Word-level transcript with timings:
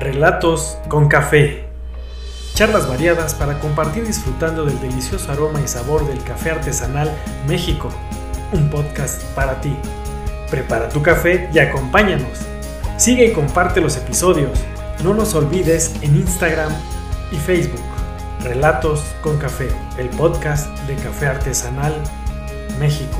Relatos 0.00 0.78
con 0.88 1.08
café. 1.08 1.66
Charlas 2.54 2.88
variadas 2.88 3.34
para 3.34 3.60
compartir 3.60 4.06
disfrutando 4.06 4.64
del 4.64 4.80
delicioso 4.80 5.30
aroma 5.30 5.60
y 5.62 5.68
sabor 5.68 6.06
del 6.06 6.24
café 6.24 6.52
artesanal 6.52 7.14
México. 7.46 7.90
Un 8.52 8.70
podcast 8.70 9.22
para 9.34 9.60
ti. 9.60 9.76
Prepara 10.50 10.88
tu 10.88 11.02
café 11.02 11.50
y 11.52 11.58
acompáñanos. 11.58 12.38
Sigue 12.96 13.26
y 13.26 13.32
comparte 13.34 13.82
los 13.82 13.98
episodios. 13.98 14.58
No 15.04 15.12
nos 15.12 15.34
olvides 15.34 15.94
en 16.00 16.16
Instagram 16.16 16.72
y 17.30 17.36
Facebook. 17.36 17.84
Relatos 18.42 19.04
con 19.20 19.36
café, 19.36 19.68
el 19.98 20.08
podcast 20.08 20.66
de 20.88 20.94
Café 20.94 21.26
Artesanal 21.26 21.92
México. 22.78 23.18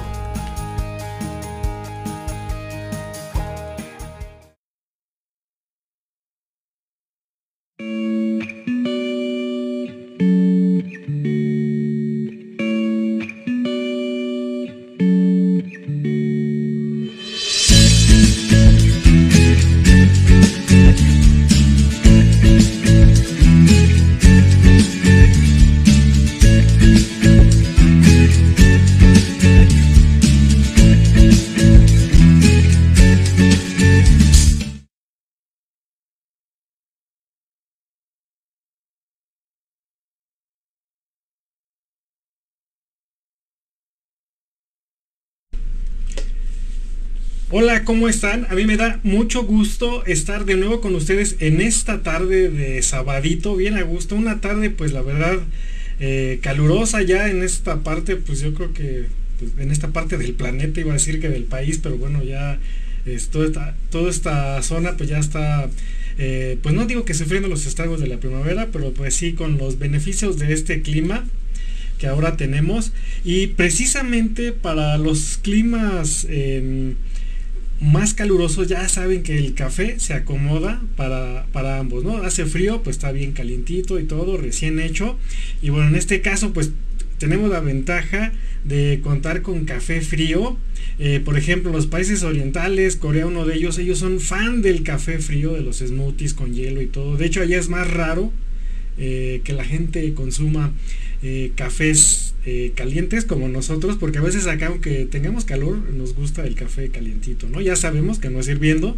Hola, 47.52 47.82
¿cómo 47.84 48.08
están? 48.08 48.46
A 48.48 48.54
mí 48.54 48.64
me 48.64 48.76
da 48.76 49.00
mucho 49.02 49.42
gusto 49.42 50.06
estar 50.06 50.44
de 50.44 50.54
nuevo 50.54 50.80
con 50.80 50.94
ustedes 50.94 51.34
en 51.40 51.60
esta 51.60 52.00
tarde 52.04 52.48
de 52.48 52.80
sabadito, 52.80 53.56
bien 53.56 53.76
a 53.76 53.82
gusto, 53.82 54.14
una 54.14 54.40
tarde 54.40 54.70
pues 54.70 54.92
la 54.92 55.02
verdad 55.02 55.36
eh, 55.98 56.38
calurosa 56.42 57.02
ya 57.02 57.28
en 57.28 57.42
esta 57.42 57.80
parte, 57.80 58.14
pues 58.14 58.40
yo 58.40 58.54
creo 58.54 58.72
que 58.72 59.06
pues, 59.40 59.50
en 59.58 59.72
esta 59.72 59.88
parte 59.88 60.16
del 60.16 60.34
planeta 60.34 60.78
iba 60.78 60.90
a 60.90 60.94
decir 60.94 61.20
que 61.20 61.28
del 61.28 61.42
país, 61.42 61.80
pero 61.82 61.96
bueno 61.96 62.22
ya 62.22 62.60
toda, 63.32 63.46
esta, 63.46 63.76
toda 63.90 64.10
esta 64.10 64.62
zona 64.62 64.96
pues 64.96 65.08
ya 65.08 65.18
está, 65.18 65.68
eh, 66.18 66.56
pues 66.62 66.72
no 66.72 66.86
digo 66.86 67.04
que 67.04 67.14
sufriendo 67.14 67.48
los 67.48 67.66
estragos 67.66 68.00
de 68.00 68.06
la 68.06 68.18
primavera, 68.18 68.68
pero 68.72 68.92
pues 68.92 69.14
sí 69.14 69.32
con 69.32 69.58
los 69.58 69.76
beneficios 69.76 70.38
de 70.38 70.52
este 70.52 70.82
clima 70.82 71.24
que 71.98 72.06
ahora 72.06 72.36
tenemos 72.36 72.92
y 73.24 73.48
precisamente 73.48 74.52
para 74.52 74.98
los 74.98 75.36
climas 75.42 76.28
em, 76.30 76.94
más 77.80 78.12
calurosos 78.12 78.68
ya 78.68 78.86
saben 78.88 79.22
que 79.22 79.38
el 79.38 79.54
café 79.54 79.98
se 79.98 80.12
acomoda 80.12 80.82
para, 80.96 81.46
para, 81.52 81.78
ambos, 81.78 82.04
¿no? 82.04 82.18
Hace 82.18 82.44
frío, 82.44 82.82
pues 82.82 82.96
está 82.96 83.10
bien 83.10 83.32
calientito 83.32 83.98
y 83.98 84.04
todo, 84.04 84.36
recién 84.36 84.78
hecho. 84.80 85.18
Y 85.62 85.70
bueno, 85.70 85.88
en 85.88 85.96
este 85.96 86.20
caso, 86.20 86.52
pues 86.52 86.72
tenemos 87.18 87.50
la 87.50 87.60
ventaja 87.60 88.32
de 88.64 89.00
contar 89.02 89.42
con 89.42 89.64
café 89.64 90.00
frío. 90.00 90.58
Eh, 90.98 91.20
por 91.24 91.38
ejemplo, 91.38 91.72
los 91.72 91.86
países 91.86 92.22
orientales, 92.22 92.96
Corea 92.96 93.26
uno 93.26 93.46
de 93.46 93.54
ellos, 93.54 93.78
ellos 93.78 93.98
son 93.98 94.20
fan 94.20 94.60
del 94.62 94.82
café 94.82 95.18
frío, 95.18 95.54
de 95.54 95.62
los 95.62 95.78
smoothies 95.78 96.34
con 96.34 96.52
hielo 96.52 96.82
y 96.82 96.86
todo. 96.86 97.16
De 97.16 97.26
hecho, 97.26 97.40
allá 97.40 97.58
es 97.58 97.68
más 97.68 97.90
raro 97.90 98.32
eh, 98.98 99.40
que 99.44 99.54
la 99.54 99.64
gente 99.64 100.12
consuma 100.12 100.72
eh, 101.22 101.52
cafés 101.54 102.29
eh, 102.46 102.72
calientes 102.74 103.26
como 103.26 103.48
nosotros, 103.48 103.98
porque 103.98 104.18
a 104.18 104.22
veces 104.22 104.46
acá 104.46 104.68
aunque 104.68 105.04
tengamos 105.04 105.44
calor, 105.44 105.76
nos 105.92 106.14
gusta 106.14 106.46
el 106.46 106.54
café 106.54 106.88
calientito, 106.88 107.48
¿no? 107.48 107.60
Ya 107.60 107.76
sabemos 107.76 108.18
que 108.18 108.30
no 108.30 108.40
es 108.40 108.48
hirviendo, 108.48 108.96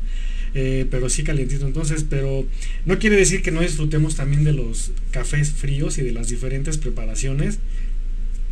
eh, 0.54 0.86
pero 0.90 1.08
sí 1.08 1.24
calientito. 1.24 1.66
Entonces, 1.66 2.06
pero 2.08 2.46
no 2.86 2.98
quiere 3.00 3.16
decir 3.16 3.42
que 3.42 3.50
no 3.50 3.60
disfrutemos 3.60 4.14
también 4.14 4.44
de 4.44 4.52
los 4.52 4.92
cafés 5.10 5.50
fríos 5.50 5.98
y 5.98 6.02
de 6.02 6.12
las 6.12 6.28
diferentes 6.28 6.78
preparaciones. 6.78 7.58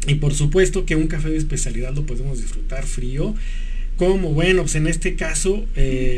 Y 0.08 0.16
por 0.16 0.34
supuesto 0.34 0.86
que 0.86 0.96
un 0.96 1.06
café 1.06 1.30
de 1.30 1.36
especialidad 1.36 1.94
lo 1.94 2.04
podemos 2.04 2.40
disfrutar 2.40 2.84
frío. 2.84 3.34
Como 3.96 4.32
bueno, 4.32 4.62
pues 4.62 4.74
en 4.74 4.86
este 4.86 5.14
caso, 5.14 5.66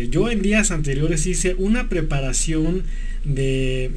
yo 0.09 0.31
en 0.31 0.41
días 0.41 0.71
anteriores 0.71 1.27
hice 1.27 1.57
una 1.59 1.89
preparación 1.89 2.85
de 3.25 3.91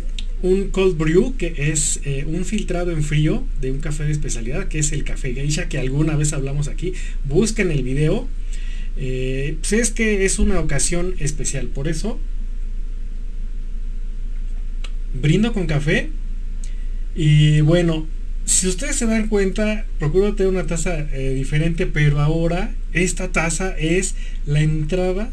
un 0.46 0.70
cold 0.70 0.98
brew, 0.98 1.36
que 1.38 1.54
es 1.58 2.00
eh, 2.06 2.26
un 2.28 2.46
filtrado 2.46 2.92
en 2.92 3.04
frío 3.04 3.44
de 3.62 3.72
un 3.72 3.80
café 3.80 4.04
de 4.04 4.12
especialidad, 4.12 4.68
que 4.68 4.80
es 4.80 4.92
el 4.92 5.04
café 5.04 5.34
geisha, 5.34 5.68
que 5.68 5.80
alguna 5.80 6.16
vez 6.16 6.34
hablamos 6.34 6.68
aquí. 6.68 6.94
Busquen 7.26 7.72
el 7.72 7.84
video. 7.84 8.28
Eh, 8.98 9.58
pues 9.60 9.74
es 9.74 9.92
que 9.92 10.24
es 10.26 10.40
una 10.40 10.60
ocasión 10.60 11.16
especial, 11.20 11.68
por 11.68 11.88
eso 11.88 12.20
brindo 15.22 15.54
con 15.54 15.66
café. 15.68 16.10
Y 17.16 17.62
bueno, 17.62 18.08
si 18.46 18.68
ustedes 18.68 18.96
se 18.96 19.06
dan 19.06 19.28
cuenta, 19.28 19.86
procuro 20.00 20.36
tener 20.36 20.52
una 20.52 20.68
taza 20.68 21.08
eh, 21.12 21.34
diferente, 21.34 21.88
pero 21.88 22.20
ahora 22.20 22.74
esta 22.94 23.32
taza 23.32 23.76
es 23.78 24.16
la 24.46 24.62
entrada 24.62 25.32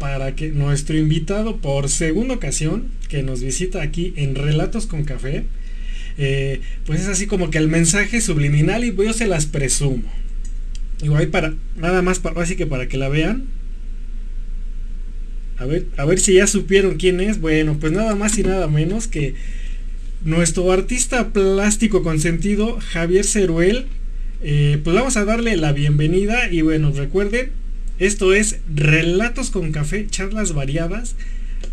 para 0.00 0.34
que 0.34 0.48
nuestro 0.48 0.96
invitado 0.96 1.58
por 1.58 1.90
segunda 1.90 2.34
ocasión 2.34 2.88
que 3.10 3.22
nos 3.22 3.42
visita 3.42 3.82
aquí 3.82 4.14
en 4.16 4.34
Relatos 4.34 4.86
con 4.86 5.04
Café, 5.04 5.44
eh, 6.16 6.62
pues 6.86 7.02
es 7.02 7.08
así 7.08 7.26
como 7.26 7.50
que 7.50 7.58
el 7.58 7.68
mensaje 7.68 8.22
subliminal 8.22 8.82
y 8.82 8.96
yo 8.96 9.12
se 9.12 9.26
las 9.26 9.44
presumo. 9.44 10.10
Igual 11.02 11.28
para, 11.28 11.52
nada 11.76 12.00
más 12.00 12.18
para, 12.18 12.40
así 12.40 12.56
que 12.56 12.66
para 12.66 12.88
que 12.88 12.96
la 12.96 13.10
vean. 13.10 13.44
A 15.58 15.66
ver, 15.66 15.86
a 15.98 16.06
ver 16.06 16.18
si 16.18 16.32
ya 16.32 16.46
supieron 16.46 16.96
quién 16.96 17.20
es. 17.20 17.38
Bueno, 17.38 17.76
pues 17.78 17.92
nada 17.92 18.14
más 18.14 18.38
y 18.38 18.42
nada 18.42 18.68
menos 18.68 19.06
que 19.06 19.34
nuestro 20.24 20.72
artista 20.72 21.28
plástico 21.28 22.02
consentido, 22.02 22.78
Javier 22.80 23.26
Ceruel. 23.26 23.84
Eh, 24.42 24.80
pues 24.82 24.96
vamos 24.96 25.18
a 25.18 25.26
darle 25.26 25.58
la 25.58 25.74
bienvenida 25.74 26.50
y 26.50 26.62
bueno, 26.62 26.90
recuerden, 26.90 27.50
esto 28.00 28.34
es 28.34 28.58
Relatos 28.74 29.50
con 29.50 29.70
Café, 29.72 30.06
charlas 30.08 30.52
variadas 30.54 31.14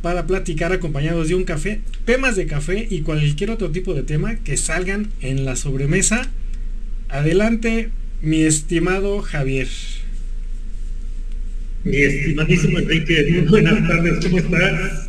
para 0.01 0.27
platicar 0.27 0.73
acompañados 0.73 1.29
de 1.29 1.35
un 1.35 1.45
café, 1.45 1.79
temas 2.05 2.35
de 2.35 2.45
café 2.45 2.85
y 2.89 3.01
cualquier 3.01 3.49
otro 3.49 3.71
tipo 3.71 3.93
de 3.93 4.03
tema 4.03 4.35
que 4.35 4.57
salgan 4.57 5.09
en 5.21 5.45
la 5.45 5.55
sobremesa. 5.55 6.29
Adelante, 7.09 7.89
mi 8.21 8.43
estimado 8.43 9.21
Javier. 9.21 9.69
Mi 11.85 11.97
estimadísimo 11.97 12.79
Enrique, 12.79 13.25
muy 13.31 13.47
buenas 13.47 13.87
tardes, 13.87 14.25
¿cómo 14.25 14.37
estás? 14.39 15.07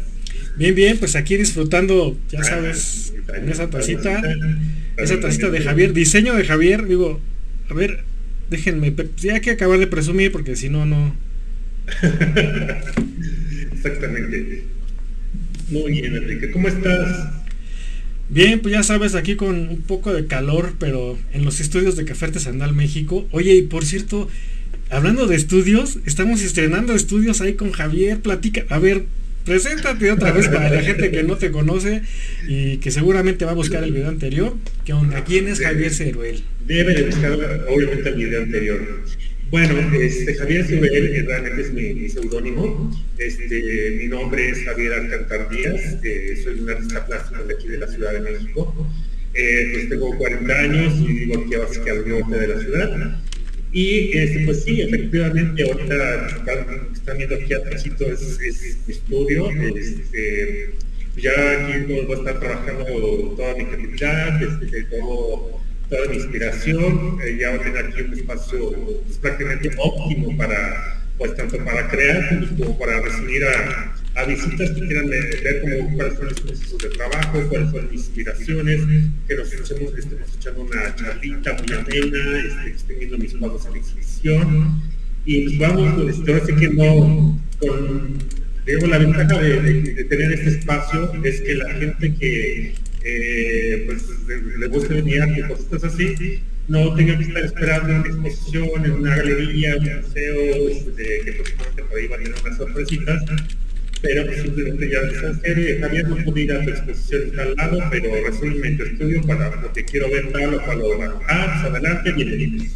Bien, 0.56 0.74
bien, 0.74 0.98
pues 0.98 1.16
aquí 1.16 1.36
disfrutando, 1.36 2.16
ya 2.30 2.44
sabes, 2.44 3.12
en 3.36 3.48
esa 3.48 3.68
tacita, 3.68 4.22
esa 4.96 5.18
tacita 5.20 5.50
de 5.50 5.60
Javier, 5.60 5.92
diseño 5.92 6.34
de 6.34 6.44
Javier, 6.44 6.86
digo, 6.86 7.20
a 7.68 7.74
ver, 7.74 8.04
déjenme, 8.50 8.94
ya 9.16 9.34
hay 9.34 9.40
que 9.40 9.50
acabar 9.50 9.78
de 9.78 9.86
presumir 9.86 10.32
porque 10.32 10.56
si 10.56 10.68
no, 10.68 10.86
no. 10.86 11.14
Exactamente. 13.72 14.64
Muy 15.70 15.92
bien, 15.92 16.16
Enrique. 16.16 16.50
¿Cómo 16.50 16.68
estás? 16.68 17.30
Bien, 18.30 18.60
pues 18.60 18.72
ya 18.72 18.82
sabes, 18.82 19.14
aquí 19.14 19.36
con 19.36 19.68
un 19.68 19.80
poco 19.82 20.12
de 20.12 20.26
calor, 20.26 20.74
pero 20.78 21.18
en 21.32 21.44
los 21.44 21.60
estudios 21.60 21.96
de 21.96 22.04
Café 22.04 22.26
Artesanal 22.26 22.74
México. 22.74 23.26
Oye, 23.30 23.54
y 23.54 23.62
por 23.62 23.84
cierto, 23.84 24.28
hablando 24.90 25.26
de 25.26 25.36
estudios, 25.36 25.98
estamos 26.04 26.42
estrenando 26.42 26.94
estudios 26.94 27.40
ahí 27.40 27.54
con 27.54 27.72
Javier. 27.72 28.20
Platica, 28.20 28.64
a 28.68 28.78
ver, 28.78 29.06
preséntate 29.48 30.12
otra 30.12 30.30
vez 30.32 30.48
para 30.48 30.70
la 30.70 30.82
gente 30.82 31.10
que 31.10 31.22
no 31.22 31.36
te 31.36 31.50
conoce 31.50 32.02
y 32.46 32.76
que 32.76 32.90
seguramente 32.90 33.44
va 33.44 33.52
a 33.52 33.54
buscar 33.54 33.82
el 33.82 33.92
video 33.92 34.08
anterior. 34.08 34.54
¿Qué 34.84 34.92
onda? 34.92 35.24
¿Quién 35.24 35.48
es 35.48 35.60
Javier 35.60 35.92
Ceruel? 35.92 36.42
Debe 36.66 36.94
de 36.94 37.02
buscar 37.04 37.32
obviamente 37.68 38.08
el 38.10 38.14
video 38.14 38.42
anterior. 38.42 39.04
Bueno, 39.50 39.74
este, 39.98 40.34
Javier 40.34 40.66
Ceruel 40.66 41.26
realmente 41.26 41.62
es 41.62 41.72
mi, 41.72 42.08
seudónimo. 42.10 42.92
Este, 43.16 43.96
mi 43.98 44.06
nombre 44.08 44.50
es 44.50 44.62
Javier 44.64 44.92
Alcantar 44.92 45.48
Díaz, 45.48 45.96
eh, 46.04 46.38
soy 46.44 46.60
un 46.60 46.70
artista 46.70 47.06
plástico 47.06 47.42
de 47.44 47.54
aquí 47.54 47.68
de 47.68 47.78
la 47.78 47.88
Ciudad 47.88 48.12
de 48.12 48.20
México. 48.20 48.74
Eh, 49.34 49.70
pues 49.72 49.88
tengo 49.88 50.16
40 50.16 50.54
años 50.54 50.94
y 50.98 51.12
vivo 51.12 51.40
aquí 51.40 51.54
a 51.54 51.92
al 51.92 52.08
norte 52.08 52.38
de 52.38 52.48
la 52.48 52.60
ciudad. 52.60 53.20
Y 53.72 54.16
este, 54.16 54.44
pues 54.46 54.64
sí, 54.64 54.80
efectivamente, 54.80 55.62
ahorita 55.62 56.26
están 56.92 57.18
viendo 57.18 57.36
aquí 57.36 57.52
atrás 57.52 57.84
es, 57.84 58.40
es 58.40 58.78
estudio. 58.88 59.50
Este, 59.76 60.74
ya 61.16 61.32
aquí 61.32 61.92
voy 61.92 62.12
a 62.12 62.18
estar 62.18 62.40
trabajando 62.40 62.84
toda 63.36 63.54
mi 63.56 63.64
creatividad, 63.66 64.42
este, 64.42 64.84
todo, 64.84 65.60
toda 65.90 66.08
mi 66.08 66.16
inspiración. 66.16 67.18
Eh, 67.24 67.38
ya 67.40 67.50
voy 67.50 67.66
a 67.66 67.80
aquí 67.80 68.02
un 68.02 68.14
espacio 68.14 68.72
pues, 69.04 69.18
prácticamente 69.18 69.70
óptimo 69.76 70.36
para, 70.36 71.02
pues 71.18 71.34
tanto 71.34 71.62
para 71.64 71.88
crear 71.88 72.48
como 72.56 72.78
para 72.78 73.00
recibir 73.00 73.44
a, 73.44 73.94
a 74.18 74.24
visitas 74.24 74.70
que 74.72 74.80
quieran 74.80 75.08
ver 75.08 75.60
como 75.60 75.96
cuáles 75.96 76.14
son 76.14 76.24
los 76.24 76.40
procesos 76.40 76.78
de 76.78 76.88
trabajo, 76.88 77.48
cuáles 77.48 77.70
son 77.70 77.88
mis 77.90 78.00
inspiraciones, 78.00 78.80
que 79.28 79.36
nos 79.36 79.52
estemos, 79.52 79.96
estemos 79.96 80.28
echando 80.36 80.62
una 80.62 80.94
charlita 80.96 81.52
muy 81.54 81.72
amena, 81.72 82.38
este, 82.40 82.70
estén 82.70 82.98
viendo 82.98 83.18
mis 83.18 83.34
pagos 83.34 83.66
en 83.66 83.76
exhibición. 83.76 84.82
Y 85.24 85.44
pues 85.44 85.58
vamos, 85.58 86.10
este, 86.10 86.32
ahora 86.32 86.46
sí 86.46 86.54
que 86.56 86.68
no, 86.68 87.40
con, 87.60 88.18
digamos, 88.66 88.88
la 88.88 88.98
ventaja 88.98 89.40
de, 89.40 90.04
tener 90.08 90.32
este 90.32 90.48
espacio 90.50 91.12
es 91.22 91.40
que 91.40 91.54
la 91.54 91.74
gente 91.74 92.14
que 92.14 92.74
eh, 93.04 93.82
pues, 93.86 94.04
le, 94.58 94.66
gusta 94.66 94.94
venir 94.94 95.22
a 95.22 95.48
cosas 95.48 95.84
así, 95.84 96.40
no 96.66 96.92
tenga 96.96 97.16
que 97.16 97.24
estar 97.24 97.44
esperando 97.44 97.88
en 97.88 97.96
una 98.00 98.28
exposición, 98.28 98.84
en 98.84 98.92
una 98.92 99.16
galería, 99.16 99.76
un 99.76 100.00
museo, 100.02 100.68
este, 100.70 101.20
que 101.24 101.32
próximamente 101.34 101.84
por 101.84 101.98
ahí 101.98 102.08
van 102.08 102.20
a 102.20 102.24
tener 102.24 102.40
unas 102.42 102.56
sorpresitas, 102.56 103.24
pero 104.00 104.32
simplemente 104.32 104.90
ya 104.90 105.02
les 105.02 105.80
Javier 105.80 106.08
no 106.08 106.16
pude 106.24 106.42
ir 106.42 106.52
a 106.52 106.64
tu 106.64 106.70
exposición 106.70 107.22
en 107.22 107.36
tal 107.36 107.54
lado, 107.56 107.78
pero 107.90 108.10
resuelve 108.26 108.70
tu 108.72 108.82
estudio 108.84 109.22
para 109.22 109.60
lo 109.60 109.72
que 109.72 109.84
quiero 109.84 110.10
ver 110.10 110.32
tal 110.32 110.54
o 110.54 110.64
cual 110.64 110.82
obra. 110.82 111.14
Ah, 111.28 111.60
pues 111.60 111.72
adelante, 111.72 112.12
bienvenidos. 112.12 112.68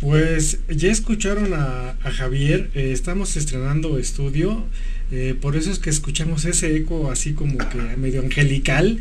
Pues 0.00 0.58
ya 0.68 0.92
escucharon 0.92 1.54
a, 1.54 1.96
Javier, 2.02 2.68
eh, 2.74 2.92
estamos 2.92 3.38
estrenando 3.38 3.98
estudio, 3.98 4.66
eh, 5.10 5.34
por 5.40 5.56
eso 5.56 5.70
es 5.70 5.78
que 5.78 5.88
escuchamos 5.88 6.44
ese 6.44 6.76
eco 6.76 7.10
así 7.10 7.32
como 7.32 7.56
que 7.56 7.78
medio 7.96 8.20
angelical, 8.20 8.98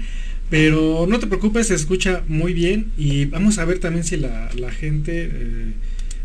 pero 0.49 1.05
no 1.09 1.19
te 1.19 1.27
preocupes, 1.27 1.67
se 1.67 1.75
escucha 1.75 2.23
muy 2.29 2.53
bien 2.53 2.91
y 2.97 3.25
vamos 3.25 3.57
a 3.57 3.65
ver 3.65 3.79
también 3.79 4.05
si 4.05 4.15
la, 4.15 4.49
gente 4.71 5.29
eh, 5.29 5.73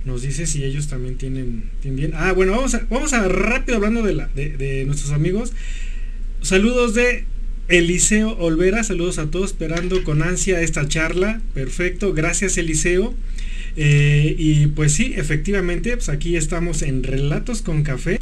nos 0.09 0.23
dice 0.23 0.47
si 0.47 0.65
ellos 0.65 0.89
también 0.89 1.17
tienen, 1.19 1.65
bien. 1.85 2.13
Ah, 2.15 2.33
bueno, 2.33 2.53
vamos 2.53 2.75
a, 2.75 2.87
vamos 2.89 3.13
a 3.13 3.29
rápido 3.29 3.77
hablando 3.77 4.03
de, 4.03 4.15
la, 4.15 4.29
de, 4.29 4.85
nuestros 4.87 5.13
amigos. 5.13 5.53
Saludos 6.41 6.95
de 6.95 7.25
Eliseo 7.69 8.31
Olvera, 8.39 8.83
saludos 8.83 9.19
a 9.19 9.31
todos, 9.31 9.51
esperando 9.51 10.03
con 10.05 10.23
ansia 10.23 10.63
esta 10.63 10.89
charla. 10.89 11.43
Perfecto, 11.53 12.15
gracias 12.15 12.57
Eliseo. 12.57 13.15
Eh, 13.77 14.35
y 14.39 14.69
pues 14.69 14.93
sí, 14.93 15.13
efectivamente, 15.15 15.95
pues 15.95 16.09
aquí 16.09 16.37
estamos 16.37 16.81
en 16.81 17.03
Relatos 17.03 17.61
con 17.61 17.83
Café, 17.83 18.19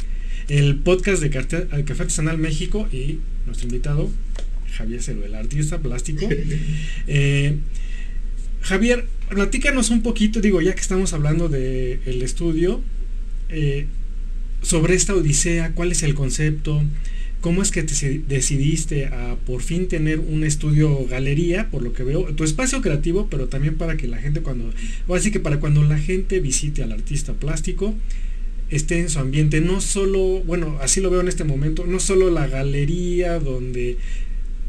el 0.49 0.75
podcast 0.79 1.21
de 1.21 1.29
Café 1.29 1.67
Artesanal 1.71 2.37
México 2.37 2.85
y 2.91 3.19
nuestro 3.45 3.69
invitado, 3.69 4.11
Javier 4.73 5.01
Cero, 5.01 5.21
el 5.25 5.35
artista 5.35 5.79
plástico. 5.79 6.27
Eh, 7.07 7.55
Javier, 8.61 9.05
platícanos 9.29 9.89
un 9.89 10.01
poquito, 10.01 10.41
digo, 10.41 10.61
ya 10.61 10.73
que 10.73 10.81
estamos 10.81 11.13
hablando 11.13 11.49
del 11.49 12.21
estudio, 12.21 12.81
eh, 13.49 13.87
sobre 14.61 14.95
esta 14.95 15.13
odisea, 15.13 15.71
cuál 15.73 15.91
es 15.91 16.03
el 16.03 16.15
concepto, 16.15 16.83
¿Cómo 17.41 17.61
es 17.61 17.69
que 17.69 17.83
te 17.83 18.19
decidiste 18.27 19.05
a 19.05 19.37
por 19.45 19.61
fin 19.61 19.87
tener 19.87 20.19
un 20.19 20.43
estudio 20.43 21.05
galería, 21.05 21.69
por 21.69 21.83
lo 21.83 21.93
que 21.93 22.03
veo, 22.03 22.23
tu 22.33 22.43
espacio 22.43 22.81
creativo, 22.81 23.27
pero 23.29 23.47
también 23.47 23.75
para 23.75 23.95
que 23.95 24.07
la 24.07 24.17
gente 24.17 24.41
cuando, 24.41 24.73
o 25.07 25.15
así 25.15 25.29
que 25.29 25.39
para 25.39 25.59
cuando 25.59 25.83
la 25.83 25.99
gente 25.99 26.39
visite 26.39 26.81
al 26.81 26.91
artista 26.91 27.33
plástico, 27.33 27.93
esté 28.71 28.99
en 28.99 29.09
su 29.09 29.19
ambiente, 29.19 29.61
no 29.61 29.81
solo, 29.81 30.41
bueno, 30.45 30.79
así 30.81 30.99
lo 30.99 31.11
veo 31.11 31.21
en 31.21 31.27
este 31.27 31.43
momento, 31.43 31.85
no 31.85 31.99
solo 31.99 32.31
la 32.31 32.47
galería 32.47 33.39
donde 33.39 33.97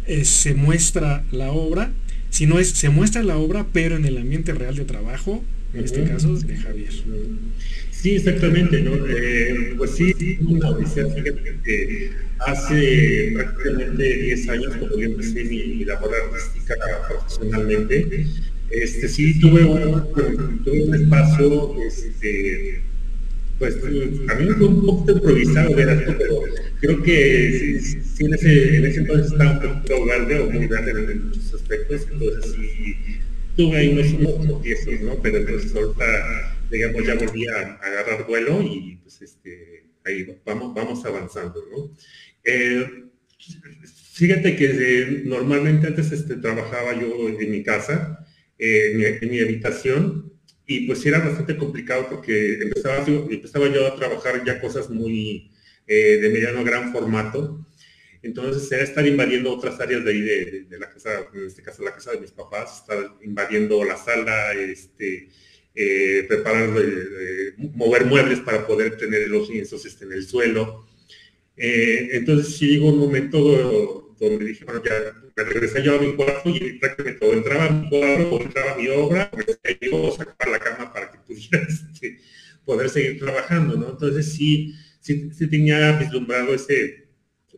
eh, 0.06 0.24
se 0.26 0.52
muestra 0.52 1.24
la 1.32 1.50
obra, 1.50 1.90
sino 2.30 2.58
es, 2.58 2.70
se 2.70 2.88
muestra 2.88 3.22
la 3.22 3.36
obra, 3.36 3.66
pero 3.72 3.96
en 3.96 4.04
el 4.04 4.18
ambiente 4.18 4.52
real 4.52 4.76
de 4.76 4.84
trabajo, 4.84 5.42
en 5.74 5.84
este 5.84 6.04
caso 6.04 6.34
de 6.34 6.56
Javier. 6.56 6.92
Sí, 7.90 8.12
exactamente, 8.14 8.80
¿no? 8.80 8.92
Eh, 8.94 9.74
pues 9.76 9.92
sí, 9.92 10.38
una 10.46 10.70
odisea, 10.70 11.06
fíjate 11.06 11.58
que 11.64 12.10
hace 12.38 13.32
prácticamente 13.34 14.16
10 14.22 14.48
años 14.50 14.76
cuando 14.76 15.00
yo 15.00 15.06
empecé 15.06 15.44
mi, 15.44 15.84
labor 15.84 16.10
artística 16.32 16.74
profesionalmente, 17.08 18.26
este, 18.70 19.08
sí 19.08 19.40
tuve 19.40 19.64
un, 19.64 20.62
tuve 20.64 20.82
un 20.82 20.94
espacio, 20.94 21.82
este, 21.82 22.82
pues 23.58 23.76
a 23.76 24.34
mí 24.34 24.44
me 24.46 24.54
fue 24.54 24.66
un 24.66 24.86
poco 24.86 25.10
improvisado 25.10 25.74
ver 25.74 25.88
esto, 25.88 26.14
pero 26.16 26.42
creo 26.80 27.02
que 27.02 27.80
sí, 27.80 28.24
en, 28.24 28.34
ese, 28.34 28.76
en, 28.76 28.84
ese, 28.84 29.00
entonces 29.00 29.32
estaba 29.32 29.52
un 29.52 29.82
poco 29.82 30.06
grande 30.06 30.38
o 30.38 30.50
muy 30.50 30.66
grande 30.66 30.90
en, 30.92 31.26
muchos 31.26 31.54
aspectos, 31.54 32.06
entonces 32.12 32.52
sí 32.52 32.96
tuve 33.56 33.76
ahí 33.76 33.88
unos, 33.88 34.12
unos 34.12 34.46
tropiezos, 34.46 35.00
¿no? 35.00 35.20
Pero 35.20 35.38
entonces 35.38 35.74
ahorita 35.74 36.54
digamos, 36.70 37.06
ya 37.06 37.14
volví 37.14 37.46
a, 37.48 37.74
agarrar 37.82 38.26
vuelo 38.26 38.62
y 38.62 38.98
pues 39.02 39.22
este, 39.22 39.84
ahí 40.04 40.40
vamos, 40.44 40.74
vamos 40.74 41.04
avanzando, 41.04 41.64
¿no? 41.70 41.90
Eh, 42.44 43.04
fíjate 44.12 44.56
que 44.56 44.66
eh, 44.66 45.22
normalmente 45.24 45.86
antes 45.86 46.12
este, 46.12 46.36
trabajaba 46.36 46.98
yo 47.00 47.28
en 47.28 47.50
mi 47.50 47.62
casa, 47.62 48.26
eh, 48.58 49.18
en, 49.20 49.30
mi, 49.30 49.40
habitación, 49.40 50.27
y 50.68 50.86
pues 50.86 51.04
era 51.04 51.18
bastante 51.18 51.56
complicado 51.56 52.06
porque 52.08 52.60
empezaba, 52.62 53.04
empezaba 53.06 53.68
yo 53.68 53.88
a 53.88 53.96
trabajar 53.96 54.44
ya 54.44 54.60
cosas 54.60 54.88
muy 54.88 55.50
de 55.86 56.30
mediano 56.32 56.62
gran 56.62 56.92
formato. 56.92 57.66
Entonces 58.22 58.70
era 58.72 58.82
estar 58.82 59.06
invadiendo 59.06 59.52
otras 59.52 59.80
áreas 59.80 60.04
de 60.04 60.10
ahí 60.10 60.20
de, 60.20 60.78
la 60.78 60.90
casa, 60.90 61.28
en 61.32 61.46
este 61.46 61.62
caso 61.62 61.82
la 61.82 61.94
casa 61.94 62.12
de 62.12 62.20
mis 62.20 62.32
papás, 62.32 62.80
estar 62.80 63.16
invadiendo 63.22 63.84
la 63.84 63.96
sala, 63.96 64.52
este, 64.54 65.28
eh, 65.74 66.24
preparar, 66.26 66.70
eh, 66.76 67.54
mover 67.56 68.04
muebles 68.06 68.40
para 68.40 68.66
poder 68.66 68.96
tener 68.96 69.28
los 69.28 69.48
lienzos 69.48 69.86
este, 69.86 70.04
en 70.04 70.12
el 70.12 70.26
suelo. 70.26 70.86
Eh, 71.56 72.10
entonces 72.12 72.56
sí 72.56 72.66
llegó 72.66 72.88
un 72.88 72.98
momento 72.98 74.07
donde 74.18 74.44
dije, 74.44 74.64
bueno, 74.64 74.82
ya 74.84 75.12
me 75.36 75.44
regresé 75.44 75.82
yo 75.82 75.96
a 75.96 76.00
mi 76.00 76.14
cuarto 76.14 76.50
y 76.50 76.78
prácticamente 76.78 77.26
o 77.26 77.32
entraba 77.32 77.66
a 77.66 77.70
mi 77.70 77.88
cuarto 77.88 78.34
o 78.34 78.42
entraba 78.42 78.76
mi 78.76 78.88
obra, 78.88 79.30
o 79.92 80.16
sacar 80.16 80.48
la 80.48 80.58
cama 80.58 80.92
para 80.92 81.10
que 81.10 81.18
pudiera 81.18 81.60
este, 81.68 82.18
poder 82.64 82.88
seguir 82.88 83.18
trabajando, 83.18 83.76
¿no? 83.76 83.90
Entonces 83.90 84.32
sí, 84.32 84.74
sí, 85.00 85.30
sí, 85.32 85.46
tenía 85.48 85.98
vislumbrado 85.98 86.54
ese, 86.54 87.08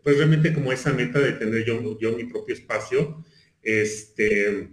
pues 0.02 0.16
realmente 0.16 0.52
como 0.52 0.72
esa 0.72 0.92
meta 0.92 1.18
de 1.18 1.32
tener 1.32 1.64
yo, 1.64 1.98
yo 1.98 2.16
mi 2.16 2.24
propio 2.24 2.54
espacio, 2.54 3.24
este, 3.62 4.70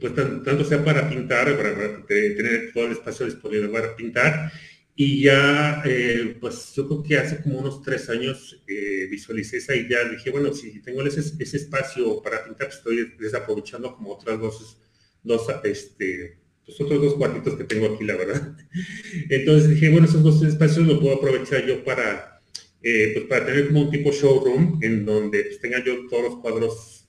pues 0.00 0.14
tanto 0.14 0.64
sea 0.64 0.84
para 0.84 1.08
pintar, 1.08 1.56
para, 1.56 2.04
tener 2.06 2.72
todo 2.72 2.86
el 2.86 2.92
espacio 2.92 3.26
disponible 3.26 3.68
para 3.68 3.94
pintar. 3.94 4.50
Y 4.96 5.22
ya, 5.22 5.82
eh, 5.84 6.36
pues 6.40 6.72
yo 6.76 6.86
creo 6.86 7.02
que 7.02 7.18
hace 7.18 7.42
como 7.42 7.58
unos 7.58 7.82
tres 7.82 8.08
años 8.08 8.62
eh, 8.68 9.08
visualicé 9.10 9.56
esa 9.56 9.74
idea. 9.74 10.04
Dije, 10.08 10.30
bueno, 10.30 10.52
si 10.54 10.80
tengo 10.82 11.02
ese, 11.02 11.20
ese 11.20 11.56
espacio 11.56 12.22
para 12.22 12.44
pintar, 12.44 12.68
pues 12.68 12.78
estoy 12.78 13.14
desaprovechando 13.18 13.96
como 13.96 14.12
otras 14.12 14.38
dos, 14.38 14.80
dos 15.24 15.46
este, 15.64 16.38
pues 16.64 16.80
otros 16.80 17.02
dos 17.02 17.14
cuartitos 17.14 17.56
que 17.56 17.64
tengo 17.64 17.92
aquí, 17.92 18.04
la 18.04 18.14
verdad. 18.14 18.56
Entonces 19.30 19.70
dije, 19.70 19.90
bueno, 19.90 20.06
esos 20.06 20.22
dos 20.22 20.40
espacios 20.44 20.86
los 20.86 21.00
puedo 21.00 21.16
aprovechar 21.16 21.66
yo 21.66 21.82
para, 21.82 22.40
eh, 22.80 23.10
pues 23.14 23.26
para 23.26 23.46
tener 23.46 23.66
como 23.66 23.82
un 23.82 23.90
tipo 23.90 24.12
showroom 24.12 24.78
en 24.80 25.04
donde 25.04 25.42
pues, 25.42 25.60
tenga 25.60 25.82
yo 25.84 26.06
todos 26.08 26.22
los 26.22 26.36
cuadros 26.36 27.00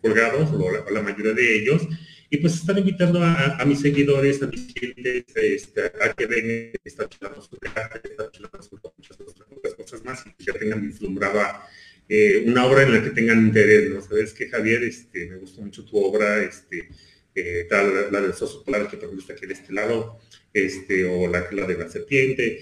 colgados, 0.00 0.50
o 0.50 0.90
la 0.90 1.02
mayoría 1.02 1.34
de 1.34 1.56
ellos, 1.58 1.86
y 2.30 2.36
pues 2.38 2.54
están 2.54 2.78
invitando 2.78 3.22
a, 3.22 3.64
mis 3.64 3.80
seguidores, 3.80 4.42
a 4.42 4.46
mis 4.48 4.72
clientes, 4.72 5.24
este, 5.34 5.86
a 5.86 6.12
que 6.14 6.26
vengan, 6.26 6.72
esta 6.84 7.08
charla 7.08 7.40
sobre 7.40 7.70
arte, 7.74 8.10
esta 8.10 8.30
charla 8.30 8.62
sobre 8.62 8.82
muchas 8.96 9.18
otras 9.20 9.74
cosas 9.74 10.04
más 10.04 10.26
y 10.26 10.32
que 10.32 10.44
ya 10.44 10.52
tengan 10.52 10.86
vislumbrada 10.86 11.66
eh, 12.08 12.44
una 12.46 12.66
obra 12.66 12.82
en 12.82 12.94
la 12.94 13.02
que 13.02 13.10
tengan 13.10 13.46
interés, 13.46 13.90
¿no? 13.90 14.00
Sabes 14.02 14.32
que 14.32 14.48
Javier, 14.48 14.82
este, 14.82 15.26
me 15.26 15.36
gustó 15.36 15.62
mucho 15.62 15.84
tu 15.84 15.98
obra, 15.98 16.42
este, 16.42 16.88
eh, 17.34 17.66
tal, 17.68 18.10
la 18.10 18.20
del 18.20 18.34
soso 18.34 18.64
polar 18.64 18.88
que 18.90 18.96
te 18.96 19.06
gusta 19.06 19.34
aquí 19.34 19.46
de 19.46 19.54
este 19.54 19.72
lado, 19.72 20.18
este, 20.52 21.04
o 21.04 21.28
la, 21.28 21.46
la 21.52 21.66
de 21.66 21.76
la 21.76 21.88
serpiente, 21.88 22.60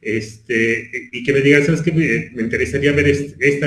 este, 0.00 0.90
y 1.12 1.22
que 1.22 1.32
me 1.32 1.40
digan, 1.40 1.64
¿sabes 1.64 1.82
qué? 1.82 1.92
Me, 1.92 2.42
interesaría 2.42 2.92
ver 2.92 3.08
esta, 3.08 3.66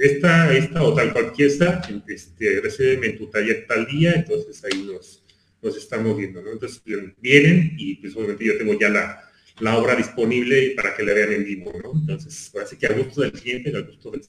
esta, 0.00 0.56
esta 0.56 0.82
o 0.82 0.94
tal 0.94 1.12
cualquier 1.12 1.48
esta, 1.48 1.82
este, 2.08 2.60
recibeme 2.60 3.08
en 3.08 3.18
tu 3.18 3.28
taller 3.28 3.66
tal 3.68 3.86
día, 3.86 4.12
entonces 4.14 4.62
ahí 4.64 4.82
nos, 4.82 5.22
nos 5.62 5.76
estamos 5.76 6.16
viendo, 6.16 6.42
¿no? 6.42 6.52
Entonces 6.52 6.82
vienen 7.20 7.74
y 7.76 7.96
pues 7.96 8.16
obviamente 8.16 8.44
yo 8.44 8.56
tengo 8.56 8.78
ya 8.78 8.88
la, 8.88 9.30
la 9.60 9.76
obra 9.76 9.94
disponible 9.94 10.72
para 10.76 10.94
que 10.94 11.02
la 11.02 11.12
vean 11.12 11.32
en 11.32 11.44
vivo, 11.44 11.72
¿no? 11.82 11.92
Entonces, 12.00 12.52
así 12.62 12.76
que 12.76 12.86
a 12.86 12.92
gusto 12.92 13.22
del 13.22 13.32
cliente, 13.32 13.76
a 13.76 13.80
gusto 13.80 14.10
del 14.10 14.22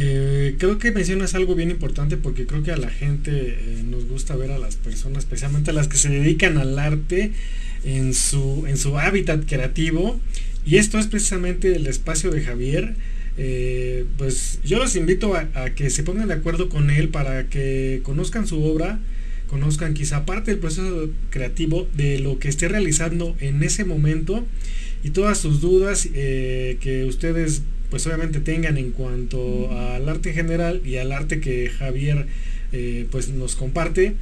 eh, 0.00 0.54
creo 0.58 0.78
que 0.78 0.92
mencionas 0.92 1.34
algo 1.34 1.56
bien 1.56 1.70
importante 1.70 2.16
porque 2.16 2.46
creo 2.46 2.62
que 2.62 2.70
a 2.70 2.76
la 2.76 2.88
gente 2.88 3.32
eh, 3.32 3.82
nos 3.84 4.06
gusta 4.06 4.36
ver 4.36 4.52
a 4.52 4.58
las 4.58 4.76
personas, 4.76 5.24
especialmente 5.24 5.70
a 5.70 5.74
las 5.74 5.88
que 5.88 5.96
se 5.96 6.08
dedican 6.08 6.56
al 6.56 6.78
arte, 6.78 7.32
en 7.84 8.14
su, 8.14 8.64
en 8.66 8.76
su 8.76 8.98
hábitat 8.98 9.44
creativo. 9.46 10.20
Y 10.64 10.76
esto 10.76 10.98
es 10.98 11.06
precisamente 11.06 11.74
el 11.74 11.86
espacio 11.86 12.30
de 12.30 12.42
Javier. 12.42 12.94
Eh, 13.36 14.04
pues 14.16 14.58
yo 14.64 14.78
los 14.78 14.96
invito 14.96 15.34
a, 15.34 15.70
que 15.70 15.90
se 15.90 16.02
pongan 16.02 16.28
de 16.28 16.34
acuerdo 16.34 16.68
con 16.68 16.90
él 16.90 17.08
para 17.08 17.48
que 17.48 18.00
conozcan 18.02 18.46
su 18.46 18.62
obra, 18.64 18.98
conozcan 19.48 19.94
quizá 19.94 20.26
parte 20.26 20.50
del 20.50 20.60
proceso 20.60 21.08
creativo 21.30 21.88
de 21.96 22.18
lo 22.18 22.38
que 22.40 22.48
esté 22.48 22.68
realizando 22.68 23.36
en 23.40 23.62
ese 23.62 23.84
momento 23.84 24.44
y 25.04 25.10
todas 25.10 25.38
sus 25.38 25.60
dudas 25.60 26.08
eh, 26.14 26.78
que 26.80 27.04
ustedes 27.04 27.62
pues 27.90 28.06
obviamente 28.06 28.40
tengan 28.40 28.76
en 28.76 28.90
cuanto 28.90 29.70
al 29.72 30.08
arte 30.08 30.32
general 30.32 30.82
y 30.84 30.96
al 30.96 31.12
arte 31.12 31.40
que 31.40 31.70
Javier 31.70 32.26
eh, 32.72 33.06
pues 33.10 33.28
nos 33.28 33.56
comparte 33.56 34.16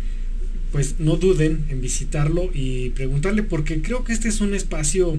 pues 0.72 0.96
no 0.98 1.16
duden 1.16 1.64
en 1.68 1.80
visitarlo 1.80 2.50
y 2.52 2.90
preguntarle 2.90 3.42
porque 3.42 3.82
creo 3.82 4.04
que 4.04 4.12
este 4.12 4.28
es 4.28 4.40
un 4.40 4.54
espacio 4.54 5.18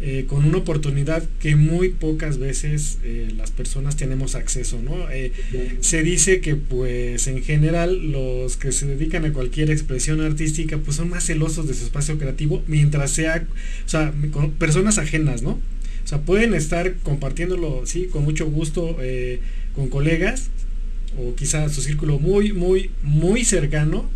eh, 0.00 0.26
con 0.28 0.44
una 0.44 0.58
oportunidad 0.58 1.24
que 1.40 1.56
muy 1.56 1.88
pocas 1.88 2.38
veces 2.38 2.98
eh, 3.02 3.32
las 3.36 3.50
personas 3.50 3.96
tenemos 3.96 4.36
acceso, 4.36 4.80
¿no? 4.80 5.10
Eh, 5.10 5.32
se 5.80 6.04
dice 6.04 6.40
que 6.40 6.54
pues 6.54 7.26
en 7.26 7.42
general 7.42 8.12
los 8.12 8.56
que 8.56 8.70
se 8.70 8.86
dedican 8.86 9.24
a 9.24 9.32
cualquier 9.32 9.72
expresión 9.72 10.20
artística 10.20 10.78
pues 10.78 10.98
son 10.98 11.08
más 11.08 11.24
celosos 11.26 11.66
de 11.66 11.74
su 11.74 11.82
espacio 11.82 12.16
creativo 12.16 12.62
mientras 12.68 13.10
sea, 13.10 13.44
o 13.84 13.88
sea, 13.88 14.14
con 14.30 14.52
personas 14.52 14.98
ajenas, 14.98 15.42
¿no? 15.42 15.50
O 16.04 16.06
sea, 16.06 16.20
pueden 16.20 16.54
estar 16.54 16.94
compartiéndolo, 17.02 17.82
sí, 17.84 18.04
con 18.04 18.22
mucho 18.22 18.46
gusto 18.46 18.96
con 19.74 19.88
colegas 19.88 20.50
o 21.18 21.34
quizá 21.34 21.68
su 21.68 21.80
círculo 21.82 22.20
muy, 22.20 22.52
muy, 22.52 22.90
muy 23.02 23.44
cercano, 23.44 24.08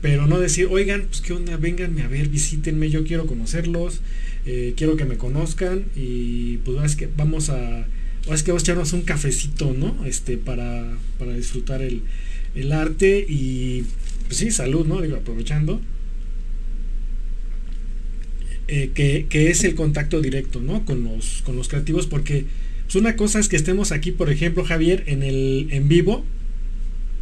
pero 0.00 0.26
no 0.26 0.38
decir, 0.38 0.68
oigan, 0.70 1.06
pues 1.08 1.20
qué 1.20 1.32
onda, 1.32 1.56
vénganme 1.56 2.02
a 2.02 2.08
ver, 2.08 2.28
visítenme, 2.28 2.90
yo 2.90 3.04
quiero 3.04 3.26
conocerlos, 3.26 4.00
eh, 4.46 4.74
quiero 4.76 4.96
que 4.96 5.04
me 5.04 5.16
conozcan 5.16 5.86
y 5.96 6.58
pues 6.58 6.82
es 6.84 6.96
que 6.96 7.08
vamos 7.16 7.50
a, 7.50 7.86
es 8.32 8.42
que 8.42 8.52
vamos 8.52 8.62
a 8.62 8.64
echarnos 8.64 8.92
un 8.92 9.02
cafecito, 9.02 9.74
¿no? 9.74 10.04
Este, 10.06 10.38
para, 10.38 10.96
para 11.18 11.32
disfrutar 11.34 11.82
el, 11.82 12.02
arte 12.72 13.24
y 13.28 13.84
pues 14.26 14.38
sí, 14.38 14.50
salud, 14.50 14.86
¿no? 14.86 15.00
Digo, 15.00 15.16
aprovechando. 15.16 15.80
Eh, 18.66 18.90
que, 18.94 19.50
es 19.50 19.64
el 19.64 19.74
contacto 19.74 20.20
directo, 20.20 20.60
¿no? 20.60 20.84
Con 20.84 21.04
los, 21.04 21.42
con 21.42 21.56
los 21.56 21.68
creativos, 21.68 22.06
porque 22.06 22.44
pues 22.84 22.96
una 22.96 23.16
cosa 23.16 23.38
es 23.38 23.48
que 23.48 23.56
estemos 23.56 23.92
aquí, 23.92 24.12
por 24.12 24.30
ejemplo, 24.30 24.64
Javier, 24.64 25.04
en 25.06 25.22
el 25.22 25.68
en 25.70 25.88
vivo, 25.88 26.24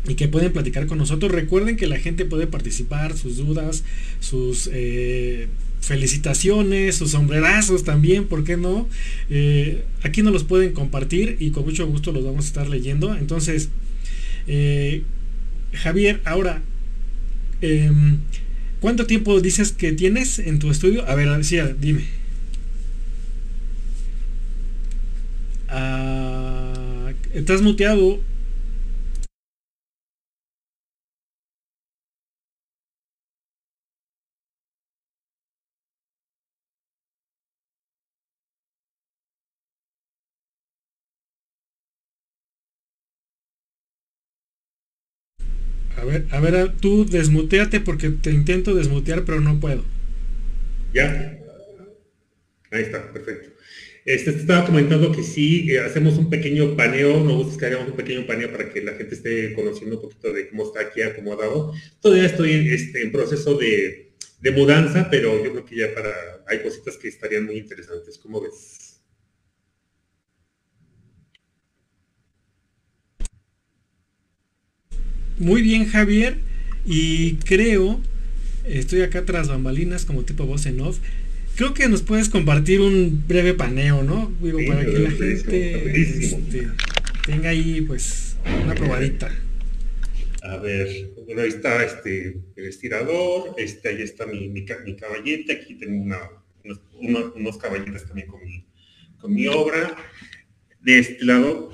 y 0.09 0.15
que 0.15 0.29
pueden 0.29 0.53
platicar 0.53 0.87
con 0.87 0.99
nosotros. 0.99 1.33
Recuerden 1.33 1.77
que 1.77 1.87
la 1.87 1.99
gente 1.99 2.25
puede 2.25 2.47
participar, 2.47 3.17
sus 3.17 3.37
dudas, 3.37 3.85
sus 4.21 4.71
eh, 4.73 5.49
felicitaciones, 5.81 6.97
sus 6.97 7.13
sombrerazos 7.13 7.85
también, 7.85 8.27
¿por 8.27 8.45
qué 8.45 8.57
no? 8.57 8.89
Eh, 9.31 9.85
aquí 10.03 10.23
nos 10.23 10.33
los 10.33 10.45
pueden 10.45 10.73
compartir 10.73 11.37
y 11.39 11.51
con 11.51 11.65
mucho 11.65 11.87
gusto 11.87 12.13
los 12.13 12.25
vamos 12.25 12.45
a 12.45 12.49
estar 12.49 12.69
leyendo. 12.69 13.15
Entonces, 13.15 13.69
eh, 14.47 15.03
Javier, 15.73 16.21
ahora, 16.25 16.63
em, 17.61 18.19
¿cuánto 18.81 19.07
tiempo 19.07 19.41
dices 19.41 19.73
que 19.73 19.93
tienes 19.93 20.39
en 20.39 20.59
tu 20.59 20.71
estudio? 20.71 21.07
A 21.09 21.15
ver, 21.15 21.45
sí, 21.45 21.59
dime. 21.81 22.05
Ah, 25.69 27.13
estás 27.35 27.63
muteado. 27.63 28.21
Ver, 46.07 46.27
a 46.31 46.41
ver, 46.41 46.73
tú 46.81 47.05
desmuteate 47.05 47.81
porque 47.81 48.11
te 48.11 48.31
intento 48.31 48.75
desmutear, 48.75 49.25
pero 49.25 49.41
no 49.41 49.61
puedo. 49.61 49.85
Ya. 50.95 51.39
Ahí 52.71 52.83
está, 52.83 53.13
perfecto. 53.13 53.51
Este, 54.07 54.31
estaba 54.31 54.65
comentando 54.65 55.11
que 55.11 55.25
sí, 55.25 55.69
eh, 55.73 55.81
hacemos 55.81 56.17
un 56.17 56.31
pequeño 56.31 56.77
paneo, 56.77 57.25
nos 57.25 57.45
gusta 57.45 57.59
que 57.59 57.67
hagamos 57.67 57.91
un 57.91 57.97
pequeño 57.97 58.25
paneo 58.25 58.53
para 58.53 58.71
que 58.71 58.81
la 58.81 58.93
gente 58.93 59.17
esté 59.17 59.53
conociendo 59.53 59.97
un 59.97 60.03
poquito 60.03 60.33
de 60.33 60.49
cómo 60.49 60.65
está 60.65 60.81
aquí 60.81 61.03
acomodado. 61.03 61.73
Todavía 62.01 62.27
estoy 62.27 62.73
este, 62.73 63.03
en 63.03 63.11
proceso 63.11 63.59
de, 63.59 64.13
de 64.41 64.51
mudanza, 64.53 65.09
pero 65.11 65.43
yo 65.43 65.51
creo 65.51 65.65
que 65.65 65.77
ya 65.77 65.93
para, 65.93 66.13
hay 66.47 66.61
cositas 66.61 66.97
que 66.97 67.09
estarían 67.09 67.47
muy 67.47 67.57
interesantes. 67.57 68.17
¿Cómo 68.19 68.41
ves? 68.41 68.86
Muy 75.39 75.63
bien, 75.63 75.87
Javier. 75.87 76.39
Y 76.87 77.35
creo, 77.37 78.01
estoy 78.65 79.03
acá 79.03 79.25
tras 79.25 79.49
bambalinas 79.49 80.05
como 80.05 80.25
tipo 80.25 80.47
voz 80.47 80.67
en 80.67 80.81
off. 80.81 80.99
Creo 81.57 81.75
que 81.75 81.89
nos 81.89 82.03
puedes 82.03 82.29
compartir 82.29 82.81
un 82.81 83.25
breve 83.27 83.55
paneo, 83.55 84.03
¿no? 84.03 84.33
Digo, 84.41 84.59
para 84.69 84.85
que 84.85 84.99
la 84.99 85.11
gente 85.11 85.33
este, 85.33 86.69
tenga 87.27 87.51
ahí 87.51 87.81
pues 87.81 88.37
una 88.63 88.75
probadita. 88.75 89.35
A 90.43 90.59
ver, 90.59 91.11
bueno, 91.25 91.43
ahí 91.43 91.49
está 91.49 91.83
este, 91.85 92.41
el 92.55 92.67
estirador, 92.67 93.55
este, 93.59 93.89
ahí 93.89 94.03
está 94.03 94.27
mi, 94.27 94.49
mi, 94.49 94.65
caballete, 94.65 95.53
aquí 95.53 95.75
tengo 95.75 96.01
una, 96.01 96.19
unos, 96.63 97.33
unos, 97.35 97.59
caballetes 97.59 98.07
también 98.07 98.29
con 98.29 98.45
mi, 98.45 98.65
con 99.19 99.35
mi 99.35 99.49
obra. 99.49 99.97
De 100.83 101.01
este 101.01 101.25
lado 101.25 101.73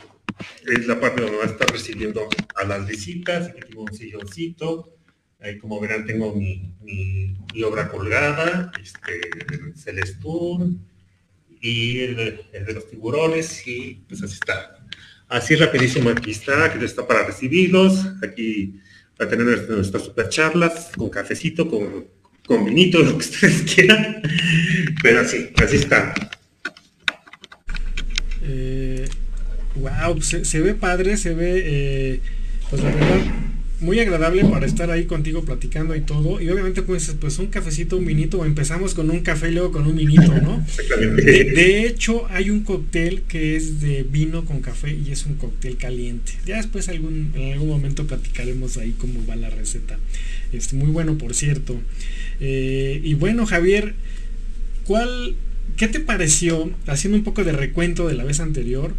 es 0.66 0.86
la 0.86 1.00
parte 1.00 1.22
donde 1.22 1.36
va 1.38 1.44
a 1.44 1.48
estar 1.48 1.70
recibiendo 1.70 2.28
a 2.56 2.64
las 2.64 2.86
visitas, 2.86 3.48
aquí 3.48 3.60
tengo 3.68 3.82
un 3.82 3.94
silloncito, 3.94 4.96
ahí 5.40 5.58
como 5.58 5.80
verán 5.80 6.06
tengo 6.06 6.34
mi, 6.34 6.74
mi, 6.82 7.36
obra 7.62 7.88
colgada, 7.88 8.72
este, 8.82 9.20
el 9.52 9.76
Celestún 9.76 10.86
y 11.60 12.00
el, 12.00 12.16
de 12.52 12.72
los 12.72 12.88
tiburones 12.88 13.66
y 13.66 14.02
pues 14.08 14.22
así 14.22 14.34
está. 14.34 14.78
Así 15.28 15.54
rapidísimo 15.54 16.10
aquí 16.10 16.30
está, 16.30 16.64
aquí 16.64 16.84
está 16.84 17.06
para 17.06 17.24
recibirlos, 17.24 18.06
aquí 18.22 18.80
para 19.16 19.30
tener 19.30 19.68
nuestras 19.68 20.04
super 20.04 20.28
charlas, 20.28 20.90
con 20.96 21.08
cafecito, 21.08 21.68
con, 21.68 22.06
con 22.46 22.64
vinito, 22.64 22.98
lo 23.02 23.12
que 23.12 23.24
ustedes 23.24 23.62
quieran, 23.62 24.22
pero 25.02 25.20
así, 25.20 25.50
así 25.56 25.76
está. 25.76 26.14
Eh, 28.42 29.08
Wow, 29.76 30.20
se, 30.20 30.60
ve 30.60 30.74
padre, 30.74 31.16
se 31.16 31.34
ve, 31.34 31.62
eh, 31.64 32.20
pues 32.70 32.82
la 32.82 32.90
verdad, 32.90 33.20
muy 33.82 33.98
agradable 33.98 34.44
para 34.44 34.64
estar 34.64 34.90
ahí 34.90 35.04
contigo 35.04 35.44
platicando 35.44 35.94
y 35.94 36.00
todo. 36.00 36.40
Y 36.40 36.48
obviamente 36.48 36.82
pues, 36.82 37.14
pues 37.20 37.38
un 37.38 37.48
cafecito, 37.48 37.96
un 37.96 38.06
vinito, 38.06 38.44
empezamos 38.44 38.94
con 38.94 39.10
un 39.10 39.20
café 39.20 39.48
y 39.48 39.52
luego 39.52 39.72
con 39.72 39.86
un 39.86 39.96
vinito, 39.96 40.40
¿no? 40.40 40.64
De, 41.16 41.86
hecho, 41.86 42.26
hay 42.30 42.50
un 42.50 42.62
cóctel 42.62 43.22
que 43.22 43.56
es 43.56 43.80
de 43.80 44.04
vino 44.04 44.44
con 44.44 44.60
café 44.60 44.92
y 44.92 45.10
es 45.10 45.26
un 45.26 45.34
cóctel 45.34 45.76
caliente. 45.76 46.32
Ya 46.46 46.56
después 46.56 46.88
algún, 46.88 47.32
en 47.34 47.52
algún 47.52 47.68
momento 47.68 48.06
platicaremos 48.06 48.78
ahí 48.78 48.94
cómo 48.96 49.24
va 49.26 49.36
la 49.36 49.50
receta. 49.50 49.98
Es 50.52 50.72
muy 50.72 50.90
bueno, 50.90 51.18
por 51.18 51.34
cierto. 51.34 51.80
Eh, 52.40 53.00
y 53.02 53.14
bueno, 53.14 53.46
Javier, 53.46 53.94
¿cuál, 54.84 55.34
¿qué 55.76 55.88
te 55.88 56.00
pareció, 56.00 56.70
haciendo 56.86 57.18
un 57.18 57.24
poco 57.24 57.42
de 57.42 57.52
recuento 57.52 58.06
de 58.06 58.14
la 58.14 58.24
vez 58.24 58.40
anterior? 58.40 58.94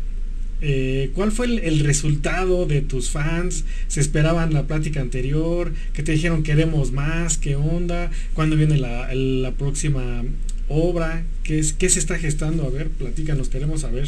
Eh, 0.65 1.12
¿Cuál 1.13 1.34
fue 1.34 1.48
el, 1.48 1.82
resultado 1.82 2.65
de 2.65 2.82
tus 2.82 3.10
fans? 3.10 3.65
¿Se 3.89 4.00
esperaban 4.00 4.53
la 4.53 4.63
plática 4.65 5.01
anterior? 5.01 5.74
¿Qué 5.91 6.03
te 6.03 6.13
dijeron 6.13 6.41
queremos 6.41 6.93
más? 6.93 7.38
¿Qué 7.38 7.58
onda? 7.58 8.10
¿Cuándo 8.34 8.55
viene 8.55 8.77
la, 8.77 9.51
próxima 9.58 10.24
obra? 10.70 11.25
¿Qué, 11.43 11.60
es, 11.60 11.74
¿Qué 11.74 11.89
se 11.89 12.00
está 12.00 12.17
gestando? 12.17 12.63
A 12.65 12.70
ver, 12.70 12.88
platícanos, 12.88 13.50
queremos 13.50 13.82
saber. 13.82 14.08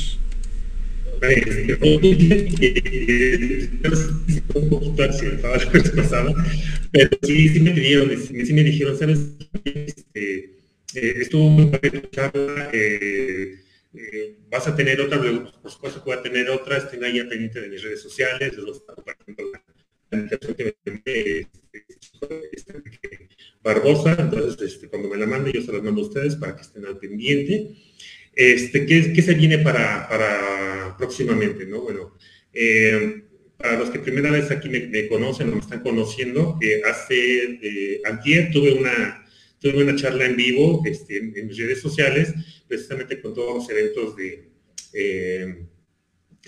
pero 6.92 7.10
sí, 7.22 7.50
sí 7.50 7.60
me 7.60 7.74
dijeron, 7.74 8.12
sí, 8.46 8.54
me 8.54 8.64
dijeron, 8.64 8.98
¿sabes? 8.98 9.20
Este, 9.66 10.52
eh, 10.94 11.16
estuvo 11.20 11.50
muy 11.50 11.66
buena 11.66 12.02
charla, 12.12 12.70
eh, 12.72 13.56
eh, 13.98 14.38
vas 14.50 14.68
a 14.68 14.76
tener 14.76 15.00
otra, 15.02 15.20
por 15.20 15.72
supuesto 15.72 16.04
que 16.04 16.10
voy 16.10 16.18
a 16.18 16.22
tener 16.22 16.50
otra, 16.50 16.78
estén 16.78 17.04
ahí 17.04 17.22
pendiente 17.24 17.62
de 17.62 17.70
mis 17.70 17.84
redes 17.84 18.02
sociales, 18.02 18.56
los 18.58 18.82
compartiendo 18.82 19.44
la, 19.52 19.64
Barbosa, 23.64 24.16
entonces 24.20 24.62
este, 24.62 24.88
cuando 24.88 25.10
me 25.10 25.18
la 25.18 25.26
mande 25.26 25.52
yo 25.52 25.62
se 25.62 25.74
las 25.74 25.82
mando 25.82 26.02
a 26.02 26.06
ustedes 26.06 26.36
para 26.36 26.56
que 26.56 26.62
estén 26.62 26.86
al 26.86 27.00
pendiente. 27.00 27.76
Este, 28.34 28.86
¿qué, 28.86 29.14
qué 29.14 29.22
se 29.22 29.34
viene 29.34 29.60
para, 29.60 30.08
para 30.08 30.96
próximamente? 30.98 31.66
¿no? 31.66 31.82
Bueno, 31.82 32.16
eh, 32.54 33.24
para 33.58 33.78
los 33.78 33.90
que 33.90 34.00
primera 34.00 34.32
vez 34.32 34.52
aquí 34.52 34.70
me, 34.70 35.08
conocen 35.08 35.50
o 35.50 35.54
me 35.54 35.62
están 35.62 35.82
conociendo, 35.82 36.58
eh, 36.62 36.82
hace, 36.86 37.60
eh, 37.62 38.02
ayer 38.06 38.52
tuve 38.52 38.74
una, 38.74 39.25
tuve 39.72 39.84
una 39.84 39.96
charla 39.96 40.26
en 40.26 40.36
vivo 40.36 40.84
este, 40.86 41.18
en, 41.18 41.48
mis 41.48 41.58
redes 41.58 41.82
sociales, 41.82 42.34
precisamente 42.68 43.20
con 43.20 43.34
todos 43.34 43.56
los 43.56 43.70
eventos 43.70 44.16
de, 44.16 44.50
eh, 44.94 45.66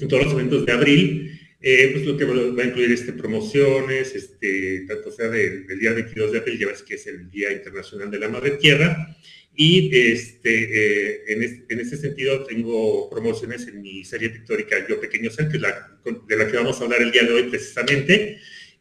todos 0.08 0.26
los 0.26 0.34
eventos 0.34 0.66
de 0.66 0.72
abril, 0.72 1.34
Eh, 1.60 1.90
pues 1.92 2.06
lo 2.06 2.16
que 2.16 2.24
va 2.24 2.62
a 2.62 2.68
incluir 2.68 2.92
este, 2.92 3.14
promociones, 3.14 4.14
este, 4.14 4.86
tanto 4.88 5.12
sea 5.12 5.28
del 5.28 5.80
día 5.80 5.92
22 5.92 6.32
de 6.32 6.38
abril, 6.38 6.60
ya 6.60 6.68
ves 6.68 6.84
que 6.84 6.94
es 6.96 7.08
el 7.08 7.32
Día 7.32 7.52
Internacional 7.52 8.12
de 8.12 8.20
la 8.20 8.30
Madre 8.30 8.52
Tierra, 8.52 9.18
y 9.56 9.90
este, 10.14 10.54
eh, 10.54 11.24
en, 11.30 11.66
en, 11.68 11.80
ese 11.80 11.98
sentido 11.98 12.44
tengo 12.44 13.10
promociones 13.10 13.68
en 13.68 13.82
mi 13.82 14.06
serie 14.06 14.30
pictórica 14.30 14.88
Yo 14.88 15.02
Pequeño 15.02 15.32
Ser, 15.32 15.50
que 15.50 15.58
es 15.58 15.64
la, 15.64 16.00
de 16.28 16.38
la 16.38 16.48
que 16.48 16.58
vamos 16.58 16.80
a 16.80 16.84
hablar 16.84 17.02
el 17.02 17.12
día 17.12 17.24
de 17.24 17.34
hoy 17.34 17.44
precisamente, 17.50 18.38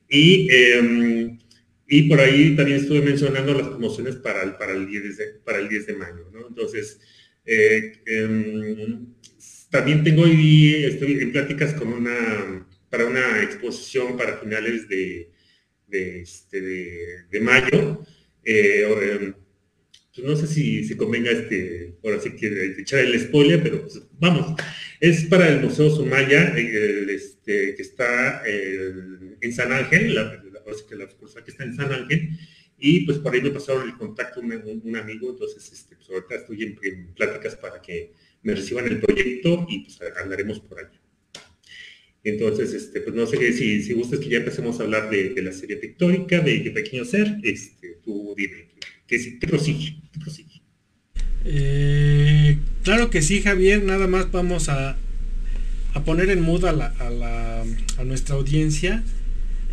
y, 0.07 0.49
em, 0.53 1.39
y 1.89 2.09
por 2.09 2.21
ahí 2.21 2.57
también 2.57 2.79
estuve 2.81 3.01
mencionando 3.01 3.55
las 3.55 3.69
promociones 3.69 4.17
para 4.17 4.43
el, 4.43 4.57
para 4.57 4.73
el, 4.73 4.87
10, 4.87 5.17
de, 5.17 5.27
para 5.45 5.59
el 5.59 5.69
10 5.69 5.87
de 5.87 5.95
mayo, 5.95 6.31
¿no? 6.33 6.49
Entonces, 6.49 7.01
eh, 7.45 7.93
em, 8.07 9.07
también 9.71 10.03
tengo 10.03 10.23
hoy, 10.23 10.85
estoy 10.85 11.13
en 11.21 11.33
pláticas 11.33 11.75
con 11.75 11.89
una, 11.89 12.67
para 12.91 13.07
una 13.07 13.43
exposición 13.43 14.17
para 14.17 14.39
finales 14.39 14.89
de, 14.89 15.31
de, 15.87 16.21
este, 16.23 17.41
mayo. 17.41 18.05
Eh, 18.45 18.83
em, 19.21 19.35
pues 20.15 20.27
no 20.27 20.35
sé 20.35 20.47
si, 20.47 20.83
se 20.85 20.97
convenga 20.97 21.31
este, 21.31 21.95
ahora 22.03 22.21
sí 22.21 22.31
que 22.31 22.75
echar 22.79 23.01
el 23.01 23.21
spoiler, 23.21 23.63
pero 23.63 23.83
pues, 23.83 24.03
vamos. 24.19 24.57
Es 24.99 25.25
para 25.27 25.49
el 25.49 25.61
Museo 25.61 25.91
Sumaya, 25.91 26.55
este, 26.57 27.75
que 27.75 27.83
está 27.83 28.43
en 28.47 29.53
San 29.53 29.73
Ángel, 29.73 30.17
la, 30.71 30.97
la, 30.97 31.45
que 31.45 31.51
está 31.51 31.65
en 31.65 31.75
San 31.75 31.93
Ángel, 31.93 32.39
y 32.79 33.01
pues 33.07 33.19
por 33.19 33.35
ahí 33.35 33.41
me 33.41 33.51
pasaron 33.51 33.89
el 33.89 33.97
contacto 33.97 34.41
un, 34.41 34.81
un 34.85 34.97
amigo, 34.97 35.31
entonces 35.31 35.73
este, 35.73 35.97
pues 35.97 36.11
ahorita 36.11 36.35
estoy 36.37 36.63
en, 36.63 37.15
pláticas 37.15 37.57
para 37.57 37.81
que 37.81 38.13
me 38.43 38.55
reciban 38.55 38.87
el 38.87 39.01
proyecto 39.01 39.67
y 39.69 39.81
pues 39.81 39.99
andaremos 40.23 40.61
por 40.61 40.79
allá. 40.79 41.01
Entonces, 42.23 42.75
este, 42.75 43.01
pues 43.03 43.15
no 43.15 43.25
sé 43.25 43.53
si, 43.53 43.83
si 43.83 43.93
gustas 43.93 44.19
que 44.19 44.29
ya 44.29 44.39
empecemos 44.39 44.81
a 44.81 44.83
hablar 44.83 45.11
de, 45.11 45.41
la 45.43 45.53
serie 45.53 45.77
pictórica, 45.77 46.41
de, 46.41 46.63
qué 46.63 46.71
Pequeño 46.73 47.05
Ser, 47.05 47.39
este, 47.45 47.99
tú 48.05 48.35
dime, 48.37 48.69
¿qué, 49.07 49.39
prosigue? 49.47 49.97
Eh, 51.45 52.59
claro 52.83 53.11
que 53.11 53.23
sí, 53.23 53.43
Javier, 53.43 53.85
nada 53.85 54.09
más 54.09 54.33
vamos 54.33 54.69
a, 54.69 54.99
a 55.95 56.05
poner 56.05 56.31
en 56.31 56.41
mood 56.41 56.65
a, 56.65 56.73
la, 56.73 56.93
a, 57.99 58.05
nuestra 58.05 58.35
audiencia 58.35 59.05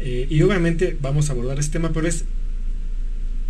eh, 0.04 0.28
y 0.30 0.42
obviamente 0.42 0.96
vamos 1.02 1.30
a 1.30 1.34
abordar 1.34 1.60
este 1.60 1.74
tema, 1.74 1.92
pero 1.94 2.08
es 2.08 2.26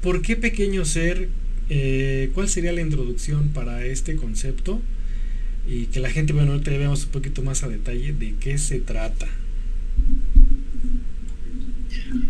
¿Por 0.04 0.22
qué 0.22 0.36
pequeño 0.36 0.84
ser? 0.84 1.30
Eh, 1.70 2.30
¿Cuál 2.34 2.50
sería 2.50 2.74
la 2.74 2.82
introducción 2.82 3.50
para 3.54 3.86
este 3.86 4.18
concepto? 4.18 4.82
Y 5.66 5.86
que 5.86 6.02
la 6.02 6.10
gente, 6.10 6.34
bueno, 6.34 6.52
ahorita 6.52 6.72
veamos 6.72 7.06
un 7.06 7.12
poquito 7.12 7.42
más 7.42 7.64
a 7.64 7.70
detalle 7.70 8.12
de 8.12 8.34
qué 8.38 8.58
se 8.58 8.80
trata. 8.80 9.28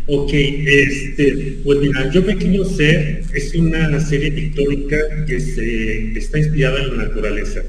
Ok, 0.06 0.32
este, 0.34 1.58
pues 1.64 1.80
mira, 1.80 2.12
Yo 2.12 2.24
Pequeño 2.24 2.64
Ser 2.64 3.24
es 3.34 3.56
una 3.56 4.00
serie 4.00 4.32
pictórica 4.32 5.26
que 5.26 5.40
se, 5.40 6.16
está 6.16 6.38
inspirada 6.38 6.84
en 6.84 6.96
la 6.96 7.06
naturaleza. 7.06 7.64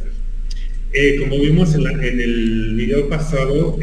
Eh, 0.92 1.16
como 1.18 1.40
vimos 1.40 1.75
en, 1.75 1.87
el 1.87 2.75
video 2.76 3.08
pasado, 3.08 3.78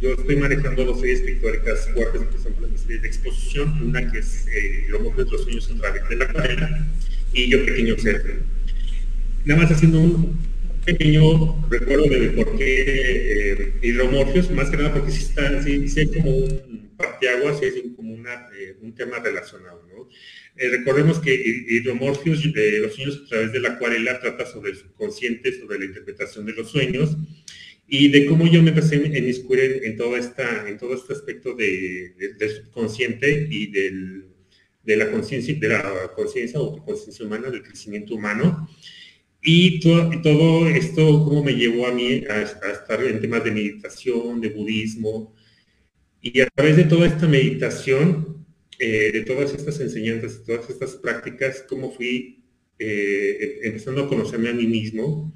yo 0.00 0.14
estoy 0.14 0.36
manejando 0.36 0.84
dos 0.84 1.00
series 1.00 1.20
pictóricas 1.20 1.88
fuertes, 1.92 2.22
por 2.22 2.40
ejemplo, 2.40 2.66
en 2.66 2.72
mi 2.72 2.78
serie 2.78 2.98
de 2.98 3.08
exposición, 3.08 3.82
una 3.82 4.10
que 4.10 4.18
es 4.18 4.46
eh, 4.48 4.86
de 4.88 5.24
los 5.24 5.42
sueños 5.42 5.70
a 5.70 5.78
través 5.78 6.08
de 6.08 6.16
la 6.16 6.24
acuarela 6.24 6.86
y 7.32 7.50
Yo 7.50 7.64
Pequeño 7.64 7.98
Ser. 7.98 8.42
Nada 9.44 9.62
más 9.62 9.70
haciendo 9.70 10.00
un 10.00 10.38
pequeño 10.84 11.68
recuerdo 11.68 12.04
de 12.04 12.30
por 12.30 12.56
qué 12.56 13.52
eh, 13.52 13.74
hidromorfios, 13.82 14.50
más 14.50 14.70
que 14.70 14.76
nada 14.78 14.94
porque 14.94 15.10
sí, 15.10 15.22
está, 15.22 15.62
sí, 15.62 15.88
sí 15.88 16.00
hay 16.00 16.06
como 16.06 16.36
un 16.36 16.90
parteaguas, 16.96 17.58
sí 17.58 17.66
es 17.66 17.74
como 17.96 18.14
una, 18.14 18.48
eh, 18.58 18.76
un 18.80 18.94
tema 18.94 19.18
relacionado. 19.18 19.86
¿no? 19.92 20.08
Eh, 20.56 20.68
recordemos 20.68 21.18
que 21.18 21.34
hidromorfios, 21.34 22.44
los 22.44 22.94
sueños 22.94 23.22
a 23.24 23.28
través 23.28 23.52
de 23.52 23.60
la 23.60 23.70
acuarela, 23.70 24.20
trata 24.20 24.46
sobre 24.46 24.72
el 24.72 24.76
subconsciente, 24.76 25.58
sobre 25.58 25.78
la 25.78 25.84
interpretación 25.86 26.46
de 26.46 26.52
los 26.52 26.70
sueños, 26.70 27.16
y 27.92 28.08
de 28.08 28.24
cómo 28.26 28.46
yo 28.46 28.62
me 28.62 28.68
empecé 28.70 28.96
a 28.96 28.98
en, 29.00 29.96
todo, 29.96 30.16
esta, 30.16 30.68
en 30.68 30.78
todo 30.78 30.94
este 30.94 31.12
aspecto 31.12 31.54
de, 31.56 32.14
del 32.38 32.50
subconsciente 32.50 33.48
y 33.50 33.66
del, 33.66 34.26
de 34.84 34.96
la 34.96 35.10
conciencia 35.10 35.52
de 35.58 35.68
la 35.68 36.12
conciencia 36.14 36.60
o 36.60 36.84
conciencia 36.84 37.26
humana, 37.26 37.50
del 37.50 37.64
crecimiento 37.64 38.14
humano. 38.14 38.68
Y 39.42 39.80
todo, 39.80 40.08
todo, 40.22 40.68
esto, 40.68 41.24
cómo 41.24 41.42
me 41.42 41.54
llevó 41.54 41.88
a 41.88 41.92
mí 41.92 42.22
a, 42.30 42.42
estar 42.42 43.02
en 43.02 43.20
temas 43.20 43.42
de 43.42 43.50
meditación, 43.50 44.40
de 44.40 44.50
budismo. 44.50 45.34
Y 46.22 46.40
a 46.42 46.46
través 46.46 46.76
de 46.76 46.84
toda 46.84 47.08
esta 47.08 47.26
meditación, 47.26 48.46
eh, 48.78 49.10
de 49.12 49.22
todas 49.22 49.52
estas 49.52 49.80
enseñanzas, 49.80 50.38
de 50.38 50.54
todas 50.54 50.70
estas 50.70 50.94
prácticas, 50.94 51.64
cómo 51.68 51.90
fui 51.90 52.44
eh, 52.78 53.58
empezando 53.64 54.04
a 54.04 54.08
conocerme 54.08 54.50
a 54.50 54.54
mí 54.54 54.68
mismo. 54.68 55.32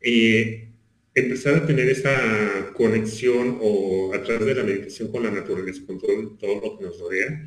Eh, 0.00 0.65
empezar 1.16 1.54
a 1.54 1.66
tener 1.66 1.88
esa 1.88 2.72
conexión 2.74 3.58
o 3.62 4.12
a 4.14 4.22
través 4.22 4.46
de 4.46 4.54
la 4.54 4.64
meditación 4.64 5.10
con 5.10 5.22
la 5.22 5.30
naturaleza, 5.30 5.82
con 5.86 5.98
todo, 5.98 6.60
lo 6.62 6.78
que 6.78 6.84
nos 6.84 7.00
rodea. 7.00 7.46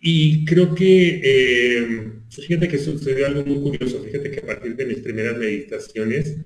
Y 0.00 0.44
creo 0.44 0.74
que, 0.74 1.20
eh, 1.24 2.12
fíjate 2.28 2.68
que 2.68 2.78
sucedió 2.78 3.26
algo 3.26 3.44
muy 3.46 3.70
curioso, 3.70 4.04
fíjate 4.04 4.30
que 4.30 4.40
a 4.40 4.46
partir 4.46 4.76
de 4.76 4.84
mis 4.84 4.98
primeras 4.98 5.38
meditaciones, 5.38 6.36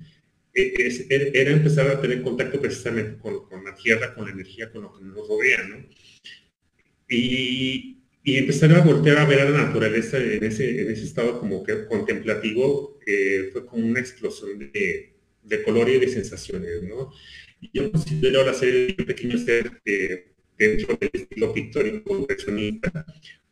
e, 0.55 1.31
era 1.35 1.51
empezar 1.51 1.89
a 1.89 2.01
tener 2.01 2.23
contacto 2.23 2.61
precisamente 2.61 3.19
con, 3.19 3.65
la 3.65 3.75
tierra, 3.75 4.15
con 4.15 4.27
la 4.27 4.33
energía, 4.33 4.71
con 4.71 4.83
lo 4.83 4.97
que 4.97 5.05
nos 5.05 5.27
rodea, 5.29 5.65
¿no? 5.65 5.77
Y, 7.09 7.99
y 8.23 8.37
empezar 8.37 8.73
a 8.73 8.83
voltear 8.83 9.19
a 9.19 9.25
ver 9.25 9.41
a 9.41 9.51
la 9.51 9.65
naturaleza 9.67 10.19
en 10.19 10.45
ese, 10.45 10.83
en 10.83 10.91
ese 10.93 11.05
estado 11.05 11.41
como 11.41 11.65
que 11.65 11.87
contemplativo, 11.87 12.99
eh, 13.07 13.51
fue 13.53 13.67
como 13.67 13.87
una 13.87 14.01
explosión 14.01 14.59
de, 14.59 15.18
de 15.49 15.63
color 15.63 15.89
y 15.89 15.99
de 15.99 16.09
sensaciones, 16.09 16.83
¿no? 16.83 17.13
Yo 17.73 17.91
considero 17.91 18.45
la 18.45 18.55
serie 18.55 18.95
de 18.97 19.05
pequeño 19.05 19.39
ser 19.39 19.81
eh, 19.85 20.33
dentro 20.57 20.97
del 20.97 21.11
estilo 21.13 21.53
pictórico 21.53 22.17
impresionista. 22.17 23.07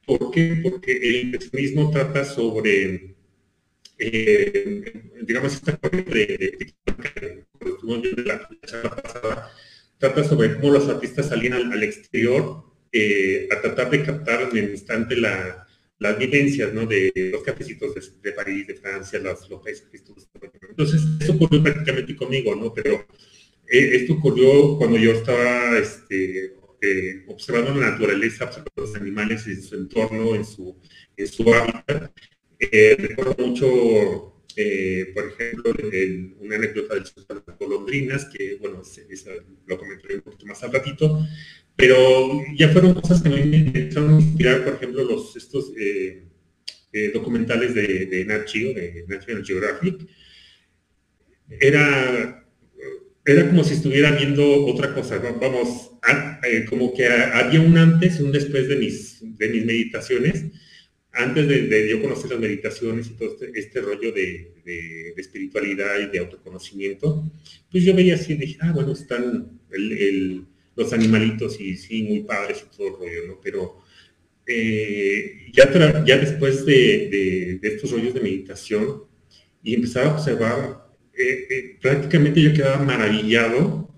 ¿Por 0.04 0.30
qué? 0.30 0.60
Porque 0.62 0.92
el 0.92 1.16
impresionismo 1.26 1.90
trata 1.90 2.24
sobre, 2.24 3.16
eh, 3.98 4.92
digamos, 5.22 5.54
esta 5.54 5.76
corriente 5.76 6.14
de, 6.14 6.74
de, 6.86 8.22
la 8.24 8.48
charla 8.64 8.96
pasada, 8.96 9.50
trata 9.98 10.24
sobre 10.24 10.54
cómo 10.54 10.74
los 10.74 10.88
artistas 10.88 11.28
salían 11.28 11.72
al, 11.72 11.82
exterior 11.82 12.64
eh, 12.92 13.48
a 13.50 13.60
tratar 13.60 13.90
de 13.90 14.04
captar 14.04 14.48
en 14.50 14.56
el 14.56 14.70
instante 14.70 15.16
la, 15.16 15.65
las 15.98 16.18
vivencias 16.18 16.72
¿no? 16.72 16.86
de 16.86 17.12
los 17.32 17.42
cafecitos 17.42 17.94
de, 18.22 18.32
París, 18.32 18.66
de 18.66 18.74
Francia, 18.74 19.18
los, 19.18 19.48
los 19.48 19.62
paisajes. 19.62 20.04
Entonces, 20.68 21.02
eso 21.20 21.32
ocurrió 21.32 21.62
prácticamente 21.62 22.14
conmigo, 22.16 22.54
¿no? 22.54 22.72
Pero 22.72 23.06
eh, 23.68 23.90
esto 23.96 24.14
ocurrió 24.14 24.76
cuando 24.76 24.98
yo 24.98 25.12
estaba 25.12 25.78
este, 25.78 26.54
eh, 26.80 27.24
observando 27.28 27.80
la 27.80 27.90
naturaleza, 27.90 28.44
observando 28.44 28.72
los 28.76 28.94
animales 28.94 29.46
en 29.46 29.62
su 29.62 29.74
entorno, 29.74 30.34
en 30.34 30.44
su, 30.44 30.78
en 31.16 31.26
su 31.28 31.54
hábitat. 31.54 32.12
Eh, 32.58 32.96
recuerdo 32.98 33.46
mucho, 33.46 34.35
por 35.14 35.28
ejemplo, 35.28 35.74
una 36.40 36.56
anécdota 36.56 36.94
de 36.94 37.00
las 37.00 37.10
que, 38.26 38.56
bueno, 38.58 38.82
lo 39.66 39.78
comentaré 39.78 40.16
un 40.16 40.22
poquito 40.22 40.46
más 40.46 40.62
al 40.62 40.72
ratito, 40.72 41.26
pero 41.76 42.42
ya 42.56 42.70
fueron 42.70 42.94
cosas 42.94 43.22
que 43.22 43.28
me 43.28 43.42
empezaron 43.42 44.14
a 44.14 44.20
inspirar, 44.20 44.64
por 44.64 44.74
ejemplo, 44.74 45.04
los, 45.04 45.36
estos 45.36 45.72
eh, 45.78 46.24
eh, 46.92 47.10
documentales 47.12 47.74
de, 47.74 48.06
de 48.06 48.24
Nat 48.24 48.50
de 48.50 49.04
National 49.06 49.44
Geographic. 49.44 50.06
Era, 51.60 52.46
era 53.26 53.46
como 53.48 53.62
si 53.62 53.74
estuviera 53.74 54.12
viendo 54.12 54.64
otra 54.64 54.94
cosa, 54.94 55.18
vamos, 55.18 55.90
eh, 56.44 56.64
como 56.68 56.94
que 56.94 57.06
había 57.06 57.60
un 57.60 57.76
antes 57.76 58.18
y 58.18 58.22
un 58.22 58.32
después 58.32 58.68
de 58.68 58.76
mis, 58.76 59.18
de 59.36 59.48
mis 59.48 59.66
meditaciones, 59.66 60.44
antes 61.16 61.48
de, 61.48 61.88
yo 61.88 62.00
conocer 62.00 62.30
las 62.30 62.40
meditaciones 62.40 63.08
y 63.08 63.10
todo 63.14 63.32
este, 63.32 63.58
este 63.58 63.80
rollo 63.80 64.12
de, 64.12 64.52
espiritualidad 65.16 65.98
y 66.00 66.10
de 66.10 66.18
autoconocimiento, 66.18 67.24
pues 67.70 67.84
yo 67.84 67.94
veía 67.94 68.14
así 68.14 68.34
y 68.34 68.36
dije, 68.36 68.58
ah, 68.60 68.72
bueno, 68.72 68.92
están 68.92 69.60
los 70.76 70.92
animalitos 70.92 71.60
y 71.60 71.76
sí, 71.76 72.02
muy 72.02 72.20
padres 72.20 72.64
y 72.64 72.76
todo 72.76 72.88
el 72.88 72.94
rollo, 72.94 73.26
¿no? 73.28 73.40
Pero 73.42 73.78
eh, 74.46 75.50
ya, 75.52 76.04
ya 76.04 76.18
después 76.18 76.64
de, 76.66 77.58
estos 77.62 77.90
rollos 77.90 78.14
de 78.14 78.20
meditación 78.20 79.02
y 79.62 79.74
empezaba 79.74 80.10
a 80.10 80.14
observar, 80.14 80.86
eh, 81.16 81.46
eh, 81.50 81.78
prácticamente 81.80 82.42
yo 82.42 82.52
quedaba 82.52 82.84
maravillado 82.84 83.90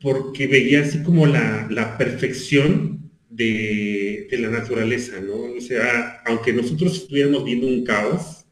porque 0.00 0.46
veía 0.46 0.80
así 0.80 1.02
como 1.02 1.26
la, 1.26 1.96
perfección 1.98 2.99
de, 3.30 4.28
la 4.32 4.50
naturaleza, 4.50 5.20
¿no? 5.20 5.54
O 5.56 5.60
sea, 5.60 6.22
aunque 6.26 6.52
nosotros 6.52 6.96
estuviéramos 6.96 7.44
viendo 7.44 7.66
un 7.66 7.84
caos, 7.84 8.44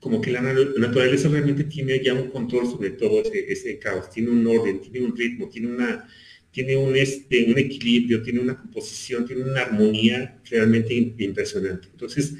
como 0.00 0.20
que 0.20 0.30
la 0.30 0.42
naturaleza 0.42 1.28
realmente 1.28 1.64
tiene 1.64 2.02
ya 2.02 2.12
un 2.12 2.28
control 2.28 2.66
sobre 2.66 2.90
todo 2.90 3.22
ese, 3.22 3.78
caos, 3.78 4.10
tiene 4.10 4.30
un 4.30 4.46
orden, 4.46 4.80
tiene 4.80 5.00
un 5.00 5.16
ritmo, 5.16 5.48
tiene 5.48 5.68
una 5.68 6.08
tiene 6.50 6.76
un, 6.76 6.94
este, 6.94 7.46
un 7.50 7.58
equilibrio, 7.58 8.22
tiene 8.22 8.38
una 8.38 8.56
composición, 8.56 9.26
tiene 9.26 9.42
una 9.42 9.62
armonía 9.62 10.40
realmente 10.48 10.94
impresionante. 10.94 11.88
Entonces, 11.90 12.34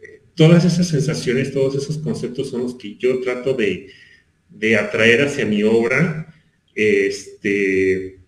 eh, 0.00 0.22
todas 0.34 0.64
esas 0.64 0.88
sensaciones, 0.88 1.52
todos 1.52 1.74
esos 1.74 1.98
conceptos 1.98 2.48
son 2.48 2.62
los 2.62 2.76
que 2.76 2.96
yo 2.96 3.20
trato 3.20 3.52
de, 3.52 3.88
de 4.48 4.76
atraer 4.76 5.20
hacia 5.20 5.44
mi 5.44 5.62
obra, 5.62 6.34
este, 6.74 8.19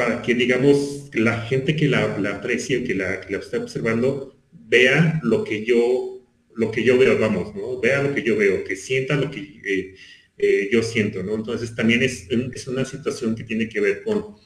para 0.00 0.22
que, 0.22 0.34
digamos, 0.34 1.10
la 1.12 1.42
gente 1.42 1.76
que 1.76 1.86
la, 1.86 2.16
la 2.16 2.36
aprecie, 2.36 2.82
que 2.84 2.94
la, 2.94 3.20
que 3.20 3.34
la 3.34 3.40
está 3.40 3.58
observando, 3.58 4.34
vea 4.50 5.20
lo 5.22 5.44
que 5.44 5.62
yo, 5.62 6.26
lo 6.54 6.70
que 6.70 6.82
yo 6.82 6.96
veo, 6.96 7.18
vamos, 7.18 7.54
¿no? 7.54 7.78
Vea 7.82 8.02
lo 8.02 8.14
que 8.14 8.22
yo 8.22 8.34
veo, 8.34 8.64
que 8.64 8.76
sienta 8.76 9.14
lo 9.16 9.30
que 9.30 9.40
eh, 9.40 9.94
eh, 10.38 10.70
yo 10.72 10.82
siento, 10.82 11.22
¿no? 11.22 11.34
Entonces 11.34 11.74
también 11.74 12.02
es, 12.02 12.28
es, 12.30 12.66
una 12.66 12.86
situación 12.86 13.34
que 13.34 13.44
tiene 13.44 13.68
que 13.68 13.78
ver 13.78 14.02
con 14.02 14.36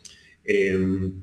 em, 0.42 1.22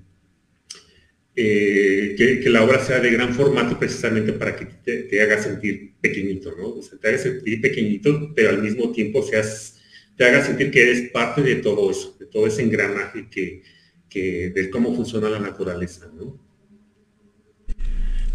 eh, 1.35 2.15
que, 2.17 2.49
la 2.49 2.63
obra 2.63 2.79
sea 2.79 3.01
de 3.01 3.11
gran 3.11 3.35
formato 3.35 3.77
precisamente 3.77 4.31
para 4.31 4.55
que 4.55 4.65
te, 5.09 5.21
haga 5.21 5.43
sentir 5.43 5.95
pequeñito, 5.99 6.55
¿no? 6.57 6.69
O 6.69 6.81
sea, 6.81 6.97
te 6.97 7.09
haga 7.09 7.17
sentir 7.17 7.59
pequeñito, 7.59 8.31
pero 8.33 8.51
al 8.51 8.63
mismo 8.63 8.93
tiempo 8.93 9.23
seas, 9.23 9.81
te 10.15 10.23
haga 10.23 10.41
sentir 10.41 10.71
que 10.71 10.83
eres 10.83 11.11
parte 11.11 11.41
de 11.41 11.55
todo 11.55 11.91
eso, 11.91 12.15
de 12.17 12.27
todo 12.27 12.47
ese 12.47 12.61
engranaje 12.61 13.27
que, 13.29 13.61
que 14.11 14.51
de 14.53 14.69
cómo 14.69 14.93
funciona 14.93 15.29
la 15.29 15.39
naturaleza, 15.39 16.07
¿no? 16.15 16.37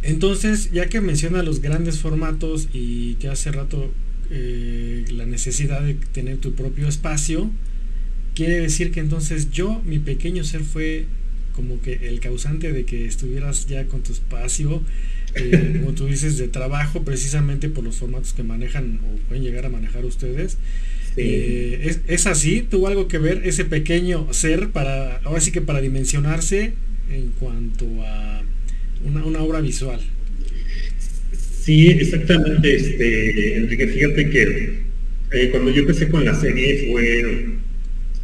Entonces, 0.02 0.70
ya 0.72 0.88
que 0.88 1.00
menciona 1.00 1.42
los 1.42 1.60
grandes 1.60 1.98
formatos 1.98 2.68
y 2.72 3.14
que 3.16 3.28
hace 3.28 3.52
rato 3.52 3.92
eh, 4.30 5.04
la 5.12 5.26
necesidad 5.26 5.82
de 5.82 5.94
tener 5.94 6.38
tu 6.38 6.54
propio 6.54 6.88
espacio, 6.88 7.50
quiere 8.34 8.58
decir 8.58 8.90
que 8.90 9.00
entonces 9.00 9.50
yo, 9.50 9.82
mi 9.84 9.98
pequeño 9.98 10.44
ser, 10.44 10.62
fue 10.62 11.06
como 11.52 11.80
que 11.80 12.08
el 12.08 12.20
causante 12.20 12.72
de 12.72 12.84
que 12.84 13.06
estuvieras 13.06 13.66
ya 13.66 13.86
con 13.86 14.02
tu 14.02 14.12
espacio, 14.12 14.82
eh, 15.34 15.78
como 15.80 15.92
tú 15.92 16.06
dices, 16.06 16.38
de 16.38 16.48
trabajo, 16.48 17.02
precisamente 17.02 17.68
por 17.68 17.84
los 17.84 17.96
formatos 17.96 18.32
que 18.32 18.44
manejan 18.44 19.00
o 19.04 19.28
pueden 19.28 19.42
llegar 19.44 19.66
a 19.66 19.70
manejar 19.70 20.06
ustedes. 20.06 20.56
Eh, 21.16 21.80
¿es, 21.84 22.00
¿es, 22.08 22.26
así? 22.26 22.62
¿Tuvo 22.62 22.88
algo 22.88 23.08
que 23.08 23.18
ver 23.18 23.42
ese 23.44 23.64
pequeño 23.64 24.32
ser 24.32 24.68
para, 24.68 25.16
ahora 25.18 25.40
sí 25.40 25.50
que 25.50 25.62
para 25.62 25.80
dimensionarse 25.80 26.74
en 27.10 27.30
cuanto 27.38 27.86
a 28.04 28.42
una, 29.04 29.42
obra 29.42 29.60
visual. 29.60 30.00
Sí, 31.32 31.88
exactamente, 31.88 32.74
este, 32.74 33.56
Enrique, 33.56 33.88
fíjate 33.88 34.30
que 34.30 34.86
eh, 35.32 35.48
cuando 35.50 35.70
yo 35.70 35.82
empecé 35.82 36.08
con 36.08 36.24
la 36.24 36.34
serie 36.34 36.88
fue 36.90 37.46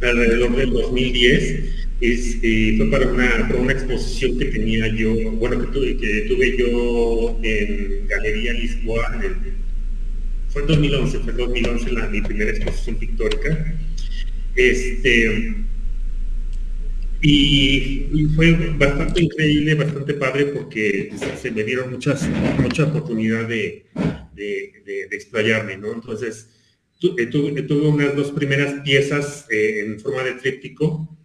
alrededor 0.01 0.55
del 0.55 0.69
2010, 0.71 1.63
y 2.01 2.75
fue 2.77 2.91
para 2.91 3.07
una, 3.07 3.47
para 3.47 3.61
una 3.61 3.71
exposición 3.71 4.37
que 4.37 4.45
tenía 4.45 4.87
yo, 4.93 5.13
bueno, 5.33 5.59
que 5.61 5.67
tuve, 5.67 5.95
que 5.95 6.25
tuve 6.27 6.57
yo 6.57 7.39
en 7.43 8.07
Galería 8.07 8.53
Lisboa, 8.53 9.21
fue 10.53 10.61
en 10.61 10.67
2011, 10.67 11.19
fue 11.19 11.31
en 11.31 11.37
2011 11.37 11.91
la, 11.91 12.07
mi 12.07 12.21
primera 12.21 12.51
exposición 12.51 12.95
pictórica. 12.97 13.75
Este, 14.55 15.55
y, 17.21 18.27
fue 18.35 18.53
bastante 18.77 19.23
increíble, 19.23 19.75
bastante 19.75 20.13
padre 20.13 20.45
porque 20.47 21.11
se 21.41 21.51
me 21.51 21.63
dieron 21.63 21.91
muchas, 21.91 22.29
mucha 22.59 22.83
oportunidad 22.83 23.47
de, 23.47 23.85
de, 24.35 25.07
explayarme, 25.11 25.77
¿no? 25.77 25.91
Entonces, 25.93 26.49
eh, 27.01 27.25
tuve, 27.27 27.61
tuve, 27.63 27.87
unas 27.87 28.15
dos 28.15 28.31
primeras 28.31 28.81
piezas 28.81 29.47
eh, 29.49 29.85
en 29.85 29.99
forma 29.99 30.23
de 30.23 30.33
tríptico 30.33 31.17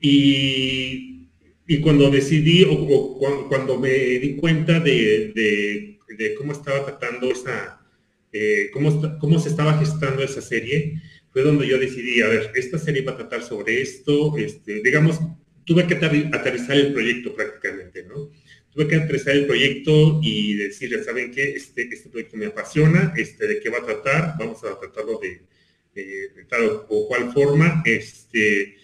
y, 0.00 1.28
y 1.66 1.80
cuando 1.80 2.10
decidí 2.10 2.64
o, 2.64 3.46
cuando 3.48 3.78
me 3.78 3.90
di 3.90 4.36
cuenta 4.36 4.80
de, 4.80 5.98
cómo 6.36 6.52
estaba 6.52 6.84
tratando 6.84 7.30
esa, 7.30 7.79
eh, 8.32 8.70
cómo, 8.72 9.18
cómo 9.18 9.38
se 9.38 9.48
estaba 9.48 9.78
gestando 9.78 10.22
esa 10.22 10.40
serie, 10.40 11.02
fue 11.32 11.42
donde 11.42 11.66
yo 11.66 11.78
decidí, 11.78 12.20
a 12.22 12.28
ver, 12.28 12.50
esta 12.54 12.78
serie 12.78 13.02
va 13.02 13.12
a 13.12 13.16
tratar 13.16 13.42
sobre 13.42 13.80
esto, 13.80 14.36
este, 14.36 14.82
digamos, 14.82 15.20
tuve 15.64 15.86
que 15.86 15.94
aterrizar 15.94 16.76
el 16.76 16.92
proyecto 16.92 17.34
prácticamente, 17.34 18.04
¿no? 18.04 18.30
Tuve 18.72 18.88
que 18.88 18.96
aterrizar 18.96 19.34
el 19.34 19.46
proyecto 19.46 20.20
y 20.22 20.54
decirle, 20.54 21.02
¿saben 21.02 21.32
qué? 21.32 21.54
Este, 21.54 21.88
este 21.92 22.08
proyecto 22.08 22.36
me 22.36 22.46
apasiona, 22.46 23.12
este, 23.16 23.46
¿de 23.46 23.60
qué 23.60 23.68
va 23.68 23.78
a 23.78 23.86
tratar? 23.86 24.34
Vamos 24.38 24.62
a 24.64 24.78
tratarlo 24.78 25.20
de, 25.20 25.42
tal 26.48 26.84
o 26.88 27.08
cual 27.08 27.32
forma. 27.32 27.82
Este, 27.84 28.76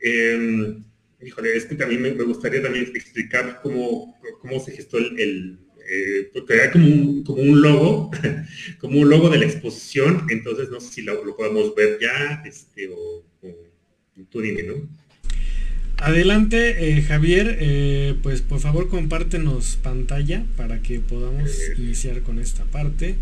em, 0.00 0.84
híjole, 1.20 1.56
es 1.56 1.66
que 1.66 1.74
también 1.74 2.02
me, 2.02 2.10
gustaría 2.10 2.62
también 2.62 2.86
explicar 2.94 3.60
cómo, 3.62 4.16
cómo 4.40 4.60
se 4.60 4.72
gestó 4.72 4.98
el 4.98 5.65
eh, 5.88 6.30
porque 6.32 6.54
era 6.54 6.70
como 6.70 6.86
un, 6.86 7.24
como 7.24 7.42
un 7.42 7.62
logo, 7.62 8.10
como 8.80 9.00
un 9.00 9.08
logo 9.08 9.28
de 9.30 9.38
la 9.38 9.46
exposición, 9.46 10.26
entonces 10.30 10.68
no 10.70 10.80
sé 10.80 10.92
si 10.92 11.02
lo, 11.02 11.36
podemos 11.36 11.74
ver 11.74 11.98
ya, 12.00 12.42
este, 12.46 12.88
o, 12.88 13.24
tú 14.30 14.40
dime, 14.40 14.62
¿no? 14.62 14.74
Adelante, 15.98 16.90
eh, 16.90 17.02
Javier, 17.02 17.56
eh, 17.58 18.14
pues 18.22 18.42
por 18.42 18.60
favor 18.60 18.88
compártenos 18.88 19.78
pantalla 19.82 20.44
para 20.56 20.82
que 20.82 21.00
podamos 21.00 21.50
iniciar 21.78 22.20
con 22.20 22.38
esta 22.38 22.64
parte. 22.64 23.16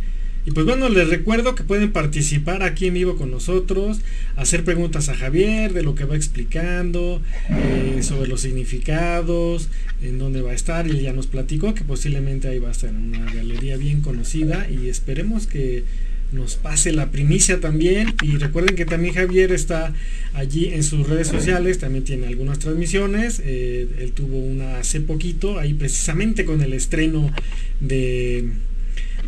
Y 0.46 0.50
pues 0.50 0.66
bueno, 0.66 0.88
les 0.90 1.08
recuerdo 1.08 1.54
que 1.54 1.62
pueden 1.62 1.90
participar 1.92 2.62
aquí 2.62 2.86
en 2.88 2.94
vivo 2.94 3.16
con 3.16 3.30
nosotros, 3.30 4.00
hacer 4.36 4.62
preguntas 4.62 5.08
a 5.08 5.14
Javier 5.14 5.72
de 5.72 5.82
lo 5.82 5.94
que 5.94 6.04
va 6.04 6.16
explicando, 6.16 7.22
eh, 7.48 8.02
sobre 8.02 8.28
los 8.28 8.42
significados, 8.42 9.70
en 10.02 10.18
dónde 10.18 10.42
va 10.42 10.50
a 10.50 10.54
estar. 10.54 10.86
Él 10.86 11.00
ya 11.00 11.14
nos 11.14 11.26
platicó 11.26 11.74
que 11.74 11.84
posiblemente 11.84 12.48
ahí 12.48 12.58
va 12.58 12.68
a 12.68 12.72
estar 12.72 12.90
en 12.90 12.96
una 12.96 13.32
galería 13.32 13.78
bien 13.78 14.02
conocida 14.02 14.68
y 14.68 14.88
esperemos 14.88 15.46
que 15.46 15.84
nos 16.32 16.56
pase 16.56 16.92
la 16.92 17.10
primicia 17.10 17.60
también. 17.60 18.14
Y 18.22 18.36
recuerden 18.36 18.76
que 18.76 18.84
también 18.84 19.14
Javier 19.14 19.50
está 19.52 19.94
allí 20.34 20.66
en 20.66 20.82
sus 20.82 21.08
redes 21.08 21.28
sociales, 21.28 21.78
también 21.78 22.04
tiene 22.04 22.26
algunas 22.26 22.58
transmisiones. 22.58 23.40
Eh, 23.44 23.88
él 23.98 24.12
tuvo 24.12 24.38
una 24.38 24.78
hace 24.78 25.00
poquito, 25.00 25.58
ahí 25.58 25.72
precisamente 25.72 26.44
con 26.44 26.60
el 26.60 26.74
estreno 26.74 27.32
de 27.80 28.50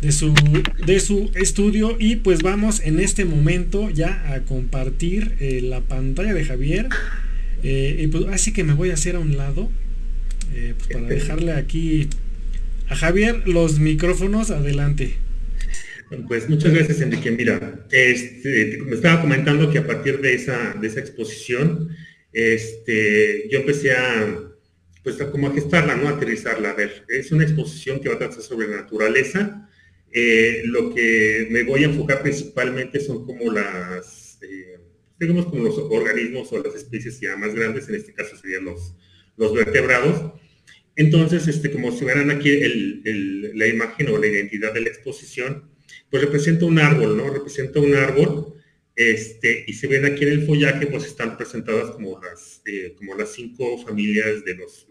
de 0.01 0.11
su, 0.11 0.33
de 0.85 0.99
su 0.99 1.31
estudio 1.35 1.95
y 1.99 2.17
pues 2.17 2.41
vamos 2.41 2.81
en 2.83 2.99
este 2.99 3.25
momento 3.25 3.89
ya 3.89 4.33
a 4.33 4.41
compartir 4.41 5.33
eh, 5.39 5.61
la 5.61 5.81
pantalla 5.81 6.33
de 6.33 6.45
Javier. 6.45 6.89
Eh, 7.63 7.97
y 7.99 8.07
pues 8.07 8.25
así 8.31 8.53
que 8.53 8.63
me 8.63 8.73
voy 8.73 8.91
a 8.91 8.93
hacer 8.93 9.15
a 9.15 9.19
un 9.19 9.35
lado 9.35 9.71
eh, 10.53 10.75
pues 10.77 10.89
para 10.89 11.07
dejarle 11.07 11.53
aquí 11.53 12.07
a 12.87 12.95
Javier 12.95 13.47
los 13.47 13.79
micrófonos. 13.79 14.51
Adelante. 14.51 15.15
Pues 16.27 16.47
muchas 16.47 16.73
gracias 16.73 17.01
Enrique. 17.01 17.31
Mira 17.31 17.85
este, 17.91 18.79
me 18.85 18.95
estaba 18.95 19.21
comentando 19.21 19.69
que 19.71 19.79
a 19.79 19.87
partir 19.87 20.21
de 20.21 20.35
esa 20.35 20.73
de 20.79 20.87
esa 20.87 20.99
exposición 20.99 21.89
este 22.31 23.49
yo 23.51 23.59
empecé 23.59 23.91
a 23.91 24.47
pues 25.15 25.15
como 25.31 25.47
a 25.47 25.53
gestarla, 25.53 25.95
¿no? 25.95 26.09
A 26.09 26.11
aterrizarla. 26.11 26.71
A 26.71 26.73
ver, 26.73 27.05
es 27.07 27.31
una 27.31 27.43
exposición 27.43 28.01
que 28.01 28.09
va 28.09 28.15
a 28.15 28.17
tratar 28.17 28.41
sobre 28.41 28.67
naturaleza, 28.67 29.66
eh, 30.11 30.61
lo 30.65 30.93
que 30.93 31.47
me 31.49 31.63
voy 31.63 31.83
a 31.83 31.87
enfocar 31.87 32.21
principalmente 32.21 32.99
son 32.99 33.25
como 33.25 33.51
las, 33.51 34.39
eh, 34.41 34.79
digamos 35.19 35.47
como 35.47 35.63
los 35.63 35.77
organismos 35.77 36.51
o 36.51 36.63
las 36.63 36.75
especies 36.75 37.19
ya 37.19 37.35
más 37.35 37.53
grandes, 37.53 37.89
en 37.89 37.95
este 37.95 38.13
caso 38.13 38.37
serían 38.37 38.65
los, 38.65 38.95
los 39.35 39.53
vertebrados. 39.53 40.33
Entonces, 40.95 41.47
este, 41.47 41.71
como 41.71 41.91
si 41.91 42.05
verán 42.05 42.31
aquí 42.31 42.59
la 43.53 43.67
imagen 43.67 44.09
o 44.09 44.17
la 44.17 44.27
identidad 44.27 44.73
de 44.73 44.81
la 44.81 44.87
exposición, 44.89 45.69
pues 46.09 46.23
representa 46.23 46.65
un 46.65 46.79
árbol, 46.79 47.15
¿no? 47.15 47.31
Representa 47.31 47.79
un 47.79 47.93
árbol, 47.93 48.55
este, 48.95 49.63
y 49.67 49.73
se 49.73 49.85
ven 49.85 50.05
aquí 50.05 50.23
en 50.23 50.31
el 50.31 50.45
follaje, 50.47 50.87
pues 50.87 51.05
están 51.05 51.37
presentadas 51.37 51.91
como 51.91 52.19
las, 52.19 52.63
eh, 52.65 52.95
como 52.97 53.13
las 53.13 53.31
cinco 53.33 53.77
familias 53.85 54.43
de 54.43 54.55
los 54.55 54.87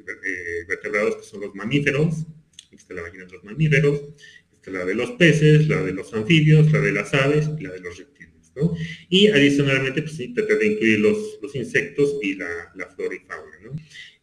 vertebrados, 0.69 1.17
que 1.17 1.25
son 1.25 1.41
los 1.41 1.55
mamíferos, 1.57 2.25
aquí 2.67 2.77
está 2.77 2.95
la 2.95 3.03
de 3.03 3.27
los 3.27 3.43
mamíferos, 3.43 4.01
la 4.67 4.85
de 4.85 4.95
los 4.95 5.13
peces, 5.13 5.69
la 5.69 5.83
de 5.83 5.93
los 5.93 6.13
anfibios, 6.15 6.71
la 6.73 6.81
de 6.81 6.93
las 6.93 7.15
aves 7.15 7.49
y 7.59 7.63
la 7.63 7.73
de 7.73 7.81
los 7.81 7.99
reptiles. 7.99 8.53
¿no? 8.55 8.75
Y 9.09 9.29
adicionalmente, 9.29 10.03
pues 10.03 10.17
sí, 10.17 10.33
trata 10.33 10.57
de 10.57 10.67
incluir 10.67 11.01
los, 11.01 11.39
los 11.43 11.55
insectos 11.55 12.17
y 12.23 12.35
la, 12.35 12.73
la, 12.75 12.87
flora 12.87 13.15
y 13.15 13.19
fauna. 13.21 13.59
¿no? 13.63 13.77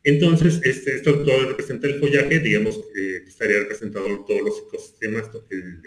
Entonces, 0.04 0.60
este, 0.64 0.96
esto 0.96 1.24
todo 1.24 1.46
representa 1.48 1.88
el 1.88 2.00
follaje, 2.00 2.40
digamos 2.40 2.80
que 2.94 3.18
estaría 3.18 3.60
representado 3.60 4.26
todos 4.28 4.42
los 4.42 4.64
ecosistemas, 4.68 5.30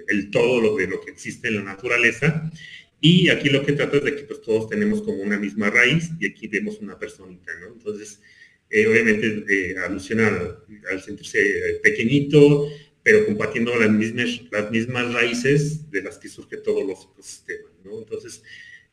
el, 0.08 0.30
todo 0.30 0.60
lo 0.60 0.76
de 0.76 0.86
lo 0.86 1.00
que 1.02 1.10
existe 1.10 1.48
en 1.48 1.56
la 1.56 1.62
naturaleza. 1.62 2.50
Y 2.98 3.28
aquí 3.28 3.50
lo 3.50 3.64
que 3.64 3.72
trata 3.72 3.98
es 3.98 4.04
de 4.04 4.16
que 4.16 4.22
pues, 4.22 4.40
todos 4.40 4.70
tenemos 4.70 5.02
como 5.02 5.18
una 5.18 5.38
misma 5.38 5.68
raíz 5.68 6.10
y 6.18 6.26
aquí 6.28 6.48
vemos 6.48 6.78
una 6.80 6.98
personita, 6.98 7.52
¿no? 7.60 7.74
Entonces, 7.74 8.22
eh, 8.70 8.86
obviamente, 8.86 9.44
eh, 9.48 9.76
alusiona 9.78 10.56
al 10.90 11.02
sentirse 11.02 11.78
pequeñito, 11.82 12.68
pero 13.06 13.24
compartiendo 13.24 13.72
las 13.76 13.88
mismas, 13.88 14.40
las 14.50 14.68
mismas 14.68 15.14
raíces 15.14 15.88
de 15.92 16.02
las 16.02 16.18
que 16.18 16.28
surge 16.28 16.56
todos 16.56 16.84
los 16.84 17.04
ecosistemas, 17.04 17.70
¿no? 17.84 18.00
Entonces, 18.00 18.42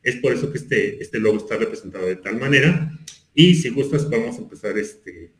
es 0.04 0.14
por 0.18 0.32
eso 0.32 0.52
que 0.52 0.58
este, 0.58 1.02
este 1.02 1.18
logo 1.18 1.38
está 1.38 1.56
representado 1.56 2.06
de 2.06 2.14
tal 2.14 2.38
manera. 2.38 2.96
Y 3.34 3.56
si 3.56 3.70
gustas, 3.70 4.08
vamos 4.08 4.36
a 4.36 4.42
empezar 4.42 4.78
este, 4.78 5.32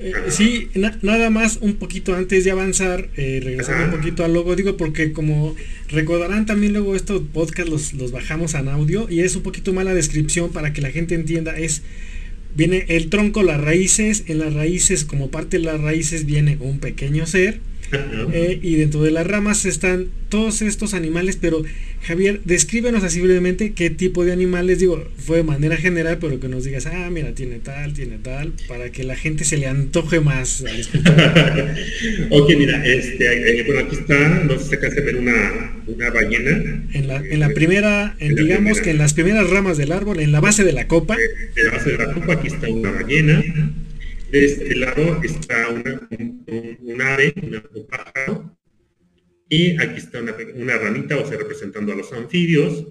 eh, 0.00 0.12
sí, 0.28 0.68
nada 1.00 1.30
más 1.30 1.56
un 1.62 1.76
poquito 1.76 2.14
antes 2.14 2.44
de 2.44 2.50
avanzar, 2.50 3.08
eh, 3.16 3.40
regresando 3.42 3.86
un 3.86 3.90
poquito 3.92 4.22
al 4.22 4.34
logo, 4.34 4.54
digo 4.54 4.76
porque 4.76 5.14
como 5.14 5.56
recordarán 5.88 6.44
también 6.44 6.74
luego 6.74 6.94
estos 6.96 7.22
podcasts 7.32 7.70
los, 7.70 7.94
los, 7.94 8.12
bajamos 8.12 8.52
en 8.52 8.68
audio 8.68 9.08
y 9.08 9.20
es 9.20 9.34
un 9.34 9.42
poquito 9.42 9.72
mala 9.72 9.94
descripción 9.94 10.52
para 10.52 10.74
que 10.74 10.82
la 10.82 10.90
gente 10.90 11.14
entienda, 11.14 11.56
es 11.56 11.80
viene 12.54 12.84
el 12.88 13.08
tronco, 13.08 13.42
las 13.42 13.62
raíces, 13.62 14.24
en 14.26 14.40
las 14.40 14.52
raíces, 14.52 15.06
como 15.06 15.30
parte 15.30 15.56
de 15.56 15.64
las 15.64 15.80
raíces 15.80 16.26
viene 16.26 16.58
un 16.60 16.80
pequeño 16.80 17.24
ser, 17.24 17.60
eh, 18.32 18.58
y 18.62 18.76
dentro 18.76 19.02
de 19.02 19.10
las 19.10 19.26
ramas 19.26 19.64
están 19.64 20.08
todos 20.28 20.62
estos 20.62 20.94
animales, 20.94 21.38
pero 21.40 21.62
Javier, 22.02 22.40
descríbenos 22.44 23.02
así 23.04 23.20
brevemente 23.20 23.72
qué 23.72 23.88
tipo 23.88 24.24
de 24.24 24.32
animales, 24.32 24.78
digo, 24.78 25.06
fue 25.16 25.38
de 25.38 25.42
manera 25.42 25.76
general, 25.76 26.18
pero 26.20 26.40
que 26.40 26.48
nos 26.48 26.64
digas, 26.64 26.86
ah, 26.86 27.08
mira, 27.10 27.34
tiene 27.34 27.60
tal, 27.60 27.94
tiene 27.94 28.18
tal, 28.18 28.52
para 28.68 28.90
que 28.90 29.04
la 29.04 29.16
gente 29.16 29.44
se 29.44 29.56
le 29.56 29.66
antoje 29.66 30.20
más 30.20 30.62
al 30.62 30.80
ok, 32.30 32.50
mira, 32.58 32.84
este, 32.84 33.60
eh, 33.60 33.64
bueno, 33.64 33.80
aquí 33.80 33.96
está, 33.96 34.28
no 34.44 34.58
sé 34.58 34.68
si 34.68 34.74
acá 34.74 34.90
se 34.90 35.00
ver 35.00 35.16
una, 35.16 35.72
una 35.86 36.10
ballena. 36.10 36.84
En 36.92 37.08
la, 37.08 37.16
en 37.16 37.40
la 37.40 37.50
primera, 37.50 38.16
en, 38.18 38.34
digamos 38.34 38.80
que 38.80 38.90
en 38.90 38.98
las 38.98 39.14
primeras 39.14 39.48
ramas 39.48 39.78
del 39.78 39.92
árbol, 39.92 40.20
en 40.20 40.32
la 40.32 40.40
base 40.40 40.64
de 40.64 40.72
la 40.72 40.88
copa. 40.88 41.16
En 41.56 41.64
la 41.64 41.70
base 41.70 41.92
de 41.92 41.98
la 41.98 42.12
copa, 42.12 42.32
aquí 42.34 42.48
está 42.48 42.68
una 42.68 42.90
ballena 42.90 43.42
de 44.40 44.46
este 44.46 44.74
lado 44.74 45.22
está 45.22 45.68
un, 45.68 47.00
ave, 47.00 47.34
un 47.36 47.86
pájaro, 47.86 48.58
y 49.48 49.80
aquí 49.80 49.98
está 49.98 50.20
una, 50.20 50.76
ramita, 50.76 51.16
o 51.18 51.28
sea, 51.28 51.38
representando 51.38 51.92
a 51.92 51.96
los 51.96 52.12
anfibios. 52.12 52.84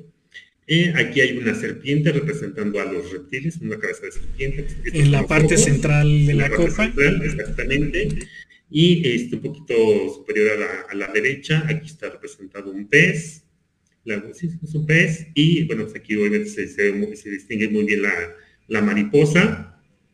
Y 0.66 0.86
aquí 0.90 1.20
hay 1.20 1.38
una 1.38 1.54
serpiente 1.54 2.14
representando 2.14 2.80
a 2.80 2.86
los 2.86 3.12
reptiles, 3.12 3.58
una 3.58 3.78
cabeza 3.78 4.06
de 4.06 4.12
serpiente. 4.14 4.68
en 4.86 5.12
la 5.12 5.28
parte 5.28 5.58
central 5.58 6.26
de 6.26 6.34
la, 6.34 6.50
copa. 6.50 6.86
exactamente. 7.26 8.08
Y 8.70 9.06
este, 9.06 9.36
un 9.36 9.42
poquito 9.42 9.76
superior 10.16 10.52
a 10.90 10.96
la, 10.96 11.08
derecha, 11.08 11.66
aquí 11.68 11.88
está 11.88 12.10
representado 12.10 12.72
un 12.72 12.88
pez. 12.88 13.44
La, 14.06 14.24
sí, 14.34 14.50
es 14.64 14.74
un 14.74 14.86
pez. 14.86 15.28
Y 15.34 15.66
bueno, 15.66 15.84
pues 15.84 15.98
aquí 15.98 16.16
obviamente 16.16 16.50
se, 16.50 16.70
se, 16.70 17.30
distingue 17.30 17.68
muy 17.68 17.84
bien 17.84 18.04
la, 18.04 18.14
la 18.70 18.82
mariposa 18.82 19.73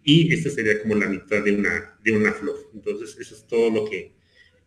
y 0.09 0.33
esta 0.33 0.49
sería 0.49 0.81
como 0.81 0.95
la 0.95 1.07
mitad 1.07 1.43
de 1.43 1.51
una, 1.51 1.97
de 2.03 2.11
una 2.11 2.31
flor. 2.33 2.69
Entonces, 2.73 3.17
eso 3.19 3.35
es 3.35 3.47
todo 3.47 3.69
lo 3.69 3.85
que, 3.85 4.13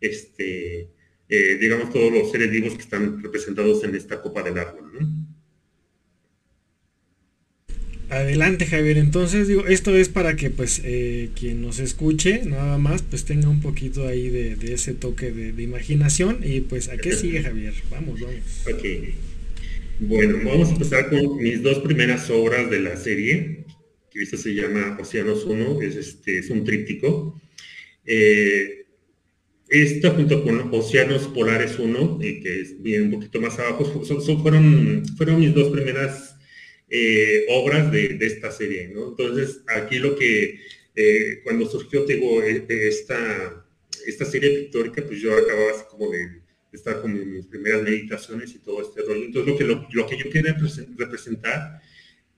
este, 0.00 0.88
eh, 1.28 1.58
digamos, 1.60 1.92
todos 1.92 2.12
los 2.12 2.30
seres 2.30 2.50
vivos 2.50 2.74
que 2.74 2.82
están 2.82 3.22
representados 3.22 3.82
en 3.84 3.94
esta 3.94 4.20
copa 4.20 4.42
del 4.42 4.58
árbol. 4.58 4.90
Adelante 8.12 8.66
Javier, 8.66 8.98
entonces 8.98 9.48
digo, 9.48 9.66
esto 9.66 9.96
es 9.96 10.10
para 10.10 10.36
que 10.36 10.50
pues 10.50 10.82
eh, 10.84 11.30
quien 11.34 11.62
nos 11.62 11.78
escuche 11.78 12.42
nada 12.44 12.76
más 12.76 13.00
pues 13.00 13.24
tenga 13.24 13.48
un 13.48 13.62
poquito 13.62 14.06
ahí 14.06 14.28
de, 14.28 14.74
ese 14.74 14.92
toque 14.92 15.32
de, 15.32 15.62
imaginación 15.62 16.40
y 16.44 16.60
pues 16.60 16.90
a 16.90 16.98
qué 16.98 17.12
sigue 17.12 17.42
Javier, 17.42 17.72
vamos, 17.90 18.20
vamos. 18.20 18.42
Ok, 18.70 18.84
bueno, 20.00 20.38
vamos 20.44 20.68
a 20.68 20.72
empezar 20.72 21.08
con 21.08 21.38
mis 21.38 21.62
dos 21.62 21.78
primeras 21.78 22.28
obras 22.28 22.68
de 22.68 22.80
la 22.80 22.96
serie, 22.96 23.64
que 24.12 24.22
este 24.22 24.36
se 24.36 24.54
llama 24.54 24.98
Océanos 25.00 25.44
1, 25.44 25.82
es, 25.82 25.96
este, 25.96 26.38
es 26.38 26.50
un 26.50 26.64
tríptico. 26.64 27.40
Eh, 28.04 28.86
esta 29.68 30.10
junto 30.10 30.44
con 30.44 30.74
Océanos 30.74 31.28
Polares 31.28 31.78
1, 31.78 32.18
eh, 32.22 32.40
que 32.42 32.60
es 32.60 32.82
bien 32.82 33.04
un 33.04 33.12
poquito 33.12 33.40
más 33.40 33.58
abajo, 33.58 34.04
son, 34.04 34.42
fueron, 34.42 35.02
fueron 35.16 35.40
mis 35.40 35.54
dos 35.54 35.70
primeras 35.70 36.36
eh, 36.90 37.46
obras 37.48 37.90
de, 37.90 38.18
esta 38.20 38.52
serie. 38.52 38.88
¿no? 38.88 39.08
Entonces, 39.10 39.62
aquí 39.66 39.98
lo 39.98 40.14
que, 40.16 40.60
cuando 41.44 41.66
surgió 41.66 42.04
tengo 42.04 42.42
esta, 42.42 43.66
esta 44.06 44.24
serie 44.26 44.50
pictórica, 44.60 45.02
pues 45.06 45.20
yo 45.20 45.34
acababa 45.34 45.70
así 45.70 45.84
como 45.90 46.10
de, 46.10 46.42
estar 46.70 47.02
con 47.02 47.12
mis 47.30 47.46
primeras 47.46 47.82
meditaciones 47.82 48.54
y 48.54 48.58
todo 48.58 48.80
este 48.80 49.02
rollo. 49.02 49.24
Entonces, 49.24 49.52
lo 49.52 49.58
que, 49.58 49.64
lo, 49.64 49.88
lo 49.92 50.06
que 50.06 50.18
yo 50.18 50.30
quería 50.30 50.56
representar 50.96 51.82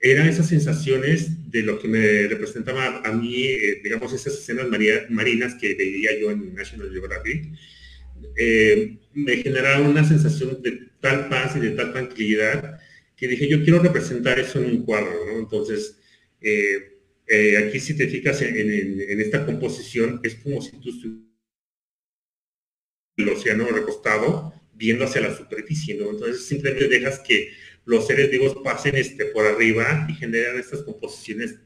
eran 0.04 0.28
esas 0.28 0.48
sensaciones 0.48 1.50
de 1.50 1.62
lo 1.62 1.80
que 1.80 1.88
me 1.88 2.26
representaba 2.26 2.98
a 2.98 3.12
mí, 3.12 3.42
eh, 3.46 3.80
digamos, 3.82 4.12
esas 4.12 4.34
escenas 4.34 4.68
marinas 5.08 5.54
que 5.54 5.74
veía 5.74 6.10
yo 6.20 6.30
en 6.30 6.54
National 6.54 6.90
Geographic, 6.92 7.46
eh, 8.36 8.98
me 9.14 9.38
generaron 9.38 9.86
una 9.86 10.06
sensación 10.06 10.60
de 10.60 10.90
tal 11.00 11.30
paz 11.30 11.56
y 11.56 11.60
de 11.60 11.70
tal 11.70 11.92
tranquilidad 11.92 12.78
que 13.16 13.28
dije, 13.28 13.48
yo 13.48 13.64
quiero 13.64 13.78
representar 13.78 14.38
eso 14.38 14.58
en 14.58 14.66
un 14.66 14.84
cuadro, 14.84 15.24
¿no? 15.26 15.38
Entonces, 15.38 15.98
eh, 16.42 17.56
aquí 17.56 17.80
si 17.80 17.96
te 17.96 18.06
fijas 18.06 18.42
en, 18.42 19.20
esta 19.22 19.46
composición, 19.46 20.20
es 20.22 20.34
como 20.34 20.60
si 20.60 20.72
tú 20.72 20.90
estuvieras 20.90 21.24
el 23.16 23.28
océano 23.30 23.68
recostado 23.68 24.52
viendo 24.74 25.04
hacia 25.06 25.22
la 25.22 25.34
superficie, 25.34 25.94
¿no? 25.94 26.10
Entonces 26.10 26.44
simplemente 26.44 26.88
dejas 26.88 27.20
que 27.20 27.52
los 27.85 28.07
seres 28.07 28.31
vivos 28.31 28.57
pasen 28.64 28.97
este, 28.97 29.27
por 29.27 29.47
arriba 29.47 30.07
y 30.09 30.14
generan 30.14 30.59
estas 30.59 30.83
composiciones 30.83 31.57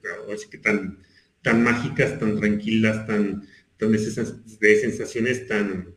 que 0.50 0.58
tan, 0.58 0.98
tan 1.42 1.62
mágicas, 1.62 2.18
tan 2.18 2.38
tranquilas, 2.38 3.06
tan, 3.06 3.46
tan 3.76 3.92
de, 3.92 4.76
sensaciones 4.80 5.46
tan, 5.46 5.94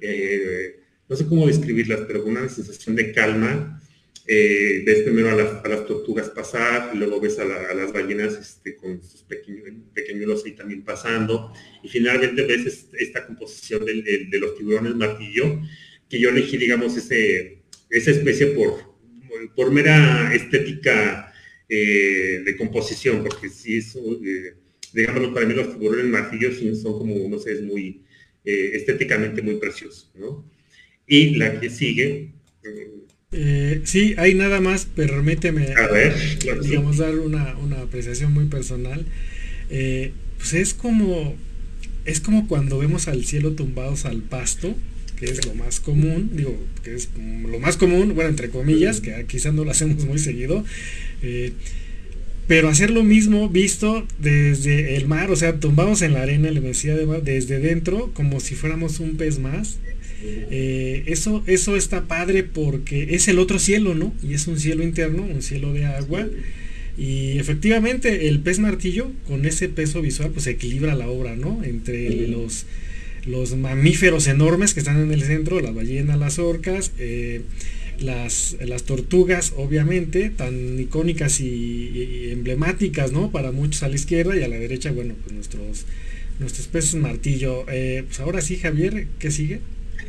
eh, 0.00 0.80
no 1.08 1.16
sé 1.16 1.26
cómo 1.26 1.46
describirlas, 1.46 2.02
pero 2.06 2.24
una 2.24 2.48
sensación 2.48 2.96
de 2.96 3.12
calma. 3.12 3.80
Eh, 4.26 4.82
ves 4.86 5.02
primero 5.02 5.28
a 5.28 5.34
las, 5.34 5.86
tortugas 5.86 6.30
pasar, 6.30 6.96
luego 6.96 7.20
ves 7.20 7.38
a, 7.38 7.44
las 7.44 7.92
ballenas 7.92 8.32
este, 8.34 8.74
con 8.74 9.02
sus 9.02 9.22
pequeños, 9.22 9.64
pequeñuelos 9.92 10.46
ahí 10.46 10.52
también 10.52 10.82
pasando, 10.82 11.52
y 11.82 11.88
finalmente 11.88 12.42
ves 12.46 12.88
esta 12.94 13.26
composición 13.26 13.84
de, 13.84 14.38
los 14.38 14.56
tiburones 14.56 14.94
martillo, 14.94 15.60
que 16.08 16.18
yo 16.18 16.30
elegí, 16.30 16.56
digamos, 16.56 16.96
ese, 16.96 17.64
esa 17.90 18.12
especie 18.12 18.46
por, 18.48 18.93
por 19.54 19.70
mera 19.70 20.32
estética 20.34 21.32
eh, 21.68 22.42
de 22.44 22.56
composición, 22.56 23.22
porque 23.22 23.48
sí 23.48 23.78
es, 23.78 23.96
eh, 23.96 24.54
digamos, 24.92 25.32
para 25.32 25.46
mí 25.46 25.54
los 25.54 25.72
tiburones 25.72 26.06
martillos 26.06 26.56
son 26.80 26.98
como, 26.98 27.28
no 27.28 27.38
sé, 27.38 27.52
es 27.52 27.62
muy 27.62 28.02
eh, 28.44 28.72
estéticamente 28.74 29.40
muy 29.42 29.56
precioso, 29.56 30.10
¿no? 30.14 30.48
Y 31.06 31.36
la 31.36 31.58
que 31.60 31.70
sigue... 31.70 32.32
sí, 33.84 34.14
hay 34.18 34.34
nada 34.34 34.60
más, 34.60 34.86
permíteme, 34.86 35.72
a 35.74 35.88
ver, 35.88 36.14
digamos, 36.62 36.98
dar 36.98 37.18
una, 37.18 37.56
una, 37.56 37.80
apreciación 37.80 38.32
muy 38.32 38.44
personal. 38.46 39.06
pues 39.68 40.52
es 40.52 40.74
como, 40.74 41.36
es 42.04 42.20
como 42.20 42.46
cuando 42.46 42.78
vemos 42.78 43.08
al 43.08 43.24
cielo 43.24 43.52
tumbados 43.52 44.04
al 44.04 44.22
pasto, 44.22 44.76
que 45.18 45.26
es 45.26 45.46
lo 45.46 45.54
más 45.54 45.80
común, 45.80 46.30
digo, 46.34 46.56
que 46.82 46.94
es 46.94 47.08
lo 47.16 47.58
más 47.60 47.76
común, 47.76 48.14
bueno, 48.14 48.30
entre 48.30 48.50
comillas, 48.50 49.00
que 49.00 49.24
quizás 49.26 49.54
no 49.54 49.64
lo 49.64 49.70
hacemos 49.70 50.04
muy 50.04 50.18
seguido, 50.18 50.64
eh, 51.22 51.52
pero 52.46 52.68
hacer 52.68 52.90
lo 52.90 53.04
mismo 53.04 53.48
visto 53.48 54.06
desde 54.18 54.96
el 54.96 55.06
mar, 55.06 55.30
o 55.30 55.36
sea, 55.36 55.58
tumbamos 55.58 56.02
en 56.02 56.12
la 56.12 56.22
arena, 56.22 56.50
le 56.50 56.60
decía 56.60 56.94
desde 56.94 57.58
dentro, 57.58 58.10
como 58.12 58.40
si 58.40 58.54
fuéramos 58.54 59.00
un 59.00 59.16
pez 59.16 59.38
más. 59.38 59.78
Eh, 60.26 61.04
eso, 61.06 61.42
eso 61.46 61.76
está 61.76 62.06
padre 62.06 62.44
porque 62.44 63.14
es 63.14 63.28
el 63.28 63.38
otro 63.38 63.58
cielo, 63.58 63.94
¿no? 63.94 64.14
Y 64.22 64.34
es 64.34 64.46
un 64.46 64.58
cielo 64.58 64.82
interno, 64.82 65.22
un 65.22 65.42
cielo 65.42 65.72
de 65.72 65.86
agua. 65.86 66.28
Y 66.96 67.38
efectivamente 67.38 68.28
el 68.28 68.40
pez 68.40 68.58
martillo, 68.58 69.10
con 69.26 69.46
ese 69.46 69.68
peso 69.68 70.02
visual, 70.02 70.30
pues 70.30 70.46
equilibra 70.46 70.94
la 70.94 71.08
obra, 71.08 71.36
¿no? 71.36 71.62
Entre 71.64 72.28
los 72.28 72.66
los 73.26 73.56
mamíferos 73.56 74.26
enormes 74.26 74.74
que 74.74 74.80
están 74.80 75.00
en 75.00 75.12
el 75.12 75.22
centro, 75.22 75.60
las 75.60 75.74
ballenas, 75.74 76.18
las 76.18 76.38
orcas, 76.38 76.92
eh, 76.98 77.42
las, 77.98 78.56
las, 78.60 78.84
tortugas, 78.84 79.54
obviamente, 79.56 80.30
tan 80.30 80.78
icónicas 80.80 81.40
y, 81.40 82.30
emblemáticas, 82.32 83.12
¿no? 83.12 83.30
Para 83.30 83.52
muchos 83.52 83.82
a 83.82 83.88
la 83.88 83.94
izquierda 83.94 84.36
y 84.36 84.42
a 84.42 84.48
la 84.48 84.58
derecha, 84.58 84.90
bueno, 84.92 85.14
pues 85.22 85.32
nuestros, 85.32 85.86
nuestros 86.38 86.66
peces 86.68 86.96
martillo. 86.96 87.64
Eh, 87.70 88.04
pues 88.06 88.20
ahora 88.20 88.40
sí, 88.40 88.56
Javier, 88.56 89.06
¿qué 89.18 89.30
sigue? 89.30 89.60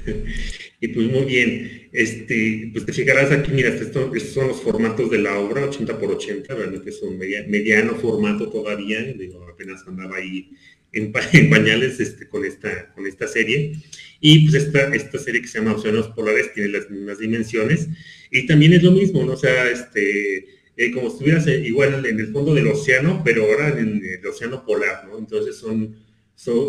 Y 0.81 0.89
pues 0.89 1.07
muy 1.07 1.23
bien, 1.23 1.87
este, 1.93 2.69
pues 2.71 2.85
te 2.85 2.93
fijarás 2.93 3.31
aquí, 3.31 3.51
mira, 3.51 3.69
estos, 3.69 4.11
son 4.23 4.49
los 4.49 4.61
formatos 4.61 5.09
de 5.09 5.19
la 5.19 5.39
obra, 5.39 5.65
80 5.65 5.97
por 5.97 6.11
80, 6.11 6.53
realmente 6.53 6.91
son 6.91 7.17
mediano 7.17 7.95
formato 7.95 8.49
todavía, 8.49 9.01
digo, 9.17 9.41
apenas 9.49 9.87
andaba 9.87 10.17
ahí 10.17 10.51
en, 10.95 11.11
pañales 11.11 11.99
este, 11.99 12.27
con, 12.27 12.45
esta, 12.45 13.27
serie. 13.27 13.73
Y 14.21 14.49
pues 14.49 14.63
esta, 14.63 15.19
serie 15.19 15.41
que 15.41 15.47
se 15.47 15.59
llama 15.59 15.75
Océanos 15.75 16.07
Polares 16.09 16.53
tiene 16.53 16.69
las 16.69 16.89
mismas 16.89 17.19
dimensiones. 17.19 17.87
Y 18.31 18.47
también 18.47 18.73
es 18.73 18.83
lo 18.83 18.91
mismo, 18.91 19.23
¿no? 19.23 19.33
O 19.33 19.37
sea, 19.37 19.69
este, 19.69 20.45
eh, 20.77 20.91
como 20.93 21.09
si 21.09 21.15
estuvieras 21.15 21.47
eh, 21.47 21.59
igual 21.65 22.05
en 22.05 22.19
el 22.19 22.31
fondo 22.31 22.53
del 22.53 22.67
océano, 22.67 23.21
pero 23.23 23.43
ahora 23.43 23.77
en 23.77 24.01
el 24.03 24.25
océano 24.25 24.65
polar, 24.65 25.07
¿no? 25.07 25.17
Entonces 25.17 25.57
son, 25.57 25.95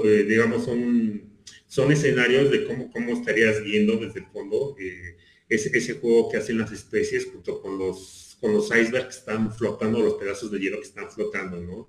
eh, 0.05 0.27
digamos, 0.29 0.65
son 0.65 1.93
escenarios 1.93 2.51
de 2.51 2.65
cómo, 2.65 3.13
estarías 3.13 3.63
viendo 3.63 3.97
desde 3.97 4.21
el 4.21 4.27
fondo 4.27 4.77
ese, 5.49 5.77
ese, 5.77 5.95
juego 5.95 6.29
que 6.31 6.39
hacen 6.39 6.59
las 6.59 6.73
especies 6.73 7.27
junto 7.27 7.61
con 7.61 7.79
los, 7.79 8.37
con 8.41 8.53
los 8.53 8.67
icebergs 8.67 9.07
que 9.07 9.21
están 9.21 9.55
flotando, 9.55 10.01
los 10.01 10.15
pedazos 10.15 10.51
de 10.51 10.59
hielo 10.59 10.79
que 10.79 10.87
están 10.87 11.11
flotando, 11.11 11.61
¿no? 11.61 11.89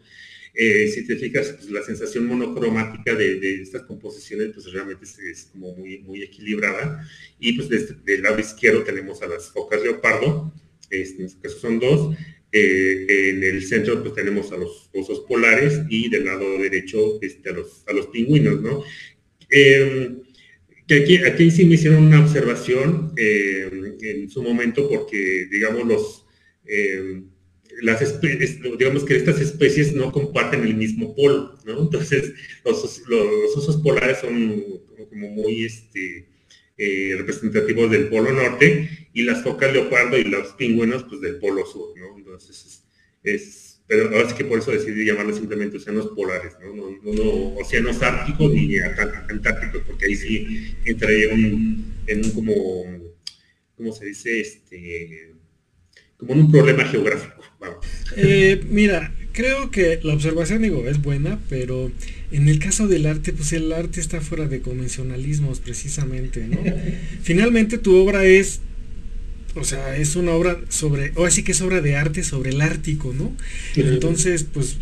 Eh, 0.60 0.88
si 0.88 1.06
te 1.06 1.16
fijas, 1.18 1.54
pues, 1.54 1.70
la 1.70 1.84
sensación 1.84 2.26
monocromática 2.26 3.14
de, 3.14 3.62
estas 3.62 3.84
composiciones, 3.84 4.50
pues 4.56 4.72
realmente 4.74 5.06
es, 5.06 5.50
como 5.52 5.76
muy, 5.76 6.00
muy 6.00 6.24
equilibrada. 6.24 7.08
Y 7.40 7.54
pues 7.54 7.70
del 7.70 8.24
lado 8.24 8.40
izquierdo 8.40 8.84
tenemos 8.84 9.22
a 9.22 9.28
las 9.28 9.52
focas 9.52 9.84
leopardo, 9.84 10.52
este, 10.90 11.22
en 11.22 11.26
este 11.28 11.42
caso 11.42 11.60
son 11.60 11.80
dos. 11.80 12.18
Eh, 12.52 13.30
en 13.30 13.44
el 13.44 13.62
centro 13.62 14.02
pues 14.02 14.16
tenemos 14.16 14.52
a 14.52 14.58
los 14.58 14.90
osos 14.94 15.20
polares 15.28 15.82
y 15.90 16.10
del 16.10 16.26
lado 16.26 16.58
derecho 16.58 17.22
este, 17.22 17.50
a, 17.50 17.54
los, 17.54 17.84
a 17.86 17.94
los 17.94 18.08
pingüinos, 18.08 18.60
¿no? 18.60 18.84
Em, 19.52 20.24
que 20.88 20.96
aquí, 20.96 21.18
aquí 21.18 21.52
sí 21.52 21.66
me 21.66 21.76
hicieron 21.76 22.06
una 22.06 22.22
observación 22.22 23.14
em, 23.16 23.96
en 24.02 24.30
su 24.30 24.42
momento 24.42 24.90
porque, 24.90 25.48
digamos, 25.52 25.86
los 25.86 26.26
em, 26.66 27.30
las 27.82 28.22
digamos 28.78 29.04
que 29.04 29.16
estas 29.16 29.40
especies 29.40 29.94
no 29.94 30.12
comparten 30.12 30.64
el 30.64 30.76
mismo 30.76 31.16
polo, 31.16 31.56
¿no? 31.66 31.82
Entonces, 31.84 32.34
los, 32.66 32.84
osos 32.84 33.78
polares 33.78 34.20
son 34.20 34.64
como 35.10 35.30
muy 35.30 35.66
este, 35.66 36.26
eh, 36.78 37.16
representativos 37.18 37.92
del 37.92 38.08
polo 38.08 38.32
norte 38.32 39.10
y 39.14 39.24
las 39.24 39.44
focas 39.44 39.72
leopardo 39.74 40.18
y 40.18 40.24
los 40.24 40.50
pingüinos, 40.54 41.04
pues 41.04 41.22
del 41.22 41.38
polo 41.38 41.66
sur, 41.66 41.98
¿no? 41.98 42.18
Entonces, 42.18 42.84
es, 43.24 43.80
pero 43.88 44.10
ahora 44.10 44.28
sí 44.30 44.36
que 44.36 44.46
por 44.46 44.60
eso 44.60 44.72
decidí 44.72 45.06
llamarlos 45.06 45.38
simplemente 45.38 45.78
océanos 45.78 46.08
polares, 46.08 46.54
¿no? 46.62 46.76
No, 46.76 47.14
no, 47.14 47.56
océanos 47.58 48.02
árticos 48.02 48.54
ni 48.54 48.80
antárticos, 48.80 49.84
porque 49.86 50.08
ahí 50.08 50.16
sí 50.16 50.76
entraría 50.84 51.32
en 51.32 52.26
un 52.26 52.32
como, 52.34 52.54
¿cómo 53.76 53.92
se 53.94 54.08
dice? 54.08 54.42
Este, 54.42 55.37
como 56.18 56.34
en 56.34 56.40
un 56.42 56.52
problema 56.52 56.84
geográfico. 56.86 57.36
Eh, 58.16 58.64
mira, 58.70 59.14
creo 59.34 59.72
que 59.72 60.00
la 60.04 60.14
observación, 60.14 60.62
digo, 60.62 60.88
es 60.88 61.02
buena, 61.02 61.40
pero 61.50 61.92
en 62.32 62.48
el 62.50 62.60
caso 62.60 62.88
del 62.88 63.06
arte, 63.06 63.34
pues 63.34 63.54
el 63.54 63.72
arte 63.72 64.00
está 64.00 64.22
fuera 64.22 64.48
de 64.48 64.62
convencionalismos, 64.62 65.60
precisamente, 65.60 66.48
¿no? 66.48 66.58
Finalmente 67.22 67.78
tu 67.78 67.96
obra 67.96 68.26
es, 68.26 68.62
o 69.56 69.64
sea, 69.64 69.96
es 69.96 70.16
una 70.16 70.32
obra 70.32 70.60
sobre, 70.70 71.12
o 71.16 71.26
así 71.26 71.44
que 71.44 71.52
es 71.52 71.62
obra 71.62 71.82
de 71.82 71.96
arte 71.96 72.24
sobre 72.24 72.50
el 72.50 72.62
Ártico, 72.62 73.14
¿no? 73.14 73.36
Entonces, 73.76 74.44
pues 74.44 74.78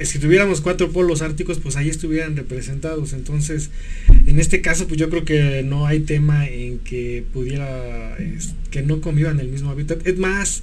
si 0.00 0.18
tuviéramos 0.18 0.60
cuatro 0.60 0.90
polos 0.90 1.22
árticos, 1.22 1.58
pues 1.58 1.76
ahí 1.76 1.88
estuvieran 1.88 2.36
representados. 2.36 3.12
Entonces, 3.12 3.70
en 4.26 4.40
este 4.40 4.60
caso, 4.60 4.88
pues 4.88 4.98
yo 4.98 5.08
creo 5.10 5.24
que 5.24 5.62
no 5.64 5.86
hay 5.86 6.00
tema 6.00 6.48
en 6.48 6.78
que 6.80 7.24
pudiera, 7.32 8.16
que 8.70 8.82
no 8.82 9.00
convivan 9.00 9.40
el 9.40 9.48
mismo 9.48 9.70
hábitat. 9.70 10.06
Es 10.06 10.18
más, 10.18 10.62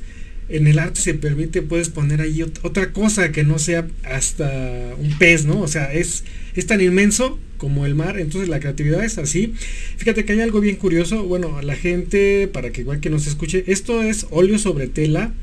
en 0.50 0.68
el 0.68 0.80
arte 0.80 1.00
se 1.00 1.14
permite, 1.14 1.62
puedes 1.62 1.90
poner 1.90 2.22
ahí 2.22 2.42
otra 2.42 2.92
cosa 2.92 3.32
que 3.32 3.44
no 3.44 3.58
sea 3.58 3.88
hasta 4.04 4.96
un 4.98 5.18
pez, 5.18 5.46
¿no? 5.46 5.62
O 5.62 5.68
sea, 5.68 5.94
es, 5.94 6.24
es 6.56 6.68
tan 6.68 6.82
inmenso 6.82 7.40
como 7.58 7.86
el 7.86 7.96
mar, 7.96 8.20
entonces 8.20 8.50
la 8.50 8.60
creatividad 8.60 9.04
es 9.04 9.18
así. 9.18 9.54
Fíjate 9.98 10.26
que 10.26 10.34
hay 10.34 10.42
algo 10.42 10.60
bien 10.60 10.76
curioso, 10.76 11.24
bueno, 11.24 11.62
la 11.62 11.76
gente, 11.76 12.50
para 12.52 12.72
que 12.72 12.82
igual 12.82 13.00
que 13.00 13.10
nos 13.10 13.28
escuche, 13.28 13.64
esto 13.68 14.04
es 14.04 14.28
óleo 14.32 14.58
sobre 14.60 14.88
tela 14.88 15.34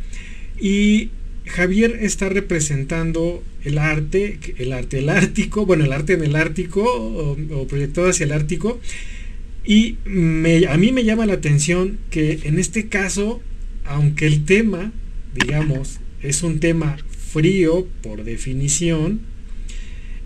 y 0.60 1.10
Javier 1.48 1.98
está 2.00 2.28
representando 2.28 3.42
el 3.64 3.78
arte, 3.78 4.38
el 4.58 4.72
arte 4.72 4.98
el 4.98 5.08
ártico, 5.08 5.66
bueno, 5.66 5.84
el 5.84 5.92
arte 5.92 6.14
en 6.14 6.22
el 6.22 6.36
ártico 6.36 6.82
o, 6.82 7.66
proyectado 7.66 8.08
hacia 8.08 8.24
el 8.24 8.32
ártico. 8.32 8.80
Y 9.64 9.96
a 10.68 10.76
mí 10.76 10.92
me 10.92 11.04
llama 11.04 11.26
la 11.26 11.34
atención 11.34 11.98
que 12.10 12.40
en 12.44 12.58
este 12.58 12.88
caso, 12.88 13.42
aunque 13.84 14.26
el 14.26 14.44
tema, 14.44 14.92
digamos, 15.34 16.00
es 16.22 16.42
un 16.42 16.60
tema 16.60 16.96
frío 17.32 17.86
por 18.02 18.24
definición, 18.24 19.20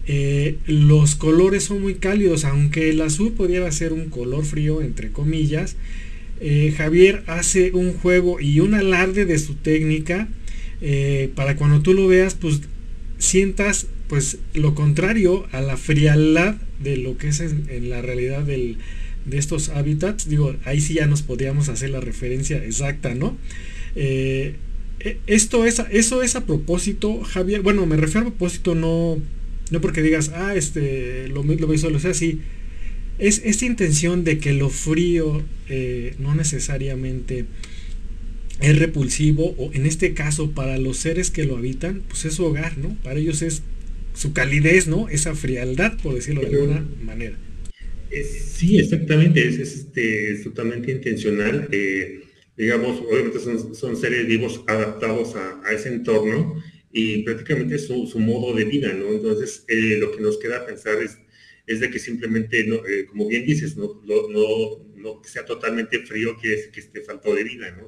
eh, 0.07 0.57
los 0.67 1.15
colores 1.15 1.65
son 1.65 1.81
muy 1.83 1.95
cálidos, 1.95 2.45
aunque 2.45 2.91
el 2.91 3.01
azul 3.01 3.33
podría 3.33 3.71
ser 3.73 3.93
un 3.93 4.11
color 4.11 4.45
frío, 4.45 4.81
entre 4.83 5.11
comillas. 5.11 5.77
Eh, 6.41 6.75
Javier 6.77 7.23
hace 7.27 7.73
un 7.73 7.93
juego 7.95 8.41
y 8.41 8.61
un 8.61 8.75
alarde 8.75 9.25
de 9.25 9.39
su 9.39 9.55
técnica 9.55 10.29
eh, 10.83 11.31
para 11.37 11.57
cuando 11.57 11.81
tú 11.81 11.95
lo 11.95 12.09
veas, 12.09 12.35
pues 12.35 12.61
sientas 13.19 13.87
pues 14.09 14.39
lo 14.53 14.75
contrario 14.75 15.47
a 15.53 15.63
la 15.63 15.77
frialdad 15.77 16.57
de 16.83 16.97
lo 16.99 17.17
que 17.17 17.29
es 17.29 17.41
en, 17.41 17.89
la 17.89 18.03
realidad 18.03 18.43
de 18.43 18.77
estos 19.31 19.71
hábitats. 19.71 20.29
Digo, 20.29 20.55
ahí 20.65 20.81
sí 20.81 20.95
ya 20.95 21.07
nos 21.07 21.23
podríamos 21.23 21.69
hacer 21.69 21.91
la 21.91 22.01
referencia 22.01 22.63
exacta, 22.63 23.15
¿no? 23.15 23.39
Eh, 23.95 24.57
e, 25.01 25.19
esto 25.27 25.65
es, 25.65 25.81
eso 25.91 26.23
es 26.23 26.37
a 26.37 26.45
propósito, 26.45 27.23
Javier. 27.23 27.63
Bueno, 27.63 27.87
me 27.87 27.97
refiero 27.97 28.27
a 28.27 28.31
propósito, 28.31 28.75
no, 28.75 29.19
no 29.71 29.81
porque 29.81 30.03
digas, 30.03 30.33
ah, 30.35 30.55
este, 30.55 31.29
lo, 31.29 31.43
lo 31.43 31.67
veis 31.67 31.81
solo, 31.81 31.97
o 31.97 32.01
sea, 32.01 32.13
sí. 32.13 32.41
Es 33.19 33.41
esta 33.45 33.65
intención 33.67 34.25
de 34.25 34.39
que 34.39 34.53
lo 34.53 34.69
frío 34.69 35.43
eh, 35.69 36.17
no 36.19 36.35
necesariamente 36.35 37.47
es 38.63 38.79
repulsivo 38.79 39.55
o 39.59 39.73
en 39.73 39.87
este 39.87 40.15
caso 40.15 40.53
para 40.53 40.79
los 40.79 40.97
seres 40.97 41.31
que 41.31 41.45
lo 41.45 41.57
habitan, 41.57 42.03
pues 42.09 42.25
es 42.25 42.39
hogar, 42.41 42.79
¿no? 42.79 42.97
Para 43.03 43.19
ellos 43.19 43.43
es 43.43 43.63
su 44.15 44.33
calidez, 44.33 44.87
¿no? 44.87 45.09
Esa 45.09 45.35
frialdad, 45.35 45.99
por 46.03 46.15
decirlo 46.15 46.43
de 46.43 46.49
alguna 46.49 46.87
manera. 47.03 47.37
Sí, 48.55 48.79
exactamente, 48.79 49.47
es, 49.47 49.59
este, 49.59 50.35
totalmente 50.45 50.93
intencional. 50.93 51.69
Eh, 51.73 52.25
digamos, 52.57 53.01
obviamente 53.01 53.39
son, 53.41 53.97
seres 53.97 54.27
vivos 54.27 54.63
adaptados 54.67 55.35
a, 55.35 55.73
ese 55.73 55.89
entorno 55.89 56.63
y 56.93 57.23
prácticamente 57.23 57.79
su, 57.79 58.07
su 58.07 58.21
modo 58.21 58.55
de 58.55 58.65
vida, 58.65 58.93
¿no? 58.93 59.09
Entonces, 59.09 59.65
eh, 59.69 59.97
lo 59.99 60.13
que 60.13 60.21
nos 60.21 60.39
queda 60.39 60.67
pensar 60.67 61.03
es, 61.03 61.19
es 61.67 61.81
de 61.81 61.91
que 61.91 61.99
simplemente, 61.99 62.61
eh, 62.61 63.07
como 63.07 63.27
bien 63.29 63.47
dices, 63.47 63.77
no, 63.77 64.03
no, 64.05 64.29
no, 64.95 65.23
sea 65.25 65.45
totalmente 65.47 66.01
frío, 66.05 66.37
que, 66.37 66.71
que 66.71 66.81
esté 66.81 67.01
falto 67.01 67.35
de 67.35 67.45
vida, 67.45 67.71
¿no? 67.71 67.87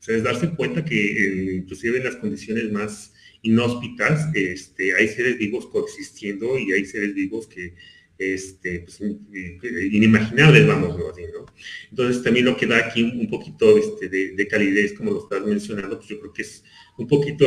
O 0.00 0.02
sea, 0.02 0.16
es 0.16 0.22
darse 0.22 0.48
cuenta 0.50 0.82
que 0.82 0.96
eh, 0.96 1.56
inclusive 1.56 1.98
en 1.98 2.04
las 2.04 2.16
condiciones 2.16 2.72
más 2.72 3.12
inhóspitas 3.42 4.34
este, 4.34 4.94
hay 4.94 5.08
seres 5.08 5.36
vivos 5.38 5.66
coexistiendo 5.66 6.58
y 6.58 6.72
hay 6.72 6.86
seres 6.86 7.14
vivos 7.14 7.46
que 7.46 7.74
este, 8.18 8.80
pues, 8.80 9.00
inimaginables, 9.00 10.66
vamos 10.66 10.90
a 10.90 11.08
decir, 11.08 11.32
¿no? 11.34 11.46
Entonces 11.90 12.22
también 12.22 12.44
lo 12.44 12.56
que 12.56 12.66
da 12.66 12.78
aquí 12.78 13.02
un, 13.02 13.28
poquito 13.28 13.78
este, 13.78 14.08
de, 14.08 14.48
calidez, 14.48 14.92
como 14.92 15.10
lo 15.10 15.22
estás 15.22 15.46
mencionando, 15.46 15.96
pues 15.96 16.08
yo 16.08 16.20
creo 16.20 16.32
que 16.32 16.42
es 16.42 16.62
un 16.98 17.08
poquito 17.08 17.46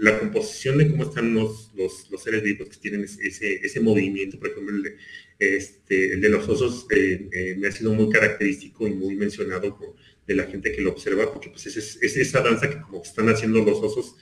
la 0.00 0.18
composición 0.18 0.76
de 0.76 0.90
cómo 0.90 1.04
están 1.04 1.32
los, 1.32 1.72
los, 1.74 2.22
seres 2.22 2.42
vivos 2.42 2.68
que 2.68 2.76
tienen 2.76 3.04
ese, 3.04 3.54
ese 3.54 3.80
movimiento, 3.80 4.38
por 4.38 4.50
ejemplo, 4.50 4.76
el 4.76 6.20
de, 6.20 6.28
los 6.28 6.48
osos 6.48 6.86
eh, 6.94 7.28
eh, 7.32 7.56
me 7.58 7.68
ha 7.68 7.72
sido 7.72 7.92
muy 7.92 8.08
característico 8.10 8.86
y 8.86 8.92
muy 8.92 9.16
mencionado 9.16 9.76
por, 9.76 9.94
de 10.26 10.34
la 10.34 10.44
gente 10.44 10.72
que 10.72 10.82
lo 10.82 10.90
observa, 10.90 11.32
porque 11.32 11.50
pues 11.50 11.66
es, 11.66 11.96
esa 12.02 12.40
danza 12.40 12.70
que 12.70 12.80
como 12.80 13.02
están 13.02 13.28
haciendo 13.28 13.64
los 13.64 13.78
osos 13.78 14.16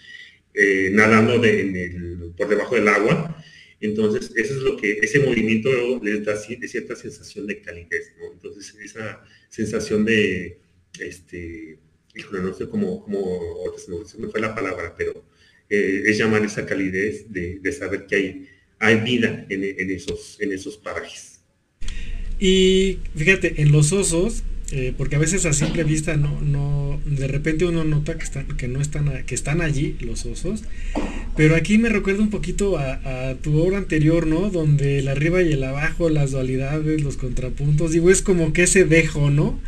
eh, 0.54 0.90
nadando 0.92 1.38
de, 1.38 2.32
por 2.36 2.48
debajo 2.48 2.74
del 2.74 2.88
agua. 2.88 3.36
Entonces, 3.80 4.30
eso 4.36 4.54
es 4.54 4.60
lo 4.60 4.76
que, 4.76 4.98
ese 5.00 5.20
movimiento 5.20 5.70
les 6.02 6.24
da 6.24 6.36
cierta 6.36 6.94
sensación 6.96 7.46
de 7.46 7.62
calidez, 7.62 8.12
¿no? 8.18 8.32
Entonces, 8.32 8.74
esa 8.82 9.24
sensación 9.48 10.04
de, 10.04 10.58
este, 10.98 11.78
no 12.32 12.52
sé 12.52 12.68
cómo, 12.68 13.02
cómo 13.02 13.64
me 14.18 14.28
fue 14.28 14.40
la 14.40 14.54
palabra, 14.54 14.94
pero 14.96 15.24
eh, 15.70 16.02
es 16.06 16.18
llamar 16.18 16.44
esa 16.44 16.66
calidez 16.66 17.32
de, 17.32 17.72
saber 17.72 18.06
que 18.06 18.16
hay, 18.16 18.48
hay 18.78 19.00
vida 19.00 19.46
en, 19.48 19.64
en, 19.64 19.90
esos, 19.90 20.38
en 20.40 20.52
esos 20.52 20.76
parajes. 20.76 21.40
Y 22.38 22.98
fíjate, 23.14 23.62
en 23.62 23.72
los 23.72 23.92
osos, 23.92 24.42
eh, 24.72 24.94
porque 24.96 25.16
a 25.16 25.18
veces 25.18 25.46
a 25.46 25.52
simple 25.52 25.82
vista 25.82 26.16
no, 26.16 26.40
no, 26.40 27.00
de 27.04 27.26
repente 27.26 27.64
uno 27.64 27.82
nota 27.82 28.16
que 28.16 28.22
están, 28.22 28.46
que 28.46 28.68
no 28.68 28.80
están, 28.80 29.24
que 29.26 29.34
están 29.34 29.60
allí 29.60 29.96
los 30.00 30.24
osos. 30.26 30.62
Pero 31.36 31.56
aquí 31.56 31.76
me 31.76 31.88
recuerda 31.88 32.22
un 32.22 32.30
poquito 32.30 32.78
a, 32.78 33.34
tu 33.42 33.58
obra 33.58 33.78
anterior, 33.78 34.26
¿no? 34.26 34.50
Donde 34.50 35.00
el 35.00 35.08
arriba 35.08 35.42
y 35.42 35.52
el 35.52 35.64
abajo, 35.64 36.08
las 36.08 36.30
dualidades, 36.30 37.02
los 37.02 37.16
contrapuntos, 37.16 37.92
digo, 37.92 38.10
es 38.10 38.22
como 38.22 38.52
que 38.52 38.64
ese 38.64 38.84
dejo, 38.84 39.30
¿no? 39.30 39.58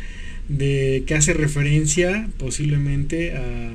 De 0.47 1.03
que 1.05 1.15
hace 1.15 1.33
referencia 1.33 2.29
posiblemente 2.37 3.33
a, 3.35 3.73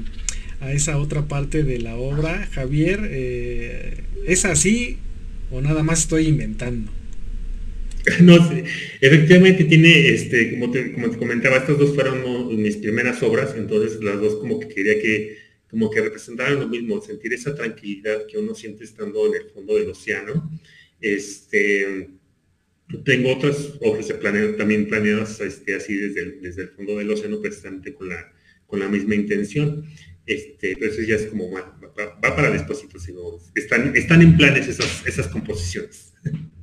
esa 0.72 0.98
otra 0.98 1.28
parte 1.28 1.62
de 1.62 1.78
la 1.78 1.96
obra. 1.96 2.48
Javier, 2.52 3.00
eh, 3.04 4.02
¿es 4.26 4.44
así 4.44 4.96
o 5.50 5.60
nada 5.60 5.82
más 5.82 6.00
estoy 6.00 6.26
inventando? 6.26 6.90
No 8.22 8.48
sé, 8.48 8.64
efectivamente 9.00 9.64
tiene, 9.64 10.08
este, 10.10 10.50
como 10.50 10.70
te, 10.70 10.92
como 10.92 11.10
te 11.10 11.18
comentaba, 11.18 11.56
estas 11.56 11.78
dos 11.78 11.94
fueron 11.94 12.56
mis 12.60 12.76
primeras 12.76 13.22
obras, 13.22 13.54
entonces 13.56 14.02
las 14.02 14.20
dos 14.20 14.36
como 14.36 14.58
que 14.60 14.68
quería 14.68 15.00
que, 15.00 15.38
como 15.70 15.90
que 15.90 16.00
representaran 16.00 16.60
lo 16.60 16.68
mismo, 16.68 17.00
sentir 17.02 17.32
esa 17.32 17.54
tranquilidad 17.54 18.26
que 18.26 18.38
uno 18.38 18.54
siente 18.54 18.84
estando 18.84 19.26
en 19.26 19.42
el 19.42 19.50
fondo 19.50 19.76
del 19.76 19.90
océano. 19.90 20.50
Este, 21.00 22.10
tengo 23.04 23.32
otras 23.32 23.74
obras 23.82 24.08
también 24.56 24.88
planeadas 24.88 25.40
este, 25.40 25.74
así 25.74 25.94
desde 25.94 26.22
el, 26.22 26.40
desde 26.40 26.62
el 26.62 26.68
fondo 26.70 26.96
del 26.96 27.10
océano, 27.10 27.40
precisamente 27.40 27.92
con 27.92 28.08
la, 28.08 28.32
con 28.66 28.80
la 28.80 28.88
misma 28.88 29.14
intención. 29.14 29.84
Este, 30.24 30.76
pero 30.78 30.92
eso 30.92 31.02
ya 31.02 31.16
es 31.16 31.26
como, 31.26 31.50
va, 31.50 31.78
para 32.20 32.50
después, 32.50 32.84
están, 33.54 33.96
están 33.96 34.22
en 34.22 34.36
planes 34.36 34.68
esas, 34.68 35.06
esas 35.06 35.28
composiciones. 35.28 36.12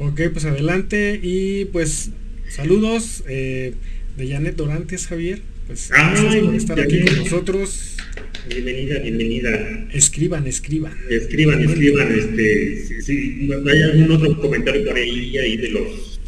Ok, 0.00 0.20
pues 0.32 0.44
adelante 0.44 1.18
y 1.20 1.64
pues 1.66 2.10
saludos 2.48 3.24
eh, 3.28 3.74
de 4.16 4.28
Janet 4.28 4.54
Dorantes, 4.54 5.08
Javier. 5.08 5.40
Pues 5.66 5.90
gracias 5.90 6.36
por 6.36 6.54
estar 6.54 6.80
aquí 6.80 7.00
con 7.00 7.16
nosotros. 7.18 7.96
Bienvenida, 8.48 9.00
bienvenida. 9.00 9.88
Escriban, 9.92 10.46
escriban. 10.46 10.96
Escriban, 11.10 11.60
escriban. 11.62 12.12
Este, 12.16 13.02
si, 13.02 13.50
hay 13.68 13.82
algún 13.82 14.12
otro 14.12 14.40
comentario 14.40 14.84
por 14.84 14.96
ahí, 14.96 15.36
ahí 15.36 15.56
de 15.56 15.68
los. 15.70 16.20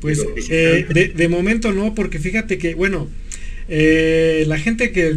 Pues 0.00 0.22
eh, 0.50 0.86
de, 0.88 1.08
de, 1.08 1.28
momento 1.28 1.72
no, 1.72 1.94
porque 1.94 2.18
fíjate 2.18 2.58
que, 2.58 2.74
bueno, 2.74 3.08
eh, 3.72 4.42
la 4.48 4.58
gente 4.58 4.90
que 4.90 5.14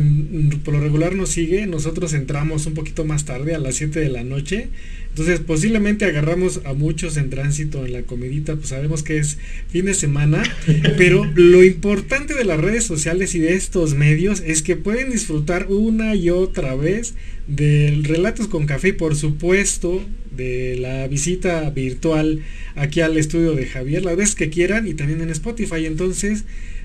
por 0.63 0.75
lo 0.75 0.79
regular 0.79 1.15
nos 1.15 1.29
sigue, 1.29 1.65
nosotros 1.65 2.13
entramos 2.13 2.67
un 2.67 2.75
poquito 2.75 3.03
más 3.03 3.25
tarde, 3.25 3.55
a 3.55 3.57
las 3.57 3.75
7 3.75 3.99
de 3.99 4.09
la 4.09 4.23
noche. 4.23 4.69
Entonces 5.09 5.39
posiblemente 5.39 6.05
agarramos 6.05 6.61
a 6.63 6.73
muchos 6.73 7.17
en 7.17 7.31
tránsito 7.31 7.83
en 7.83 7.93
la 7.93 8.03
comidita, 8.03 8.55
pues 8.55 8.69
sabemos 8.69 9.01
que 9.01 9.17
es 9.17 9.39
fin 9.69 9.85
de 9.85 9.95
semana, 9.95 10.43
pero 10.97 11.25
lo 11.33 11.63
importante 11.63 12.35
de 12.35 12.45
las 12.45 12.59
redes 12.59 12.83
sociales 12.83 13.33
y 13.33 13.39
de 13.39 13.55
estos 13.55 13.95
medios 13.95 14.43
es 14.45 14.61
que 14.61 14.75
pueden 14.75 15.11
disfrutar 15.11 15.67
una 15.69 16.13
y 16.13 16.29
otra 16.29 16.75
vez 16.75 17.15
del 17.47 18.03
Relatos 18.03 18.47
con 18.47 18.67
Café 18.67 18.89
y 18.89 18.93
por 18.93 19.15
supuesto 19.15 20.03
de 20.35 20.77
la 20.79 21.07
visita 21.07 21.69
virtual 21.71 22.41
aquí 22.75 23.01
al 23.01 23.17
estudio 23.17 23.53
de 23.53 23.65
Javier, 23.65 24.05
la 24.05 24.15
vez 24.15 24.35
que 24.35 24.49
quieran 24.49 24.87
y 24.87 24.93
también 24.93 25.21
en 25.21 25.29
Spotify. 25.29 25.85
Entonces, 25.85 26.43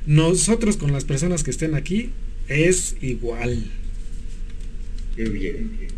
nosotros 0.08 0.78
con 0.78 0.90
las 0.90 1.04
personas 1.04 1.44
que 1.44 1.50
estén 1.50 1.74
aquí 1.74 2.12
es 2.48 2.96
igual. 3.02 3.70
Muy 5.18 5.28
bien. 5.28 5.88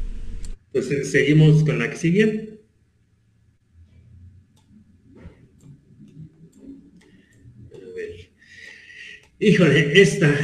Pues 0.73 0.91
eh, 0.91 1.05
seguimos 1.05 1.63
con 1.63 1.79
la 1.79 1.89
que 1.89 1.97
sigue. 1.97 2.59
A 7.73 7.95
ver. 7.95 8.31
Híjole, 9.39 10.03
esta. 10.03 10.37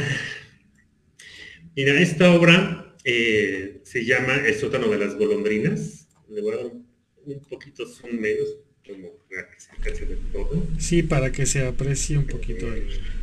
Mira, 1.75 1.99
esta 1.99 2.33
obra 2.33 2.95
eh, 3.03 3.81
se 3.83 4.05
llama 4.05 4.37
El 4.45 4.55
sótano 4.55 4.87
de 4.87 4.97
las 4.97 5.15
golondrinas. 5.15 6.07
Le 6.29 6.41
voy 6.41 6.53
a 6.53 6.57
dar 6.57 6.67
un 6.67 7.39
poquito 7.49 7.85
son 7.85 8.17
menos, 8.17 8.47
como 8.85 9.11
para 9.29 9.49
que 9.49 9.59
se 9.93 10.05
de 10.05 10.15
todo. 10.31 10.65
Sí, 10.79 11.03
para 11.03 11.33
que 11.33 11.45
se 11.45 11.67
aprecie 11.67 12.17
un 12.17 12.27
poquito. 12.27 12.73
el... 12.73 13.16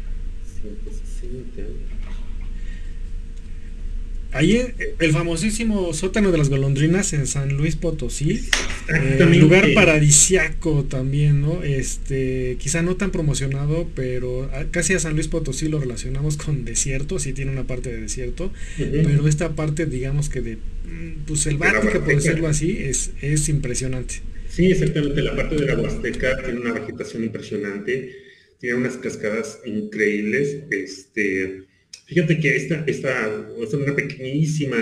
Ahí 4.34 4.60
el 4.98 5.12
famosísimo 5.12 5.94
sótano 5.94 6.32
de 6.32 6.38
las 6.38 6.48
golondrinas 6.48 7.12
en 7.12 7.28
San 7.28 7.56
Luis 7.56 7.76
Potosí, 7.76 8.40
eh, 8.88 9.24
lugar 9.36 9.72
paradisiaco 9.74 10.82
también, 10.82 11.40
¿no? 11.40 11.62
Este, 11.62 12.56
quizá 12.58 12.82
no 12.82 12.96
tan 12.96 13.12
promocionado, 13.12 13.88
pero 13.94 14.50
casi 14.72 14.94
a 14.94 14.98
San 14.98 15.14
Luis 15.14 15.28
Potosí 15.28 15.68
lo 15.68 15.78
relacionamos 15.78 16.36
con 16.36 16.64
desierto, 16.64 17.20
sí 17.20 17.32
tiene 17.32 17.52
una 17.52 17.68
parte 17.68 17.92
de 17.92 18.00
desierto, 18.00 18.52
pero 18.76 19.28
esta 19.28 19.54
parte, 19.54 19.86
digamos 19.86 20.28
que 20.28 20.40
de, 20.40 20.56
mm, 20.56 21.26
pues 21.26 21.38
selvática, 21.38 22.04
por 22.04 22.06
decirlo 22.06 22.48
así, 22.48 22.76
es, 22.76 23.12
es 23.22 23.48
impresionante. 23.48 24.16
Sí, 24.50 24.66
exactamente, 24.66 25.22
la 25.22 25.36
parte 25.36 25.54
de 25.54 25.66
la 25.66 25.78
Huasteca 25.78 26.42
tiene 26.42 26.58
una 26.58 26.72
vegetación 26.72 27.22
impresionante 27.22 28.23
tiene 28.64 28.78
unas 28.78 28.96
cascadas 28.96 29.60
increíbles. 29.66 30.64
Este, 30.70 31.64
fíjate 32.06 32.40
que 32.40 32.56
esta, 32.56 32.82
esta 32.86 33.46
es 33.60 33.74
una 33.74 33.94
pequeñísima 33.94 34.78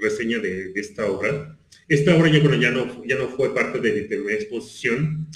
reseña 0.00 0.40
de, 0.40 0.72
esta 0.74 1.06
obra. 1.06 1.56
Esta 1.86 2.16
obra 2.16 2.32
ya, 2.32 2.40
bueno, 2.40 2.60
ya, 2.60 2.72
no, 2.72 3.06
ya 3.06 3.14
no 3.14 3.28
fue 3.28 3.54
parte 3.54 3.78
de 3.78 3.92
mi 3.92 4.08
primera 4.08 4.34
exposición, 4.34 5.28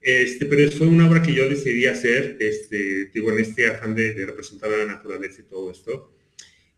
este, 0.00 0.46
pero 0.46 0.70
fue 0.70 0.86
una 0.86 1.06
obra 1.06 1.22
que 1.22 1.34
yo 1.34 1.46
decidí 1.46 1.84
hacer, 1.84 2.38
este, 2.40 3.10
digo, 3.12 3.30
en 3.30 3.40
este 3.40 3.66
afán 3.66 3.94
de, 3.94 4.14
representar 4.24 4.72
a 4.72 4.78
la 4.78 4.86
naturaleza 4.86 5.42
y 5.42 5.44
todo 5.44 5.70
esto. 5.70 6.14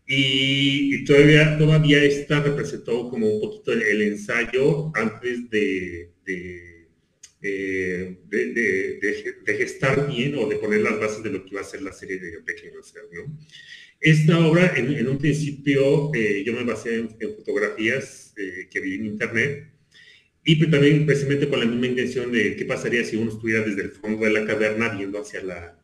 Y, 0.05 1.05
todavía, 1.05 1.57
todavía 1.57 2.03
esta 2.03 2.41
representó 2.41 3.09
como 3.09 3.25
un 3.25 3.39
poquito 3.39 3.71
el, 3.71 4.01
ensayo 4.01 4.91
antes 4.95 5.49
de 5.49 6.11
eh, 7.41 8.17
de, 8.29 9.55
gestar 9.57 10.07
bien 10.07 10.35
o 10.35 10.47
de 10.47 10.55
poner 10.57 10.81
las 10.81 10.99
bases 10.99 11.23
de 11.23 11.31
lo 11.31 11.43
que 11.43 11.51
iba 11.51 11.61
a 11.61 11.65
ser 11.65 11.81
la 11.81 11.93
serie 11.93 12.19
de 12.19 12.39
Pequeños 12.41 12.93
¿no? 13.13 13.37
Esta 13.99 14.39
obra, 14.39 14.73
en, 14.75 15.07
un 15.07 15.17
principio, 15.17 16.11
eh, 16.13 16.43
yo 16.45 16.53
me 16.53 16.63
basé 16.63 16.95
en, 16.95 17.09
fotografías 17.35 18.33
eh, 18.37 18.67
que 18.69 18.79
vi 18.79 18.95
en 18.95 19.05
internet 19.05 19.71
y 20.43 20.55
pues, 20.55 20.69
también 20.69 21.05
precisamente 21.05 21.49
con 21.49 21.59
la 21.59 21.65
misma 21.65 21.87
intención 21.87 22.31
de 22.31 22.55
qué 22.55 22.65
pasaría 22.65 23.03
si 23.03 23.17
uno 23.17 23.31
estuviera 23.31 23.63
desde 23.63 23.81
el 23.81 23.91
fondo 23.91 24.23
de 24.23 24.31
la 24.31 24.45
caverna 24.45 24.89
viendo 24.89 25.19
hacia 25.19 25.43
la, 25.43 25.79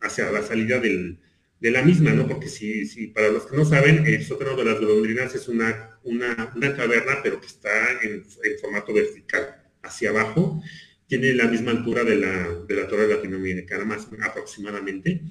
hacia 0.00 0.30
la 0.32 0.42
salida 0.42 0.78
del, 0.80 1.18
de 1.60 1.70
la 1.70 1.82
misma, 1.82 2.12
¿no? 2.12 2.26
Porque 2.26 2.48
si, 2.48 2.86
si, 2.86 3.08
para 3.08 3.28
los 3.28 3.46
que 3.46 3.56
no 3.56 3.64
saben, 3.64 4.06
el 4.06 4.24
sótano 4.24 4.56
de 4.56 4.64
las 4.64 4.80
golondrinas 4.80 5.34
es 5.34 5.48
una, 5.48 5.98
una, 6.04 6.52
una 6.56 6.74
caverna, 6.74 7.20
pero 7.22 7.40
que 7.40 7.46
está 7.46 8.02
en, 8.02 8.24
en, 8.44 8.58
formato 8.60 8.92
vertical 8.92 9.62
hacia 9.82 10.10
abajo 10.10 10.62
tiene 11.08 11.34
la 11.34 11.48
misma 11.48 11.72
altura 11.72 12.04
de 12.04 12.16
la, 12.16 12.64
de 12.68 12.74
la 12.76 12.86
torre 12.86 13.08
latinoamericana, 13.08 13.84
más 13.84 14.08
aproximadamente. 14.22 15.22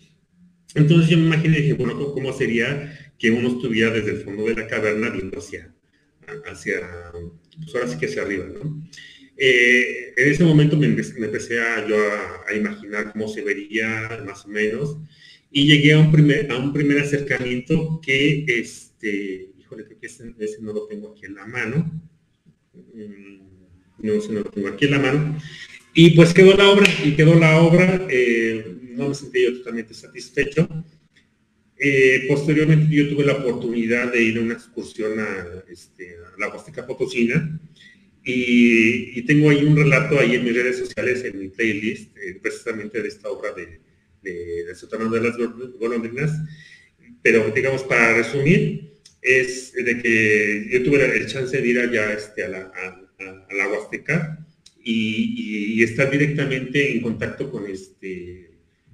Entonces 0.75 1.09
yo 1.09 1.17
me 1.17 1.28
imaginé, 1.28 1.59
dije, 1.59 1.73
bueno, 1.73 2.13
¿cómo 2.13 2.34
sería 2.34 3.13
que 3.17 3.32
uno 3.32 3.47
estuviera 3.47 3.91
desde 3.91 4.11
el 4.11 4.17
fondo 4.17 4.45
de 4.45 4.55
la 4.55 4.67
caverna 4.67 5.09
viendo 5.09 5.39
hacia, 5.39 5.73
hacia 6.45 6.82
pues 7.57 7.75
ahora 7.75 7.88
sí 7.88 7.97
que 7.97 8.07
hacia 8.07 8.23
arriba, 8.23 8.45
¿no? 8.45 8.84
Eh, 9.39 10.13
en 10.17 10.32
ese 10.32 10.43
momento 10.43 10.75
me 10.75 10.88
empecé, 10.88 11.59
a, 11.59 11.88
yo 11.88 11.95
a, 12.47 12.53
imaginar 12.55 13.11
cómo 13.11 13.28
se 13.28 13.43
vería 13.43 14.23
más 14.25 14.45
o 14.45 14.47
menos 14.47 14.97
y 15.51 15.67
llegué 15.67 15.93
a 15.93 15.99
un 15.99 16.11
primer, 16.11 16.51
a 16.51 16.57
un 16.57 16.73
primer 16.73 16.99
acercamiento 16.99 18.01
que, 18.01 18.45
este, 18.47 19.51
híjole, 19.59 19.86
creo 19.86 19.99
que 19.99 20.07
ese, 20.07 20.34
no 20.61 20.73
lo 20.73 20.88
tengo 20.88 21.11
aquí 21.11 21.25
en 21.25 21.36
la 21.36 21.45
mano. 21.45 22.01
Mm, 22.73 23.47
no 24.00 24.22
se 24.22 24.34
lo 24.34 24.43
tengo 24.43 24.68
aquí 24.68 24.86
en 24.86 24.91
la 24.91 25.00
mano. 25.00 25.38
Y 25.93 26.12
pues 26.12 26.34
quedó 26.34 26.56
la 26.56 26.70
obra, 26.70 26.88
y 27.04 27.14
quedó 27.14 27.36
la 27.36 27.60
obra, 27.60 28.08
eh, 28.10 28.78
no 28.95 29.10
me 29.10 29.16
sentí 29.16 29.43
yo 29.43 29.58
totalmente 29.58 29.93
satisfecho. 29.93 30.68
Eh, 31.80 32.26
posteriormente 32.28 32.93
yo 32.93 33.10
tuve 33.10 33.26
la 33.26 33.34
oportunidad 33.34 34.12
de 34.12 34.24
ir 34.24 34.38
a 34.38 34.41
una 34.41 34.54
excursión 34.54 35.20
a, 35.20 35.64
este, 35.72 36.18
la 36.39 36.50
Huasteca 36.50 36.88
Potosina 36.88 37.60
y, 38.24 39.22
tengo 39.24 39.50
ahí 39.50 39.64
un 39.64 39.76
relato 39.76 40.20
ahí 40.20 40.36
en 40.36 40.43
mis 40.43 40.56
redes 40.56 40.78
sociales, 40.80 41.24
en 41.24 41.39
mi 41.39 41.50
playlist, 41.50 42.18
eh, 42.18 42.39
precisamente 42.41 43.02
de 43.02 43.08
esta 43.08 43.30
obra 43.30 43.52
de, 43.54 43.80
de, 44.22 44.66
de, 44.66 45.10
de 45.10 45.22
las 45.22 45.38
golondrinas. 45.80 46.32
Pero 47.22 47.52
digamos, 47.52 47.84
para 47.84 48.18
resumir, 48.18 48.93
es 49.22 49.74
de 49.74 50.02
que 50.02 50.68
yo 50.72 50.84
tuve 50.84 51.04
el 51.18 51.28
chance 51.28 51.60
de 51.60 51.68
ir 51.68 51.80
allá 51.80 52.14
este, 52.14 52.43
a, 52.43 52.50
la, 52.50 53.07
la 53.20 53.68
Huasteca 53.70 54.45
y, 54.84 55.84
estar 55.84 56.09
directamente 56.09 56.93
en 56.93 57.01
contacto 57.01 57.51
con 57.51 57.68
este, 57.68 58.51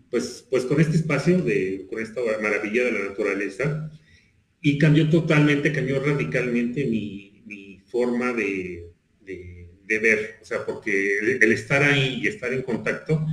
pues, 0.09 0.45
pues 0.49 0.65
con 0.65 0.81
este 0.81 0.97
espacio, 0.97 1.39
de, 1.39 1.85
con 1.89 2.01
esta 2.01 2.21
maravilla 2.41 2.85
de 2.85 2.91
la 2.91 3.09
naturaleza. 3.09 3.91
Y 4.61 4.77
cambió 4.77 5.09
totalmente, 5.09 5.71
cambió 5.71 5.99
radicalmente 6.03 6.85
mi, 6.85 7.29
forma 7.85 8.33
de, 8.33 8.89
ver, 9.87 10.37
o 10.41 10.45
sea, 10.45 10.65
porque 10.65 11.19
el, 11.19 11.51
estar 11.51 11.83
ahí 11.83 12.21
y 12.23 12.27
estar 12.27 12.51
en 12.51 12.63
contacto 12.63 13.23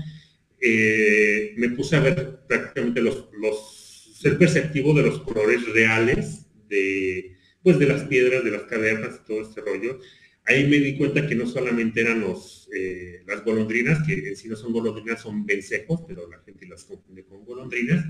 eh, 0.60 1.54
me 1.56 1.70
puse 1.70 1.96
a 1.96 2.00
ver 2.00 2.40
prácticamente 2.46 3.00
los, 3.00 3.30
los, 3.40 4.18
ser 4.20 4.36
perceptivo 4.36 4.92
de 4.92 5.04
los 5.04 5.22
colores 5.22 5.66
reales 5.72 6.44
de, 6.68 7.36
pues 7.62 7.78
de 7.78 7.86
las 7.86 8.02
piedras, 8.02 8.44
de 8.44 8.50
las 8.50 8.64
cavernas 8.64 9.20
y 9.22 9.26
todo 9.26 9.40
este 9.40 9.62
rollo, 9.62 9.98
ahí 10.46 10.66
me 10.66 10.78
di 10.78 10.96
cuenta 10.96 11.26
que 11.26 11.34
no 11.34 11.46
solamente 11.46 12.00
eran 12.00 12.20
los, 12.20 12.68
eh, 12.76 13.22
las 13.26 13.44
golondrinas, 13.44 14.06
que 14.06 14.28
en 14.28 14.36
sí 14.36 14.48
no 14.48 14.56
son 14.56 14.72
golondrinas, 14.72 15.20
son 15.20 15.46
vencejos, 15.46 16.02
pero 16.06 16.28
la 16.28 16.40
gente 16.40 16.66
las 16.66 16.84
confunde 16.84 17.24
con 17.24 17.44
golondrinas, 17.44 18.04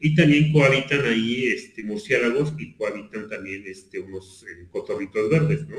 y 0.00 0.14
también 0.14 0.52
cohabitan 0.52 1.04
ahí 1.06 1.44
este, 1.46 1.82
murciélagos 1.84 2.54
y 2.58 2.74
cohabitan 2.74 3.28
también 3.28 3.64
este, 3.66 3.98
unos 4.00 4.44
eh, 4.44 4.66
cotorritos 4.70 5.30
verdes, 5.30 5.66
¿no? 5.68 5.76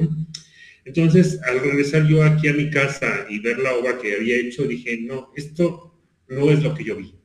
Entonces, 0.86 1.42
al 1.44 1.60
regresar 1.62 2.08
yo 2.08 2.24
aquí 2.24 2.48
a 2.48 2.54
mi 2.54 2.70
casa 2.70 3.26
y 3.30 3.40
ver 3.40 3.58
la 3.58 3.74
obra 3.74 3.98
que 3.98 4.14
había 4.16 4.38
hecho, 4.38 4.66
dije, 4.66 4.98
no, 5.02 5.32
esto 5.36 6.00
no 6.28 6.52
es 6.52 6.62
lo 6.64 6.76
que 6.76 6.84
yo 6.84 6.96
vi. 6.96 7.16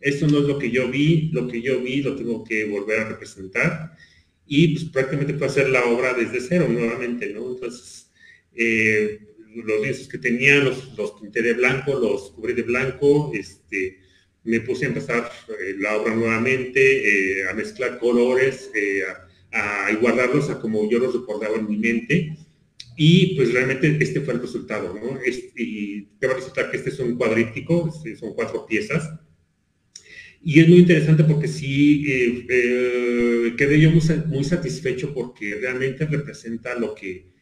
Esto 0.00 0.26
no 0.26 0.38
es 0.38 0.44
lo 0.44 0.58
que 0.58 0.70
yo 0.70 0.90
vi, 0.90 1.30
lo 1.32 1.46
que 1.48 1.62
yo 1.62 1.80
vi 1.80 2.02
lo 2.02 2.16
tengo 2.16 2.44
que 2.44 2.64
volver 2.64 3.00
a 3.00 3.08
representar. 3.10 3.96
Y 4.46 4.74
pues 4.74 4.84
prácticamente 4.90 5.34
fue 5.34 5.46
hacer 5.46 5.68
la 5.68 5.84
obra 5.84 6.14
desde 6.14 6.40
cero 6.40 6.66
nuevamente, 6.68 7.32
¿no? 7.32 7.52
Entonces, 7.52 8.05
eh, 8.56 9.20
los 9.54 9.80
lienzos 9.82 10.08
que 10.08 10.18
tenía 10.18 10.56
los, 10.56 10.96
los 10.96 11.12
pinté 11.12 11.42
de 11.42 11.54
blanco, 11.54 11.98
los 11.98 12.30
cubrí 12.32 12.54
de 12.54 12.62
blanco, 12.62 13.30
este, 13.34 13.98
me 14.44 14.60
puse 14.60 14.86
a 14.86 14.88
empezar 14.88 15.30
eh, 15.48 15.74
la 15.78 15.96
obra 15.96 16.14
nuevamente, 16.14 17.40
eh, 17.40 17.48
a 17.48 17.54
mezclar 17.54 17.98
colores, 17.98 18.70
a, 19.52 19.90
igualarlos 19.92 20.50
a 20.50 20.60
como 20.60 20.90
yo 20.90 20.98
los 20.98 21.14
recordaba 21.14 21.56
en 21.56 21.68
mi 21.68 21.76
mente. 21.76 22.36
Y 22.98 23.36
pues 23.36 23.52
realmente 23.52 23.94
este 24.00 24.22
fue 24.22 24.34
el 24.34 24.40
resultado, 24.40 24.94
¿no? 24.94 25.18
y 25.54 26.02
te 26.18 26.26
va 26.26 26.32
a 26.32 26.36
resultar 26.36 26.70
que 26.70 26.78
este 26.78 26.88
es 26.88 26.98
un 26.98 27.16
cuadríptico, 27.16 27.92
este, 27.94 28.16
son 28.16 28.34
cuatro 28.34 28.64
piezas. 28.66 29.10
Y 30.42 30.60
es 30.60 30.68
muy 30.68 30.78
interesante 30.78 31.24
porque 31.24 31.48
sí 31.48 32.46
quedé 33.56 33.80
yo 33.80 33.90
muy, 33.90 34.00
muy, 34.26 34.44
satisfecho 34.44 35.12
porque 35.12 35.56
realmente 35.56 36.06
representa 36.06 36.78
lo 36.78 36.94
que, 36.94 37.35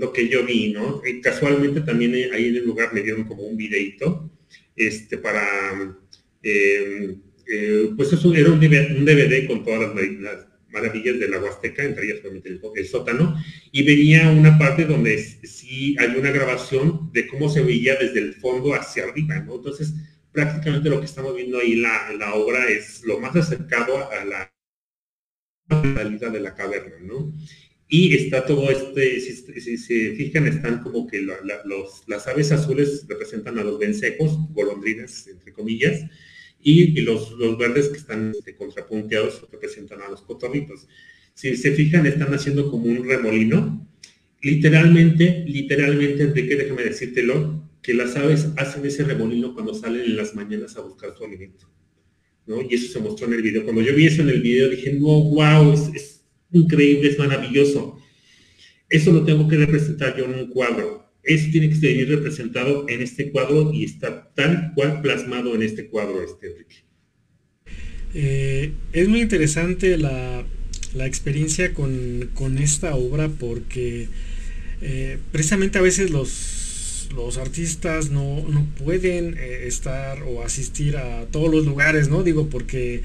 lo 0.00 0.12
que 0.12 0.28
yo 0.28 0.44
vi, 0.44 0.72
¿no? 0.72 1.02
casualmente 1.22 1.82
también 1.82 2.14
ahí 2.32 2.48
en 2.48 2.56
el 2.56 2.64
lugar 2.64 2.92
me 2.94 3.02
dieron 3.02 3.24
como 3.24 3.42
un 3.42 3.56
videito 3.56 4.30
este, 4.74 5.18
para 5.18 5.94
eh, 6.42 7.16
eh, 7.52 7.90
pues 7.96 8.12
eso 8.12 8.32
era 8.32 8.50
un 8.50 8.60
DVD, 8.60 9.46
con 9.46 9.64
todas 9.64 9.94
las, 9.94 10.46
maravillas 10.70 11.18
de 11.18 11.28
la 11.28 11.40
Huasteca, 11.40 11.82
entre 11.82 12.04
ellas 12.06 12.20
el, 12.44 12.86
sótano, 12.86 13.34
y 13.72 13.82
venía 13.82 14.30
una 14.30 14.56
parte 14.56 14.84
donde 14.84 15.18
sí 15.18 15.96
hay 15.98 16.16
una 16.16 16.30
grabación 16.30 17.10
de 17.12 17.26
cómo 17.26 17.48
se 17.48 17.64
veía 17.64 17.96
desde 17.96 18.20
el 18.20 18.34
fondo 18.34 18.72
hacia 18.72 19.02
arriba, 19.02 19.40
¿no? 19.40 19.56
Entonces, 19.56 19.92
prácticamente 20.30 20.88
lo 20.88 21.00
que 21.00 21.06
estamos 21.06 21.34
viendo 21.34 21.58
ahí 21.58 21.74
la, 21.74 22.12
la 22.12 22.34
obra 22.34 22.68
es 22.68 23.02
lo 23.02 23.18
más 23.18 23.34
acercado 23.34 24.08
a 24.12 24.24
la 24.24 24.52
realidad 25.82 26.30
de 26.30 26.40
la 26.40 26.54
caverna, 26.54 26.98
¿no? 27.00 27.32
Y 27.92 28.14
está 28.14 28.46
todo 28.46 28.70
este, 28.70 29.18
si, 29.20 29.76
se 29.76 30.14
fijan, 30.14 30.46
están 30.46 30.80
como 30.80 31.08
que 31.08 31.20
los, 31.22 32.04
las 32.06 32.28
aves 32.28 32.52
azules 32.52 33.04
representan 33.08 33.58
a 33.58 33.64
los 33.64 33.80
vencejos, 33.80 34.38
golondrinas, 34.52 35.26
entre 35.26 35.52
comillas, 35.52 36.04
y, 36.62 37.00
los, 37.00 37.32
los, 37.32 37.58
verdes 37.58 37.88
que 37.88 37.98
están 37.98 38.30
este, 38.30 38.54
contrapunteados 38.54 39.44
representan 39.50 40.02
a 40.02 40.08
los 40.08 40.22
cotorritos. 40.22 40.86
Si 41.34 41.56
se 41.56 41.72
fijan, 41.72 42.06
están 42.06 42.32
haciendo 42.32 42.70
como 42.70 42.84
un 42.84 43.08
remolino. 43.08 43.88
Literalmente, 44.40 45.44
literalmente, 45.48 46.22
Enrique, 46.22 46.54
déjame 46.54 46.84
decírtelo, 46.84 47.68
que 47.82 47.92
las 47.94 48.14
aves 48.14 48.50
hacen 48.56 48.86
ese 48.86 49.02
remolino 49.02 49.52
cuando 49.52 49.74
salen 49.74 50.02
en 50.02 50.16
las 50.16 50.36
mañanas 50.36 50.76
a 50.76 50.82
buscar 50.82 51.16
su 51.18 51.24
alimento. 51.24 51.68
¿no? 52.46 52.62
Y 52.62 52.72
eso 52.72 52.92
se 52.92 53.00
mostró 53.00 53.26
en 53.26 53.32
el 53.32 53.42
video. 53.42 53.64
Cuando 53.64 53.82
yo 53.82 53.96
vi 53.96 54.06
eso 54.06 54.22
en 54.22 54.28
el 54.28 54.42
video 54.42 54.68
dije, 54.68 54.92
no, 54.92 55.24
wow, 55.24 55.72
es, 55.72 56.19
increíble, 56.52 57.08
es 57.08 57.18
maravilloso. 57.18 57.98
Eso 58.88 59.12
lo 59.12 59.24
tengo 59.24 59.46
que 59.48 59.56
representar 59.56 60.16
yo 60.16 60.24
en 60.24 60.34
un 60.34 60.48
cuadro 60.48 61.10
eso 61.22 61.48
tiene 61.52 61.68
que 61.68 61.76
ser 61.76 62.08
representado 62.08 62.86
en 62.88 63.02
este 63.02 63.30
cuadro 63.30 63.72
y 63.72 63.84
está 63.84 64.30
tal 64.34 64.72
cual 64.74 65.02
plasmado 65.02 65.54
en 65.54 65.62
este 65.62 65.86
cuadro, 65.86 66.22
este 66.22 66.48
Enrique. 66.48 66.76
Eh, 68.14 68.72
es 68.92 69.08
muy 69.08 69.20
interesante 69.20 69.96
la, 69.96 70.44
experiencia 70.94 71.72
con, 71.72 72.58
esta 72.58 72.94
obra 72.94 73.28
porque 73.28 74.08
eh, 74.80 75.18
precisamente 75.30 75.78
a 75.78 75.82
veces 75.82 76.10
los, 76.10 76.28
los 77.14 77.38
artistas 77.38 78.10
no, 78.10 78.44
pueden 78.82 79.36
eh, 79.38 79.64
estar 79.66 80.22
o 80.22 80.42
asistir 80.42 80.96
a 80.96 81.26
todos 81.30 81.50
los 81.50 81.66
lugares, 81.66 82.08
¿no? 82.08 82.22
Digo, 82.22 82.48
porque... 82.48 83.02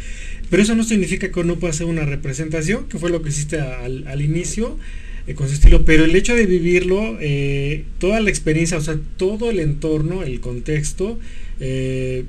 Pero 0.50 0.62
eso 0.62 0.76
no 0.76 0.84
significa 0.84 1.32
que 1.32 1.40
uno 1.40 1.56
pueda 1.58 1.72
hacer 1.72 1.88
una 1.88 2.06
representación, 2.06 2.88
que 2.88 3.00
fue 3.00 3.10
lo 3.10 3.22
que 3.22 3.30
hiciste 3.30 3.60
al, 3.60 4.08
al 4.08 4.22
inicio. 4.22 4.78
Eh, 5.28 5.34
con 5.34 5.48
su 5.48 5.56
estilo, 5.56 5.86
pero 5.86 6.06
el 6.06 6.16
hecho 6.16 6.36
de 6.36 6.46
vivirlo, 6.46 7.18
eh, 7.20 7.86
toda 7.98 8.20
la 8.20 8.30
experiencia, 8.30 8.78
o 8.78 8.82
sea, 8.82 9.00
todo 9.18 9.50
el 9.50 9.60
entorno, 9.60 10.22
el 10.22 10.40
contexto, 10.40 11.18
eh, 11.60 12.26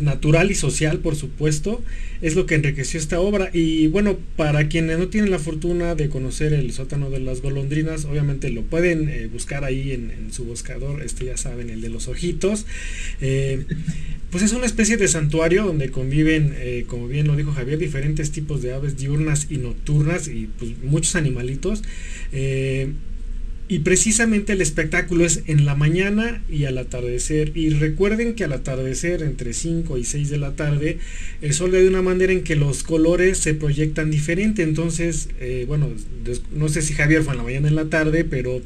natural 0.00 0.50
y 0.50 0.54
social, 0.54 0.98
por 0.98 1.16
supuesto, 1.16 1.82
es 2.22 2.36
lo 2.36 2.46
que 2.46 2.54
enriqueció 2.54 2.98
esta 2.98 3.20
obra. 3.20 3.50
Y 3.52 3.88
bueno, 3.88 4.18
para 4.36 4.68
quienes 4.68 4.98
no 4.98 5.08
tienen 5.08 5.30
la 5.30 5.38
fortuna 5.38 5.94
de 5.94 6.08
conocer 6.08 6.52
el 6.52 6.72
sótano 6.72 7.10
de 7.10 7.20
las 7.20 7.42
golondrinas, 7.42 8.04
obviamente 8.04 8.50
lo 8.50 8.62
pueden 8.62 9.30
buscar 9.32 9.64
ahí 9.64 9.92
en, 9.92 10.32
su 10.32 10.44
buscador, 10.44 11.02
este 11.02 11.24
ya 11.26 11.36
saben, 11.36 11.70
el 11.70 11.80
de 11.80 11.88
los 11.88 12.08
ojitos. 12.08 12.66
pues 13.18 14.44
es 14.44 14.52
una 14.52 14.66
especie 14.66 14.96
de 14.96 15.08
santuario 15.08 15.64
donde 15.64 15.90
conviven, 15.90 16.54
como 16.86 17.08
bien 17.08 17.26
lo 17.26 17.36
dijo 17.36 17.52
Javier, 17.52 17.78
diferentes 17.78 18.30
tipos 18.30 18.62
de 18.62 18.72
aves 18.72 18.96
diurnas 18.96 19.48
y 19.50 19.58
nocturnas 19.58 20.28
y 20.28 20.48
pues 20.58 20.72
muchos 20.82 21.16
animalitos. 21.16 21.82
Y 23.70 23.78
precisamente 23.78 24.54
el 24.54 24.62
espectáculo 24.62 25.24
es 25.24 25.44
en 25.46 25.64
la 25.64 25.76
mañana 25.76 26.42
y 26.50 26.64
al 26.64 26.76
atardecer. 26.76 27.52
Y 27.54 27.70
recuerden 27.70 28.34
que 28.34 28.42
al 28.42 28.52
atardecer, 28.52 29.22
entre 29.22 29.52
5 29.52 29.96
y 29.96 30.02
6 30.02 30.28
de 30.28 30.38
la 30.38 30.56
tarde, 30.56 30.98
el 31.40 31.54
sol 31.54 31.70
de 31.70 31.86
una 31.86 32.02
manera 32.02 32.32
en 32.32 32.42
que 32.42 32.56
los 32.56 32.82
colores 32.82 33.38
se 33.38 33.54
proyectan 33.54 34.10
diferente. 34.10 34.64
Entonces, 34.64 35.28
eh, 35.38 35.66
bueno, 35.68 35.88
no 36.52 36.68
sé 36.68 36.82
si 36.82 36.94
Javier 36.94 37.22
fue 37.22 37.34
en 37.34 37.38
la 37.38 37.44
mañana 37.44 37.66
o 37.66 37.68
en 37.68 37.76
la 37.76 37.84
tarde, 37.84 38.24
pero 38.24 38.60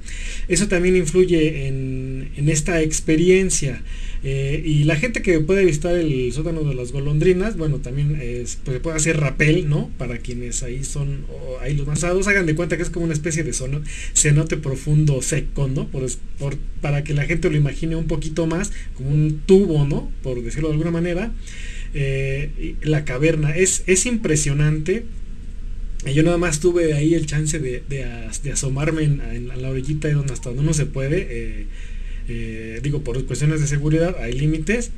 eso 0.49 0.69
también 0.69 0.97
influye 0.97 1.67
en, 1.67 2.31
en 2.37 2.49
esta 2.49 2.81
experiencia. 2.81 3.83
Eh, 4.27 4.63
y 4.65 4.85
la 4.85 4.97
gente 4.97 5.21
que 5.21 5.39
puede 5.41 5.67
visitar 5.67 5.95
el 5.95 6.33
sótano 6.33 6.63
de 6.65 6.75
las 6.75 6.93
golondrinas, 6.93 7.59
bueno, 7.59 7.81
también 7.81 8.19
es, 8.23 8.59
pues, 8.65 8.81
puede 8.81 8.97
hacer 8.97 9.21
rapel, 9.21 9.69
¿no? 9.69 9.91
Para 9.99 10.17
quienes 10.17 10.63
ahí 10.63 10.83
son, 10.83 11.27
ahí 11.61 11.75
los 11.77 11.87
mansados, 11.87 12.27
hagan 12.27 12.47
de 12.47 12.55
cuenta 12.55 12.79
que 12.79 12.85
es 12.85 12.89
como 12.89 13.05
una 13.05 13.13
especie 13.13 13.45
de 13.45 13.53
cenote 14.15 14.57
profundo 14.57 15.21
seco, 15.21 15.69
¿no? 15.69 15.89
Por, 15.89 16.07
para 16.81 17.05
que 17.05 17.13
la 17.13 17.25
gente 17.27 17.51
lo 17.51 17.57
imagine 17.59 17.97
un 17.97 18.07
poquito 18.07 18.47
más, 18.47 18.73
como 18.95 19.11
un 19.11 19.43
tubo, 19.45 19.87
¿no? 19.87 20.11
Por 20.23 20.43
decirlo 20.43 20.69
de 20.69 20.75
alguna 20.75 20.91
manera. 20.91 21.31
Eh, 21.93 22.77
la 22.81 23.05
caverna 23.05 23.55
es, 23.55 23.83
es 23.87 24.07
impresionante. 24.07 25.05
Yo 26.15 26.23
nada 26.23 26.39
más 26.39 26.61
tuve 26.61 26.95
ahí 26.95 27.13
el 27.13 27.27
chance 27.27 27.59
de, 27.59 27.83
de, 27.89 28.51
asomarme 28.51 29.05
en, 29.05 29.49
la 29.49 29.69
orillita 29.69 30.09
hasta 30.33 30.49
donde 30.49 30.63
uno 30.63 30.73
se 30.73 30.87
puede. 30.87 31.27
Eh, 31.31 31.67
eh, 32.29 32.81
digo, 32.83 33.03
por 33.03 33.23
cuestiones 33.27 33.61
de 33.61 33.67
seguridad 33.67 34.17
hay 34.21 34.33
límites. 34.33 34.91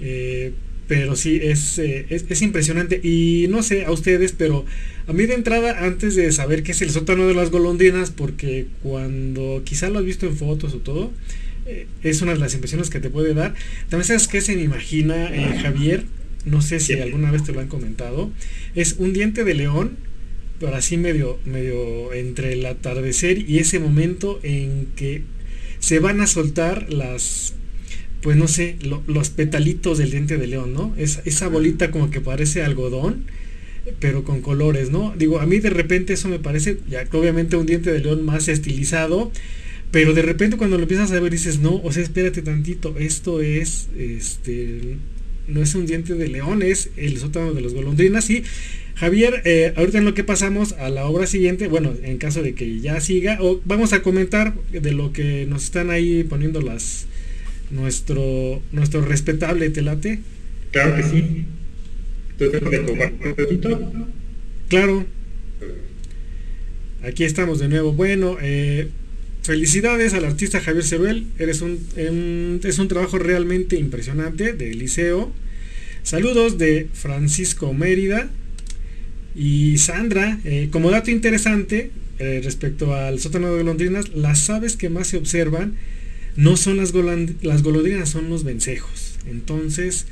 Eh, 0.00 0.52
pero 0.88 1.16
sí, 1.16 1.36
eh, 1.36 1.52
es, 1.52 1.78
es, 1.78 2.42
impresionante. 2.42 3.00
Y 3.02 3.46
no 3.48 3.62
sé 3.62 3.84
a 3.84 3.90
ustedes, 3.90 4.32
pero 4.32 4.64
a 5.06 5.12
mí 5.12 5.26
de 5.26 5.34
entrada, 5.34 5.84
antes 5.84 6.16
de 6.16 6.30
saber 6.32 6.62
qué 6.62 6.72
es 6.72 6.82
el 6.82 6.90
sótano 6.90 7.26
de 7.26 7.34
las 7.34 7.50
golondrinas, 7.50 8.10
porque 8.10 8.66
cuando 8.82 9.62
quizá 9.64 9.88
lo 9.88 10.00
has 10.00 10.04
visto 10.04 10.26
en 10.26 10.36
fotos 10.36 10.74
o 10.74 10.78
todo, 10.78 11.12
es 12.02 12.20
una 12.22 12.32
de 12.32 12.40
las 12.40 12.54
impresiones 12.54 12.90
que 12.90 13.00
te 13.00 13.10
puede 13.10 13.32
dar. 13.34 13.54
También 13.88 14.06
sabes 14.06 14.28
qué 14.28 14.40
se 14.40 14.56
me 14.56 14.62
imagina 14.62 15.30
Javier, 15.62 16.04
no 16.44 16.60
sé 16.60 16.80
si 16.80 16.94
alguna 17.00 17.30
vez 17.30 17.44
te 17.44 17.52
lo 17.52 17.60
han 17.60 17.68
comentado, 17.68 18.32
es 18.74 18.96
un 18.98 19.12
diente 19.12 19.44
de 19.44 19.54
león, 19.54 19.96
pero 20.58 20.74
así 20.74 20.96
medio, 20.96 21.38
medio 21.44 22.12
entre 22.12 22.52
el 22.52 22.66
atardecer 22.66 23.48
y 23.48 23.58
ese 23.58 23.78
momento 23.78 24.40
en 24.42 24.88
que 24.96 25.22
se 25.82 25.98
van 25.98 26.20
a 26.20 26.28
soltar 26.28 26.92
las, 26.92 27.54
pues 28.22 28.36
no 28.36 28.46
sé, 28.46 28.76
los 29.08 29.30
petalitos 29.30 29.98
del 29.98 30.12
diente 30.12 30.38
de 30.38 30.46
león, 30.46 30.72
¿no? 30.72 30.94
Es, 30.96 31.20
esa 31.24 31.48
bolita 31.48 31.90
como 31.90 32.08
que 32.08 32.20
parece 32.20 32.62
algodón, 32.62 33.24
pero 33.98 34.22
con 34.22 34.42
colores, 34.42 34.90
¿no? 34.90 35.12
Digo, 35.18 35.40
a 35.40 35.46
mí 35.46 35.58
de 35.58 35.70
repente 35.70 36.12
eso 36.12 36.28
me 36.28 36.38
parece, 36.38 36.78
ya 36.88 37.04
obviamente 37.10 37.56
un 37.56 37.66
diente 37.66 37.90
de 37.90 37.98
león 37.98 38.24
más 38.24 38.46
estilizado, 38.46 39.32
pero 39.90 40.14
de 40.14 40.22
repente 40.22 40.56
cuando 40.56 40.76
lo 40.76 40.84
empiezas 40.84 41.10
a 41.10 41.18
ver 41.18 41.32
dices, 41.32 41.58
no, 41.58 41.80
o 41.82 41.90
sea, 41.90 42.04
espérate 42.04 42.42
tantito, 42.42 42.96
esto 42.96 43.42
es, 43.42 43.88
este, 43.98 44.98
no 45.48 45.62
es 45.62 45.74
un 45.74 45.86
diente 45.86 46.14
de 46.14 46.28
león, 46.28 46.62
es 46.62 46.90
el 46.96 47.18
sótano 47.18 47.54
de 47.54 47.60
los 47.60 47.74
golondrinas, 47.74 48.30
y 48.30 48.44
Javier, 48.94 49.42
eh, 49.44 49.72
ahorita 49.76 49.98
en 49.98 50.04
lo 50.04 50.14
que 50.14 50.24
pasamos 50.24 50.72
a 50.72 50.88
la 50.88 51.06
obra 51.06 51.26
siguiente, 51.26 51.66
bueno, 51.68 51.94
en 52.02 52.18
caso 52.18 52.42
de 52.42 52.54
que 52.54 52.80
ya 52.80 53.00
siga, 53.00 53.38
o 53.40 53.60
vamos 53.64 53.92
a 53.92 54.02
comentar 54.02 54.54
de 54.70 54.92
lo 54.92 55.12
que 55.12 55.46
nos 55.46 55.64
están 55.64 55.90
ahí 55.90 56.24
poniendo 56.24 56.60
las 56.60 57.06
nuestro 57.70 58.62
nuestro 58.70 59.00
respetable 59.02 59.70
telate. 59.70 60.20
Claro 60.70 60.96
que 60.96 61.02
sí. 61.02 61.44
Claro. 64.68 65.06
Aquí 67.02 67.24
estamos 67.24 67.58
de 67.58 67.68
nuevo. 67.68 67.92
Bueno, 67.92 68.36
eh, 68.40 68.88
felicidades 69.42 70.14
al 70.14 70.24
artista 70.24 70.60
Javier 70.60 70.84
Ceruel. 70.84 71.26
Eres 71.38 71.60
un, 71.60 72.60
es 72.62 72.78
un 72.78 72.88
trabajo 72.88 73.18
realmente 73.18 73.76
impresionante 73.76 74.52
de 74.52 74.74
liceo. 74.74 75.32
Saludos 76.02 76.58
de 76.58 76.88
Francisco 76.92 77.72
Mérida. 77.74 78.30
Y 79.34 79.78
Sandra, 79.78 80.38
eh, 80.44 80.68
como 80.70 80.90
dato 80.90 81.10
interesante 81.10 81.90
eh, 82.18 82.40
respecto 82.44 82.94
al 82.94 83.18
sótano 83.18 83.50
de 83.50 83.58
golondrinas, 83.58 84.10
las 84.10 84.48
aves 84.50 84.76
que 84.76 84.90
más 84.90 85.08
se 85.08 85.16
observan 85.16 85.74
no 86.36 86.56
son 86.56 86.76
las, 86.76 86.92
las 87.42 87.62
golondrinas, 87.62 88.08
son 88.08 88.28
los 88.28 88.44
vencejos. 88.44 89.18
Entonces, 89.26 90.06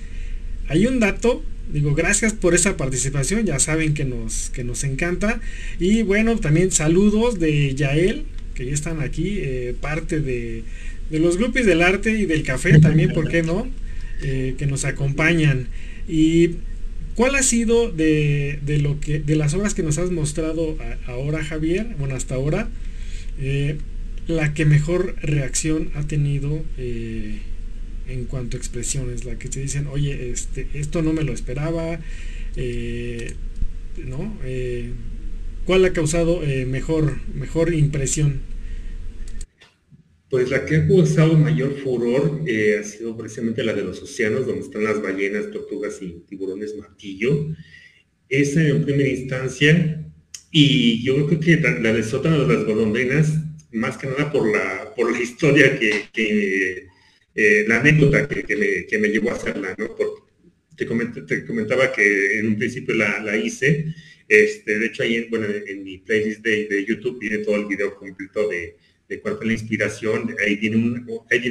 hay 0.69 0.87
un 0.87 1.01
dato, 1.01 1.43
digo, 1.73 1.95
gracias 1.95 2.33
por 2.33 2.55
esa 2.55 2.77
participación, 2.77 3.45
ya 3.45 3.59
saben 3.59 3.95
que 3.95 4.05
nos, 4.05 4.51
que 4.51 4.65
nos 4.65 4.85
encanta. 4.85 5.41
Y 5.79 6.03
bueno, 6.03 6.39
también 6.39 6.71
saludos 6.71 7.39
de 7.39 7.75
Yael, 7.75 8.25
que 8.55 8.67
ya 8.67 8.73
están 8.73 9.01
aquí, 9.01 9.39
eh, 9.39 9.75
parte 9.81 10.21
de, 10.21 10.65
los 11.11 11.37
grupos 11.39 11.67
del 11.67 11.83
arte 11.83 12.19
y 12.19 12.27
del 12.27 12.43
café 12.43 12.79
también, 12.79 13.13
¿por 13.13 13.29
qué 13.29 13.43
no? 13.43 13.67
Que 14.21 14.67
nos 14.69 14.85
acompañan. 14.85 15.67
Y 16.07 16.51
¿cuál 17.15 17.35
ha 17.35 17.43
sido 17.43 17.91
de, 17.91 18.59
lo 18.83 19.01
que, 19.01 19.21
de 19.21 19.37
las 19.37 19.55
obras 19.55 19.75
que 19.75 19.83
nos 19.83 19.99
has 19.99 20.11
mostrado 20.11 20.77
ahora, 21.07 21.45
Javier, 21.45 21.95
bueno, 21.99 22.15
hasta 22.15 22.35
ahora, 22.35 22.69
la 24.27 24.55
que 24.55 24.65
mejor 24.65 25.17
reacción 25.23 25.91
ha 25.95 26.07
tenido 26.07 26.63
en 26.77 28.25
cuanto 28.29 28.57
a 28.57 28.59
expresiones, 28.59 29.25
la 29.25 29.39
que 29.39 29.49
te 29.49 29.61
dicen, 29.61 29.87
oye, 29.87 30.31
este, 30.31 30.67
esto 30.75 31.03
no 31.03 31.13
me 31.13 31.23
lo 31.23 31.33
esperaba, 31.33 32.01
¿no? 34.07 34.37
¿Cuál 35.71 35.85
ha 35.85 35.93
causado 35.93 36.43
eh, 36.43 36.67
mejor, 36.67 37.19
mejor 37.35 37.73
impresión? 37.75 38.41
Pues 40.31 40.49
la 40.49 40.65
que 40.65 40.77
ha 40.77 40.87
causado 40.87 41.37
mayor 41.37 41.77
furor 41.79 42.43
eh, 42.47 42.79
ha 42.81 42.85
sido 42.85 43.17
precisamente 43.17 43.65
la 43.65 43.75
de 43.75 43.83
los 43.83 44.01
océanos, 44.01 44.47
donde 44.47 44.63
están 44.63 44.85
las 44.85 45.03
ballenas, 45.03 45.51
tortugas 45.51 46.01
y 46.01 46.25
tiburones 46.29 46.77
martillo. 46.77 47.49
Esa 48.29 48.67
en 48.67 48.85
primera 48.85 49.09
instancia, 49.09 50.05
y 50.53 51.03
yo 51.03 51.27
creo 51.27 51.41
que 51.41 51.57
la, 51.57 51.93
de 51.93 52.03
sótano 52.05 52.47
de 52.47 52.55
las 52.55 52.65
golondrinas, 52.65 53.33
más 53.73 53.99
que 53.99 54.07
nada 54.07 54.31
por 54.31 54.51
la, 54.51 54.95
por 54.95 55.11
la 55.11 55.21
historia 55.23 55.79
que, 55.79 56.89
eh, 57.35 57.65
la 57.67 57.81
anécdota 57.81 58.29
que, 58.29 58.99
me, 58.99 59.09
llevó 59.09 59.31
a 59.31 59.35
hacerla, 59.35 59.75
¿no? 59.77 59.97
te, 60.77 60.87
comentaba 61.45 61.93
que 61.93 62.39
en 62.39 62.47
un 62.47 62.57
principio 62.57 62.95
la, 62.95 63.21
la 63.21 63.37
hice 63.37 63.93
este, 64.31 64.79
de 64.79 64.87
hecho, 64.87 65.03
ahí, 65.03 65.27
bueno, 65.29 65.47
en 65.49 65.83
mi 65.83 65.99
playlist 65.99 66.41
de, 66.45 66.85
YouTube 66.87 67.19
viene 67.19 67.39
todo 67.39 67.57
el 67.57 67.67
video 67.67 67.97
completo 67.97 68.49
de, 68.49 68.77
cuál 69.19 69.37
fue 69.37 69.47
la 69.47 69.55
inspiración. 69.55 70.37
Ahí 70.47 70.57
viene, 70.57 70.77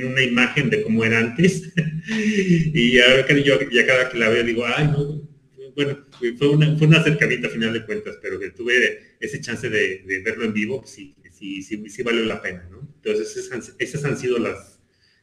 una 0.06 0.24
imagen 0.24 0.70
de 0.70 0.82
cómo 0.82 1.04
era 1.04 1.20
antes. 1.20 1.74
y 2.08 2.94
ya, 2.94 3.28
yo, 3.28 3.60
ya 3.70 3.86
cada 3.86 4.10
que 4.10 4.18
la 4.18 4.30
veo 4.30 4.44
digo, 4.44 4.64
ay, 4.66 4.88
no, 4.88 5.30
bueno, 5.76 6.06
fue, 6.38 6.50
una, 6.50 6.78
fue 6.78 6.88
un 6.88 6.96
acercamiento 6.96 7.48
a 7.48 7.52
final 7.52 7.74
de 7.74 7.86
cuentas, 7.86 8.18
pero 8.22 8.40
que 8.40 8.52
tuve 8.52 9.16
ese 9.20 9.42
chance 9.42 9.70
de, 9.70 10.04
verlo 10.24 10.46
en 10.46 10.54
vivo, 10.54 10.80
pues 10.80 10.92
sí, 10.92 11.16
sí, 11.32 11.62
sí, 11.62 11.90
sí 11.90 12.04
valió 12.04 12.24
la 12.26 12.42
pena, 12.42 12.68
¿no? 12.70 12.80
Entonces, 12.96 13.50
esas 13.80 14.06
han, 14.06 14.18
sido 14.18 14.40
las, 14.40 14.80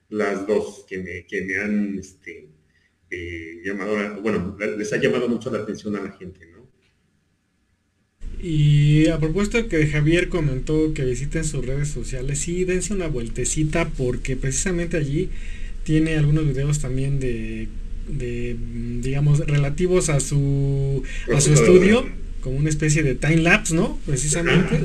las 0.08 0.46
dos 0.46 0.84
que 0.88 0.98
me, 0.98 1.26
que 1.26 1.42
me 1.42 1.56
han 1.56 1.98
este, 1.98 2.50
eh, 3.10 3.60
llamado, 3.64 4.20
bueno, 4.20 4.56
les 4.78 4.92
ha 4.92 4.96
llamado 4.96 5.28
mucho 5.28 5.50
la 5.50 5.58
atención 5.58 5.94
a 5.96 6.02
la 6.02 6.12
gente. 6.12 6.55
Y 8.42 9.06
a 9.08 9.18
propósito 9.18 9.66
que 9.68 9.86
Javier 9.86 10.28
comentó 10.28 10.92
que 10.92 11.04
visiten 11.04 11.44
sus 11.44 11.64
redes 11.64 11.88
sociales, 11.88 12.38
sí, 12.38 12.64
dense 12.64 12.92
una 12.92 13.08
vueltecita 13.08 13.88
porque 13.88 14.36
precisamente 14.36 14.96
allí 14.96 15.30
tiene 15.84 16.16
algunos 16.16 16.46
videos 16.46 16.80
también 16.80 17.18
de, 17.18 17.68
digamos, 19.00 19.38
relativos 19.40 20.10
a 20.10 20.20
su, 20.20 21.02
a 21.34 21.40
su 21.40 21.54
estudio, 21.54 22.06
como 22.40 22.58
una 22.58 22.68
especie 22.68 23.02
de 23.02 23.14
time 23.14 23.38
lapse, 23.38 23.74
¿no? 23.74 23.98
Precisamente. 24.04 24.80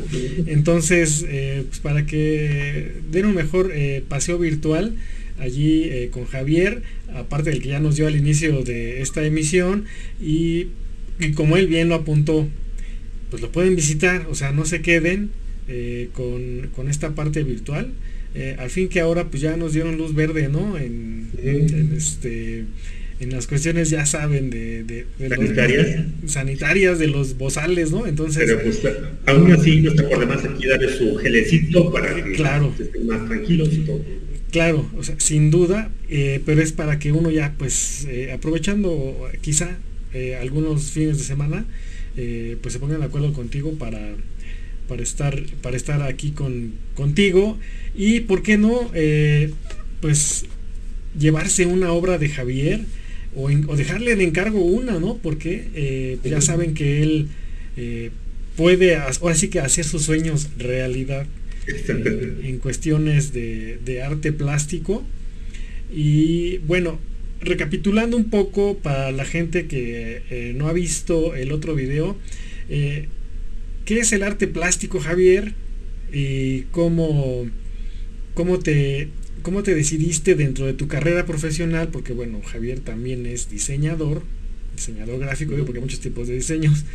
Entonces, 0.47 1.25
eh, 1.27 1.63
pues 1.67 1.79
para 1.79 2.05
que 2.05 2.93
den 3.11 3.25
un 3.25 3.35
mejor 3.35 3.71
eh, 3.73 4.03
paseo 4.07 4.39
virtual 4.39 4.95
allí 5.39 5.83
eh, 5.85 6.09
con 6.11 6.25
Javier, 6.25 6.83
aparte 7.13 7.49
del 7.49 7.61
que 7.61 7.69
ya 7.69 7.79
nos 7.79 7.95
dio 7.95 8.07
al 8.07 8.15
inicio 8.15 8.63
de 8.63 9.01
esta 9.01 9.25
emisión, 9.25 9.85
y, 10.21 10.67
y 11.19 11.31
como 11.33 11.57
él 11.57 11.67
bien 11.67 11.89
lo 11.89 11.95
apuntó, 11.95 12.47
pues 13.31 13.41
lo 13.41 13.51
pueden 13.51 13.75
visitar, 13.75 14.27
o 14.29 14.35
sea, 14.35 14.51
no 14.51 14.65
se 14.65 14.81
queden 14.81 15.31
eh, 15.67 16.09
con, 16.13 16.89
esta 16.89 17.15
parte 17.15 17.43
virtual. 17.43 17.93
Eh, 18.35 18.55
al 18.59 18.69
fin 18.69 18.89
que 18.89 18.99
ahora 18.99 19.29
pues 19.29 19.41
ya 19.41 19.57
nos 19.57 19.73
dieron 19.73 19.97
luz 19.97 20.13
verde, 20.13 20.49
¿no? 20.49 20.77
En, 20.77 21.29
este 21.95 22.65
en 23.19 23.29
las 23.29 23.45
cuestiones 23.45 23.89
ya 23.91 24.05
saben 24.05 24.49
de, 24.49 25.05
sanitarias. 25.29 26.05
sanitarias 26.25 26.97
de 26.97 27.07
los 27.07 27.37
bozales 27.37 27.91
no 27.91 28.07
entonces 28.07 28.45
pero 28.47 28.63
pues 28.63 28.81
aún 29.27 29.51
así 29.51 29.79
no 29.81 29.91
está 29.91 30.09
por 30.09 30.19
demás 30.19 30.43
aquí 30.43 30.65
darle 30.65 30.89
su 30.91 31.15
gelecito 31.17 31.91
para 31.91 32.15
que 32.15 32.31
claro. 32.31 32.73
estén 32.79 33.05
más 33.05 33.27
tranquilos 33.27 33.69
y 33.73 33.77
todo. 33.81 34.03
Claro 34.51 34.89
o 34.97 35.03
sea 35.03 35.15
sin 35.19 35.51
duda 35.51 35.91
eh, 36.09 36.41
pero 36.47 36.63
es 36.63 36.71
para 36.71 36.97
que 36.97 37.11
uno 37.11 37.29
ya 37.29 37.53
pues 37.59 38.07
aprovechando 38.33 39.29
quizá 39.41 39.77
algunos 40.39 40.91
fines 40.91 41.17
de 41.17 41.23
semana 41.23 41.65
eh, 42.17 42.57
pues 42.61 42.73
se 42.73 42.79
pongan 42.79 42.99
de 42.99 43.05
acuerdo 43.05 43.31
contigo 43.31 43.73
para, 43.75 44.15
para, 44.87 45.01
estar, 45.01 45.41
para 45.61 45.77
estar 45.77 46.01
aquí 46.01 46.31
con, 46.31 46.73
contigo 46.93 47.57
y, 47.95 48.21
¿por 48.21 48.43
qué 48.43 48.57
no? 48.57 48.91
Eh, 48.93 49.51
pues 50.01 50.45
llevarse 51.17 51.65
una 51.65 51.93
obra 51.93 52.17
de 52.17 52.27
Javier 52.27 52.81
o, 53.33 53.47
dejarle 53.77 54.17
de 54.17 54.25
encargo 54.25 54.59
una, 54.59 54.99
¿no? 54.99 55.17
Porque 55.17 55.69
eh, 55.73 56.17
ya 56.23 56.41
saben 56.41 56.73
que 56.73 57.01
él 57.01 57.27
puede, 58.57 58.97
ahora 58.97 59.35
sí 59.35 59.47
que 59.47 59.61
hacer 59.61 59.85
sus 59.85 60.03
sueños 60.03 60.49
realidad 60.57 61.25
en 61.65 62.57
cuestiones 62.57 63.31
de, 63.31 63.79
de 63.85 64.03
arte 64.03 64.33
plástico. 64.33 65.03
Y 65.93 66.57
bueno, 66.59 66.99
recapitulando 67.41 68.17
un 68.17 68.29
poco 68.29 68.77
para 68.77 69.11
la 69.11 69.25
gente 69.25 69.67
que 69.67 70.21
eh, 70.29 70.53
no 70.55 70.67
ha 70.67 70.73
visto 70.73 71.35
el 71.35 71.51
otro 71.51 71.75
video, 71.75 72.15
eh, 72.69 73.07
¿qué 73.85 73.99
es 73.99 74.11
el 74.11 74.23
arte 74.23 74.47
plástico, 74.47 74.99
Javier? 74.99 75.53
¿Y 76.13 76.61
cómo, 76.71 77.47
cómo, 78.33 78.59
te, 78.59 79.09
cómo 79.41 79.63
te 79.63 79.73
decidiste 79.73 80.35
dentro 80.35 80.65
de 80.65 80.73
tu 80.73 80.87
carrera 80.87 81.25
profesional? 81.25 81.89
Porque 81.89 82.13
bueno, 82.13 82.41
Javier 82.41 82.79
también 82.79 83.25
es 83.25 83.49
diseñador, 83.49 84.23
diseñador 84.75 85.19
gráfico, 85.19 85.55
porque 85.57 85.79
hay 85.79 85.83
muchos 85.83 85.99
tipos 85.99 86.27
de 86.27 86.35
diseños. 86.35 86.85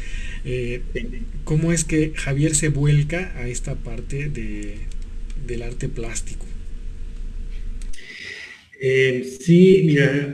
Eh, 0.44 0.82
¿Cómo 1.44 1.72
es 1.72 1.84
que 1.84 2.12
Javier 2.14 2.54
se 2.54 2.68
vuelca 2.68 3.32
a 3.36 3.48
esta 3.48 3.74
parte 3.74 4.28
de, 4.28 4.76
del 5.46 5.62
arte 5.62 5.88
plástico? 5.88 6.45
Eh, 8.88 9.24
sí, 9.40 9.82
mira, 9.84 10.32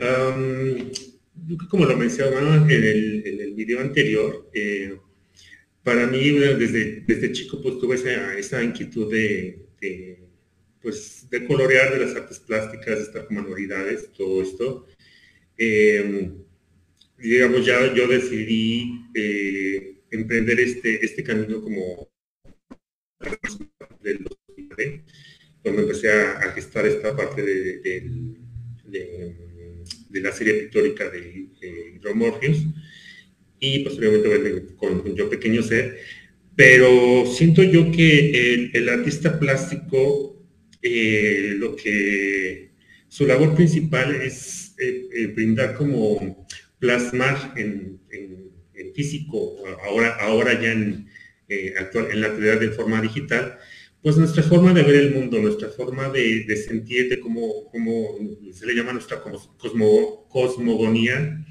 como 1.71 1.85
lo 1.85 1.97
mencionaba 1.97 2.57
en 2.71 2.83
el, 2.83 3.41
en 3.41 3.55
video 3.55 3.79
anterior, 3.79 4.47
eh, 4.53 4.95
para 5.81 6.05
mí 6.05 6.29
desde, 6.29 7.31
chico 7.31 7.59
pues 7.63 7.79
tuve 7.79 7.95
esa, 8.37 8.63
inquietud 8.63 9.11
de, 9.11 9.59
pues, 10.83 11.27
de 11.31 11.47
colorear 11.47 11.93
de 11.93 12.05
las 12.05 12.15
artes 12.15 12.37
plásticas, 12.41 13.09
con 13.09 13.35
manualidades, 13.35 14.11
todo 14.13 14.43
esto. 14.43 14.85
Em, 15.57 16.35
digamos, 17.17 17.65
ya 17.65 17.91
yo 17.95 18.07
decidí 18.07 19.01
eh, 19.15 19.95
emprender 20.11 20.59
este, 20.59 21.03
este 21.03 21.23
camino 21.23 21.59
como 21.59 22.07
del 24.03 24.27
cuando 25.63 25.81
empecé 25.81 26.11
a, 26.11 26.51
gestar 26.51 26.85
esta 26.85 27.15
parte 27.15 27.41
de, 27.41 28.42
la 30.11 30.31
serie 30.31 30.53
pictórica 30.53 31.09
de, 31.09 31.47
Hidromorfios 31.95 32.65
y 33.59 33.79
posteriormente 33.79 34.75
con, 34.75 35.15
Yo 35.15 35.29
Pequeño 35.29 35.63
Ser. 35.63 35.99
Pero 36.55 37.25
siento 37.25 37.63
yo 37.63 37.91
que 37.91 38.69
el, 38.73 38.89
artista 38.89 39.39
plástico, 39.39 40.39
eh, 40.81 41.55
lo 41.57 41.75
que 41.75 42.71
su 43.07 43.25
labor 43.25 43.55
principal 43.55 44.15
es 44.21 44.75
eh, 44.77 45.07
eh, 45.15 45.27
brindar 45.27 45.75
como 45.75 46.45
plasmar 46.79 47.53
en, 47.57 48.01
físico, 48.93 49.55
ahora, 49.85 50.09
ahora 50.19 50.61
ya 50.61 50.71
en, 50.71 51.07
actual, 51.79 52.09
en 52.11 52.21
la 52.21 52.27
actualidad 52.27 52.59
de 52.59 52.69
forma 52.69 53.01
digital, 53.01 53.57
pues 54.03 54.17
nuestra 54.17 54.43
forma 54.43 54.73
de 54.73 54.83
ver 54.83 54.95
el 54.95 55.15
mundo, 55.15 55.39
nuestra 55.39 55.69
forma 55.69 56.09
de, 56.09 56.45
sentir, 56.57 57.07
de 57.07 57.21
cómo, 57.21 57.71
se 58.51 58.65
le 58.65 58.75
llama 58.75 58.91
nuestra 58.91 59.23
cosmo, 59.57 60.27
cosmogonía, 60.29 61.45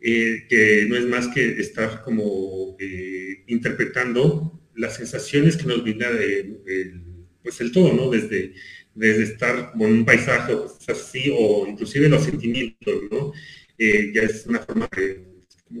eh, 0.00 0.46
que 0.48 0.86
no 0.88 0.96
es 0.96 1.04
más 1.04 1.28
que 1.28 1.60
estar 1.60 2.02
como 2.02 2.76
eh, 2.80 3.44
interpretando 3.46 4.58
las 4.74 4.96
sensaciones 4.96 5.58
que 5.58 5.66
nos 5.66 5.82
brinda 5.82 6.08
el, 6.08 7.04
pues 7.42 7.60
el 7.60 7.70
todo, 7.70 7.92
¿no? 7.92 8.10
Desde, 8.10 8.54
desde 8.94 9.24
estar 9.24 9.72
con 9.72 9.92
un 9.92 10.04
paisaje 10.06 10.54
así, 10.88 11.30
o 11.30 11.66
inclusive 11.66 12.08
los 12.08 12.24
sentimientos, 12.24 13.02
¿no? 13.10 13.34
Eh, 13.76 14.12
ya 14.14 14.22
es 14.22 14.46
una 14.46 14.60
forma 14.60 14.88
de, 14.96 15.26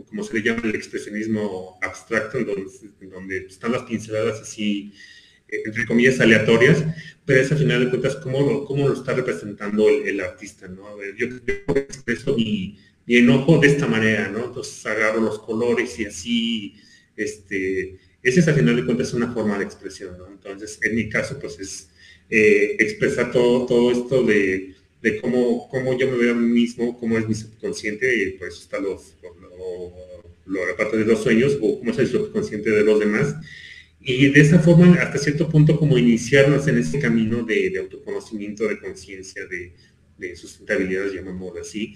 como, 0.06 0.22
se 0.24 0.34
le 0.34 0.42
llama 0.42 0.60
el 0.64 0.74
expresionismo 0.74 1.78
abstracto, 1.80 2.36
en 2.36 2.46
donde, 2.46 2.70
en 3.00 3.10
donde 3.10 3.38
están 3.46 3.72
las 3.72 3.84
pinceladas 3.84 4.42
así 4.42 4.92
entre 5.64 5.86
comillas, 5.86 6.18
aleatorias, 6.20 6.84
pero 7.24 7.40
es 7.40 7.52
a 7.52 7.56
final 7.56 7.84
de 7.84 7.90
cuentas 7.90 8.16
cómo 8.16 8.40
lo, 8.40 8.64
cómo 8.64 8.88
lo 8.88 8.94
está 8.94 9.12
representando 9.12 9.88
el, 9.88 10.20
artista, 10.20 10.66
¿no? 10.66 10.86
A 10.88 10.96
ver, 10.96 11.14
yo, 11.16 11.26
expreso 11.74 12.34
mi, 12.36 12.78
enojo 13.06 13.58
de 13.58 13.68
esta 13.68 13.86
manera, 13.86 14.28
¿no? 14.28 14.46
Entonces 14.46 14.84
agarro 14.86 15.20
los 15.20 15.38
colores 15.40 15.98
y 16.00 16.06
así, 16.06 16.74
este, 17.16 17.98
esa 18.22 18.40
es 18.40 18.48
al 18.48 18.54
final 18.54 18.76
de 18.76 18.84
cuentas 18.84 19.12
una 19.12 19.32
forma 19.32 19.58
de 19.58 19.64
expresión, 19.64 20.16
¿no? 20.16 20.26
Entonces, 20.26 20.78
en 20.82 20.96
mi 20.96 21.08
caso, 21.08 21.38
pues 21.38 21.60
es 21.60 21.88
eh, 22.30 22.76
expresar 22.78 23.30
todo, 23.30 23.66
todo 23.66 23.92
esto 23.92 24.22
de, 24.22 24.74
de, 25.02 25.20
cómo, 25.20 25.68
cómo 25.68 25.98
yo 25.98 26.10
me 26.10 26.16
veo 26.16 26.32
a 26.32 26.36
mí 26.36 26.48
mismo, 26.48 26.98
cómo 26.98 27.18
es 27.18 27.28
mi 27.28 27.34
subconsciente, 27.34 28.14
y 28.16 28.30
pues 28.38 28.58
está 28.58 28.80
los, 28.80 29.16
lo, 30.46 30.66
la 30.66 30.76
parte 30.76 30.96
de 30.96 31.04
los 31.04 31.22
sueños, 31.22 31.58
o 31.60 31.78
cómo 31.78 31.90
es 31.90 31.98
el 31.98 32.08
subconsciente 32.08 32.70
de 32.70 32.84
los 32.84 32.98
demás. 32.98 33.34
Y 34.04 34.28
de 34.28 34.40
esa 34.40 34.58
forma, 34.58 34.94
hasta 34.94 35.18
cierto 35.18 35.48
punto, 35.48 35.78
como 35.78 35.96
iniciarnos 35.96 36.66
en 36.68 36.78
ese 36.78 36.98
camino 36.98 37.44
de, 37.44 37.78
autoconocimiento, 37.78 38.66
de 38.66 38.80
conciencia, 38.80 39.46
de, 39.46 39.74
de, 40.18 40.36
sustentabilidad, 40.36 41.06
llamémoslo 41.12 41.60
así. 41.60 41.94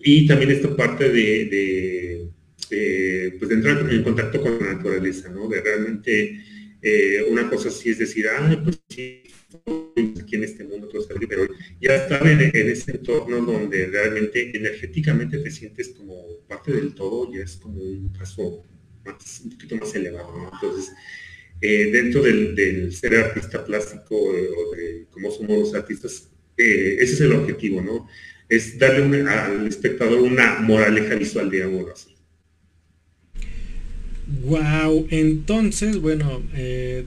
Y 0.00 0.26
también 0.26 0.50
esta 0.50 0.74
parte 0.76 1.10
de 1.10 2.28
este, 2.72 3.36
pues 3.38 3.48
de 3.48 3.54
entrar 3.56 3.92
en 3.92 4.02
contacto 4.02 4.40
con 4.40 4.58
la 4.58 4.74
naturaleza, 4.74 5.28
¿no? 5.28 5.48
De 5.48 5.60
realmente 5.60 6.40
eh, 6.80 7.22
una 7.30 7.48
cosa 7.48 7.70
sí 7.70 7.90
es 7.90 7.98
decir, 7.98 8.26
ah, 8.28 8.60
pues 8.64 8.80
sí, 8.88 9.22
aquí 10.20 10.36
en 10.36 10.44
este 10.44 10.64
mundo, 10.64 10.88
pero 11.28 11.46
ya 11.80 11.96
estar 11.96 12.26
en, 12.26 12.40
ese 12.54 12.92
entorno 12.92 13.40
donde 13.40 13.86
realmente 13.86 14.56
energéticamente 14.56 15.38
te 15.38 15.50
sientes 15.50 15.88
como 15.90 16.38
parte 16.48 16.72
del 16.72 16.94
todo, 16.94 17.32
ya 17.32 17.42
es 17.42 17.56
como 17.56 17.82
un 17.82 18.12
paso 18.12 18.64
un 19.44 19.50
poquito 19.50 19.76
más 19.76 19.94
elevado, 19.94 20.36
¿no? 20.36 20.50
Entonces, 20.52 20.92
eh, 21.60 21.90
dentro 21.92 22.22
del, 22.22 22.92
ser 22.92 23.16
artista 23.16 23.64
plástico 23.64 24.14
eh, 24.34 24.48
o 24.48 24.74
de 24.74 25.06
cómo 25.10 25.30
somos 25.30 25.58
los 25.58 25.74
artistas, 25.74 26.28
ese 26.56 27.02
es 27.02 27.20
el 27.20 27.32
objetivo, 27.32 27.80
¿no? 27.80 28.08
Es 28.48 28.78
darle 28.78 29.22
al 29.22 29.66
espectador 29.66 30.20
una 30.20 30.60
moraleja 30.60 31.14
visual, 31.14 31.50
digamos 31.50 31.90
así. 31.90 32.12
Wow, 34.40 35.06
entonces, 35.10 35.98
bueno, 35.98 36.42
eh, 36.54 37.04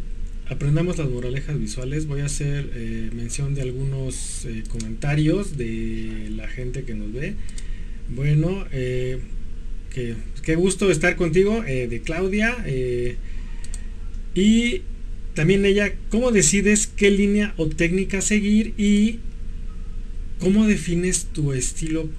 aprendamos 0.48 0.98
las 0.98 1.10
moralejas 1.10 1.60
visuales. 1.60 2.06
Voy 2.06 2.22
a 2.22 2.26
hacer 2.26 2.70
eh, 2.74 3.10
mención 3.14 3.56
de 3.56 3.62
algunos 3.62 4.46
eh, 4.46 4.64
comentarios 4.70 5.58
de 5.58 6.30
la 6.36 6.48
gente 6.48 6.84
que 6.84 6.94
nos 6.94 7.12
ve. 7.12 7.36
Bueno, 8.10 8.66
que, 9.96 10.16
qué 10.44 10.56
gusto 10.56 10.92
estar 10.92 11.16
contigo, 11.16 11.64
de 11.64 12.02
Claudia. 12.04 12.58
y 14.36 14.82
también 15.36 15.66
ella, 15.66 15.94
¿cómo 16.10 16.32
decides 16.32 16.88
qué 16.88 17.12
línea 17.12 17.54
o 17.58 17.68
técnica 17.68 18.22
seguir 18.22 18.74
y 18.78 19.20
cómo 20.40 20.66
defines 20.66 21.26
tu 21.26 21.52
estilo 21.52 22.10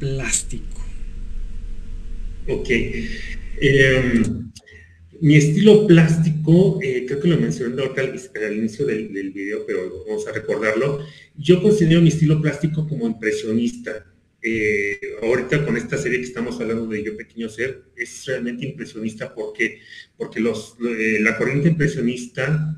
plástico? 0.00 0.84
Ok. 2.48 2.68
Em, 3.60 4.50
mi 5.20 5.36
estilo 5.36 5.86
plástico, 5.86 6.80
eh, 6.82 7.04
creo 7.06 7.20
que 7.20 7.28
lo 7.28 7.38
mencioné 7.38 7.80
al, 7.80 8.56
inicio 8.56 8.84
del, 8.86 9.30
video, 9.30 9.64
pero 9.64 10.04
vamos 10.08 10.26
a 10.26 10.32
recordarlo. 10.32 10.98
Yo 11.38 11.62
considero 11.62 12.02
mi 12.02 12.08
estilo 12.08 12.42
plástico 12.42 12.88
como 12.88 13.06
impresionista. 13.06 14.04
Eh, 14.46 15.00
ahorita 15.22 15.64
con 15.64 15.74
esta 15.78 15.96
serie 15.96 16.18
que 16.18 16.26
estamos 16.26 16.60
hablando 16.60 16.86
de 16.86 17.02
Yo 17.02 17.16
Pequeño 17.16 17.48
Ser, 17.48 17.84
es 17.96 18.26
realmente 18.26 18.66
impresionista 18.66 19.34
porque, 19.34 19.80
porque 20.18 20.38
los, 20.38 20.76
eh, 20.86 21.18
la 21.20 21.38
corriente 21.38 21.70
impresionista 21.70 22.76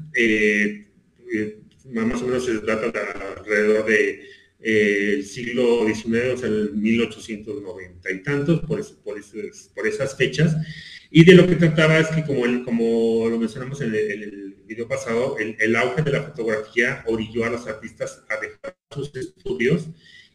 más 1.93 2.23
o 2.23 2.27
menos 2.27 2.45
se 2.45 2.59
trata 2.59 2.91
de 2.91 2.99
alrededor 3.01 3.85
de 3.85 4.23
el 4.61 5.25
siglo 5.25 5.87
XIX, 5.87 6.35
o 6.35 6.37
sea, 6.37 6.49
el 6.49 6.73
1890 6.75 8.11
y 8.11 8.23
tantos, 8.23 8.61
por, 8.61 8.85
por, 9.05 9.87
esas 9.87 10.17
fechas. 10.17 10.57
Y 11.11 11.25
de 11.25 11.35
lo 11.35 11.47
que 11.47 11.57
trataba 11.57 11.99
es 11.99 12.09
que, 12.09 12.25
como, 12.25 12.43
como 12.65 13.29
lo 13.29 13.39
mencionamos 13.39 13.81
en 13.81 13.95
el, 13.95 14.57
video 14.67 14.89
pasado, 14.89 15.37
el, 15.39 15.77
auge 15.77 16.03
de 16.03 16.11
la 16.11 16.23
fotografía 16.25 17.05
orilló 17.07 17.45
a 17.45 17.51
los 17.51 17.69
artistas 17.69 18.25
a 18.29 18.41
dejar 18.41 18.77
sus 18.91 19.15
estudios 19.15 19.89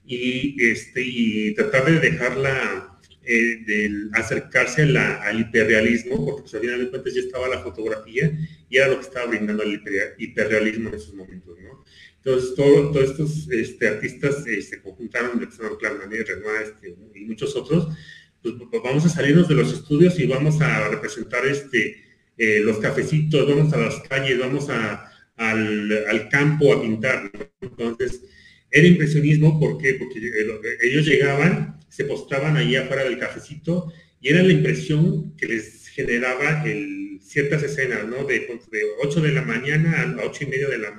y, 0.05 0.55
este, 0.65 1.01
y 1.03 1.53
tratar 1.53 1.85
de 1.85 1.99
dejarla, 1.99 2.99
eh, 3.23 3.63
de 3.65 4.09
acercarse 4.13 4.81
al 4.81 5.39
hiperrealismo, 5.39 6.25
porque 6.25 6.41
pues, 6.41 6.53
al 6.55 6.61
final 6.61 6.79
de 6.79 6.89
cuentas 6.89 7.13
ya 7.13 7.21
estaba 7.21 7.47
la 7.47 7.61
fotografía 7.61 8.31
y 8.69 8.77
era 8.77 8.87
lo 8.87 8.99
que 8.99 9.05
estaba 9.05 9.27
brindando 9.27 9.63
el 9.63 9.81
hiperrealismo 10.17 10.89
en 10.89 10.95
esos 10.95 11.13
momentos, 11.13 11.57
¿no? 11.59 11.83
Entonces, 12.23 12.53
todos 12.55 13.09
estos 13.09 13.49
este, 13.49 13.87
artistas 13.87 14.45
eh, 14.45 14.61
se 14.61 14.81
conjuntaron, 14.81 15.37
Alexander 15.37 15.77
Clarmanet, 15.79 16.27
Renoir 16.27 16.61
este, 16.63 16.95
y 17.15 17.25
muchos 17.25 17.55
otros, 17.55 17.87
pues, 18.43 18.55
pues, 18.69 18.83
vamos 18.83 19.05
a 19.05 19.09
salirnos 19.09 19.47
de 19.47 19.55
los 19.55 19.73
estudios 19.73 20.19
y 20.19 20.27
vamos 20.27 20.61
a 20.61 20.89
representar 20.89 21.45
este, 21.45 22.03
eh, 22.37 22.59
los 22.63 22.77
cafecitos, 22.77 23.47
vamos 23.47 23.73
a 23.73 23.77
las 23.77 23.99
calles, 24.07 24.39
vamos 24.39 24.69
a, 24.69 25.11
al, 25.35 26.29
campo 26.29 26.73
a 26.73 26.81
pintar. 26.81 27.31
Entonces, 27.61 28.21
era 28.71 28.87
impresionismo 28.87 29.59
porque 29.59 29.99
ellos 30.81 31.05
llegaban, 31.05 31.79
se 31.89 32.05
postraban 32.05 32.57
ahí 32.57 32.75
afuera 32.75 33.03
del 33.03 33.19
cafecito 33.19 33.91
y 34.21 34.29
era 34.29 34.41
la 34.43 34.53
impresión 34.53 35.35
que 35.35 35.47
les 35.47 35.87
generaba 35.89 36.63
ciertas 37.21 37.63
escenas, 37.63 38.07
¿no? 38.07 38.23
De, 38.25 38.39
de 38.39 38.81
8 39.03 39.21
de 39.21 39.31
la 39.31 39.41
mañana 39.41 40.01
a 40.01 40.25
8 40.25 40.43
y 40.43 40.47
media 40.47 40.69
de 40.69 40.77
la, 40.77 40.91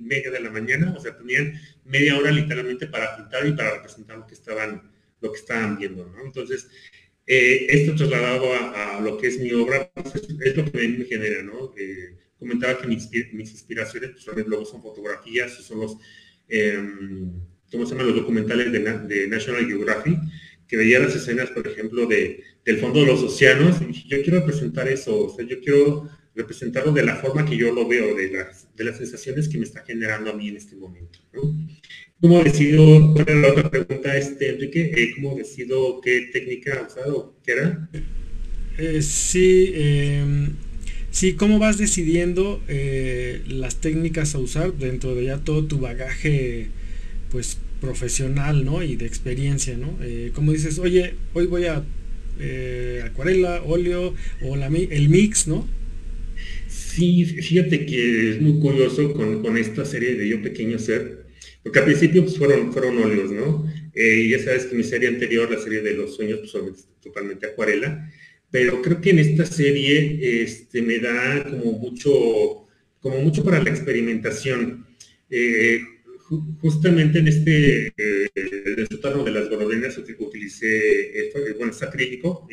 media 0.00 0.30
de 0.30 0.40
la 0.40 0.50
mañana, 0.50 0.94
o 0.96 1.00
sea, 1.00 1.16
tenían 1.16 1.60
media 1.84 2.16
hora 2.16 2.30
literalmente 2.30 2.86
para 2.86 3.16
pintar 3.16 3.46
y 3.46 3.52
para 3.52 3.74
representar 3.74 4.18
lo 4.18 4.26
que 4.26 4.34
estaban 4.34 4.92
lo 5.22 5.32
que 5.32 5.38
estaban 5.38 5.78
viendo, 5.78 6.04
¿no? 6.04 6.24
Entonces, 6.24 6.68
eh, 7.26 7.66
esto 7.68 7.94
trasladado 7.94 8.52
a, 8.52 9.00
lo 9.00 9.16
que 9.16 9.28
es 9.28 9.38
mi 9.38 9.52
obra, 9.52 9.90
pues, 9.94 10.14
es, 10.16 10.56
lo 10.56 10.64
que 10.64 10.88
me 10.88 11.04
genera, 11.04 11.42
¿no? 11.42 11.72
Eh, 11.78 12.16
comentaba 12.38 12.78
que 12.78 12.88
mis, 12.88 13.08
inspiraciones, 13.12 14.10
pues 14.10 14.46
luego 14.46 14.64
son 14.64 14.82
fotografías, 14.82 15.52
son 15.52 15.80
los, 15.80 15.96
em, 16.52 17.32
¿cómo 17.70 17.86
se 17.86 17.92
llaman? 17.92 18.08
Los 18.08 18.16
documentales 18.16 18.70
de, 18.70 19.26
National 19.28 19.66
Geographic, 19.66 20.18
que 20.68 20.76
veía 20.76 21.00
las 21.00 21.16
escenas, 21.16 21.50
por 21.50 21.66
ejemplo, 21.66 22.06
de, 22.06 22.42
del 22.64 22.78
fondo 22.78 23.00
de 23.00 23.06
los 23.06 23.22
océanos, 23.22 23.80
y 23.80 23.86
dije, 23.86 24.08
yo 24.08 24.22
quiero 24.22 24.40
representar 24.40 24.88
eso, 24.88 25.26
o 25.26 25.34
sea, 25.34 25.46
yo 25.46 25.60
quiero 25.60 26.08
representarlo 26.34 26.92
de 26.92 27.04
la 27.04 27.16
forma 27.16 27.44
que 27.44 27.56
yo 27.56 27.72
lo 27.72 27.88
veo, 27.88 28.14
de 28.14 28.30
las, 28.30 28.68
de 28.74 28.84
las 28.84 28.96
sensaciones 28.98 29.48
que 29.48 29.58
me 29.58 29.64
está 29.64 29.82
generando 29.84 30.30
a 30.30 30.34
mí 30.34 30.48
en 30.48 30.56
este 30.56 30.76
momento. 30.76 31.18
¿Cómo 32.20 32.42
decido, 32.44 33.00
bueno, 33.08 33.40
la 33.40 33.48
otra 33.48 33.70
pregunta, 33.70 34.16
este, 34.16 34.50
Enrique, 34.50 34.92
eh, 34.96 35.12
¿cómo 35.16 35.34
decido 35.36 36.00
qué 36.00 36.30
técnica 36.32 36.86
usar 36.88 37.08
o 37.08 37.36
qué 37.44 37.52
era? 37.52 37.90
Eh, 38.78 39.02
sí, 39.02 39.72
em, 39.74 40.54
sí, 41.12 41.34
¿cómo 41.34 41.60
vas 41.60 41.78
decidiendo 41.78 42.60
eh, 42.66 43.42
las 43.46 43.80
técnicas 43.80 44.34
a 44.34 44.38
usar 44.38 44.74
dentro 44.74 45.14
de 45.14 45.26
ya 45.26 45.38
todo 45.38 45.64
tu 45.66 45.78
bagaje, 45.78 46.66
pues, 47.30 47.58
profesional, 47.80 48.64
¿no? 48.64 48.82
Y 48.82 48.96
de 48.96 49.06
experiencia, 49.06 49.76
¿no? 49.76 49.96
¿Cómo 50.34 50.52
dices, 50.52 50.78
oye, 50.80 51.14
hoy 51.34 51.46
voy 51.46 51.66
a 51.66 51.84
acuarela, 53.04 53.62
óleo 53.64 54.14
o 54.42 54.56
la, 54.56 54.66
el 54.66 55.08
mix, 55.08 55.46
¿no? 55.46 55.68
Sí, 56.68 57.24
fíjate 57.24 57.86
que 57.86 58.30
es 58.30 58.40
muy 58.40 58.58
curioso 58.60 59.14
con, 59.14 59.42
con 59.42 59.56
esta 59.56 59.84
serie 59.84 60.14
de 60.14 60.28
Yo 60.28 60.42
Pequeño 60.42 60.78
Ser, 60.78 61.24
porque 61.62 61.78
al 61.78 61.86
principio 61.86 62.22
pues, 62.22 62.36
fueron, 62.36 62.72
fueron 62.72 62.98
óleos, 62.98 63.30
¿no? 63.30 63.66
Eh, 63.94 64.28
ya 64.30 64.38
sabes 64.38 64.66
que 64.66 64.76
mi 64.76 64.84
serie 64.84 65.08
anterior, 65.08 65.50
la 65.50 65.58
serie 65.58 65.80
de 65.80 65.94
los 65.94 66.16
sueños, 66.16 66.40
pues 66.40 66.86
totalmente 67.02 67.46
acuarela, 67.46 68.10
pero 68.52 68.82
creo 68.82 69.00
que 69.00 69.10
en 69.10 69.18
esta 69.18 69.46
serie 69.46 70.42
este, 70.42 70.82
me 70.82 70.98
da 70.98 71.42
como 71.42 71.72
mucho, 71.72 72.68
como 73.00 73.18
mucho 73.22 73.42
para 73.42 73.62
la 73.62 73.70
experimentación. 73.70 74.86
Eh, 75.30 75.80
justamente 76.60 77.18
en 77.18 77.28
este, 77.28 77.86
eh, 77.96 78.30
de 78.34 79.30
las 79.30 79.48
golondrinas 79.48 79.98
utilicé, 79.98 81.30
bueno, 81.56 81.72
es 81.72 81.82
acrílico 81.82 82.46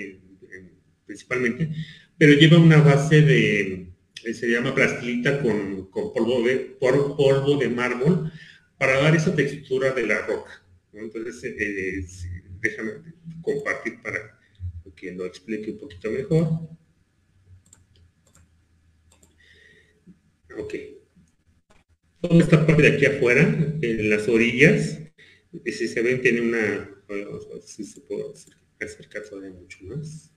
principalmente, 1.05 1.69
pero 2.17 2.33
lleva 2.33 2.57
una 2.57 2.81
base 2.81 3.21
de, 3.21 3.87
se 4.33 4.49
llama 4.49 4.73
plastilita 4.75 5.41
con, 5.41 5.89
con 5.89 6.13
polvo, 6.13 6.43
de, 6.47 6.77
polvo 6.79 7.57
de 7.59 7.69
mármol, 7.69 8.31
para 8.77 9.01
dar 9.01 9.15
esa 9.15 9.35
textura 9.35 9.91
de 9.91 10.07
la 10.07 10.25
roca. 10.25 10.63
Entonces, 10.93 11.43
eh, 11.43 12.05
déjame 12.61 12.91
compartir 13.41 14.01
para 14.01 14.38
que 14.99 15.11
lo 15.13 15.25
explique 15.25 15.71
un 15.71 15.77
poquito 15.77 16.11
mejor. 16.11 16.47
Ok. 20.57 20.75
Toda 22.21 22.43
esta 22.43 22.65
parte 22.65 22.81
de 22.81 22.87
aquí 22.89 23.05
afuera, 23.05 23.41
en 23.81 24.09
las 24.09 24.27
orillas, 24.27 24.99
si 25.65 25.87
se 25.87 26.01
ven, 26.01 26.21
tiene 26.21 26.41
una... 26.41 26.95
Si 27.65 27.83
se 27.83 28.01
puede 28.01 28.25
acercar 28.79 29.23
todavía 29.23 29.51
mucho 29.51 29.77
más. 29.83 30.31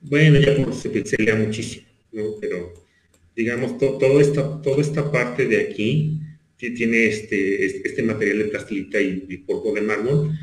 Bueno, 0.00 0.40
ya 0.40 0.72
se 0.72 0.88
pixelea 0.88 1.36
muchísimo. 1.36 1.86
Pero, 2.40 2.72
digamos, 3.36 3.76
todo 3.78 4.20
esta, 4.20 4.62
toda 4.62 4.80
esta 4.80 5.12
parte 5.12 5.46
de 5.46 5.60
aquí, 5.60 6.20
tiene 6.56 7.06
este, 7.06 7.64
este 7.64 8.02
material 8.02 8.38
de 8.38 8.44
plastilita 8.44 9.00
y, 9.00 9.38
polvo 9.38 9.74
de 9.74 9.82
mármol. 9.82 10.38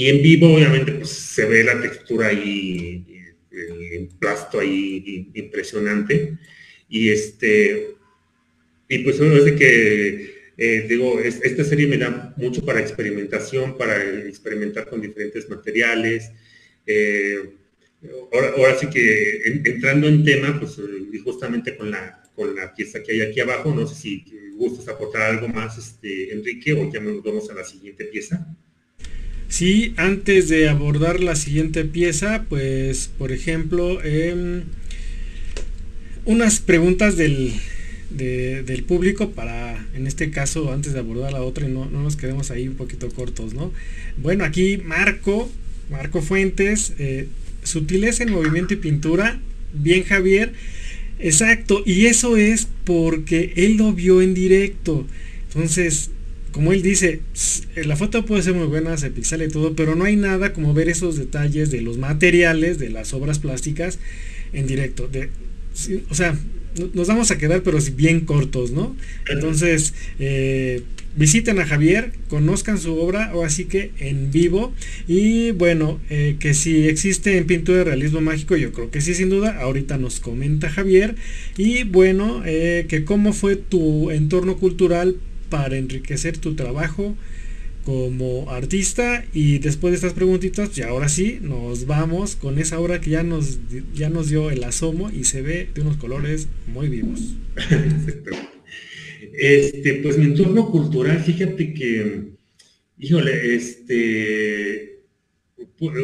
Y 0.00 0.08
en 0.08 0.22
vivo, 0.22 0.54
obviamente, 0.54 0.92
pues 0.92 1.10
se 1.10 1.44
ve 1.44 1.62
la 1.62 1.78
textura 1.78 2.28
ahí 2.28 3.04
el 3.50 4.08
plasto 4.18 4.58
ahí 4.58 5.30
impresionante. 5.34 6.38
Y 6.88 7.10
este, 7.10 7.96
y 8.88 8.98
pues 9.00 9.18
bueno, 9.18 9.36
es 9.36 9.44
de 9.44 9.56
que, 9.56 10.52
eh, 10.56 10.86
digo, 10.88 11.20
esta 11.20 11.64
serie 11.64 11.86
me 11.86 11.98
da 11.98 12.32
mucho 12.38 12.64
para 12.64 12.80
experimentación, 12.80 13.76
para 13.76 14.02
experimentar 14.26 14.88
con 14.88 15.02
diferentes 15.02 15.50
materiales. 15.50 16.32
Eh, 16.86 17.50
ahora, 18.56 18.78
sí 18.78 18.88
que 18.88 19.42
entrando 19.66 20.08
en 20.08 20.24
tema, 20.24 20.58
pues 20.58 20.80
justamente 21.22 21.76
con 21.76 21.90
la, 21.90 22.22
con 22.34 22.56
la 22.56 22.74
pieza 22.74 23.02
que 23.02 23.12
hay 23.12 23.20
aquí 23.20 23.40
abajo, 23.40 23.74
no 23.74 23.86
sé 23.86 24.00
si 24.00 24.24
gustas 24.54 24.88
aportar 24.88 25.30
algo 25.30 25.48
más, 25.48 25.76
este, 25.76 26.32
Enrique, 26.32 26.72
o 26.72 26.90
ya 26.90 27.00
nos 27.00 27.22
vamos 27.22 27.50
a 27.50 27.54
la 27.54 27.64
siguiente 27.64 28.06
pieza. 28.06 28.56
Sí, 29.50 29.94
antes 29.96 30.48
de 30.48 30.68
abordar 30.68 31.18
la 31.18 31.34
siguiente 31.34 31.84
pieza, 31.84 32.46
pues 32.48 33.10
por 33.18 33.32
ejemplo, 33.32 34.00
em, 34.04 34.62
unas 36.24 36.60
preguntas 36.60 37.16
del, 37.16 37.52
del 38.10 38.84
público 38.84 39.32
para, 39.32 39.88
en 39.92 40.06
este 40.06 40.30
caso, 40.30 40.72
antes 40.72 40.92
de 40.92 41.00
abordar 41.00 41.32
la 41.32 41.42
otra 41.42 41.68
y 41.68 41.72
no, 41.72 41.86
nos 41.86 42.14
quedemos 42.14 42.52
ahí 42.52 42.68
un 42.68 42.76
poquito 42.76 43.08
cortos, 43.10 43.52
¿no? 43.52 43.72
Bueno, 44.16 44.44
aquí 44.44 44.78
Marco, 44.78 45.50
Marco 45.90 46.22
Fuentes, 46.22 46.92
eh, 47.00 47.26
sutileza 47.64 48.22
en 48.22 48.30
movimiento 48.30 48.74
y 48.74 48.76
pintura, 48.76 49.40
bien 49.74 50.04
Javier, 50.04 50.52
exacto, 51.18 51.82
y 51.84 52.06
eso 52.06 52.36
es 52.36 52.68
porque 52.84 53.52
él 53.56 53.78
lo 53.78 53.92
vio 53.92 54.22
en 54.22 54.32
directo, 54.32 55.08
entonces 55.48 56.10
como 56.52 56.72
él 56.72 56.82
dice, 56.82 57.20
la 57.76 57.96
foto 57.96 58.24
puede 58.24 58.42
ser 58.42 58.54
muy 58.54 58.66
buena, 58.66 58.96
se 58.96 59.10
pixela 59.10 59.44
y 59.44 59.48
todo, 59.48 59.74
pero 59.74 59.94
no 59.94 60.04
hay 60.04 60.16
nada 60.16 60.52
como 60.52 60.74
ver 60.74 60.88
esos 60.88 61.16
detalles 61.16 61.70
de 61.70 61.80
los 61.80 61.98
materiales, 61.98 62.78
de 62.78 62.90
las 62.90 63.14
obras 63.14 63.38
plásticas 63.38 63.98
en 64.52 64.66
directo. 64.66 65.08
De, 65.08 65.30
o 66.08 66.14
sea, 66.14 66.36
nos 66.94 67.08
vamos 67.08 67.30
a 67.30 67.38
quedar, 67.38 67.62
pero 67.62 67.78
bien 67.96 68.20
cortos, 68.20 68.70
¿no? 68.70 68.96
Entonces, 69.28 69.94
eh, 70.18 70.82
visiten 71.16 71.58
a 71.58 71.66
Javier, 71.66 72.12
conozcan 72.28 72.78
su 72.78 72.94
obra, 72.96 73.34
o 73.34 73.44
así 73.44 73.64
que 73.64 73.90
en 73.98 74.30
vivo. 74.30 74.72
Y 75.08 75.50
bueno, 75.52 76.00
eh, 76.10 76.36
que 76.38 76.54
si 76.54 76.88
existe 76.88 77.36
en 77.36 77.46
pintura 77.46 77.78
de 77.78 77.84
realismo 77.84 78.20
mágico, 78.20 78.56
yo 78.56 78.72
creo 78.72 78.90
que 78.90 79.00
sí, 79.00 79.14
sin 79.14 79.30
duda. 79.30 79.58
Ahorita 79.60 79.98
nos 79.98 80.20
comenta 80.20 80.70
Javier. 80.70 81.16
Y 81.56 81.84
bueno, 81.84 82.42
eh, 82.46 82.86
que 82.88 83.04
cómo 83.04 83.32
fue 83.32 83.56
tu 83.56 84.10
entorno 84.10 84.56
cultural 84.56 85.16
para 85.50 85.76
enriquecer 85.76 86.38
tu 86.38 86.54
trabajo 86.54 87.16
como 87.84 88.50
artista. 88.50 89.24
Y 89.32 89.58
después 89.58 89.92
de 89.92 89.96
estas 89.96 90.14
preguntitas 90.14 90.76
y 90.78 90.82
ahora 90.82 91.08
sí 91.08 91.38
nos 91.42 91.86
vamos 91.86 92.36
con 92.36 92.58
esa 92.58 92.78
obra 92.78 93.00
que 93.00 93.10
ya 93.10 93.22
nos 93.22 93.58
ya 93.94 94.08
nos 94.08 94.28
dio 94.28 94.50
el 94.50 94.64
asomo 94.64 95.10
y 95.10 95.24
se 95.24 95.42
ve 95.42 95.68
de 95.74 95.82
unos 95.82 95.96
colores 95.96 96.48
muy 96.66 96.88
vivos. 96.88 97.20
Este 99.32 99.94
pues 100.02 100.18
mi 100.18 100.24
entorno 100.24 100.70
cultural 100.70 101.20
fíjate 101.20 101.72
que 101.72 102.30
híjole 102.98 103.54
este 103.54 105.02
pues, 105.78 105.94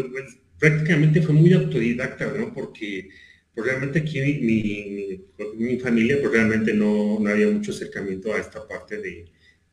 prácticamente 0.58 1.22
fue 1.22 1.34
muy 1.34 1.52
autodidacta 1.52 2.32
no 2.38 2.54
porque 2.54 3.08
pues, 3.54 3.66
realmente 3.66 3.98
aquí 3.98 4.20
mi, 4.20 5.20
mi, 5.56 5.78
familia 5.78 6.18
pues 6.20 6.32
realmente 6.32 6.72
no, 6.72 7.18
no 7.18 7.28
había 7.28 7.48
mucho 7.48 7.72
acercamiento 7.72 8.32
a 8.32 8.38
esta 8.38 8.66
parte 8.66 8.98
de 8.98 9.26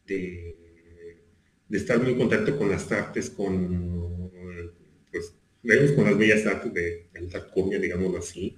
de, 0.07 0.55
estar 1.69 1.99
muy 1.99 2.11
en 2.11 2.19
contacto 2.19 2.57
con 2.57 2.69
las 2.69 2.91
artes, 2.91 3.29
con, 3.29 4.31
pues, 5.11 5.33
con 5.95 6.05
las 6.05 6.17
bellas 6.17 6.45
artes 6.45 6.73
de, 6.73 7.07
la 7.13 7.19
Altacunia, 7.21 7.79
digámoslo 7.79 8.19
así. 8.19 8.57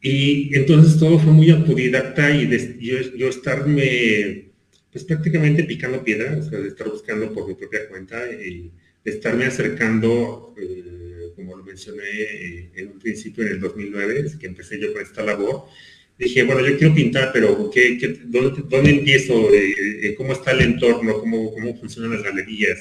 Y 0.00 0.54
entonces 0.56 0.98
todo 0.98 1.18
fue 1.18 1.32
muy 1.32 1.50
autodidacta 1.50 2.34
y 2.34 2.48
yo, 2.80 3.28
estarme, 3.28 4.52
pues 4.90 5.04
prácticamente 5.04 5.64
picando 5.64 6.02
piedra, 6.02 6.38
o 6.38 6.50
de 6.50 6.68
estar 6.68 6.88
buscando 6.88 7.32
por 7.32 7.46
mi 7.46 7.54
propia 7.54 7.88
cuenta 7.88 8.26
y 8.32 8.72
de 9.04 9.10
estarme 9.10 9.44
acercando, 9.46 10.54
eh, 10.60 11.32
como 11.36 11.56
lo 11.56 11.64
mencioné 11.64 12.02
eh, 12.04 12.70
en 12.76 12.88
un 12.88 12.98
principio 12.98 13.44
en 13.44 13.52
el 13.52 13.60
2009, 13.60 14.32
que 14.38 14.46
empecé 14.46 14.80
yo 14.80 14.92
con 14.92 15.02
esta 15.02 15.22
labor, 15.22 15.64
dije, 16.20 16.42
bueno, 16.42 16.66
yo 16.66 16.76
quiero 16.76 16.94
pintar, 16.94 17.30
pero 17.32 17.70
¿qué, 17.70 17.98
dónde, 18.24 18.90
empiezo? 18.90 19.52
Eh, 19.52 19.74
eh, 20.02 20.14
¿Cómo 20.16 20.34
está 20.34 20.50
el 20.50 20.60
entorno? 20.60 21.18
¿Cómo, 21.18 21.52
¿Cómo 21.52 21.76
funcionan 21.78 22.12
las 22.12 22.22
galerías? 22.22 22.78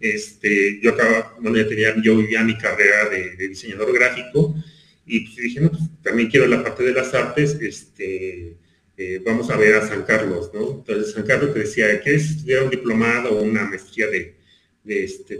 Este, 0.00 0.80
yo 0.82 0.90
acá, 0.90 1.34
bueno, 1.40 1.56
ya 1.56 1.68
tenía, 1.68 1.94
yo 2.02 2.16
vivía 2.16 2.42
mi 2.42 2.58
carrera 2.58 3.08
de, 3.08 3.48
diseñador 3.48 3.92
gráfico 3.94 4.56
y 5.06 5.20
pues 5.20 5.36
dije, 5.36 5.60
no, 5.60 5.70
pues 5.70 5.82
también 6.02 6.28
quiero 6.28 6.46
la 6.48 6.62
parte 6.64 6.82
de 6.82 6.92
las 6.92 7.14
artes, 7.14 7.56
este, 7.60 8.56
eh, 8.96 9.22
vamos 9.24 9.50
a 9.50 9.56
ver 9.56 9.76
a 9.76 9.86
San 9.86 10.02
Carlos, 10.02 10.50
¿no? 10.52 10.78
Entonces 10.78 11.12
San 11.14 11.24
Carlos 11.24 11.54
te 11.54 11.60
decía, 11.60 12.00
¿quieres 12.00 12.30
estudiar 12.30 12.64
un 12.64 12.70
diplomado 12.70 13.38
o 13.38 13.42
una 13.42 13.64
maestría 13.64 14.08
de, 14.08 14.34
este, 14.84 15.38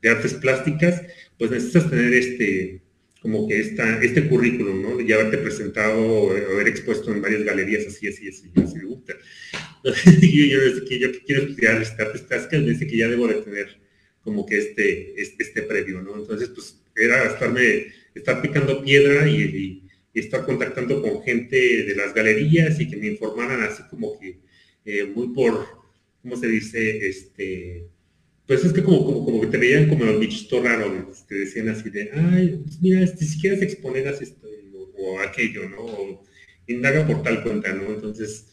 de 0.00 0.08
artes 0.08 0.34
plásticas? 0.34 1.02
Pues 1.36 1.50
necesitas 1.50 1.90
tener 1.90 2.14
este, 2.14 2.80
como 3.26 3.48
que 3.48 3.58
esta, 3.58 4.00
este 4.04 4.28
currículum, 4.28 4.82
¿no? 4.82 5.00
Ya 5.00 5.16
haberte 5.16 5.38
presentado, 5.38 6.30
haber 6.30 6.68
expuesto 6.68 7.12
en 7.12 7.20
varias 7.20 7.42
galerías 7.42 7.84
así, 7.84 8.06
así, 8.06 8.28
así, 8.28 8.52
así 8.54 8.76
me 8.76 8.84
gusta. 8.84 9.14
yo, 9.82 10.60
desde 10.60 10.84
que 10.84 11.00
yo 11.00 11.08
quiero 11.26 11.42
estudiar 11.42 11.74
artes 11.74 12.20
plásticas, 12.22 12.64
desde 12.64 12.86
que 12.86 12.96
ya 12.96 13.08
debo 13.08 13.26
de 13.26 13.42
tener 13.42 13.80
como 14.20 14.46
que 14.46 14.58
este, 14.58 15.20
este, 15.20 15.42
este, 15.42 15.62
previo, 15.62 16.02
¿no? 16.02 16.16
Entonces, 16.16 16.50
pues 16.50 16.80
era 16.94 17.24
estarme, 17.26 17.86
estar 18.14 18.40
picando 18.40 18.80
piedra 18.84 19.28
y, 19.28 19.82
estar 20.14 20.46
contactando 20.46 21.02
con 21.02 21.22
gente 21.24 21.56
de 21.82 21.96
las 21.96 22.14
galerías 22.14 22.80
y 22.80 22.88
que 22.88 22.96
me 22.96 23.08
informaran 23.08 23.60
así 23.64 23.82
como 23.90 24.18
que 24.20 24.38
eh, 24.84 25.04
muy 25.04 25.34
por, 25.34 25.66
¿cómo 26.22 26.36
se 26.36 26.46
dice? 26.46 27.08
Este, 27.08 27.88
pues 28.46 28.64
es 28.64 28.72
que 28.72 28.82
como, 28.82 29.24
como, 29.24 29.40
que 29.40 29.48
te 29.48 29.58
veían 29.58 29.88
como 29.88 30.04
los 30.04 30.20
bichitos 30.20 30.62
raros, 30.62 31.26
te 31.26 31.34
decían 31.34 31.68
así 31.68 31.90
de, 31.90 32.10
ay, 32.12 32.60
pues 32.64 32.80
mira, 32.80 33.06
si 33.06 33.40
quieres 33.40 33.62
exponer 33.62 34.06
así 34.08 34.24
esto 34.24 34.46
o, 34.98 35.20
aquello, 35.20 35.68
¿no? 35.68 35.78
O 35.80 36.24
indaga 36.66 37.06
por 37.06 37.22
tal 37.22 37.42
cuenta, 37.42 37.72
¿no? 37.72 37.92
Entonces, 37.92 38.52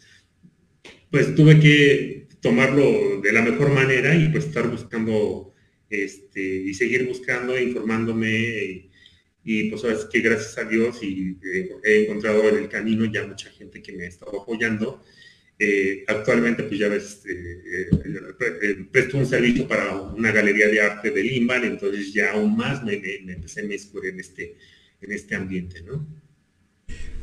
pues 1.12 1.36
tuve 1.36 1.60
que 1.60 2.28
tomarlo 2.42 3.22
de 3.22 3.32
la 3.32 3.42
mejor 3.42 3.72
manera 3.72 4.16
y 4.16 4.30
pues 4.30 4.46
estar 4.46 4.70
buscando 4.70 5.54
este, 5.90 6.42
y 6.42 6.74
seguir 6.74 7.08
buscando, 7.08 7.58
informándome 7.58 8.90
y, 9.46 9.70
pues 9.70 9.84
ahora 9.84 9.98
que 10.12 10.22
gracias 10.22 10.58
a 10.58 10.64
Dios 10.64 11.04
y 11.04 11.38
eh, 11.44 11.70
he 11.84 12.04
encontrado 12.04 12.48
en 12.50 12.56
el 12.58 12.70
camino 12.70 13.06
ya 13.06 13.28
mucha 13.28 13.50
gente 13.52 13.82
que 13.82 13.94
me 13.94 14.06
ha 14.06 14.08
estado 14.08 14.42
apoyando 14.42 15.04
eh, 15.60 16.04
actualmente, 16.08 16.64
pues 16.64 16.80
ya 16.80 16.90
ves, 16.90 17.22
eh, 17.30 17.90
eh, 18.06 18.86
presto 18.92 19.18
un 19.18 19.26
servicio 19.26 19.68
para 19.68 19.96
una 19.96 20.32
galería 20.32 20.68
de 20.68 20.82
arte 20.82 21.12
de 21.12 21.24
Limban, 21.24 21.64
entonces 21.64 22.12
ya 22.12 22.32
aún 22.32 22.58
más 22.58 22.84
me, 22.84 22.96
empecé 22.96 23.62
a 23.62 23.66
mezclar 23.66 24.06
en 24.08 24.20
este, 24.20 24.56
en 25.02 25.12
este 25.12 25.36
ambiente, 25.36 25.82
¿no? 25.84 26.24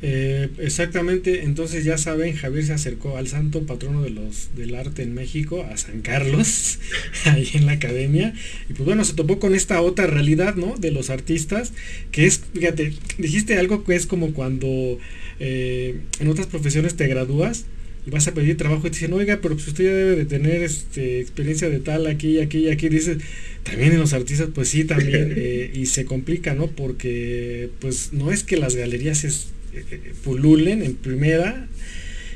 exactamente, 0.03 1.43
entonces 1.43 1.85
ya 1.85 1.99
saben, 1.99 2.35
Javier 2.35 2.65
se 2.65 2.73
acercó 2.73 3.19
al 3.19 3.29
santo 3.29 3.67
patrono 3.67 4.01
de 4.01 4.09
los, 4.09 4.49
del 4.57 4.75
arte 4.75 5.03
en 5.03 5.13
México, 5.13 5.63
a 5.71 5.77
San 5.77 6.01
Carlos, 6.01 6.79
ahí 7.27 7.47
en 7.53 7.67
la 7.67 7.73
academia, 7.73 8.33
y 8.71 8.73
pues 8.73 8.87
bueno, 8.87 9.05
se 9.05 9.13
topó 9.13 9.39
con 9.39 9.55
esta 9.55 9.83
otra 9.83 10.07
realidad, 10.07 10.55
¿no? 10.55 10.75
De 10.79 10.91
los 10.91 11.11
artistas, 11.11 11.75
que 12.13 12.25
es, 12.25 12.41
fíjate, 12.55 12.95
dijiste 13.19 13.59
algo 13.59 13.85
que 13.85 13.95
es 13.95 14.07
como 14.07 14.33
cuando 14.33 14.99
en 15.39 16.29
otras 16.29 16.47
profesiones 16.47 16.97
te 16.97 17.07
gradúas, 17.07 17.67
vas 18.07 18.27
a 18.29 18.35
pedir 18.35 18.57
trabajo 18.57 18.87
y 18.87 18.91
te 18.91 18.97
dicen, 18.97 19.13
oiga, 19.13 19.41
pero 19.43 19.55
pues 19.55 19.69
usted 19.69 19.85
ya 19.85 19.93
debe 19.93 20.17
de 20.17 20.25
tener 20.25 20.63
este, 20.63 21.21
experiencia 21.21 21.69
de 21.69 21.81
tal, 21.81 22.07
aquí, 22.07 22.41
aquí, 22.41 22.69
aquí. 22.69 22.89
Dices, 22.89 23.19
también 23.63 23.93
en 23.93 24.01
los 24.01 24.13
artistas, 24.13 24.49
pues 24.55 24.69
sí, 24.69 24.85
también. 24.85 25.35
Eh, 25.43 25.71
y 25.75 25.87
se 25.87 26.05
complica, 26.05 26.55
¿no? 26.55 26.67
Porque 26.69 27.71
pues 27.79 28.13
no 28.13 28.31
es 28.31 28.43
que 28.43 28.57
las 28.57 28.75
galerías 28.75 29.25
es, 29.25 29.49
eh, 29.73 29.85
eh, 29.91 30.13
pululen 30.23 30.83
en 30.83 30.95
primera 30.95 31.69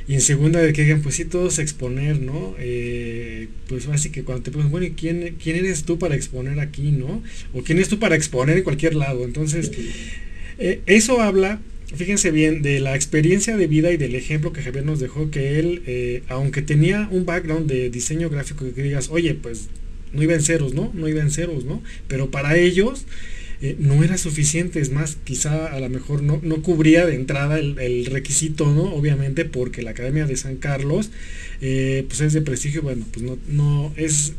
y 0.07 0.15
en 0.15 0.21
segunda 0.21 0.59
de 0.59 0.73
que 0.73 0.83
digan, 0.83 1.01
pues 1.01 1.15
sí, 1.15 1.25
todos 1.25 1.59
exponer, 1.59 2.19
¿no? 2.19 2.55
pues 3.67 3.87
así 3.87 4.09
que 4.11 4.23
cuando 4.23 4.43
te 4.43 4.51
preguntan, 4.51 4.71
bueno, 4.71 4.87
¿y 4.87 4.91
quién, 4.91 5.35
quién 5.41 5.55
eres 5.57 5.83
tú 5.83 5.97
para 5.97 6.15
exponer 6.15 6.59
aquí, 6.59 6.91
¿no? 6.91 7.23
O 7.53 7.63
quién 7.63 7.77
eres 7.77 7.89
tú 7.89 7.99
para 7.99 8.15
exponer 8.15 8.57
en 8.57 8.63
cualquier 8.63 8.95
lado. 8.95 9.23
Entonces, 9.23 9.71
eso 10.57 11.21
habla 11.21 11.59
fíjense 11.93 12.31
bien, 12.31 12.61
de 12.61 12.79
la 12.79 12.95
experiencia 12.95 13.57
de 13.57 13.67
vida 13.67 13.91
y 13.91 13.97
del 13.97 14.15
ejemplo 14.15 14.53
que 14.53 14.61
Javier 14.61 14.85
nos 14.85 14.99
dejó, 14.99 15.29
que 15.29 15.59
él, 15.59 15.83
eh, 15.85 16.23
aunque 16.27 16.61
tenía 16.61 17.07
un 17.11 17.25
background 17.25 17.69
de 17.69 17.89
diseño 17.89 18.29
gráfico, 18.29 18.65
que 18.73 18.83
digas, 18.83 19.09
oye, 19.09 19.35
pues 19.35 19.67
no 20.13 20.23
iba 20.23 20.33
en 20.33 20.41
ceros, 20.41 20.73
¿no? 20.73 20.91
No 20.93 21.07
iba 21.07 21.21
en 21.21 21.31
ceros, 21.31 21.65
¿no? 21.65 21.83
Pero 22.07 22.31
para 22.31 22.55
ellos 22.57 23.05
eh, 23.61 23.75
no 23.79 24.03
era 24.03 24.17
suficiente, 24.17 24.79
es 24.79 24.91
más, 24.91 25.17
quizá 25.23 25.67
a 25.67 25.79
lo 25.79 25.89
mejor 25.89 26.23
no, 26.23 26.39
no 26.43 26.61
cubría 26.61 27.05
de 27.05 27.15
entrada 27.15 27.59
el, 27.59 28.05
requisito, 28.07 28.73
¿no? 28.73 28.93
Obviamente 28.93 29.45
porque 29.45 29.81
la 29.81 29.91
Academia 29.91 30.25
de 30.25 30.37
San 30.37 30.57
Carlos, 30.57 31.11
eh, 31.61 32.05
pues 32.07 32.21
es 32.21 32.33
de 32.33 32.41
prestigio, 32.41 32.81
bueno, 32.81 33.05
pues 33.11 33.25
no, 33.25 33.37
no 33.47 33.93
es 33.95 34.33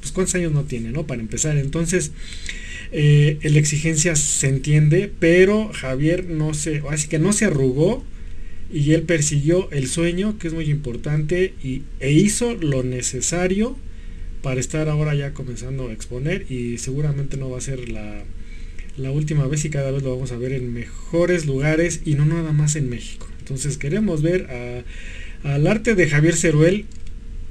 pues 0.00 0.12
cuántos 0.12 0.34
años 0.34 0.52
no 0.52 0.64
tiene, 0.64 0.90
¿no? 0.90 1.06
Para 1.06 1.20
empezar. 1.20 1.56
Entonces, 1.56 2.12
eh, 2.92 3.38
la 3.42 3.58
exigencia 3.58 4.16
se 4.16 4.48
entiende, 4.48 5.12
pero 5.20 5.70
Javier 5.72 6.24
no 6.24 6.54
se, 6.54 6.82
así 6.90 7.08
que 7.08 7.18
no 7.18 7.32
se 7.32 7.44
arrugó 7.44 8.04
y 8.72 8.92
él 8.92 9.02
persiguió 9.02 9.70
el 9.70 9.88
sueño, 9.88 10.38
que 10.38 10.48
es 10.48 10.54
muy 10.54 10.70
importante, 10.70 11.54
y, 11.62 11.82
e 12.00 12.12
hizo 12.12 12.54
lo 12.54 12.82
necesario 12.82 13.76
para 14.42 14.60
estar 14.60 14.88
ahora 14.88 15.14
ya 15.14 15.34
comenzando 15.34 15.88
a 15.88 15.92
exponer 15.92 16.46
y 16.50 16.78
seguramente 16.78 17.36
no 17.36 17.50
va 17.50 17.58
a 17.58 17.60
ser 17.60 17.88
la, 17.90 18.24
la 18.96 19.10
última 19.10 19.46
vez 19.46 19.64
y 19.64 19.70
cada 19.70 19.90
vez 19.90 20.02
lo 20.02 20.14
vamos 20.14 20.32
a 20.32 20.38
ver 20.38 20.52
en 20.52 20.72
mejores 20.72 21.46
lugares 21.46 22.02
y 22.04 22.14
no 22.14 22.24
nada 22.24 22.52
más 22.52 22.76
en 22.76 22.88
México. 22.88 23.28
Entonces 23.40 23.76
queremos 23.76 24.22
ver 24.22 24.46
al 25.42 25.66
arte 25.66 25.94
de 25.94 26.08
Javier 26.08 26.36
Ceruel 26.36 26.86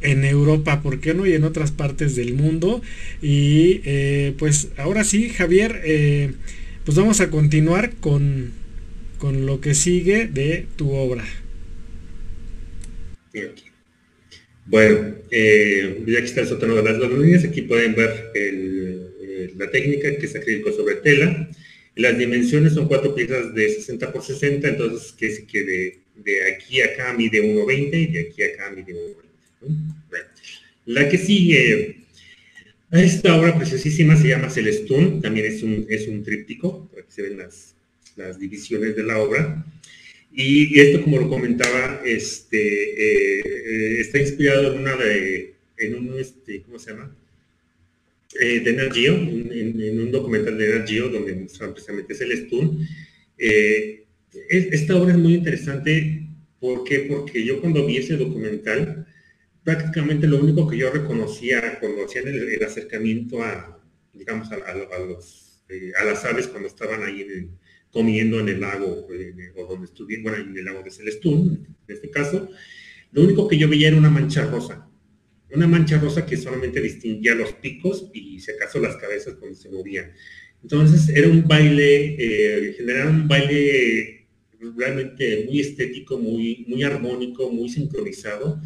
en 0.02 0.24
Europa, 0.24 0.82
¿por 0.82 1.00
qué 1.00 1.14
no? 1.14 1.26
Y 1.26 1.34
en 1.34 1.44
otras 1.44 1.72
partes 1.72 2.16
del 2.16 2.34
mundo. 2.34 2.82
Y 3.22 3.82
eh, 3.86 4.34
pues 4.38 4.70
ahora 4.78 5.04
sí, 5.04 5.30
Javier, 5.30 5.82
eh, 5.84 6.34
pues 6.86 6.98
vamos 6.98 7.22
a 7.22 7.30
continuar 7.30 7.92
con, 8.00 8.52
con 9.18 9.46
lo 9.46 9.62
que 9.62 9.76
sigue 9.76 10.28
de 10.28 10.66
tu 10.76 10.92
obra. 10.92 11.26
Bueno, 14.66 15.16
eh, 15.32 16.04
ya 16.06 16.20
que 16.20 16.26
está 16.26 16.42
el 16.42 16.48
sótano 16.48 16.76
de 16.76 16.84
las 16.84 17.12
líneas, 17.12 17.44
aquí 17.44 17.64
pueden 17.64 17.96
ver 17.96 18.32
la 19.58 19.70
técnica 19.72 20.16
que 20.18 20.26
es 20.26 20.36
acrílico 20.36 20.72
sobre 20.72 20.96
tela. 20.96 21.50
Las 21.96 22.18
dimensiones 22.18 22.74
son 22.74 22.88
cuatro 22.88 23.14
piezas 23.16 23.54
de 23.54 23.70
60 23.70 24.14
por 24.14 24.24
60, 24.24 24.68
entonces 24.68 25.12
que, 25.14 25.46
que 25.46 25.64
de, 25.64 26.00
de 26.16 26.54
aquí 26.54 26.82
a 26.82 26.86
acá 26.86 27.14
mide 27.14 27.42
1,20 27.42 27.94
y 27.94 28.14
de 28.14 28.20
aquí 28.22 28.44
a 28.44 28.48
acá 28.48 28.72
mide 28.72 28.94
1,20. 28.94 29.29
La 30.86 31.08
que 31.08 31.18
sigue, 31.18 32.04
esta 32.92 33.36
obra 33.36 33.56
preciosísima 33.58 34.16
se 34.16 34.30
llama 34.30 34.50
Celestún, 34.50 35.22
también 35.22 35.46
es 35.46 35.62
un, 35.62 35.86
es 35.90 36.08
un 36.08 36.24
tríptico, 36.24 36.90
para 36.90 37.06
que 37.06 37.12
se 37.12 37.22
ven 37.22 37.38
las, 37.38 37.76
las 38.16 38.40
divisiones 38.40 38.96
de 38.96 39.04
la 39.04 39.20
obra. 39.20 39.66
Y 40.32 40.80
esto, 40.80 41.04
como 41.04 41.20
lo 41.20 41.30
comentaba, 41.30 42.02
este, 42.06 42.60
eh, 42.60 44.02
está 44.02 44.20
inspirado 44.20 44.74
en 44.74 44.80
una 44.80 44.96
de, 44.96 45.56
en 45.78 45.96
un, 45.96 46.20
este, 46.20 46.62
¿cómo 46.62 46.80
se 46.80 46.92
llama? 46.92 47.16
Eh, 48.40 48.60
de 48.60 48.74
Nat 48.74 48.96
en, 48.96 50.00
un 50.00 50.12
documental 50.12 50.58
de 50.58 50.80
Nat 50.80 50.90
donde 51.12 51.34
muestran 51.34 51.74
precisamente 51.74 52.14
Celestún. 52.14 52.88
Eh, 53.38 54.04
esta 54.50 54.96
obra 54.96 55.14
es 55.14 55.18
muy 55.18 55.34
interesante, 55.34 56.28
¿por 56.60 56.84
qué? 56.84 57.00
Porque 57.00 57.44
yo 57.44 57.60
cuando 57.60 57.86
vi 57.86 57.98
ese 57.98 58.18
documental, 58.18 59.08
prácticamente 59.64 60.28
lo 60.28 60.38
único 60.38 60.68
que 60.68 60.78
yo 60.78 60.90
reconocía 60.92 61.80
cuando 61.80 62.06
hacían 62.06 62.28
el, 62.28 62.64
acercamiento 62.64 63.42
a, 63.44 63.80
digamos, 64.14 64.50
eh, 65.70 65.92
a 66.00 66.06
las 66.06 66.26
aves 66.26 66.48
cuando 66.48 66.68
estaban 66.68 67.04
ahí 67.04 67.50
comiendo 67.92 68.40
en 68.40 68.50
el 68.50 68.62
lago, 68.62 69.08
eh, 69.12 69.52
o 69.56 69.66
donde 69.66 69.86
estuve, 69.86 70.22
bueno, 70.22 70.38
en 70.38 70.58
el 70.58 70.66
lago 70.66 70.84
de 70.84 70.92
Celestún, 70.92 71.68
en 71.88 71.96
este 71.96 72.10
caso, 72.10 72.50
lo 73.12 73.24
único 73.24 73.48
que 73.48 73.58
yo 73.58 73.68
veía 73.68 73.88
era 73.88 73.98
una 73.98 74.10
mancha 74.10 74.46
rosa. 74.46 74.86
Una 75.52 75.68
mancha 75.68 75.98
rosa 75.98 76.26
que 76.26 76.38
solamente 76.38 76.80
distinguía 76.80 77.34
los 77.34 77.54
picos 77.54 78.12
y 78.14 78.40
si 78.40 78.52
acaso 78.52 78.80
las 78.80 78.98
cabezas 78.98 79.34
cuando 79.36 79.58
se 79.58 79.70
movían. 79.70 80.14
Entonces 80.62 81.10
era 81.10 81.28
un 81.28 81.48
baile, 81.48 82.16
eh, 82.20 82.74
generaba 82.74 83.10
un 83.10 83.28
baile 83.28 84.28
realmente 84.78 85.46
muy 85.48 85.60
estético, 85.62 86.20
muy, 86.20 86.66
muy 86.68 86.84
armónico, 86.84 87.52
muy 87.52 87.70
sincronizado. 87.70 88.62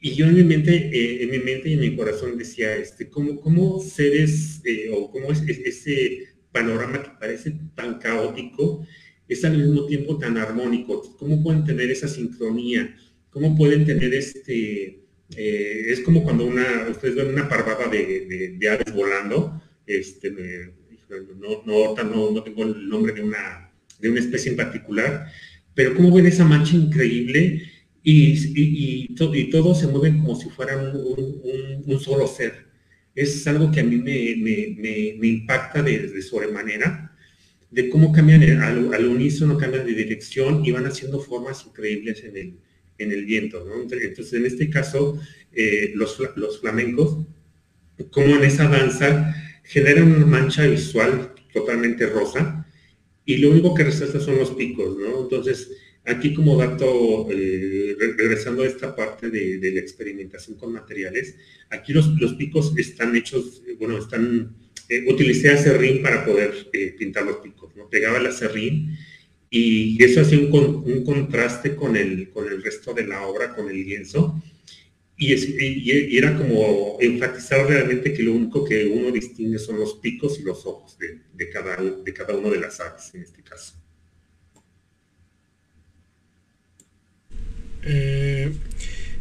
Y 0.00 0.14
yo 0.14 0.26
en 0.26 0.34
mi 0.34 0.44
mente, 0.44 0.74
eh, 0.74 1.22
en 1.24 1.30
mi 1.30 1.38
mente 1.38 1.68
y 1.68 1.74
en 1.74 1.80
mi 1.80 1.94
corazón 1.94 2.38
decía, 2.38 2.74
este, 2.74 3.10
¿cómo, 3.10 3.38
cómo 3.38 3.80
seres 3.80 4.62
eh, 4.64 4.88
o 4.90 5.10
cómo 5.10 5.30
es, 5.30 5.42
ese 5.42 6.28
panorama 6.50 7.02
que 7.02 7.10
parece 7.20 7.54
tan 7.74 7.98
caótico 7.98 8.86
es 9.28 9.44
al 9.44 9.58
mismo 9.58 9.86
tiempo 9.86 10.16
tan 10.16 10.38
armónico? 10.38 11.16
¿Cómo 11.18 11.42
pueden 11.42 11.64
tener 11.64 11.90
esa 11.90 12.08
sincronía? 12.08 12.96
¿Cómo 13.28 13.54
pueden 13.56 13.84
tener 13.84 14.14
este... 14.14 15.04
Eh, 15.36 15.84
es 15.88 16.00
como 16.00 16.24
cuando 16.24 16.44
una, 16.44 16.88
ustedes 16.90 17.14
ven 17.14 17.28
una 17.28 17.48
parvada 17.48 17.86
de, 17.86 18.56
de, 18.58 18.68
aves 18.68 18.92
volando, 18.92 19.62
este, 19.86 20.32
no, 20.32 21.62
no, 21.64 21.94
no, 21.94 22.30
no, 22.32 22.42
tengo 22.42 22.64
el 22.64 22.88
nombre 22.88 23.12
de 23.12 23.22
una, 23.22 23.72
de 24.00 24.10
una 24.10 24.18
especie 24.18 24.50
en 24.50 24.56
particular, 24.56 25.26
pero 25.72 25.94
cómo 25.94 26.12
ven 26.12 26.26
esa 26.26 26.44
mancha 26.44 26.74
increíble 26.74 27.69
y, 28.02 28.32
y, 28.32 29.08
y, 29.08 29.16
y 29.34 29.50
todos 29.50 29.80
se 29.80 29.86
mueven 29.86 30.20
como 30.20 30.34
si 30.34 30.48
fueran 30.50 30.96
un, 30.96 31.82
un 31.86 32.00
solo 32.00 32.26
ser 32.26 32.70
es 33.14 33.46
algo 33.46 33.70
que 33.70 33.80
a 33.80 33.84
mí 33.84 33.96
me, 33.96 34.36
me, 34.36 35.16
me, 35.18 35.26
impacta 35.26 35.82
de, 35.82 36.08
de, 36.08 36.22
sobremanera, 36.22 37.16
de 37.70 37.90
cómo 37.90 38.12
cambian 38.12 38.42
al, 38.62 38.94
al, 38.94 39.06
unísono, 39.06 39.58
cambian 39.58 39.86
de 39.86 39.94
dirección 39.94 40.64
y 40.64 40.72
van 40.72 40.86
haciendo 40.86 41.20
formas 41.20 41.64
increíbles 41.66 42.22
en 42.24 42.36
el, 42.36 42.58
en 42.98 43.12
el 43.12 43.24
viento. 43.24 43.64
¿no? 43.64 43.82
Entonces, 43.82 44.32
en 44.32 44.46
este 44.46 44.70
caso, 44.70 45.20
eh, 45.52 45.92
los, 45.94 46.18
los 46.36 46.60
flamencos, 46.60 47.26
como 48.10 48.36
en 48.36 48.44
esa 48.44 48.68
danza, 48.68 49.34
generan 49.64 50.12
una 50.12 50.26
mancha 50.26 50.66
visual 50.66 51.34
totalmente 51.52 52.06
rosa 52.06 52.66
y 53.24 53.36
lo 53.36 53.50
único 53.50 53.74
que 53.74 53.84
resalta 53.84 54.18
son 54.18 54.38
los 54.38 54.50
picos, 54.52 54.96
¿no? 54.98 55.22
Entonces, 55.22 55.70
Aquí 56.06 56.32
como 56.32 56.56
dato, 56.56 57.28
eh, 57.30 57.94
regresando 58.16 58.62
a 58.62 58.66
esta 58.66 58.96
parte 58.96 59.28
de, 59.28 59.70
la 59.72 59.80
experimentación 59.80 60.56
con 60.56 60.72
materiales, 60.72 61.36
aquí 61.68 61.92
los, 61.92 62.08
picos 62.38 62.72
están 62.78 63.14
hechos, 63.14 63.62
bueno, 63.78 63.98
están, 63.98 64.56
eh, 64.88 65.04
utilicé 65.12 65.50
acerrín 65.50 66.02
para 66.02 66.24
poder 66.24 66.68
eh, 66.72 66.94
pintar 66.98 67.26
los 67.26 67.36
picos, 67.36 67.76
¿no? 67.76 67.88
Pegaba 67.88 68.18
el 68.18 68.26
acerrín 68.26 68.96
y 69.50 70.02
eso 70.02 70.22
hacía 70.22 70.38
un, 70.38 71.04
contraste 71.04 71.76
con 71.76 71.96
el, 71.96 72.30
con 72.30 72.48
el 72.48 72.62
resto 72.62 72.94
de 72.94 73.06
la 73.06 73.26
obra, 73.26 73.54
con 73.54 73.68
el 73.68 73.84
lienzo, 73.84 74.42
y, 75.18 76.16
era 76.16 76.34
como 76.34 76.96
enfatizar 76.98 77.66
realmente 77.66 78.14
que 78.14 78.22
lo 78.22 78.32
único 78.32 78.64
que 78.64 78.86
uno 78.86 79.10
distingue 79.12 79.58
son 79.58 79.78
los 79.78 79.94
picos 79.94 80.40
y 80.40 80.44
los 80.44 80.64
ojos 80.64 80.96
de, 80.98 81.50
cada, 81.50 81.76
de 81.76 82.14
cada 82.14 82.34
uno 82.34 82.50
de 82.50 82.58
las 82.58 82.80
aves 82.80 83.14
en 83.14 83.22
este 83.22 83.42
caso. 83.42 83.79
Eh, 87.84 88.52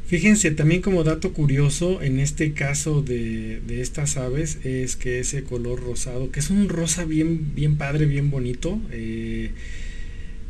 fíjense, 0.05 0.51
también 0.51 0.81
como 0.81 1.03
dato 1.03 1.33
curioso, 1.33 2.01
en 2.01 2.19
este 2.19 2.53
caso 2.53 3.01
de, 3.01 3.61
estas 3.69 4.17
aves, 4.17 4.59
es 4.63 4.95
que 4.95 5.19
ese 5.19 5.43
color 5.43 5.81
rosado, 5.81 6.31
que 6.31 6.39
es 6.39 6.49
un 6.49 6.69
rosa 6.69 7.05
bien, 7.05 7.55
bien 7.55 7.77
padre, 7.77 8.05
bien 8.05 8.29
bonito, 8.29 8.79
eh, 8.91 9.51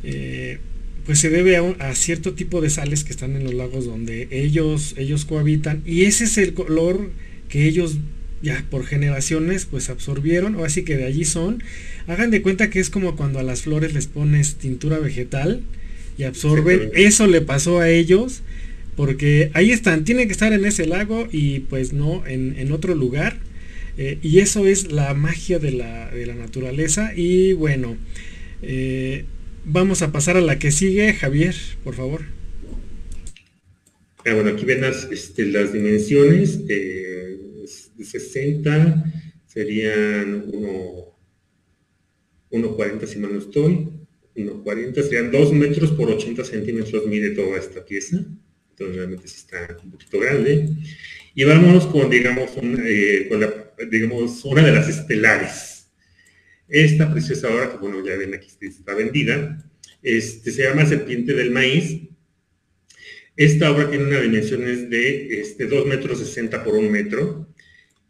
eh, 0.04 0.60
pues 1.06 1.20
se 1.20 1.30
debe 1.30 1.58
a, 1.58 1.96
cierto 1.96 2.34
tipo 2.34 2.62
de 2.62 2.70
sales 2.70 3.04
que 3.04 3.12
están 3.12 3.36
en 3.36 3.44
los 3.44 3.54
lagos 3.54 3.86
donde 3.86 4.28
ellos, 4.32 4.96
ellos 4.98 5.26
cohabitan, 5.26 5.82
y 5.86 6.04
ese 6.04 6.26
es 6.26 6.38
el 6.38 6.54
color 6.54 7.12
que 7.50 7.66
ellos 7.66 7.98
ya 8.42 8.66
por 8.70 8.86
generaciones 8.86 9.66
pues 9.66 9.90
absorbieron, 9.90 10.56
o 10.56 10.66
así 10.66 10.84
que 10.84 10.98
de 10.98 11.06
allí 11.06 11.26
son. 11.26 11.64
Hagan 12.08 12.32
de 12.32 12.42
cuenta 12.42 12.70
que 12.70 12.80
es 12.80 12.90
como 12.90 13.16
cuando 13.16 13.40
a 13.40 13.44
las 13.44 13.64
flores 13.64 13.94
les 13.94 14.08
pones 14.08 14.56
tintura 14.56 15.00
vegetal, 15.00 15.62
y 16.20 16.26
absorben. 16.26 16.92
Eso 16.94 17.28
le 17.28 17.40
pasó 17.40 17.80
a 17.80 17.90
ellos 17.90 18.42
porque 18.98 19.52
ahí 19.54 19.72
están, 19.72 20.04
tienen 20.04 20.28
que 20.28 20.34
estar 20.34 20.52
en 20.52 20.66
ese 20.66 20.86
lago 20.86 21.30
y 21.32 21.62
pues 21.62 21.94
no 21.94 22.28
en, 22.28 22.72
otro 22.74 22.94
lugar. 22.94 23.38
Eh, 23.98 24.20
y 24.22 24.40
eso 24.40 24.68
es 24.68 24.92
la 24.92 25.14
magia 25.14 25.60
de 25.60 25.72
la, 25.72 26.12
naturaleza. 26.36 27.14
Y 27.16 27.54
bueno, 27.54 27.96
eh, 28.62 29.24
vamos 29.64 30.02
a 30.02 30.12
pasar 30.12 30.36
a 30.36 30.42
la 30.42 30.60
que 30.60 30.72
sigue. 30.72 31.14
Javier, 31.14 31.56
por 31.86 31.96
favor. 31.96 32.24
Ah, 34.26 34.34
bueno, 34.34 34.50
aquí 34.50 34.66
ven 34.66 34.82
las, 34.82 35.08
este, 35.10 35.46
las 35.46 35.72
dimensiones. 35.72 36.68
de 36.68 37.40
60 38.04 39.06
serían 39.48 40.46
1.40 42.52 43.06
si 43.08 43.20
mal 43.20 43.32
no 43.32 43.40
estoy. 43.40 43.99
1,40, 44.46 45.04
serían 45.04 45.32
2 45.32 45.54
metros 45.54 45.92
por 45.92 46.10
80 46.10 46.44
centímetros 46.44 47.06
mide 47.08 47.32
toda 47.32 47.58
esta 47.58 47.86
pieza. 47.86 48.18
Entonces 48.72 48.96
realmente 48.96 49.28
sí 49.28 49.38
está 49.38 49.78
un 49.84 49.92
poquito 49.92 50.20
grande. 50.20 50.70
Y 51.36 51.44
vámonos 51.44 51.86
con, 51.88 52.10
digamos, 52.10 52.52
eh, 52.58 53.28
con 53.30 53.90
digamos, 53.90 54.44
una 54.46 54.64
de 54.64 54.72
las 54.72 54.90
estelares. 54.90 55.92
Esta 56.68 57.12
preciosa 57.12 57.54
obra, 57.54 57.72
que 57.72 57.78
bueno, 57.78 58.06
ya 58.06 58.16
ven 58.16 58.34
aquí 58.34 58.48
está 58.62 58.94
vendida, 58.94 59.66
este, 60.02 60.52
se 60.52 60.64
llama 60.64 60.86
Serpiente 60.86 61.34
del 61.34 61.52
Maíz. 61.52 62.02
Esta 63.36 63.72
obra 63.72 63.90
tiene 63.90 64.06
una 64.06 64.20
dimensiones 64.20 64.90
de 64.90 65.40
este, 65.42 65.66
2 65.66 65.86
metros 65.88 66.20
60 66.20 66.64
por 66.64 66.76
1 66.76 66.90
metro 66.90 67.49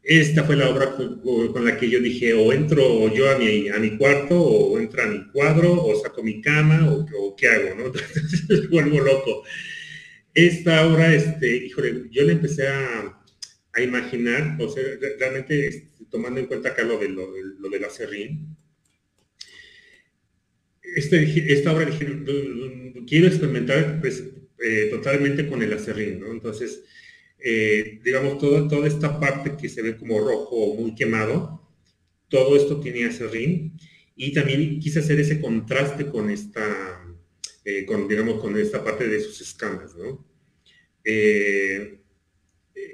esta 0.04 0.43
fue 0.43 0.56
la 0.56 0.70
obra 0.70 0.95
con, 0.95 1.66
la 1.66 1.78
que 1.78 1.89
yo 1.89 2.00
dije, 2.00 2.34
o 2.34 2.54
entro 2.54 3.14
yo 3.14 3.30
a 3.30 3.38
mi, 3.38 3.70
a 3.70 3.78
mi 3.80 3.97
cuarto, 3.97 4.41
o 4.41 4.80
entro 4.80 5.04
a 5.04 5.08
mi 5.08 5.30
cuadro, 5.32 5.74
o 5.74 6.02
saco 6.02 6.24
mi 6.24 6.41
cama, 6.41 6.89
o, 6.91 7.36
qué 7.36 7.47
hago, 7.47 7.76
¿no? 7.76 7.86
Entonces 7.88 8.70
vuelvo 8.70 9.00
loco. 9.00 9.43
Esta 10.34 10.88
obra, 10.88 11.14
este, 11.14 11.66
híjole, 11.66 12.08
yo 12.12 12.24
le 12.24 12.34
empecé 12.34 12.68
a, 12.68 13.22
a 13.74 13.82
imaginar, 13.82 14.58
o 14.62 14.70
sea, 14.70 14.84
realmente 15.20 15.68
este, 15.68 16.06
tomando 16.10 16.39
en 16.39 16.47
cuenta 16.47 16.70
acá 16.70 16.84
lo 16.84 16.97
de, 16.97 17.10
lo, 17.10 17.70
de 17.70 17.80
la 17.80 17.89
serrín, 17.89 18.56
este, 20.95 21.54
esta 21.54 21.74
obra 21.74 21.88
quiero 23.06 23.28
experimentar 23.28 24.00
pues, 24.02 24.24
eh, 24.64 24.88
totalmente 24.89 25.47
con 25.47 25.62
el 25.62 25.74
acerrín, 25.74 26.20
¿no? 26.20 26.32
Entonces, 26.32 26.84
eh, 27.44 28.00
digamos, 28.04 28.38
toda, 28.38 28.68
toda 28.68 28.88
esta 28.88 29.20
parte 29.20 29.56
que 29.60 29.70
se 29.70 29.82
ve 29.82 29.98
como 29.98 30.20
rojo, 30.20 30.76
muy 30.76 30.96
quemado, 30.96 31.68
todo 32.28 32.56
esto 32.56 32.80
tiene 32.80 33.06
acerrín 33.06 33.78
y 34.16 34.34
también 34.34 34.80
quise 34.80 35.00
hacer 35.00 35.20
ese 35.20 35.40
contraste 35.40 36.08
con 36.08 36.30
esta, 36.30 37.02
eh, 37.66 37.86
con, 37.86 38.08
digamos, 38.08 38.42
con 38.42 38.58
esta 38.58 38.84
parte 38.84 39.08
de 39.08 39.20
sus 39.20 39.42
escamas, 39.42 39.96
¿no? 39.96 40.28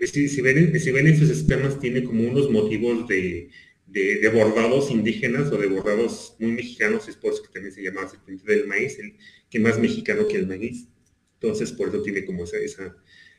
si, 0.02 0.42
ven, 0.42 0.80
si 0.80 0.92
ven 0.92 1.08
en 1.08 1.14
escamas 1.14 1.80
tiene 1.80 2.04
como 2.04 2.24
unos 2.24 2.50
motivos 2.50 3.08
de, 3.08 3.50
de, 3.88 4.30
bordados 4.30 4.92
indígenas 4.92 5.52
o 5.52 5.58
de 5.58 5.68
bordados 5.68 6.36
muy 6.40 6.52
mexicanos, 6.52 7.08
es 7.08 7.16
por 7.16 7.34
eso 7.34 7.44
que 7.44 7.50
también 7.50 7.74
se 7.74 7.84
llama 7.84 8.08
serpiente 8.08 8.52
del 8.52 8.68
maíz, 8.68 8.98
el, 9.00 9.16
que 9.50 9.60
más 9.60 9.80
mexicano 9.80 10.28
que 10.28 10.38
el 10.38 10.48
maíz. 10.48 10.88
Entonces, 11.36 11.72
por 11.72 11.90
eso 11.90 12.02
tiene 12.02 12.26
como 12.26 12.44
esa, 12.44 12.58
esa, 12.58 12.96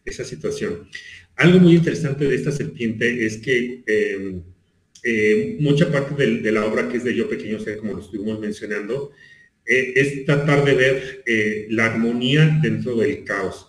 esa 0.07 0.25
situación. 0.25 0.89
Algo 1.37 1.59
muy 1.59 1.75
interesante 1.75 2.27
de 2.27 2.35
esta 2.35 2.53
serpiente 2.53 3.27
es 3.27 3.39
que 3.39 3.83
em, 3.87 4.43
eh, 5.05 5.57
mucha 5.61 5.93
parte 5.93 6.27
de, 6.27 6.53
la 6.53 6.65
obra 6.65 6.89
que 6.89 6.97
es 6.97 7.05
de 7.05 7.15
Yo 7.15 7.29
Pequeño 7.29 7.61
Ser, 7.61 7.79
como 7.79 7.95
lo 7.95 8.01
estuvimos 8.01 8.41
mencionando, 8.41 9.13
eh, 9.67 9.93
es 9.97 10.25
tratar 10.25 10.65
de 10.65 10.75
ver 10.75 11.23
eh, 11.27 11.67
la 11.71 11.87
armonía 11.87 12.59
dentro 12.63 12.97
del 12.97 13.25
caos. 13.25 13.69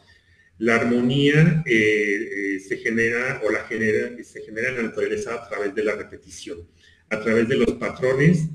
La 0.59 0.75
armonía 0.77 1.63
se 1.67 2.77
genera 2.77 3.41
o 3.45 3.51
la 3.51 3.65
genera, 3.65 4.11
se 4.23 4.41
genera 4.41 4.69
en 4.69 4.77
la 4.77 4.83
naturaleza 4.83 5.35
a 5.35 5.47
través 5.47 5.75
de 5.75 5.83
la 5.83 5.95
repetición 5.95 6.65
a 7.09 7.21
través 7.21 7.47
de 7.47 7.57
los 7.57 7.73
patrones 7.73 8.45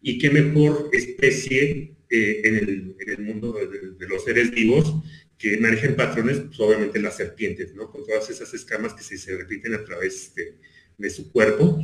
y 0.00 0.18
qué 0.18 0.30
mejor 0.30 0.90
especie 0.92 1.94
eh, 2.10 2.40
en, 2.44 2.94
el, 3.06 3.18
mundo 3.18 3.52
de, 3.52 4.06
los 4.06 4.24
seres 4.24 4.50
vivos 4.50 5.02
que 5.38 5.56
manejen 5.58 5.94
patrones, 5.94 6.40
pues 6.40 6.58
obviamente 6.60 7.00
las 7.00 7.16
serpientes, 7.16 7.74
¿no? 7.74 7.90
Con 7.90 8.04
todas 8.04 8.28
esas 8.28 8.52
escamas 8.54 8.94
que 8.94 9.02
se, 9.02 9.36
repiten 9.36 9.74
a 9.74 9.84
través 9.84 10.32
de, 10.34 11.10
su 11.10 11.30
cuerpo. 11.30 11.80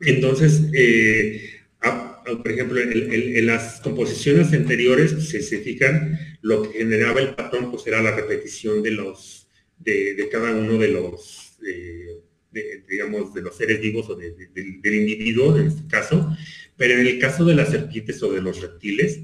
Entonces, 0.00 0.62
eh, 0.72 1.60
por 2.24 2.50
ejemplo, 2.50 2.80
en, 2.80 3.46
las 3.46 3.80
composiciones 3.80 4.52
anteriores 4.52 5.28
se, 5.28 5.42
se 5.42 5.58
fijan, 5.58 6.18
lo 6.40 6.62
que 6.62 6.78
generaba 6.78 7.20
el 7.20 7.34
patrón 7.34 7.70
pues 7.70 7.86
era 7.86 8.02
la 8.02 8.16
repetición 8.16 8.82
de 8.82 8.92
los 8.92 9.48
de, 9.78 10.28
cada 10.32 10.52
uno 10.52 10.78
de 10.78 10.88
los 10.88 11.58
eh, 11.66 12.22
digamos, 12.88 13.34
de 13.34 13.42
los 13.42 13.56
seres 13.56 13.80
vivos 13.80 14.08
o 14.08 14.14
del 14.14 14.94
individuo, 14.94 15.58
en 15.58 15.66
este 15.66 15.86
caso, 15.88 16.36
pero 16.76 16.94
en 16.94 17.00
el 17.00 17.18
caso 17.18 17.44
de 17.44 17.54
las 17.54 17.70
serpientes 17.70 18.22
o 18.22 18.32
de 18.32 18.40
los 18.40 18.60
reptiles, 18.60 19.20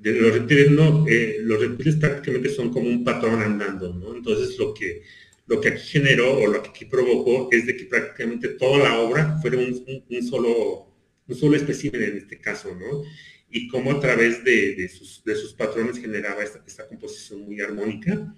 de 0.00 0.14
los 0.14 0.32
reptiles 0.32 0.70
no, 0.70 1.06
eh, 1.06 1.38
los 1.42 1.60
reptiles 1.60 1.96
prácticamente 1.96 2.48
son 2.48 2.70
como 2.72 2.88
un 2.88 3.04
patrón 3.04 3.42
andando, 3.42 3.92
¿no? 3.94 4.16
Entonces 4.16 4.58
lo 4.58 4.72
que, 4.72 5.02
lo 5.46 5.60
que 5.60 5.68
aquí 5.68 5.82
generó 5.82 6.38
o 6.38 6.46
lo 6.46 6.62
que 6.62 6.70
aquí 6.70 6.84
provocó 6.86 7.48
es 7.52 7.66
de 7.66 7.76
que 7.76 7.84
prácticamente 7.84 8.48
toda 8.48 8.78
la 8.78 8.98
obra 8.98 9.38
fuera 9.40 9.58
un, 9.58 10.22
solo, 10.22 10.86
un 11.28 11.36
solo 11.36 11.56
espécimen 11.56 12.02
en 12.02 12.16
este 12.16 12.38
caso, 12.40 12.74
¿no? 12.74 13.02
Y 13.50 13.68
cómo 13.68 13.92
a 13.92 14.00
través 14.00 14.42
de, 14.44 14.88
sus, 14.88 15.22
de 15.24 15.34
sus 15.34 15.52
patrones 15.52 15.98
generaba 15.98 16.42
esta, 16.42 16.62
esta 16.66 16.86
composición 16.86 17.40
muy 17.42 17.60
armónica 17.60 18.34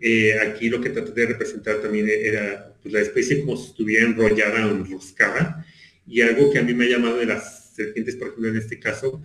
eh, 0.00 0.38
aquí 0.40 0.70
lo 0.70 0.80
que 0.80 0.90
traté 0.90 1.12
de 1.12 1.26
representar 1.26 1.82
también 1.82 2.08
era 2.08 2.74
pues, 2.82 2.92
la 2.92 3.00
especie 3.00 3.40
como 3.40 3.56
si 3.56 3.66
estuviera 3.66 4.06
enrollada 4.06 4.66
o 4.66 4.70
enroscada. 4.70 5.66
Y 6.06 6.22
algo 6.22 6.50
que 6.50 6.58
a 6.58 6.62
mí 6.62 6.72
me 6.72 6.86
ha 6.86 6.88
llamado 6.88 7.18
de 7.18 7.26
las 7.26 7.74
serpientes, 7.74 8.16
por 8.16 8.28
ejemplo, 8.28 8.48
en 8.48 8.56
este 8.56 8.80
caso, 8.80 9.22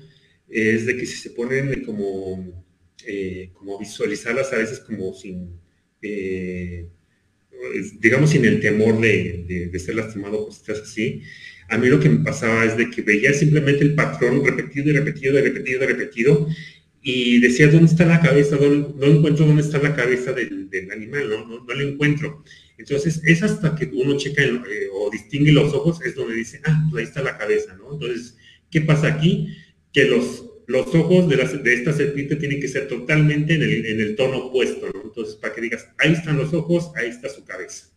es 0.49 0.85
de 0.85 0.97
que 0.97 1.05
si 1.05 1.17
se 1.17 1.31
ponen 1.31 1.83
como, 1.83 2.65
eh, 3.05 3.49
como 3.53 3.79
visualizarlas 3.79 4.53
a 4.53 4.57
veces 4.57 4.79
como 4.79 5.13
sin, 5.13 5.59
eh, 6.01 6.87
digamos, 7.99 8.29
sin 8.29 8.45
el 8.45 8.59
temor 8.59 8.99
de, 8.99 9.69
de, 9.71 9.79
ser 9.79 9.95
lastimado 9.95 10.39
o 10.39 10.45
cosas 10.47 10.81
así, 10.81 11.21
a 11.69 11.77
mí 11.77 11.87
lo 11.87 11.99
que 11.99 12.09
me 12.09 12.23
pasaba 12.23 12.63
es 12.65 12.77
de 12.77 12.89
que 12.89 13.01
veía 13.01 13.33
simplemente 13.33 13.83
el 13.83 13.95
patrón 13.95 14.45
repetido 14.45 14.89
y 14.89 14.93
repetido 14.93 15.39
y 15.39 15.41
repetido 15.41 15.83
y 15.83 15.87
repetido 15.87 16.47
y 17.07 17.39
decía, 17.39 17.67
¿dónde 17.67 17.85
está 17.85 18.03
la 18.03 18.19
cabeza? 18.19 18.55
No, 18.55 19.05
encuentro 19.05 19.45
dónde 19.45 19.61
está 19.61 19.77
la 19.77 19.95
cabeza 19.95 20.33
del, 20.33 20.67
animal, 20.91 21.29
¿no? 21.29 21.45
No, 21.45 21.73
lo 21.73 21.87
encuentro. 21.87 22.43
Entonces, 22.79 23.21
es 23.23 23.43
hasta 23.43 23.75
que 23.75 23.85
uno 23.93 24.17
checa 24.17 24.41
eh, 24.41 24.87
o 24.91 25.11
distingue 25.11 25.51
los 25.51 25.71
ojos, 25.71 26.01
es 26.01 26.15
donde 26.15 26.33
dice, 26.33 26.61
ah, 26.65 26.87
pues 26.89 27.03
ahí 27.03 27.07
está 27.07 27.21
la 27.21 27.37
cabeza, 27.37 27.75
¿no? 27.75 27.93
Entonces, 27.93 28.35
¿qué 28.71 28.81
pasa 28.81 29.05
aquí? 29.05 29.55
Que 29.95 30.05
los, 30.05 30.43
los 30.67 30.93
ojos 30.93 31.29
de, 31.29 31.37
de 31.37 31.73
esta 31.73 31.93
serpiente 31.93 32.35
tienen 32.35 32.59
que 32.59 32.67
ser 32.67 32.89
totalmente 32.89 33.55
en 33.55 33.61
el, 33.61 33.85
en 33.85 34.01
el 34.01 34.15
tono 34.17 34.37
opuesto. 34.47 34.87
Entonces, 35.03 35.35
para 35.35 35.55
que 35.55 35.61
digas, 35.61 35.87
ahí 35.97 36.11
están 36.11 36.37
los 36.37 36.53
ojos, 36.53 36.91
ahí 36.95 37.07
está 37.07 37.29
su 37.29 37.45
cabeza. 37.45 37.87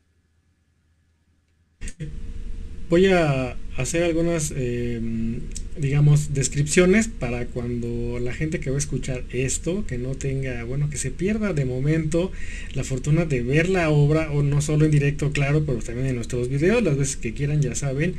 Voy 2.88 3.07
a 3.07 3.57
hacer 3.76 4.03
algunas, 4.05 4.53
em, 4.57 5.40
digamos, 5.76 6.32
descripciones 6.34 7.09
para 7.09 7.46
cuando 7.46 8.18
la 8.18 8.32
gente 8.32 8.61
que 8.61 8.70
va 8.70 8.76
a 8.76 8.78
escuchar 8.78 9.24
esto, 9.30 9.84
que 9.86 9.99
no 9.99 10.14
tenga, 10.14 10.64
bueno, 10.64 10.88
que 10.88 10.96
se 10.96 11.11
pierda 11.11 11.53
de 11.53 11.64
momento 11.64 12.32
la 12.74 12.84
fortuna 12.84 13.24
de 13.24 13.42
ver 13.42 13.68
la 13.68 13.90
obra, 13.90 14.30
o 14.32 14.42
no 14.42 14.62
solo 14.62 14.84
en 14.84 14.90
directo, 14.90 15.32
claro, 15.32 15.64
pero 15.66 15.78
también 15.80 16.07
en 16.07 16.14
nuestros 16.14 16.49
videos, 16.49 16.82
las 16.82 16.96
veces 16.96 17.16
que 17.16 17.34
quieran, 17.34 17.61
ya 17.61 17.74
saben. 17.74 18.14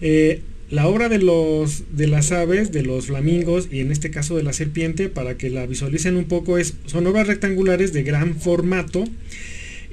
Eh, 0.00 0.40
la 0.70 0.88
obra 0.88 1.08
de 1.08 1.18
los 1.18 1.84
de 1.96 2.06
las 2.06 2.32
aves, 2.32 2.72
de 2.72 2.82
los 2.82 3.06
flamingos 3.06 3.68
y 3.70 3.80
en 3.80 3.92
este 3.92 4.10
caso 4.10 4.36
de 4.36 4.42
la 4.42 4.52
serpiente, 4.52 5.08
para 5.08 5.36
que 5.36 5.50
la 5.50 5.66
visualicen 5.66 6.16
un 6.16 6.24
poco, 6.24 6.56
son 6.86 7.06
obras 7.06 7.26
rectangulares 7.26 7.92
de 7.92 8.02
gran 8.02 8.36
formato 8.36 9.04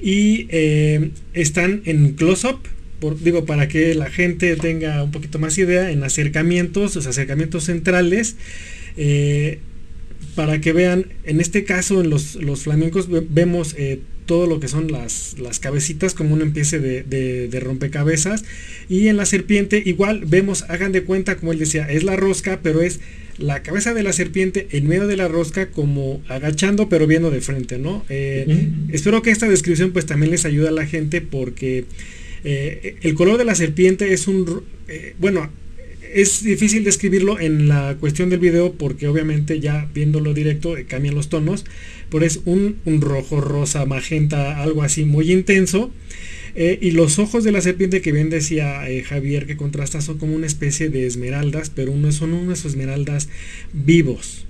y 0.02 0.46
eh, 0.50 1.10
están 1.32 1.82
en 1.84 2.12
close-up 2.12 2.58
digo, 3.12 3.44
para 3.44 3.68
que 3.68 3.94
la 3.94 4.10
gente 4.10 4.56
tenga 4.56 5.02
un 5.02 5.10
poquito 5.10 5.38
más 5.38 5.58
idea, 5.58 5.90
en 5.90 6.02
acercamientos, 6.04 6.96
los 6.96 7.06
acercamientos 7.06 7.64
centrales, 7.64 8.36
eh, 8.96 9.58
para 10.34 10.60
que 10.60 10.72
vean, 10.72 11.06
en 11.24 11.40
este 11.40 11.64
caso 11.64 12.00
en 12.00 12.10
los, 12.10 12.36
los 12.36 12.62
flamencos 12.62 13.08
vemos 13.30 13.74
eh, 13.78 14.00
todo 14.26 14.46
lo 14.46 14.58
que 14.58 14.68
son 14.68 14.90
las, 14.90 15.36
las 15.38 15.58
cabecitas 15.58 16.14
como 16.14 16.34
una 16.34 16.44
especie 16.44 16.78
de, 16.80 17.60
rompecabezas 17.60 18.44
y 18.88 19.08
en 19.08 19.16
la 19.16 19.26
serpiente 19.26 19.82
igual 19.84 20.24
vemos, 20.26 20.64
hagan 20.68 20.92
de 20.92 21.02
cuenta 21.02 21.36
como 21.36 21.52
él 21.52 21.58
decía, 21.58 21.88
es 21.90 22.04
la 22.04 22.16
rosca, 22.16 22.60
pero 22.62 22.82
es 22.82 23.00
la 23.38 23.62
cabeza 23.62 23.94
de 23.94 24.02
la 24.02 24.12
serpiente 24.12 24.68
en 24.70 24.86
medio 24.86 25.06
de 25.06 25.16
la 25.16 25.28
rosca 25.28 25.70
como 25.70 26.22
agachando 26.28 26.88
pero 26.88 27.06
viendo 27.06 27.30
de 27.30 27.40
frente, 27.40 27.78
¿no? 27.78 28.04
Eh, 28.08 28.70
espero 28.90 29.22
que 29.22 29.30
esta 29.30 29.48
descripción 29.48 29.92
pues 29.92 30.06
también 30.06 30.30
les 30.30 30.44
ayude 30.44 30.68
a 30.68 30.72
la 30.72 30.86
gente 30.86 31.20
porque 31.20 31.84
eh, 32.44 32.96
el 33.02 33.14
color 33.14 33.38
de 33.38 33.44
la 33.44 33.54
serpiente 33.54 34.12
es 34.12 34.28
un... 34.28 34.62
Bueno, 35.18 35.50
es 36.14 36.44
difícil 36.44 36.84
describirlo 36.84 37.40
en 37.40 37.66
la 37.66 37.96
cuestión 37.98 38.30
del 38.30 38.38
video 38.38 38.72
porque 38.72 39.08
obviamente 39.08 39.58
ya 39.58 39.88
viéndolo 39.92 40.32
directo 40.32 40.76
eh, 40.76 40.86
cambian 40.86 41.16
los 41.16 41.28
tonos, 41.28 41.64
pero 42.08 42.24
es 42.24 42.40
un, 42.44 42.76
rojo, 43.00 43.40
rosa, 43.40 43.84
magenta, 43.84 44.62
algo 44.62 44.82
así 44.82 45.04
muy 45.04 45.32
intenso. 45.32 45.90
y 46.56 46.92
los 46.92 47.18
ojos 47.18 47.42
de 47.42 47.50
la 47.50 47.60
serpiente 47.60 48.00
que 48.00 48.12
bien 48.12 48.30
decía 48.30 48.82
Javier 49.06 49.44
que 49.46 49.56
contrasta 49.56 50.00
son 50.00 50.18
como 50.18 50.36
una 50.36 50.46
especie 50.46 50.88
de 50.88 51.04
esmeraldas, 51.04 51.70
pero 51.70 51.96
no 51.96 52.12
son 52.12 52.32
unas 52.32 52.64
esmeraldas 52.64 53.28
vivos. 53.72 54.46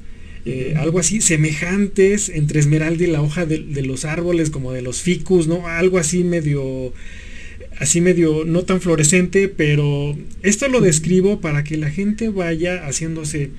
algo 0.76 0.98
así 0.98 1.22
semejantes 1.22 2.28
entre 2.28 2.60
esmeralda 2.60 3.04
y 3.04 3.06
la 3.06 3.22
hoja 3.22 3.46
de, 3.46 3.60
de, 3.60 3.82
los 3.82 4.04
árboles 4.04 4.50
como 4.50 4.72
de 4.72 4.82
los 4.82 5.00
ficus, 5.00 5.48
¿no? 5.48 5.66
Algo 5.66 5.96
así 5.96 6.24
medio 6.24 6.92
así 7.78 8.00
medio 8.00 8.44
no 8.44 8.62
tan 8.62 8.80
fluorescente, 8.80 9.48
pero 9.48 10.16
esto 10.42 10.68
lo 10.68 10.80
describo 10.80 11.40
para 11.40 11.64
que 11.64 11.76
la 11.76 11.90
gente 11.90 12.28
vaya 12.28 12.86
haciéndose 12.86 13.50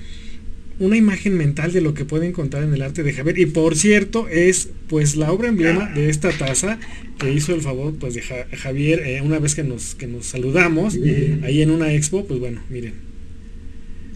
una 0.80 0.98
imagen 0.98 1.38
mental 1.38 1.72
de 1.72 1.82
lo 1.82 1.94
que 1.94 2.06
puede 2.06 2.28
encontrar 2.28 2.64
en 2.64 2.74
el 2.74 2.82
arte 2.82 3.04
de 3.04 3.14
Javier. 3.14 3.40
Y 3.40 3.46
por 3.46 3.76
cierto, 3.76 4.28
es 4.28 4.70
pues 4.88 5.16
la 5.16 5.32
obra 5.32 5.48
emblema 5.48 5.90
de 5.90 6.10
esta 6.10 6.32
taza 6.32 6.80
que 7.18 7.32
hizo 7.32 7.56
el 7.56 7.62
favor 7.62 7.96
pues 7.96 8.14
de 8.14 8.22
Javier 8.22 9.00
eh, 9.06 9.22
una 9.22 9.40
vez 9.40 9.56
que 9.56 9.64
nos, 9.64 9.96
que 9.96 10.08
nos 10.08 10.26
saludamos 10.26 10.96
ahí 11.44 11.62
en 11.62 11.72
una 11.72 11.94
expo, 11.94 12.26
pues 12.26 12.40
bueno, 12.40 12.62
miren. 12.70 13.15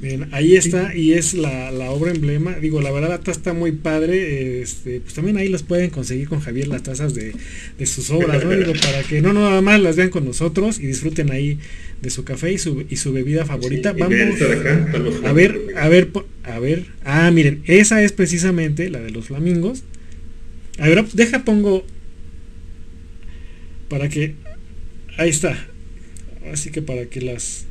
Bien, 0.02 0.30
ahí 0.32 0.56
está 0.56 0.96
y 0.96 1.14
es 1.14 1.34
la, 1.34 1.72
obra 1.92 2.12
emblema. 2.12 2.54
Digo, 2.56 2.82
la 2.82 2.92
verdad 2.92 3.10
la 3.10 3.20
taza 3.20 3.32
está 3.32 3.54
muy 3.54 3.72
padre. 3.74 4.62
Este, 4.62 5.02
pues 5.02 5.14
también 5.14 5.38
ahí 5.38 5.50
las 5.50 5.64
pueden 5.64 5.90
conseguir 5.90 6.28
con 6.28 6.40
Javier 6.40 6.68
las 6.68 6.84
tazas 6.84 7.14
de, 7.14 7.34
sus 7.86 8.10
obras, 8.10 8.44
¿no? 8.44 8.52
Digo, 8.52 8.74
para 8.82 9.04
que 9.04 9.22
no 9.22 9.34
nada 9.34 9.62
más 9.62 9.82
las 9.82 9.96
vean 9.96 10.10
con 10.10 10.26
nosotros 10.26 10.80
y 10.80 10.88
disfruten 10.88 11.32
ahí 11.32 11.60
de 12.02 12.10
su 12.10 12.24
café 12.24 12.54
y 12.54 12.58
su, 12.58 12.86
y 12.90 12.96
su 12.96 13.12
bebida 13.12 13.46
favorita. 13.46 13.94
Vamos 13.94 14.42
a 15.26 15.34
ver, 15.34 15.60
a 15.76 15.90
ver, 15.90 16.10
a 16.44 16.60
ver. 16.60 16.86
Ah, 17.04 17.30
miren, 17.32 17.62
esa 17.66 18.02
es 18.04 18.12
precisamente 18.12 18.90
la 18.90 19.00
de 19.00 19.12
los 19.12 19.26
flamingos. 19.26 19.84
A 20.78 20.88
ver, 20.88 21.06
deja 21.14 21.44
pongo 21.44 21.86
para 23.90 24.08
que 24.08 24.36
Ahí 25.20 25.32
está. 25.32 25.68
Así 26.50 26.72
que 26.72 26.82
para 26.82 27.08
que 27.08 27.20
las... 27.20 27.66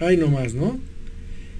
Ahí 0.00 0.16
nomás, 0.16 0.54
¿no? 0.54 0.80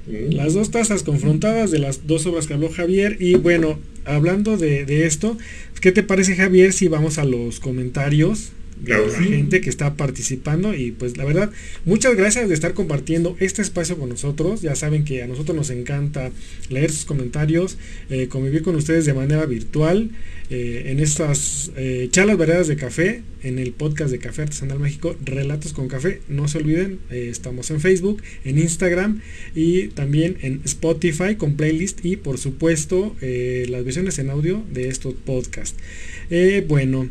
Las 0.07 0.55
dos 0.55 0.71
tazas 0.71 1.03
confrontadas 1.03 1.71
de 1.71 1.79
las 1.79 2.07
dos 2.07 2.27
obras 2.27 2.47
que 2.47 2.55
habló 2.55 2.71
Javier. 2.71 3.17
Y 3.21 3.35
bueno, 3.35 3.79
hablando 4.05 4.57
de, 4.57 4.85
de 4.85 5.07
esto, 5.07 5.39
¿qué 5.81 5.93
te 5.93 6.03
parece 6.03 6.35
Javier 6.35 6.73
si 6.73 6.89
vamos 6.89 7.19
a 7.19 7.25
los 7.25 7.61
comentarios? 7.61 8.53
la 8.85 8.99
gente 9.11 9.61
que 9.61 9.71
está 9.71 9.95
participando 9.95 10.75
y 10.75 10.93
pues 10.93 11.17
la 11.17 11.25
verdad, 11.25 11.51
muchas 11.85 12.17
gracias 12.17 12.49
de 12.49 12.55
estar 12.55 12.75
compartiendo 12.75 13.37
este 13.41 13.63
espacio 13.63 13.99
con 13.99 14.09
nosotros. 14.09 14.63
Ya 14.63 14.75
saben 14.75 15.05
que 15.05 15.23
a 15.23 15.27
nosotros 15.27 15.57
nos 15.57 15.71
encanta 15.71 16.31
leer 16.69 16.91
sus 16.91 17.05
comentarios, 17.05 17.77
eh, 18.09 18.29
convivir 18.29 18.63
con 18.63 18.77
ustedes 18.77 19.05
de 19.05 19.15
manera 19.15 19.45
virtual 19.47 20.11
eh, 20.51 20.85
en 20.87 21.01
estas 21.01 21.71
eh, 21.77 22.09
charlas 22.11 22.37
variadas 22.37 22.69
de 22.69 22.77
café, 22.77 23.23
en 23.43 23.59
el 23.59 23.73
podcast 23.73 24.11
de 24.11 24.19
Café 24.19 24.43
Artesanal 24.43 24.79
México, 24.79 25.17
Relatos 25.25 25.73
con 25.73 25.89
Café. 25.89 26.21
No 26.29 26.49
se 26.49 26.59
olviden, 26.59 26.99
estamos 27.11 27.71
en 27.71 27.81
Facebook, 27.81 28.23
en 28.45 28.59
Instagram 28.59 29.23
y 29.55 29.89
también 29.89 30.37
en 30.43 30.61
Spotify 30.65 31.37
con 31.37 31.57
playlist 31.57 32.05
y 32.05 32.17
por 32.17 32.37
supuesto 32.39 33.17
las 33.21 33.85
versiones 33.85 34.19
en 34.19 34.29
audio 34.29 34.63
de 34.71 34.89
estos 34.89 35.15
podcasts. 35.15 35.77
bueno. 36.69 37.09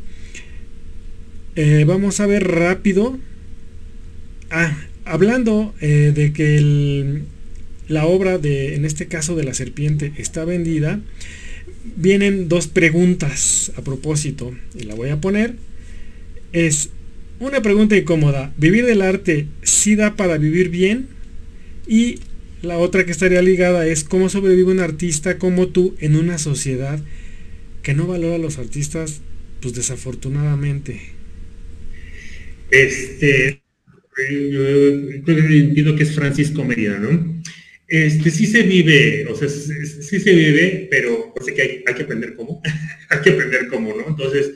Eh, 1.62 1.84
vamos 1.86 2.22
a 2.22 2.26
ver 2.26 2.48
rápido. 2.48 3.20
Ah, 4.50 4.78
hablando 5.04 5.74
eh, 5.82 6.14
de 6.16 6.32
que 6.32 7.24
la 7.90 8.06
obra 8.06 8.38
de, 8.38 8.76
en 8.76 8.86
este 8.86 9.08
caso 9.08 9.36
de 9.36 9.44
la 9.44 9.54
serpiente, 9.54 10.14
está 10.16 10.46
vendida, 10.46 11.02
vienen 11.96 12.50
dos 12.50 12.68
preguntas 12.68 13.72
a 13.76 13.82
propósito, 13.82 14.56
y 14.76 14.84
la 14.84 14.96
voy 14.96 15.10
a 15.10 15.22
poner. 15.22 15.56
Es 16.52 16.90
una 17.40 17.62
pregunta 17.62 17.96
incómoda. 17.96 18.54
¿Vivir 18.58 18.86
del 18.86 19.02
arte 19.02 19.48
sí 19.64 19.96
da 19.96 20.16
para 20.16 20.38
vivir 20.38 20.70
bien? 20.70 21.08
Y 21.88 22.20
la 22.62 22.78
otra 22.78 23.06
que 23.06 23.12
estaría 23.12 23.42
ligada 23.42 23.88
es 23.88 24.04
cómo 24.04 24.30
sobrevive 24.30 24.72
un 24.72 24.80
artista 24.80 25.38
como 25.38 25.68
tú 25.68 25.96
en 26.00 26.16
una 26.16 26.38
sociedad 26.38 27.00
que 27.84 27.94
no 27.94 28.08
valora 28.08 28.36
a 28.36 28.40
los 28.40 28.58
artistas, 28.58 29.22
pues 29.62 29.74
desafortunadamente. 29.74 31.00
Este, 32.70 33.62
creo 34.14 35.48
que 35.48 35.60
entiendo 35.60 35.96
que 35.96 36.04
es 36.04 36.14
Francisco 36.14 36.64
Medina, 36.66 37.00
¿no? 37.00 37.39
Este, 37.90 38.30
sí 38.30 38.46
se 38.46 38.62
vive, 38.62 39.26
o 39.28 39.36
sea, 39.36 39.50
sí, 39.50 40.20
se 40.20 40.32
vive, 40.32 40.88
pero 40.92 41.34
pues, 41.34 41.52
que 41.52 41.84
hay, 41.88 41.96
que 41.96 42.04
aprender 42.04 42.36
cómo, 42.36 42.62
hay 43.10 43.22
que 43.22 43.32
aprender 43.32 43.68
cómo, 43.68 43.96
¿no? 43.96 44.08
Entonces, 44.08 44.54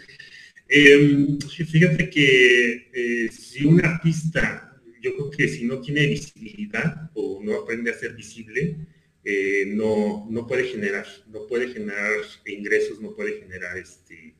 em, 0.70 1.40
fíjate 1.40 2.12
que 2.12 2.92
eh, 2.94 3.30
si 3.32 3.66
un 3.66 3.84
artista, 3.84 4.80
yo 5.02 5.16
creo 5.16 5.32
que 5.32 5.48
si 5.48 5.66
no 5.66 5.82
tiene 5.82 6.06
visibilidad 6.06 7.10
o 7.16 7.42
no 7.44 7.56
aprende 7.56 7.90
a 7.90 7.96
ser 7.98 8.14
visible, 8.14 8.78
eh, 9.26 9.66
no, 9.68 10.28
no 10.30 10.46
puede 10.46 10.66
generar, 10.66 11.08
no 11.32 11.48
puede 11.48 11.70
generar 11.70 12.12
ingresos, 12.46 13.02
no 13.02 13.16
puede 13.16 13.40
generar 13.40 13.78
este, 13.78 14.36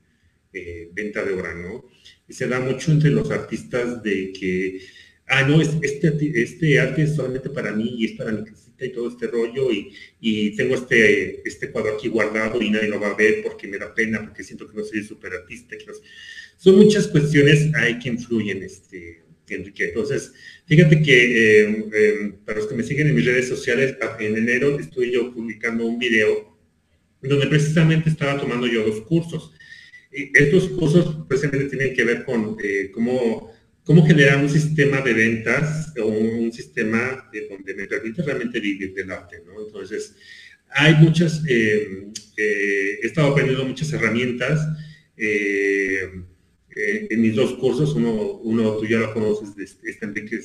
eh, 0.54 0.90
venta 0.94 1.24
de 1.24 1.34
obra, 1.34 1.56
¿no? 1.56 1.90
Y 2.28 2.34
se 2.34 2.48
da 2.48 2.60
mucho 2.60 2.92
entre 2.92 3.10
los 3.10 3.32
artistas 3.32 4.04
de 4.04 4.32
que, 4.34 4.82
ah, 5.28 5.48
no, 5.48 5.62
este, 5.62 6.14
este 6.44 6.80
arte 6.80 7.04
es 7.04 7.16
solamente 7.16 7.50
para 7.50 7.72
mí 7.72 7.96
y 7.98 8.06
es 8.06 8.12
para 8.14 8.32
mi 8.32 8.44
y 8.86 8.92
todo 8.92 9.10
este 9.10 9.28
rollo 9.28 9.70
y, 9.72 10.56
tengo 10.56 10.76
este, 10.76 11.48
este 11.48 11.72
cuadro 11.72 11.96
aquí 11.96 12.08
guardado 12.08 12.62
y 12.62 12.70
nadie 12.70 12.88
lo 12.88 13.00
va 13.00 13.10
a 13.10 13.16
ver 13.16 13.44
porque 13.44 13.68
me 13.68 13.78
da 13.78 13.94
pena, 13.94 14.22
porque 14.22 14.44
siento 14.44 14.68
que 14.68 14.78
no 14.78 14.84
soy 14.84 15.04
súper 15.04 15.34
artista. 15.34 15.76
Son 16.58 16.76
muchas 16.76 17.08
cuestiones 17.08 17.74
ahí 17.76 18.00
que 18.00 18.10
influyen, 18.10 18.64
este, 18.64 19.22
Enrique. 19.50 19.86
Entonces, 19.86 20.32
fíjate 20.66 21.02
que 21.02 21.62
eh, 21.62 21.86
eh, 21.94 22.34
para 22.46 22.60
los 22.60 22.68
que 22.68 22.76
me 22.76 22.84
siguen 22.84 23.08
en 23.08 23.16
mis 23.16 23.26
redes 23.26 23.48
sociales, 23.48 23.96
en 24.20 24.38
enero 24.38 24.80
estuve 24.80 25.12
yo 25.12 25.34
publicando 25.34 25.86
un 25.86 26.00
video 26.00 26.58
donde 27.22 27.48
precisamente 27.48 28.10
estaba 28.10 28.40
tomando 28.40 28.68
yo 28.68 28.86
dos 28.86 29.02
cursos 29.02 29.54
estos 30.14 30.70
cursos 30.70 31.26
precisamente 31.28 31.70
tienen 31.70 31.96
que 31.96 32.04
ver 32.04 32.24
con 32.24 32.58
eh, 32.64 32.92
cómo, 32.94 33.52
cómo 33.84 34.06
generar 34.06 34.38
un 34.38 34.50
sistema 34.50 35.02
de 35.02 35.14
ventas 35.14 35.94
o 36.02 36.08
un, 36.08 36.52
sistema 36.52 37.30
donde 37.50 37.74
me 37.74 37.88
permite 37.88 38.22
realmente 38.22 38.60
vivir 38.60 38.94
del 38.94 39.12
arte. 39.12 39.38
Entonces, 39.38 40.16
hay 40.70 40.96
muchas, 40.96 41.44
eh, 41.48 42.12
eh, 42.38 43.00
he 43.02 43.08
estado 43.08 43.30
aprendiendo 43.30 43.66
muchas 43.66 43.92
herramientas 43.94 44.60
en 46.76 47.22
mis 47.22 47.36
dos 47.36 47.54
cursos, 47.54 47.94
uno, 47.96 48.40
uno 48.44 48.78
tú 48.78 48.86
ya 48.88 49.00
lo 49.00 49.14
conoces, 49.14 49.50
este, 49.58 49.90
este 49.90 50.06
Enrique 50.06 50.40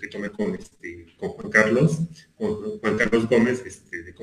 que 0.00 0.08
tomé 0.08 0.30
con, 0.30 0.54
este, 0.54 1.06
con 1.16 1.30
Juan 1.30 1.50
Carlos, 1.50 1.98
con 2.36 2.78
Juan 2.78 2.96
Carlos 2.98 3.28
Gómez, 3.28 3.62
este, 3.64 4.02
de 4.02 4.14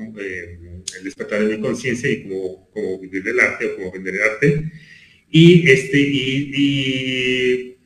el 0.97 1.03
despertar 1.03 1.45
de 1.45 1.57
mi 1.57 1.61
conciencia 1.61 2.09
y 2.09 2.23
cómo, 2.23 2.69
cómo 2.71 2.99
vivir 2.99 3.23
del 3.23 3.39
arte 3.39 3.65
o 3.65 3.75
cómo 3.75 3.91
vender 3.91 4.15
el 4.15 4.21
arte. 4.21 4.71
Y, 5.29 5.69
este, 5.69 5.99
y, 5.99 7.76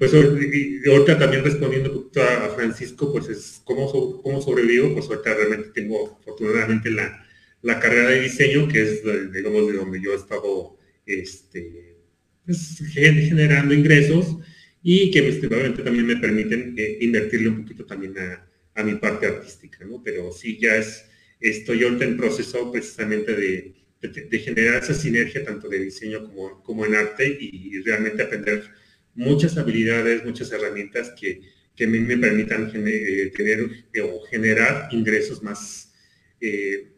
pues 0.00 0.14
ahorita 0.14 1.18
también 1.18 1.44
respondiendo 1.44 2.10
a 2.16 2.48
Francisco, 2.56 3.12
pues 3.12 3.28
es 3.28 3.60
cómo, 3.64 4.22
cómo 4.22 4.40
sobrevivo, 4.40 4.94
pues 4.94 5.04
ahorita 5.04 5.34
realmente 5.34 5.68
tengo 5.74 6.18
afortunadamente 6.18 6.90
la, 6.90 7.22
la 7.60 7.78
carrera 7.78 8.08
de 8.08 8.22
diseño, 8.22 8.66
que 8.66 8.80
es, 8.80 9.02
digamos, 9.30 9.66
de 9.66 9.74
donde 9.74 10.00
yo 10.00 10.14
he 10.14 10.16
estado 10.16 10.78
este, 11.04 11.98
pues, 12.46 12.82
generando 12.94 13.74
ingresos 13.74 14.38
y 14.82 15.10
que 15.10 15.22
pues, 15.22 15.40
también 15.84 16.06
me 16.06 16.16
permiten 16.16 16.74
eh, 16.78 16.96
invertirle 17.02 17.50
un 17.50 17.62
poquito 17.64 17.84
también 17.84 18.18
a, 18.18 18.48
a, 18.76 18.82
mi 18.82 18.94
parte 18.94 19.26
artística, 19.26 19.84
¿no? 19.84 20.02
Pero 20.02 20.32
sí, 20.32 20.58
ya 20.58 20.76
es, 20.76 21.04
estoy 21.40 21.84
ahorita 21.84 22.06
en 22.06 22.16
proceso 22.16 22.72
precisamente 22.72 23.34
de, 23.34 23.74
de, 24.00 24.38
generar 24.38 24.82
esa 24.82 24.94
sinergia 24.94 25.44
tanto 25.44 25.68
de 25.68 25.78
diseño 25.78 26.24
como, 26.24 26.62
como 26.62 26.86
en 26.86 26.94
arte 26.94 27.36
y, 27.38 27.82
realmente 27.82 28.22
aprender 28.22 28.79
muchas 29.14 29.56
habilidades, 29.56 30.24
muchas 30.24 30.50
herramientas 30.52 31.12
que, 31.18 31.40
que 31.76 31.86
me, 31.86 32.00
me 32.00 32.16
permitan 32.18 32.70
eh, 32.74 33.32
tener 33.36 33.60
eh, 33.92 34.00
o 34.00 34.22
generar 34.30 34.88
ingresos 34.92 35.42
más, 35.42 35.92
eh, 36.40 36.92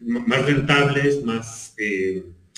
más 0.00 0.46
rentables, 0.46 1.22
más, 1.24 1.74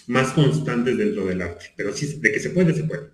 más 0.07 0.33
constantes 0.33 0.97
dentro 0.97 1.27
del 1.27 1.43
arte. 1.43 1.67
Pero 1.77 1.93
sí, 1.93 2.19
de 2.21 2.33
que 2.33 2.41
se 2.41 2.51
puede, 2.51 2.75
se 2.75 2.85
puede. 2.85 3.11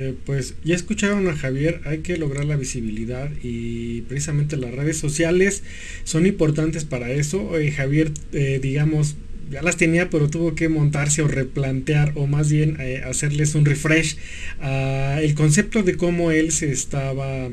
Eh, 0.00 0.14
pues 0.24 0.54
ya 0.64 0.74
escucharon 0.74 1.28
a 1.28 1.36
Javier, 1.36 1.82
hay 1.84 1.98
que 1.98 2.16
lograr 2.16 2.46
la 2.46 2.56
visibilidad 2.56 3.30
y 3.42 4.00
precisamente 4.02 4.56
las 4.56 4.72
redes 4.74 4.96
sociales 4.96 5.62
son 6.04 6.24
importantes 6.24 6.86
para 6.86 7.10
eso. 7.10 7.58
Eh, 7.58 7.70
Javier, 7.70 8.10
eh, 8.32 8.60
digamos, 8.62 9.16
ya 9.50 9.62
las 9.62 9.76
tenía, 9.76 10.08
pero 10.10 10.28
tuvo 10.28 10.54
que 10.54 10.68
montarse 10.68 11.22
o 11.22 11.28
replantear 11.28 12.12
o 12.14 12.26
más 12.26 12.50
bien 12.50 12.78
hacerles 13.04 13.54
un 13.54 13.64
refresh 13.64 14.16
a 14.60 15.18
el 15.20 15.34
concepto 15.34 15.82
de 15.82 15.96
cómo 15.96 16.30
él 16.30 16.52
se 16.52 16.70
estaba 16.70 17.48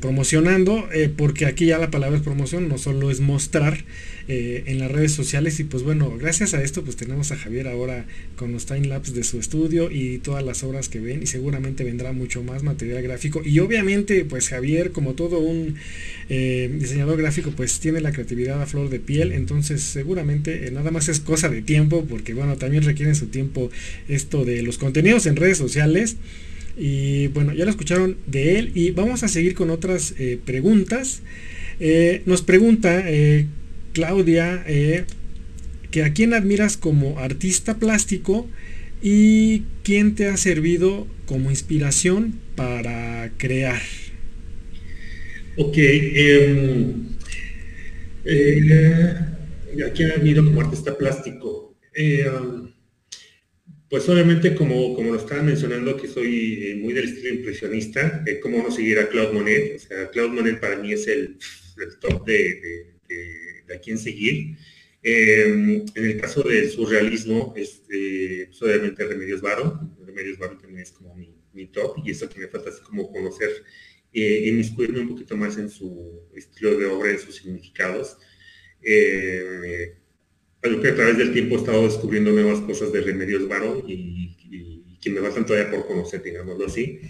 promocionando, 0.00 0.88
porque 1.16 1.46
aquí 1.46 1.66
ya 1.66 1.78
la 1.78 1.90
palabra 1.90 2.18
es 2.18 2.22
promoción, 2.22 2.68
no 2.68 2.78
solo 2.78 3.10
es 3.10 3.20
mostrar. 3.20 3.84
Eh, 4.30 4.64
en 4.66 4.78
las 4.78 4.90
redes 4.90 5.12
sociales. 5.12 5.58
Y 5.58 5.64
pues 5.64 5.82
bueno, 5.82 6.14
gracias 6.18 6.52
a 6.52 6.62
esto 6.62 6.84
pues 6.84 6.96
tenemos 6.96 7.32
a 7.32 7.36
Javier 7.38 7.66
ahora 7.66 8.04
con 8.36 8.52
los 8.52 8.66
timelapse 8.66 9.12
de 9.12 9.24
su 9.24 9.40
estudio 9.40 9.90
y 9.90 10.18
todas 10.18 10.44
las 10.44 10.62
obras 10.62 10.90
que 10.90 11.00
ven 11.00 11.22
y 11.22 11.26
seguramente 11.26 11.82
vendrá 11.82 12.12
mucho 12.12 12.42
más 12.42 12.62
material 12.62 13.02
gráfico. 13.02 13.40
Y 13.42 13.58
obviamente 13.60 14.26
pues 14.26 14.50
Javier 14.50 14.92
como 14.92 15.14
todo 15.14 15.38
un 15.38 15.76
eh, 16.28 16.70
diseñador 16.78 17.16
gráfico 17.16 17.52
pues 17.56 17.80
tiene 17.80 18.02
la 18.02 18.12
creatividad 18.12 18.60
a 18.60 18.66
flor 18.66 18.90
de 18.90 19.00
piel. 19.00 19.32
Entonces 19.32 19.80
seguramente 19.80 20.66
eh, 20.66 20.70
nada 20.72 20.90
más 20.90 21.08
es 21.08 21.20
cosa 21.20 21.48
de 21.48 21.62
tiempo 21.62 22.04
porque 22.04 22.34
bueno 22.34 22.58
también 22.58 22.82
requiere 22.82 23.14
su 23.14 23.28
tiempo 23.28 23.70
esto 24.08 24.44
de 24.44 24.60
los 24.60 24.76
contenidos 24.76 25.24
en 25.24 25.36
redes 25.36 25.56
sociales. 25.56 26.16
Y 26.76 27.28
bueno 27.28 27.54
ya 27.54 27.64
lo 27.64 27.70
escucharon 27.70 28.18
de 28.26 28.58
él. 28.58 28.72
Y 28.74 28.90
vamos 28.90 29.22
a 29.22 29.28
seguir 29.28 29.54
con 29.54 29.70
otras 29.70 30.14
preguntas. 30.44 31.22
Nos 32.26 32.42
pregunta 32.42 33.04
Claudia, 33.92 34.64
eh, 34.66 35.04
que 35.90 36.04
a 36.04 36.12
quién 36.12 36.34
admiras 36.34 36.76
como 36.76 37.18
artista 37.18 37.78
plástico 37.78 38.48
y 39.02 39.62
quién 39.82 40.14
te 40.14 40.28
ha 40.28 40.36
servido 40.36 41.06
como 41.26 41.50
inspiración 41.50 42.40
para 42.56 43.32
crear. 43.36 43.80
Ok, 45.56 45.76
em, 45.78 47.08
eh, 48.24 49.14
¿a 49.86 49.92
quién 49.92 50.10
admiro 50.12 50.44
como 50.44 50.60
artista 50.60 50.96
plástico? 50.96 51.76
Em, 51.94 52.72
pues 53.88 54.08
obviamente 54.08 54.54
como, 54.54 54.94
como 54.94 55.12
lo 55.12 55.18
estaba 55.18 55.42
mencionando, 55.42 55.96
que 55.96 56.08
soy 56.08 56.62
eh, 56.62 56.74
muy 56.76 56.92
del 56.92 57.04
estilo 57.04 57.34
impresionista, 57.34 58.24
cómo 58.42 58.62
no 58.62 58.70
seguir 58.70 58.98
a 58.98 59.08
Claude 59.08 59.32
Monet, 59.32 59.76
o 59.76 59.78
sea, 59.78 60.10
Claude 60.10 60.34
Monet 60.34 60.60
para 60.60 60.76
mí 60.76 60.92
es 60.92 61.08
el, 61.08 61.38
top 62.00 62.26
de 62.26 62.98
a 63.74 63.80
quién 63.80 63.98
seguir. 63.98 64.56
en 65.02 65.84
el 65.94 66.20
caso 66.20 66.42
del 66.42 66.68
surrealismo, 66.70 67.54
este, 67.56 68.46
pues, 68.48 68.62
obviamente 68.62 69.06
Remedios 69.06 69.40
Varo, 69.40 69.80
Remedios 70.04 70.38
Varo 70.38 70.58
también 70.58 70.82
es 70.82 70.92
como 70.92 71.14
mi, 71.14 71.66
top, 71.72 71.96
y 72.04 72.12
eso 72.12 72.28
que 72.28 72.38
me 72.38 72.48
falta 72.48 72.70
es 72.70 72.76
como 72.76 73.10
conocer 73.10 73.50
eh, 74.12 74.44
inmiscuirme 74.48 75.00
un 75.00 75.08
poquito 75.08 75.36
más 75.36 75.58
en 75.58 75.68
su 75.68 76.22
estilo 76.34 76.78
de 76.78 76.86
obra, 76.86 77.10
en 77.10 77.18
sus 77.18 77.36
significados. 77.36 78.16
Eh, 78.82 79.96
algo 80.62 80.82
que 80.82 80.88
a 80.88 80.94
través 80.94 81.18
del 81.18 81.32
tiempo 81.32 81.54
he 81.54 81.58
estado 81.58 81.84
descubriendo 81.84 82.30
nuevas 82.32 82.60
cosas 82.60 82.92
de 82.92 83.00
Remedios 83.00 83.48
Varo 83.48 83.84
y, 83.86 84.98
que 85.00 85.10
me 85.10 85.20
faltan 85.20 85.46
todavía 85.46 85.70
por 85.70 85.86
conocer, 85.86 86.22
digámoslo 86.22 86.66
así. 86.66 87.00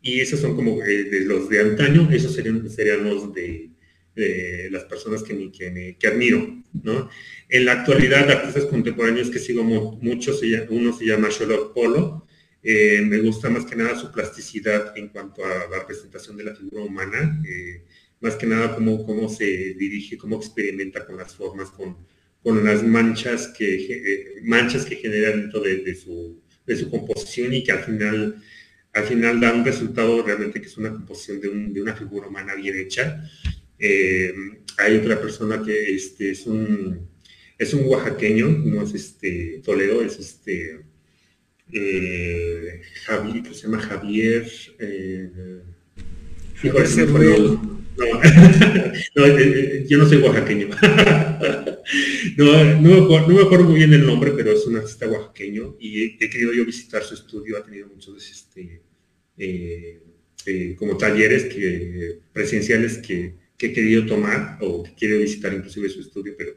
Y 0.00 0.20
esos 0.20 0.40
son 0.40 0.56
como 0.56 0.82
eh, 0.82 1.04
de 1.04 1.20
los 1.20 1.48
de 1.48 1.60
antaño, 1.60 2.10
esos 2.10 2.34
serían, 2.34 2.68
serían 2.68 3.04
los 3.04 3.32
de, 3.32 3.70
las 4.14 4.84
personas 4.84 5.22
que, 5.22 5.50
que, 5.50 5.96
que, 5.98 6.06
admiro. 6.06 6.62
¿no? 6.72 7.08
En 7.48 7.64
la 7.64 7.72
actualidad, 7.72 8.30
artistas 8.30 8.66
contemporáneos 8.66 9.30
que 9.30 9.38
sigo 9.38 9.64
mucho, 9.64 10.32
uno 10.70 10.96
se 10.96 11.06
llama 11.06 11.28
Sherlock 11.30 11.74
Polo, 11.74 12.26
eh, 12.64 13.02
me 13.02 13.18
gusta 13.18 13.50
más 13.50 13.64
que 13.64 13.74
nada 13.74 13.98
su 13.98 14.12
plasticidad 14.12 14.96
en 14.96 15.08
cuanto 15.08 15.44
a 15.44 15.68
la 15.68 15.80
representación 15.80 16.36
de 16.36 16.44
la 16.44 16.54
figura 16.54 16.84
humana, 16.84 17.42
eh, 17.48 17.82
más 18.20 18.36
que 18.36 18.46
nada 18.46 18.74
cómo, 18.76 19.04
cómo 19.04 19.28
se 19.28 19.74
dirige, 19.74 20.16
cómo 20.16 20.36
experimenta 20.36 21.04
con 21.04 21.16
las 21.16 21.34
formas, 21.34 21.70
con, 21.70 21.96
con 22.40 22.64
las 22.64 22.84
manchas 22.84 23.48
que, 23.48 23.74
eh, 23.74 24.40
manchas 24.44 24.84
que 24.84 24.94
genera 24.94 25.30
dentro 25.30 25.60
de, 25.60 25.94
su, 25.96 26.40
de, 26.64 26.76
su, 26.76 26.88
composición 26.88 27.52
y 27.52 27.64
que 27.64 27.72
al 27.72 27.82
final, 27.82 28.40
al 28.92 29.04
final 29.04 29.40
da 29.40 29.52
un 29.52 29.64
resultado 29.64 30.22
realmente 30.22 30.60
que 30.60 30.68
es 30.68 30.76
una 30.76 30.92
composición 30.92 31.40
de, 31.40 31.72
de 31.72 31.82
una 31.82 31.96
figura 31.96 32.28
humana 32.28 32.54
bien 32.54 32.78
hecha. 32.78 33.24
Hay 34.78 34.96
otra 34.96 35.20
persona 35.20 35.62
que 35.64 35.94
este, 35.94 36.30
es, 36.30 36.46
un, 36.46 37.08
es 37.58 37.74
un 37.74 37.84
oaxaqueño, 37.86 38.48
no 38.48 38.82
es 38.82 38.94
este, 38.94 39.60
Toledo, 39.64 40.02
es 40.02 40.18
este 40.18 40.80
eh, 41.72 42.82
Javier, 43.06 43.42
que 43.42 43.54
se 43.54 43.62
llama 43.62 43.80
Javier. 43.80 44.46
Eh, 44.78 45.30
no, 49.14 49.26
eh, 49.26 49.36
eh, 49.38 49.84
yo 49.88 49.98
no 49.98 50.06
soy 50.06 50.18
oaxaqueño. 50.18 50.68
no, 52.36 52.80
me 52.80 52.98
acuerdo, 53.42 53.64
muy 53.64 53.76
bien 53.76 53.92
el 53.94 54.06
nombre, 54.06 54.32
pero 54.36 54.52
es 54.52 54.66
un 54.66 54.76
artista 54.76 55.08
oaxaqueño 55.08 55.76
y 55.80 56.04
he, 56.04 56.30
querido 56.30 56.52
yo 56.52 56.64
visitar 56.64 57.02
su 57.02 57.14
estudio. 57.14 57.56
Ha 57.56 57.64
tenido 57.64 57.88
muchos 57.88 58.30
este, 58.30 58.82
como 60.76 60.96
talleres 60.96 61.44
que, 61.44 62.20
presenciales 62.32 62.98
que, 62.98 63.41
he 63.66 63.72
querido 63.72 64.06
tomar 64.06 64.58
o 64.60 64.82
que 64.82 64.94
quiero 64.94 65.18
visitar 65.18 65.52
inclusive 65.52 65.88
su 65.88 66.00
estudio, 66.00 66.34
pero 66.36 66.52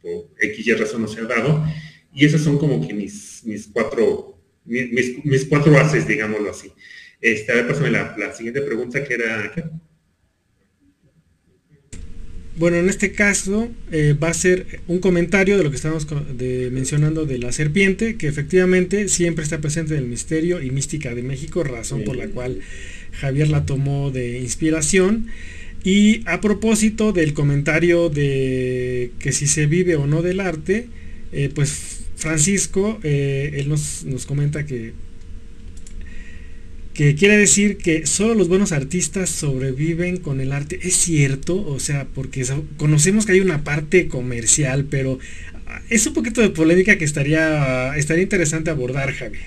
por 0.00 0.30
X 0.40 0.66
y 0.66 0.72
razón 0.72 1.02
no 1.02 1.08
se 1.08 1.20
ha 1.20 1.24
dado. 1.24 1.64
Y 2.12 2.24
esas 2.24 2.42
son 2.42 2.58
como 2.58 2.86
que 2.86 2.94
mis, 2.94 3.42
mis 3.44 3.66
cuatro 3.68 4.38
mis, 4.68 5.44
cuatro 5.48 5.72
bases, 5.72 6.06
digámoslo 6.06 6.50
así. 6.50 6.72
Este, 7.20 7.52
a 7.52 7.56
ver, 7.56 7.68
pásame 7.68 7.90
la, 7.90 8.34
siguiente 8.34 8.60
pregunta 8.60 9.02
que 9.04 9.14
era... 9.14 9.52
Bueno, 12.56 12.76
en 12.76 12.88
este 12.88 13.12
caso 13.12 13.68
eh, 13.92 14.16
va 14.20 14.30
a 14.30 14.34
ser 14.34 14.80
un 14.88 14.98
comentario 14.98 15.56
de 15.56 15.62
lo 15.62 15.70
que 15.70 15.76
estamos 15.76 16.08
mencionando 16.72 17.24
de 17.24 17.38
la 17.38 17.52
serpiente, 17.52 18.16
que 18.16 18.26
efectivamente 18.26 19.08
siempre 19.08 19.44
está 19.44 19.60
presente 19.60 19.94
en 19.94 20.00
el 20.00 20.08
misterio 20.08 20.60
y 20.60 20.72
mística 20.72 21.14
de 21.14 21.22
México, 21.22 21.62
razón 21.62 22.02
por 22.02 22.16
la 22.16 22.26
cual 22.26 22.58
Javier 23.12 23.48
la 23.48 23.64
tomó 23.64 24.10
de 24.10 24.40
inspiración. 24.40 25.28
Y 25.84 26.22
a 26.26 26.40
propósito 26.40 27.12
del 27.12 27.34
comentario 27.34 28.08
de 28.10 29.12
que 29.18 29.32
si 29.32 29.46
se 29.46 29.66
vive 29.66 29.96
o 29.96 30.06
no 30.06 30.22
del 30.22 30.40
arte, 30.40 30.88
eh, 31.32 31.50
pues 31.54 32.00
Francisco, 32.16 32.98
eh, 33.02 33.52
él 33.54 33.68
nos, 33.68 34.04
comenta 34.26 34.66
que, 34.66 34.92
que 36.94 37.14
quiere 37.14 37.36
decir 37.36 37.76
que 37.76 38.06
solo 38.06 38.34
los 38.34 38.48
buenos 38.48 38.72
artistas 38.72 39.30
sobreviven 39.30 40.16
con 40.16 40.40
el 40.40 40.52
arte. 40.52 40.80
Es 40.82 40.96
cierto, 40.96 41.64
o 41.64 41.78
sea, 41.78 42.06
porque 42.12 42.44
conocemos 42.76 43.24
que 43.24 43.32
hay 43.32 43.40
una 43.40 43.62
parte 43.62 44.08
comercial, 44.08 44.86
pero 44.90 45.20
es 45.90 46.06
un 46.06 46.14
poquito 46.14 46.40
de 46.40 46.50
polémica 46.50 46.96
que 46.98 47.04
estaría, 47.04 47.96
estaría 47.96 48.22
interesante 48.22 48.70
abordar, 48.70 49.12
Javier. 49.12 49.46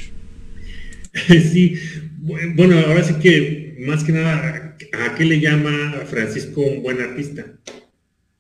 Sí, 1.52 1.76
bueno, 2.22 2.78
ahora 2.80 3.04
sí 3.04 3.16
que 3.22 3.84
más 3.86 4.04
que 4.06 4.14
nada, 4.14 4.71
¿a 4.94 5.16
qué 5.16 5.26
le 5.26 5.40
llama 5.40 6.06
Francisco 6.10 6.62
un 6.62 6.84
buen 6.84 7.00
artista? 7.02 7.60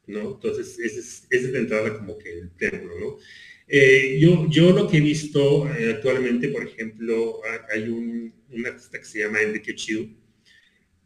¿No? 0.07 0.33
Entonces, 0.35 0.77
ese 0.79 0.99
es, 0.99 1.27
ese 1.29 1.45
es 1.45 1.51
de 1.53 1.59
entrada 1.59 1.97
como 1.97 2.17
que 2.17 2.31
el 2.31 2.51
triángulo, 2.55 2.99
¿no? 2.99 3.17
Eh, 3.73 4.19
yo, 4.19 4.49
yo 4.49 4.73
lo 4.73 4.85
que 4.85 4.97
he 4.97 4.99
visto 4.99 5.65
eh, 5.73 5.91
actualmente, 5.91 6.49
por 6.49 6.67
ejemplo, 6.67 7.39
hay 7.73 7.87
un, 7.87 8.33
artista 8.65 8.99
que 8.99 9.05
se 9.05 9.19
llama 9.19 9.41
Enrique 9.41 9.73
Chiu. 9.75 10.13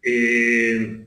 Eh, 0.01 1.05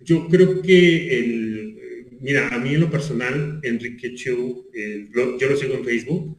yo 0.00 0.26
creo 0.28 0.60
que 0.60 1.18
el, 1.18 2.18
mira, 2.20 2.48
a 2.48 2.58
mí 2.58 2.74
en 2.74 2.80
lo 2.80 2.90
personal, 2.90 3.60
Enrique 3.62 4.14
Chiu, 4.14 4.68
yo 4.74 5.48
lo 5.48 5.56
sigo 5.56 5.74
en 5.74 5.84
Facebook, 5.84 6.36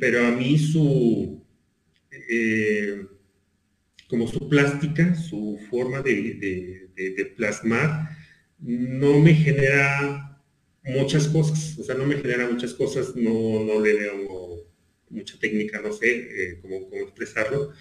pero 0.00 0.24
a 0.26 0.30
mí 0.30 0.56
su, 0.56 1.44
como 4.10 4.26
su 4.26 4.48
plástica, 4.48 5.14
su 5.14 5.58
forma 5.70 6.02
de 6.02 7.32
plasmar, 7.36 8.10
no 8.58 9.18
me 9.20 9.34
genera 9.34 10.30
muchas 10.84 11.28
cosas, 11.28 11.78
o 11.78 11.84
sea, 11.84 11.94
no 11.94 12.06
me 12.06 12.16
genera 12.16 12.48
muchas 12.48 12.74
cosas, 12.74 13.14
no, 13.16 13.64
no 13.64 13.80
le 13.80 13.94
veo 13.94 14.66
mucha 15.10 15.38
técnica, 15.38 15.80
no 15.80 15.92
sé 15.92 16.06
eh, 16.10 16.58
cómo, 16.60 16.88
cómo, 16.88 17.02
expresarlo, 17.02 17.72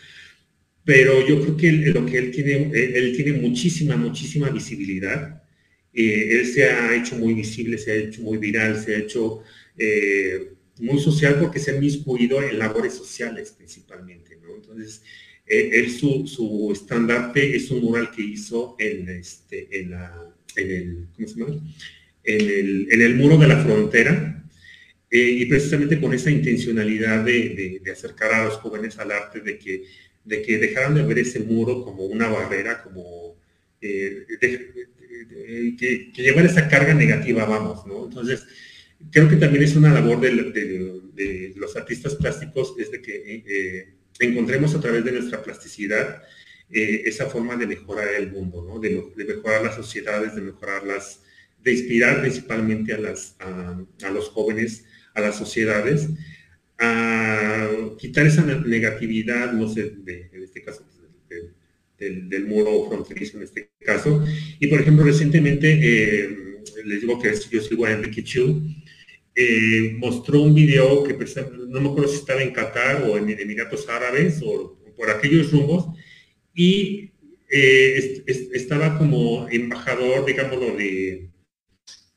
pero 0.84 1.26
yo 1.28 1.42
creo 1.42 1.58
que 1.58 1.72
lo 1.72 2.06
que 2.06 2.18
él 2.18 2.32
tiene, 2.32 2.72
él, 2.74 3.16
tiene 3.16 3.34
muchísima, 3.40 3.96
muchísima 3.96 4.50
visibilidad. 4.50 5.44
Eh, 5.94 6.40
él 6.40 6.46
se 6.48 6.66
ha 6.66 6.96
hecho 6.96 7.16
muy 7.16 7.34
visible, 7.34 7.78
se 7.78 7.92
ha 7.92 7.96
hecho 7.96 8.22
muy 8.22 8.38
viral, 8.38 8.82
se 8.82 8.96
ha 8.96 9.00
hecho 9.00 9.44
eh, 9.78 10.54
muy 10.80 11.00
social 11.00 11.38
porque 11.40 11.60
se 11.60 11.72
ha 11.72 11.80
miscuido 11.80 12.42
en 12.42 12.58
labores 12.58 12.94
sociales 12.94 13.52
principalmente, 13.52 14.38
¿no? 14.42 14.56
Entonces, 14.56 15.04
él 15.50 15.90
su, 15.92 16.28
su 16.28 16.70
estandarte 16.72 17.56
es 17.56 17.72
un 17.72 17.82
mural 17.82 18.12
que 18.12 18.22
hizo 18.22 18.76
en, 18.78 19.10
este, 19.10 19.68
en, 19.72 19.92
la, 19.92 20.34
en 20.56 20.72
el, 20.72 21.08
¿cómo 21.16 21.28
se 21.28 21.40
llama? 21.40 21.60
en 22.24 23.02
el, 23.02 23.16
muro 23.16 23.38
de 23.38 23.48
la 23.48 23.64
frontera 23.64 24.44
eh, 25.10 25.18
y 25.20 25.46
precisamente 25.46 26.00
con 26.00 26.14
esa 26.14 26.30
intencionalidad 26.30 27.24
de, 27.26 27.82
acercar 27.92 28.32
a 28.34 28.46
los 28.46 28.56
jóvenes 28.56 29.00
al 29.00 29.12
arte, 29.12 29.40
de 29.40 29.58
que, 29.58 29.86
de 30.24 30.42
que 30.44 30.60
dejaran 30.60 30.94
de 30.94 31.04
ver 31.04 31.20
ese 31.20 31.40
muro 31.40 31.84
como 31.84 32.06
una 32.06 32.28
barrera, 32.28 32.84
como 32.84 33.36
eh, 33.82 34.26
que, 34.40 36.12
llevar 36.16 36.46
esa 36.46 36.68
carga 36.68 36.94
negativa, 36.94 37.46
vamos, 37.46 37.88
¿no? 37.88 38.06
Entonces, 38.06 38.46
creo 39.12 39.28
que 39.28 39.38
también 39.38 39.64
es 39.64 39.76
una 39.76 39.92
labor 39.92 40.22
de, 40.22 41.54
los 41.56 41.76
artistas 41.76 42.16
plásticos, 42.16 42.76
es 42.78 42.92
de 42.92 43.02
que 43.02 43.44
eh, 43.48 43.94
encontremos 44.20 44.76
a 44.76 44.82
través 44.82 45.04
de 45.04 45.14
nuestra 45.14 45.42
plasticidad 45.42 46.22
esa 46.72 47.26
forma 47.26 47.56
de 47.56 47.66
mejorar 47.66 48.10
el 48.16 48.32
mundo, 48.32 48.80
de, 48.80 49.26
mejorar 49.26 49.64
las 49.64 49.76
sociedades, 49.76 50.36
de 50.36 50.42
mejorar 50.42 50.84
las, 50.84 51.22
de 51.64 51.74
inspirar 51.74 52.22
principalmente 52.22 52.94
a, 52.94 54.10
los 54.12 54.30
jóvenes, 54.30 54.86
a 55.16 55.22
las 55.22 55.36
sociedades, 55.36 56.10
a 56.78 57.68
quitar 57.98 58.28
esa 58.28 58.44
negatividad, 58.44 59.52
no 59.52 59.68
sé, 59.68 59.96
en 60.06 60.44
este 60.44 60.62
caso, 60.62 60.86
del, 61.98 62.46
muro 62.46 62.88
fronterizo 62.88 63.38
en 63.38 63.44
este 63.44 63.72
caso. 63.80 64.24
Y 64.60 64.68
por 64.68 64.80
ejemplo, 64.80 65.04
recientemente, 65.04 65.80
eh, 65.82 66.30
les 66.86 67.02
digo 67.02 67.20
que 67.20 67.34
yo 67.52 67.62
sigo 67.62 67.86
a 67.86 67.92
Enrique 67.92 68.24
Chu, 68.24 68.62
eh, 69.36 69.96
mostró 69.98 70.42
un 70.42 70.54
video 70.54 71.04
que 71.04 71.14
no 71.14 71.82
me 71.82 71.90
acuerdo 71.90 72.10
si 72.10 72.18
estaba 72.18 72.42
en 72.42 72.52
Qatar 72.52 73.04
o 73.04 73.18
en 73.18 73.30
Emiratos 73.30 73.88
Árabes 73.88 74.42
o 74.44 74.78
por 74.96 75.10
aquellos 75.10 75.52
rumbos, 75.52 75.88
y 76.54 77.12
eh, 77.50 78.24
estaba 78.54 78.98
como 78.98 79.48
embajador, 79.50 80.26
digámoslo, 80.26 80.76
de, 80.76 81.30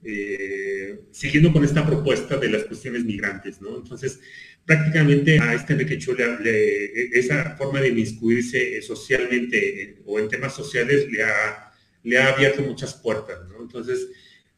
eh, 0.05 1.01
siguiendo 1.12 1.52
con 1.52 1.64
esta 1.64 1.86
propuesta 1.86 2.36
de 2.36 2.48
las 2.48 2.64
cuestiones 2.64 3.05
migrantes, 3.05 3.60
¿no? 3.60 3.76
Entonces, 3.76 4.18
prácticamente 4.64 5.39
a 5.39 5.55
este 5.55 5.74
Enrique 5.74 5.98
le, 6.43 7.18
esa 7.18 7.56
forma 7.56 7.80
de 7.80 7.89
inmiscuirse 7.89 8.82
socialmente 8.82 9.98
o 10.05 10.18
en 10.18 10.28
temas 10.28 10.55
sociales 10.55 11.10
le 11.10 11.22
ha, 11.22 11.72
le 12.02 12.18
ha 12.18 12.34
abierto 12.34 12.62
muchas 12.62 12.94
puertas, 12.94 13.48
¿no? 13.48 13.62
Entonces, 13.62 14.09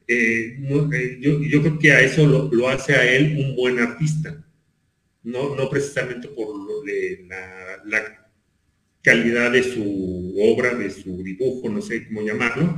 eh, 0.07 0.59
yo, 0.61 1.41
yo, 1.43 1.63
creo 1.63 1.79
que 1.79 1.93
a 1.93 2.01
eso 2.01 2.27
lo, 2.27 2.69
hace 2.69 2.95
a 2.95 3.11
él 3.11 3.37
un 3.39 3.57
buen 3.57 3.79
artista, 3.79 4.45
no, 5.23 5.57
no 5.57 5.71
precisamente 5.71 6.29
por 6.29 6.49
la, 7.29 7.83
la 7.87 8.31
calidad 9.03 9.53
de 9.53 9.63
su 9.63 10.35
obra, 10.41 10.75
de 10.75 10.91
su 10.91 11.23
dibujo, 11.23 11.69
no 11.69 11.83
sé 11.83 12.07
cómo 12.07 12.23
llamarlo, 12.23 12.77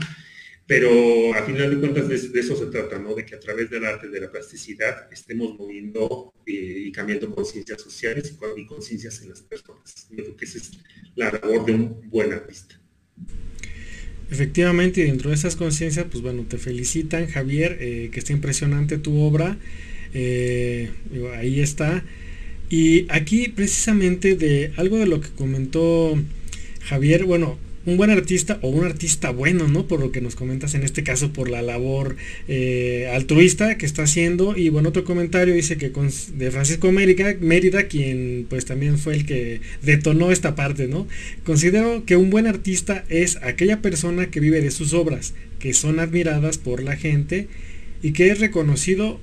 pero 0.67 1.33
a 1.35 1.45
final 1.45 1.71
de 1.71 1.79
cuentas 1.79 2.09
de, 2.09 2.41
eso 2.41 2.57
se 2.57 2.67
trata, 2.67 2.99
¿no? 2.99 3.15
De 3.15 3.25
que 3.25 3.37
a 3.37 3.41
través 3.41 3.71
del 3.71 3.85
arte, 3.85 4.09
de 4.09 4.21
la 4.21 4.31
plasticidad, 4.31 5.13
estemos 5.13 5.57
moviendo 5.57 6.35
eh, 6.45 6.87
y 6.87 6.93
cambiando 6.93 7.33
conciencias 7.33 7.81
sociales 7.81 8.37
y 8.57 8.67
conciencias 8.67 9.23
en 9.23 9.29
las 9.31 9.43
personas. 9.43 10.09
Yo 10.11 10.25
creo 10.25 10.37
que 10.37 10.45
esa 10.45 10.59
es 10.59 10.73
la 11.15 11.31
labor 11.31 11.65
de 11.65 11.73
un 11.73 12.11
buen 12.11 12.33
artista. 12.33 12.81
Efectivamente, 14.31 15.03
y 15.03 15.05
dentro 15.05 15.31
de 15.31 15.37
esas 15.37 15.55
conciencias, 15.55 16.07
pues 16.11 16.23
bueno, 16.23 16.45
te 16.49 16.59
felicitan, 16.59 17.29
Javier, 17.29 17.79
eh, 17.81 18.11
que 18.13 18.19
está 18.19 18.33
impresionante 18.33 18.99
tu 18.99 19.21
obra. 19.21 19.57
Eh, 20.15 20.91
ahí 21.37 21.61
está. 21.61 22.03
Y 22.69 23.07
aquí 23.09 23.49
precisamente 23.49 24.35
de 24.35 24.73
algo 24.77 24.99
de 24.99 25.07
lo 25.07 25.21
que 25.21 25.29
comentó 25.29 26.19
Javier, 26.81 27.25
bueno, 27.25 27.59
un 27.87 27.97
buen 27.97 28.11
artista 28.11 28.59
o 28.63 28.69
un 28.69 28.85
artista 28.85 29.31
bueno, 29.31 29.69
¿no? 29.69 29.87
Por 29.87 30.01
lo 30.01 30.13
que 30.13 30.21
nos 30.21 30.35
comentas 30.35 30.75
en 30.75 30.83
este 30.83 31.05
caso, 31.05 31.33
por 31.33 31.49
la 31.49 31.63
labor 31.63 32.17
eh, 32.49 33.11
altruista 33.15 33.79
que 33.79 33.87
está 33.87 34.03
haciendo. 34.03 34.57
Y 34.57 34.69
bueno, 34.69 34.91
otro 34.91 35.05
comentario 35.05 35.55
dice 35.55 35.77
que 35.77 35.91
de 35.91 36.51
Francisco 36.51 36.91
Mérida, 36.93 37.35
Mérida, 37.41 37.85
quien 37.85 38.47
pues 38.51 38.65
también 38.65 38.99
fue 38.99 39.15
el 39.15 39.27
que 39.27 39.61
detonó 39.83 40.33
esta 40.33 40.55
parte, 40.55 40.89
¿no? 40.89 41.07
Considero 41.45 42.05
que 42.05 42.17
un 42.17 42.31
buen 42.31 42.47
artista 42.47 43.05
es 43.09 43.37
aquella 43.43 43.81
persona 43.81 44.31
que 44.31 44.41
vive 44.41 44.61
de 44.61 44.73
sus 44.73 44.93
obras, 44.93 45.35
que 45.59 45.73
son 45.73 46.01
admiradas 46.01 46.59
por 46.59 46.83
la 46.83 46.97
gente 46.97 47.49
y 48.03 48.13
que 48.13 48.31
es 48.31 48.41
reconocido 48.41 49.21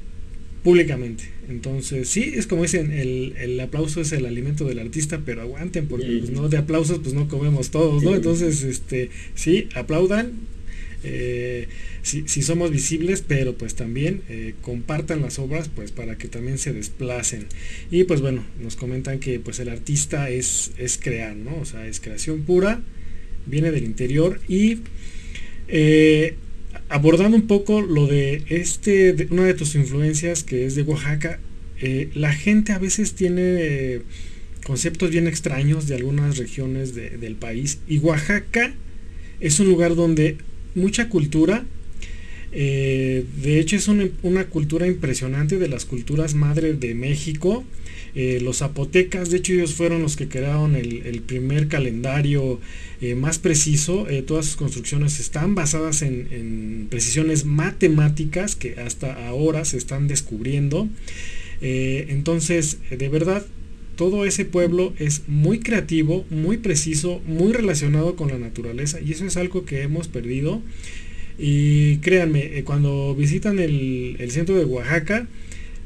públicamente. 0.64 1.26
Entonces, 1.50 2.08
sí, 2.10 2.34
es 2.36 2.48
como 2.48 2.64
dicen, 2.64 2.92
el, 2.92 3.60
aplauso 3.60 4.02
es 4.02 4.12
el 4.14 4.26
alimento 4.26 4.66
del 4.66 4.80
artista, 4.80 5.22
pero 5.26 5.42
aguanten, 5.42 5.88
porque 5.88 6.18
pues, 6.20 6.32
no 6.32 6.48
de 6.50 6.58
aplausos 6.58 7.00
pues 7.00 7.14
no 7.14 7.28
comemos 7.28 7.70
todos, 7.70 8.02
¿no? 8.04 8.16
Entonces, 8.16 8.64
este, 8.64 9.10
sí, 9.36 9.68
aplaudan, 9.76 10.32
eh, 11.04 11.68
si, 12.02 12.42
somos 12.42 12.72
visibles, 12.72 13.24
pero 13.26 13.58
pues 13.58 13.76
también 13.76 14.22
eh, 14.30 14.56
compartan 14.62 15.22
las 15.22 15.38
obras 15.40 15.70
pues 15.70 15.92
para 15.92 16.18
que 16.18 16.28
también 16.28 16.58
se 16.58 16.74
desplacen. 16.74 17.46
Y 17.92 18.06
pues 18.06 18.22
bueno, 18.22 18.46
nos 18.62 18.76
comentan 18.76 19.20
que 19.20 19.40
pues 19.40 19.60
el 19.60 19.70
artista 19.70 20.30
es, 20.30 20.72
es 20.78 20.98
crear, 20.98 21.36
¿no? 21.36 21.58
O 21.60 21.66
sea, 21.66 21.88
es 21.88 22.00
creación 22.00 22.44
pura, 22.44 22.82
viene 23.46 23.72
del 23.72 23.84
interior 23.84 24.40
y 24.48 24.80
eh, 25.68 26.36
abordando 26.94 27.36
un 27.36 27.48
poco 27.48 27.82
lo 27.82 28.06
de 28.06 28.44
este, 28.50 29.28
una 29.32 29.46
de 29.46 29.56
tus 29.56 29.74
influencias 29.74 30.44
que 30.44 30.68
es 30.68 30.76
de 30.76 30.84
Oaxaca, 30.84 31.40
eh, 31.82 32.12
la 32.14 32.32
gente 32.32 32.72
a 32.72 32.78
veces 32.78 33.14
tiene 33.14 34.04
conceptos 34.64 35.10
bien 35.10 35.28
extraños 35.28 35.88
de 35.88 35.96
algunas 35.96 36.38
regiones 36.38 36.94
del 36.94 37.36
país. 37.36 37.80
Y 37.88 37.98
Oaxaca 37.98 38.76
es 39.40 39.60
un 39.60 39.70
lugar 39.70 39.96
donde 39.96 40.38
mucha 40.76 41.10
cultura, 41.10 41.66
eh, 42.52 43.26
de 43.42 43.60
hecho 43.60 43.76
es 43.76 43.88
una, 43.88 44.46
cultura 44.46 44.86
impresionante 44.86 45.58
de 45.58 45.70
las 45.70 45.86
culturas 45.86 46.36
madre 46.36 46.76
de 46.76 46.94
México, 46.94 47.66
los 48.16 48.58
zapotecas, 48.60 49.32
de 49.32 49.38
hecho 49.38 49.54
ellos 49.54 49.74
fueron 49.74 50.04
los 50.04 50.16
que 50.16 50.28
crearon 50.28 50.76
el 50.76 51.22
primer 51.26 51.68
calendario 51.68 52.60
eh, 53.04 53.16
más 53.16 53.38
preciso. 53.38 54.08
Eh, 54.10 54.22
todas 54.22 54.46
sus 54.46 54.56
construcciones 54.56 55.20
están 55.20 55.56
basadas 55.56 56.02
en, 56.04 56.88
precisiones 56.90 57.44
matemáticas 57.44 58.56
que 58.56 58.80
hasta 58.80 59.28
ahora 59.28 59.66
se 59.66 59.76
están 59.76 60.08
descubriendo. 60.08 60.88
Eh, 61.60 62.06
entonces, 62.08 62.78
de 62.90 63.10
verdad, 63.10 63.46
todo 63.98 64.24
ese 64.24 64.46
pueblo 64.46 64.94
es 65.00 65.24
muy 65.28 65.60
creativo, 65.60 66.26
muy 66.30 66.56
preciso, 66.56 67.22
muy 67.28 67.52
relacionado 67.52 68.16
con 68.16 68.30
la 68.30 68.38
naturaleza 68.38 69.02
y 69.02 69.12
eso 69.12 69.26
es 69.26 69.36
algo 69.36 69.66
que 69.66 69.82
hemos 69.82 70.08
perdido. 70.08 70.62
Y 71.38 71.98
créanme, 71.98 72.64
cuando 72.64 73.14
visitan 73.16 73.60
el, 73.60 74.16
el 74.20 74.32
centro 74.32 74.56
de 74.56 74.64
Oaxaca, 74.64 75.28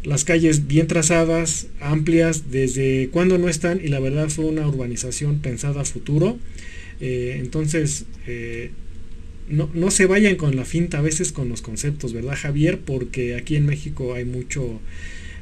las 0.07 0.23
calles 0.23 0.67
bien 0.67 0.87
trazadas, 0.87 1.67
amplias, 1.81 2.49
desde 2.49 3.09
cuando 3.11 3.37
no 3.37 3.49
están, 3.49 3.81
y 3.83 3.89
la 3.89 3.99
verdad 3.99 4.29
fue 4.29 4.45
una 4.45 4.65
urbanización 4.65 5.39
pensada 5.39 5.81
a 5.81 5.85
futuro. 5.85 6.39
Eh, 7.01 7.35
entonces, 7.39 8.05
eh, 8.25 8.71
no, 9.49 9.91
se 9.91 10.05
vayan 10.05 10.35
con 10.35 10.55
la 10.55 10.63
finta 10.63 10.99
a 10.99 11.01
veces 11.01 11.33
con 11.33 11.49
los 11.49 11.61
conceptos, 11.61 12.13
¿verdad, 12.13 12.37
Javier? 12.37 12.79
Porque 12.79 13.35
aquí 13.35 13.57
en 13.57 13.65
México 13.65 14.13
hay 14.13 14.23
mucho, 14.23 14.79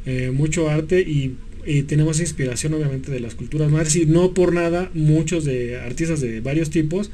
eh, 0.06 0.32
mucho 0.34 0.70
arte 0.70 1.02
y, 1.02 1.36
tenemos 1.88 2.20
inspiración 2.20 2.76
obviamente 2.76 3.12
de 3.12 3.20
las 3.20 3.34
culturas 3.34 3.72
madres 3.72 3.96
y 3.96 4.06
no 4.06 4.36
por 4.36 4.54
nada 4.54 4.92
muchos 4.94 5.46
de 5.46 5.80
artistas 5.80 6.22
de 6.22 6.40
varios 6.40 6.70
tipos 6.70 7.10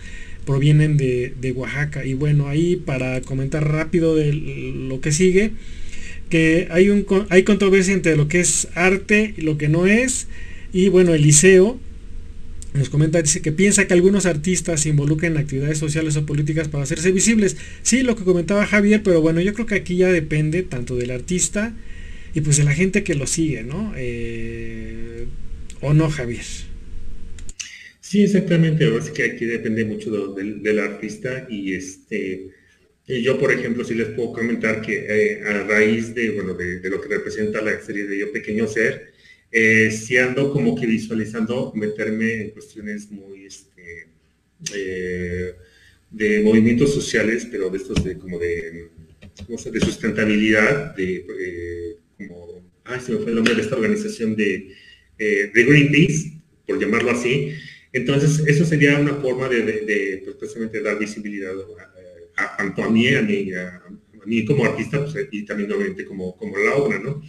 provienen 0.45 0.98
de, 0.98 1.34
de 1.40 1.53
Oaxaca. 1.53 2.06
Y 2.06 2.15
bueno, 2.15 2.49
ahí 2.49 2.76
para 2.76 3.22
comentar 3.22 3.65
rápido 3.65 4.14
de 4.14 4.34
lo 4.34 4.99
que 4.99 5.14
sigue, 5.14 5.53
que 6.32 6.68
hay, 6.72 6.90
un, 6.90 7.06
hay 7.30 7.44
controversia 7.44 7.94
entre 7.94 8.18
lo 8.18 8.28
que 8.28 8.40
es 8.40 8.68
arte 8.74 9.36
y 9.38 9.41
lo 9.41 9.60
que 9.60 9.70
no 9.70 9.86
es. 9.86 10.28
Y 10.74 10.90
bueno, 10.90 11.14
el 11.14 11.22
liceo 11.22 11.80
nos 12.74 12.90
comenta, 12.90 13.22
dice 13.22 13.41
que 13.41 13.52
piensa 13.52 13.86
que 13.86 13.94
algunos 13.94 14.26
artistas 14.26 14.82
se 14.82 14.90
involucran 14.90 15.34
en 15.34 15.40
actividades 15.40 15.78
sociales 15.78 16.16
o 16.16 16.26
políticas 16.26 16.70
para 16.70 16.86
hacerse 16.86 17.12
visibles. 17.12 17.58
Sí, 17.84 18.02
lo 18.02 18.16
que 18.16 18.24
comentaba 18.24 18.66
Javier, 18.66 19.03
pero 19.03 19.22
bueno, 19.22 19.41
yo 19.41 19.53
creo 19.53 19.66
que 19.66 19.76
aquí 19.76 19.98
ya 19.98 20.12
depende 20.12 20.64
tanto 20.64 20.95
del 20.95 21.12
artista 21.12 21.76
y 22.34 22.41
pues 22.41 22.58
de 22.58 22.64
la 22.64 22.74
gente 22.74 23.03
que 23.03 23.14
lo 23.14 23.28
sigue, 23.28 23.64
¿no? 23.64 23.94
Eh, 23.98 25.28
¿O 25.82 25.94
no, 25.94 26.10
Javier? 26.10 26.45
Sí, 27.99 28.24
exactamente. 28.24 28.86
Ahora 28.86 29.06
que 29.14 29.24
aquí 29.24 29.45
depende 29.45 29.86
mucho 29.86 30.34
del, 30.34 30.80
artista 30.80 31.48
y 31.49 31.74
este... 31.74 32.60
Yo, 33.07 33.38
por 33.40 33.52
ejemplo, 33.52 33.84
sí 33.84 33.95
les 33.95 34.10
puedo 34.10 34.32
comentar 34.32 34.82
que 34.82 35.06
eh, 35.10 35.41
a 35.44 35.64
raíz 35.64 36.14
de, 36.15 36.32
bueno, 36.32 36.53
de, 36.53 36.90
lo 36.90 37.02
que 37.02 37.10
representa 37.10 37.61
la 37.61 37.82
serie 37.82 38.06
de 38.06 38.18
Yo 38.18 38.32
Pequeño 38.32 38.68
Ser, 38.68 39.11
eh, 39.52 39.91
si 39.91 40.18
ando 40.18 40.52
como 40.52 40.80
que 40.80 40.86
visualizando 40.86 41.73
meterme 41.76 42.41
en 42.41 42.49
cuestiones 42.52 43.11
muy 43.11 43.45
este, 43.45 44.07
eh, 44.73 45.56
de 46.10 46.41
movimientos 46.41 46.94
sociales, 46.94 47.48
pero 47.52 47.69
de 47.69 47.78
estos 47.78 48.02
de 48.03 48.18
como 48.18 48.40
de, 48.40 48.88
de 49.48 49.80
sustentabilidad, 49.82 50.95
de 50.95 51.26
eh, 51.40 51.98
como, 52.18 52.64
ay, 52.86 53.02
se 53.02 53.11
me 53.11 53.18
fue 53.18 53.30
el 53.32 53.36
nombre 53.36 53.56
de 53.56 53.61
esta 53.61 53.76
organización 53.76 54.36
de, 54.36 54.73
de 55.18 55.52
Greenpeace, 55.53 56.32
por 56.65 56.80
llamarlo 56.80 57.11
así. 57.11 57.53
Entonces, 57.91 58.41
eso 58.48 58.65
sería 58.65 58.98
una 58.99 59.15
forma 59.15 59.49
de, 59.49 59.64
de, 59.64 60.22
pues, 60.23 60.38
precisamente 60.38 60.82
dar 60.82 60.98
visibilidad 60.98 61.52
a, 61.52 62.01
tanto 62.57 62.84
a 62.84 62.89
mí, 62.89 63.07
a 63.09 63.22
mí, 63.22 63.53
a, 63.53 63.81
mí 64.26 64.45
como 64.45 64.65
artista, 64.65 65.03
pues, 65.03 65.27
y 65.31 65.45
también 65.45 65.72
obviamente 65.72 66.05
como, 66.05 66.35
como 66.38 66.57
la 66.57 66.76
obra, 66.76 66.99
¿no? 66.99 67.22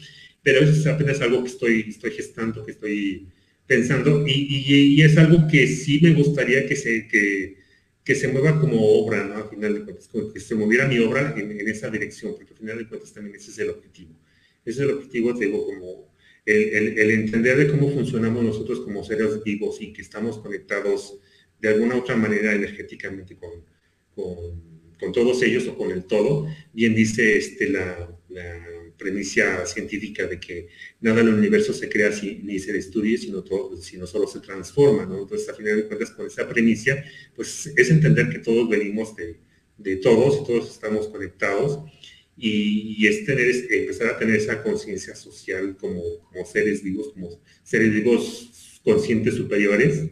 pero 0.43 0.61
eso 0.61 0.73
es 0.73 0.87
apenas 0.87 1.21
algo 1.21 1.43
que 1.43 1.51
estoy, 1.51 1.81
estoy 1.89 2.11
gestando, 2.11 2.65
que 2.65 2.73
estoy 2.73 3.29
pensando, 3.67 4.25
y, 4.27 5.01
es 5.01 5.17
algo 5.17 5.47
que 5.49 5.67
sí 5.67 6.01
me 6.03 6.15
gustaría 6.15 6.67
que 6.67 6.77
se, 6.77 7.07
que, 7.07 7.57
que 8.05 8.15
se 8.15 8.29
mueva 8.29 8.61
como 8.61 8.81
obra, 8.81 9.25
¿no? 9.25 9.37
Al 9.37 9.49
final 9.49 9.75
de 9.75 9.85
cuentas, 9.85 10.11
que 10.33 10.41
se 10.41 10.55
moviera 10.55 10.89
mi 10.89 10.99
obra 10.99 11.35
en, 11.37 11.69
esa 11.69 11.89
dirección, 11.91 12.35
porque 12.35 12.53
al 12.53 12.59
final 12.59 12.79
de 12.79 12.89
cuentas 12.89 13.13
también 13.13 13.37
ese 13.37 13.53
es 13.53 13.59
el 13.59 13.71
objetivo. 13.71 14.19
Ese 14.65 14.83
es 14.83 14.89
el 14.89 14.95
objetivo, 14.95 15.35
te 15.35 15.47
digo, 15.47 15.65
como 15.65 16.13
el, 16.45 16.99
el, 16.99 17.11
entender 17.13 17.57
de 17.57 17.69
cómo 17.69 17.89
funcionamos 17.91 18.43
nosotros 18.43 18.81
como 18.81 19.05
seres 19.05 19.43
vivos 19.45 19.81
y 19.81 19.93
que 19.93 20.03
estamos 20.03 20.39
conectados 20.39 21.19
de 21.61 21.69
alguna 21.69 21.97
otra 21.97 22.17
manera 22.17 22.53
energéticamente 22.53 23.37
con, 23.37 23.65
con 25.03 25.11
todos 25.11 25.43
ellos 25.43 25.67
o 25.67 25.77
con 25.77 25.91
el 25.91 26.05
todo. 26.05 26.47
Bien 26.73 26.95
dice 26.95 27.37
este, 27.37 27.69
la, 27.69 28.09
premisa 28.97 29.67
científica 29.67 30.29
de 30.29 30.39
que 30.39 30.69
nada 31.01 31.23
en 31.23 31.29
el 31.29 31.35
universo 31.35 31.73
se 31.73 31.89
crea 31.89 32.11
ni 32.45 32.61
se 32.61 32.73
destruye, 32.73 33.19
sino, 33.19 33.43
todo, 33.43 33.77
sino 33.77 34.07
solo 34.07 34.29
se 34.29 34.39
transforma, 34.39 35.05
¿no? 35.05 35.23
Entonces, 35.23 35.49
a 35.49 35.55
final 35.55 35.77
de 35.77 35.87
cuentas, 35.89 36.13
con 36.13 36.29
esa 36.29 36.49
premisa, 36.49 37.03
pues 37.35 37.73
es 37.77 37.91
entender 37.91 38.29
que 38.29 38.39
todos 38.39 38.69
venimos 38.69 39.17
de, 39.17 39.39
de 39.77 39.97
todos 39.97 40.41
y 40.41 40.47
todos 40.47 40.71
estamos 40.71 41.09
conectados 41.09 41.81
y, 42.37 43.05
es 43.09 43.25
tener, 43.27 43.51
empezar 43.71 44.11
a 44.11 44.19
tener 44.19 44.37
esa 44.37 44.63
conciencia 44.63 45.17
social 45.17 45.77
como, 45.77 46.03
como, 46.31 46.47
seres 46.47 46.81
vivos, 46.85 47.13
como 47.13 47.41
seres 47.65 47.93
vivos 47.93 48.79
conscientes 48.85 49.35
superiores 49.35 50.11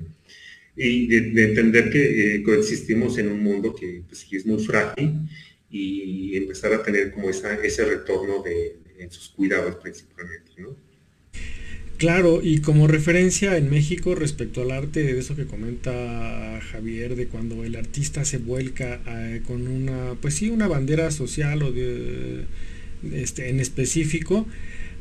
y 0.88 1.06
de, 1.06 1.44
entender 1.44 1.90
que 1.90 2.36
eh, 2.36 2.42
coexistimos 2.42 3.18
en 3.18 3.28
un 3.28 3.42
mundo 3.42 3.74
que 3.74 4.02
pues, 4.08 4.26
es 4.30 4.46
muy 4.46 4.64
frágil 4.64 5.28
y 5.70 6.36
empezar 6.36 6.72
a 6.72 6.82
tener 6.82 7.12
como 7.12 7.30
ese 7.30 7.84
retorno 7.84 8.42
de, 8.42 8.76
en 8.98 9.10
sus 9.10 9.28
cuidados 9.30 9.76
principalmente, 9.76 10.52
¿no? 10.58 10.76
Claro, 12.00 12.40
y 12.42 12.62
como 12.62 12.86
referencia 12.86 13.58
en 13.58 13.68
México 13.68 14.14
respecto 14.14 14.62
al 14.62 14.70
arte, 14.70 15.02
de 15.02 15.18
eso 15.18 15.36
que 15.36 15.44
comenta 15.44 16.58
Javier, 16.72 17.14
de 17.14 17.26
cuando 17.26 17.62
el 17.62 17.76
artista 17.76 18.24
se 18.24 18.38
vuelca 18.38 19.02
eh, 19.06 19.42
con 19.46 19.68
una, 19.68 20.14
pues 20.14 20.32
sí, 20.36 20.48
una 20.48 20.66
bandera 20.66 21.10
social 21.10 21.62
o 21.62 21.72
de, 21.72 22.46
este, 23.12 23.50
en 23.50 23.60
específico, 23.60 24.46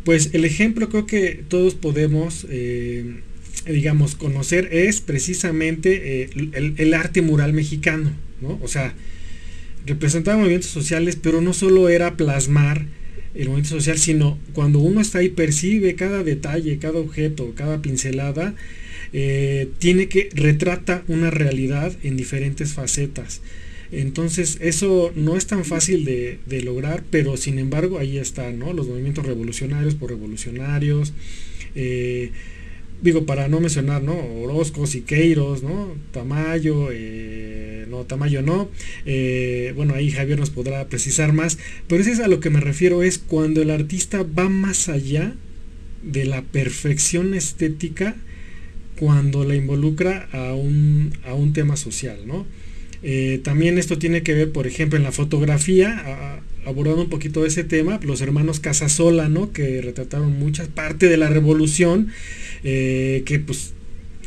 pues 0.03 0.31
el 0.33 0.43
ejemplo 0.43 0.89
creo 0.89 1.05
que 1.05 1.41
todos 1.47 1.73
podemos, 1.73 2.45
eh, 2.49 3.21
digamos, 3.65 4.15
conocer 4.15 4.69
es 4.71 5.01
precisamente 5.01 6.23
eh, 6.23 6.29
el, 6.77 6.93
arte 6.93 7.21
mural 7.21 7.53
mexicano, 7.53 8.11
¿no? 8.41 8.59
O 8.61 8.67
sea, 8.67 8.93
representaba 9.85 10.37
movimientos 10.37 10.71
sociales, 10.71 11.17
pero 11.21 11.41
no 11.41 11.53
solo 11.53 11.89
era 11.89 12.17
plasmar 12.17 12.85
el 13.35 13.47
movimiento 13.47 13.69
social, 13.69 13.97
sino 13.97 14.39
cuando 14.53 14.79
uno 14.79 15.01
está 15.01 15.19
ahí 15.19 15.29
percibe 15.29 15.95
cada 15.95 16.23
detalle, 16.23 16.79
cada 16.79 16.99
objeto, 16.99 17.53
cada 17.55 17.81
pincelada, 17.81 18.55
eh, 19.13 19.69
tiene 19.79 20.07
que 20.07 20.29
retrata 20.33 21.03
una 21.07 21.31
realidad 21.31 21.93
en 22.03 22.17
diferentes 22.17 22.73
facetas. 22.73 23.41
Entonces 23.91 24.57
eso 24.61 25.11
no 25.15 25.35
es 25.35 25.47
tan 25.47 25.65
fácil 25.65 26.05
de, 26.05 26.61
lograr, 26.63 27.03
pero 27.09 27.37
sin 27.37 27.57
embargo 27.57 27.97
ahí 27.97 28.17
están, 28.17 28.59
¿no? 28.59 28.73
Los 28.73 28.87
movimientos 28.87 29.25
revolucionarios 29.25 29.95
por 29.95 30.11
revolucionarios. 30.11 31.13
Eh, 31.75 32.31
digo, 33.01 33.25
para 33.25 33.47
no 33.47 33.59
mencionar, 33.59 34.01
¿no? 34.01 34.13
Orozco, 34.13 34.87
Siqueiros, 34.87 35.63
¿no? 35.63 35.93
Tamayo, 36.11 36.89
eh, 36.91 37.85
no, 37.89 38.03
Tamayo 38.03 38.41
no. 38.41 38.69
Eh, 39.05 39.73
bueno, 39.75 39.93
ahí 39.95 40.11
Javier 40.11 40.39
nos 40.39 40.49
podrá 40.49 40.87
precisar 40.87 41.33
más. 41.33 41.57
Pero 41.87 42.01
eso 42.01 42.11
es 42.11 42.19
a 42.19 42.27
lo 42.27 42.39
que 42.39 42.49
me 42.49 42.59
refiero, 42.59 43.03
es 43.03 43.17
cuando 43.17 43.61
el 43.61 43.69
artista 43.69 44.23
va 44.23 44.49
más 44.49 44.89
allá 44.89 45.35
de 46.03 46.25
la 46.25 46.41
perfección 46.41 47.33
estética 47.33 48.15
cuando 48.97 49.45
la 49.45 49.55
involucra 49.55 50.27
a 50.33 50.53
un, 50.53 51.13
a 51.25 51.33
un 51.33 51.53
tema 51.53 51.77
social, 51.77 52.19
¿no? 52.25 52.45
Eh, 53.01 53.39
también 53.43 53.77
esto 53.77 53.97
tiene 53.97 54.23
que 54.23 54.33
ver, 54.33 54.51
por 54.51 54.67
ejemplo, 54.67 54.97
en 54.97 55.03
la 55.03 55.13
fotografía, 55.13 56.41
abordando 56.65 57.03
un 57.03 57.09
poquito 57.09 57.45
ese 57.45 57.63
tema, 57.63 57.99
los 58.03 58.21
hermanos 58.21 58.59
Casasola, 58.59 59.29
¿no? 59.29 59.51
Que 59.51 59.81
retrataron 59.81 60.37
muchas 60.37 60.67
partes 60.67 61.09
de 61.09 61.17
la 61.17 61.29
revolución, 61.29 62.09
eh, 62.63 63.23
que 63.25 63.39
pues 63.39 63.73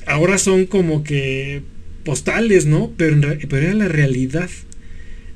ahora 0.07 0.39
son 0.39 0.67
como 0.67 1.05
que 1.05 1.63
postales, 2.05 2.67
¿no? 2.67 2.93
Pero, 2.97 3.21
pero 3.49 3.67
era 3.67 3.75
la 3.75 3.89
realidad. 3.89 4.51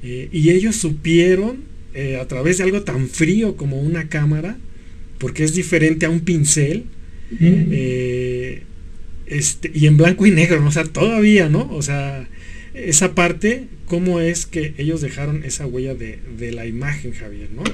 Eh, 0.02 0.28
y 0.32 0.51
ellos 0.51 0.77
supieron, 0.77 1.64
a 2.20 2.27
través 2.28 2.59
de 2.59 2.64
algo 2.64 2.82
tan 2.82 3.09
frío 3.09 3.56
como 3.56 3.81
una 3.81 4.10
cámara, 4.10 4.59
porque 5.18 5.44
es 5.44 5.55
diferente 5.55 6.05
a 6.05 6.10
un 6.10 6.20
pincel, 6.20 6.85
este, 9.27 9.70
y 9.74 9.86
en 9.86 9.97
blanco 9.97 10.27
y 10.27 10.31
negro, 10.31 10.60
¿no? 10.60 10.68
o 10.68 10.73
sea, 10.73 10.85
todavía, 10.85 11.48
¿no? 11.48 11.68
O 11.73 11.82
sea, 11.82 12.28
esa 12.74 13.14
parte, 13.14 13.64
cómo 13.86 14.20
es 14.20 14.47
que 14.47 14.74
ellos 14.78 15.01
dejaron 15.01 15.43
esa 15.44 15.66
huella 15.66 15.94
de, 15.94 16.52
la 16.52 16.66
imagen, 16.66 17.12
Javier, 17.12 17.51
¿no? 17.51 17.64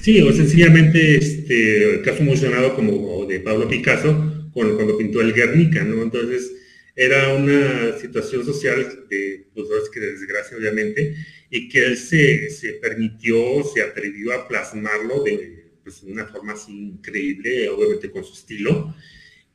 Sí, 0.00 0.20
o 0.20 0.32
sencillamente 0.32 1.16
este, 1.16 1.94
el 1.94 2.02
caso 2.02 2.22
emocionado 2.22 2.74
como 2.74 3.26
de 3.26 3.40
Pablo 3.40 3.68
Picasso 3.68 4.37
cuando, 4.58 4.98
pintó 4.98 5.20
el 5.20 5.32
Guernica, 5.32 5.84
¿no? 5.84 6.02
Entonces 6.02 6.52
era 6.94 7.34
una 7.34 7.96
situación 7.98 8.44
social 8.44 9.06
de, 9.08 9.46
pues 9.54 9.68
que 9.92 10.00
de 10.00 10.12
desgracia 10.12 10.56
obviamente, 10.56 11.14
y 11.50 11.68
que 11.68 11.84
él 11.84 11.96
se, 11.96 12.50
permitió, 12.82 13.62
se 13.64 13.82
atrevió 13.82 14.32
a 14.32 14.48
plasmarlo 14.48 15.22
de 15.22 15.64
pues, 15.82 16.02
una 16.02 16.26
forma 16.26 16.54
así 16.54 16.72
increíble, 16.72 17.68
obviamente 17.68 18.10
con 18.10 18.24
su 18.24 18.34
estilo. 18.34 18.94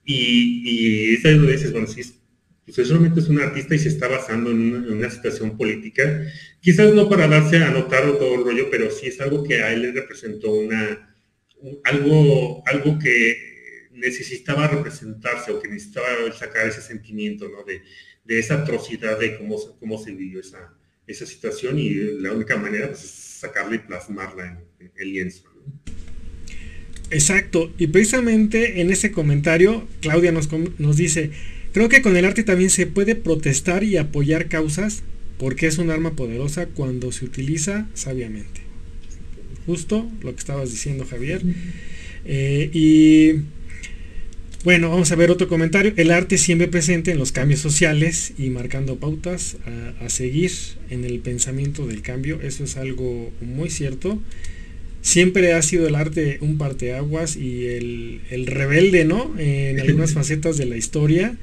Y, 0.05 0.63
y 0.65 1.15
es 1.15 1.23
donde 1.23 1.53
dices, 1.53 1.71
bueno, 1.71 1.87
sí, 1.87 2.01
pues 2.65 2.87
solamente 2.87 3.19
es 3.19 3.27
un 3.27 3.39
artista 3.39 3.75
y 3.75 3.79
se 3.79 3.89
está 3.89 4.07
basando 4.07 4.51
en 4.51 4.91
una, 4.91 5.09
situación 5.09 5.57
política, 5.57 6.25
quizás 6.61 6.93
no 6.93 7.09
para 7.09 7.27
darse 7.27 7.57
a 7.57 7.71
notar 7.71 8.03
todo 8.17 8.35
el 8.35 8.43
rollo, 8.45 8.69
pero 8.71 8.89
sí 8.89 9.07
es 9.07 9.19
algo 9.19 9.43
que 9.43 9.61
a 9.61 9.73
él 9.73 9.81
le 9.81 9.91
representó 9.91 10.53
una, 10.53 11.15
algo, 11.83 12.63
algo 12.65 12.99
que 12.99 13.52
necesitaba 14.03 14.67
representarse 14.67 15.51
o 15.51 15.59
que 15.59 15.67
necesitaba 15.67 16.07
sacar 16.37 16.67
ese 16.67 16.81
sentimiento, 16.81 17.47
¿no? 17.49 17.63
De, 17.63 17.81
esa 18.25 18.61
atrocidad 18.61 19.19
de 19.19 19.37
cómo, 19.37 19.57
cómo 19.79 20.01
se 20.01 20.11
vivió 20.11 20.39
esa, 20.39 20.73
esa 21.05 21.25
situación 21.25 21.77
y 21.77 21.93
la 22.21 22.31
única 22.31 22.55
manera 22.55 22.87
pues, 22.87 23.03
es 23.03 23.09
sacarla 23.09 23.75
y 23.75 23.79
plasmarla 23.79 24.65
en, 24.79 24.91
el 24.95 25.11
lienzo. 25.11 25.43
Exacto, 27.09 27.71
y 27.77 27.87
precisamente 27.87 28.81
en 28.81 28.91
ese 28.91 29.11
comentario 29.11 29.87
Claudia 30.01 30.31
nos, 30.31 30.49
nos 30.79 30.95
dice, 30.95 31.31
Creo 31.73 31.89
que 31.89 32.03
con 32.03 32.15
el 32.15 32.25
arte 32.25 32.43
también 32.43 32.69
se 32.69 32.85
puede 32.85 33.15
protestar 33.15 33.83
y 33.83 33.97
apoyar 33.97 34.47
causas 34.47 35.01
porque 35.39 35.65
es 35.65 35.79
un 35.79 35.89
arma 35.89 36.15
poderosa 36.15 36.67
cuando 36.67 37.11
se 37.11 37.25
utiliza 37.25 37.87
sabiamente. 37.95 38.61
Justo 39.65 40.07
lo 40.21 40.33
que 40.33 40.39
estabas 40.39 40.69
diciendo 40.69 41.03
Javier. 41.03 41.41
Eh, 42.25 42.69
y 42.71 43.41
bueno, 44.63 44.89
vamos 44.89 45.11
a 45.11 45.15
ver 45.15 45.29
otro 45.29 45.47
comentario. 45.47 45.93
El 45.97 46.11
arte 46.11 46.37
siempre 46.37 46.67
presente 46.67 47.11
en 47.11 47.19
los 47.19 47.31
cambios 47.31 47.59
sociales 47.59 48.33
y 48.37 48.49
marcando 48.49 48.95
pautas 48.95 49.57
a, 49.99 50.09
seguir 50.09 50.51
en 50.89 51.03
el 51.03 51.19
pensamiento 51.19 51.85
del 51.85 52.01
cambio. 52.01 52.39
Eso 52.41 52.63
es 52.63 52.77
algo 52.77 53.31
muy 53.41 53.69
cierto. 53.69 54.21
Siempre 55.01 55.51
ha 55.51 55.61
sido 55.61 55.87
el 55.87 55.95
arte 55.95 56.37
un 56.39 56.57
parteaguas 56.57 57.35
y 57.35 57.65
el, 57.65 58.21
el 58.29 58.45
rebelde, 58.45 59.03
¿no? 59.03 59.35
En 59.37 59.81
algunas 59.81 60.13
facetas 60.15 60.57
de 60.57 60.65
la 60.65 60.77
historia. 60.77 61.37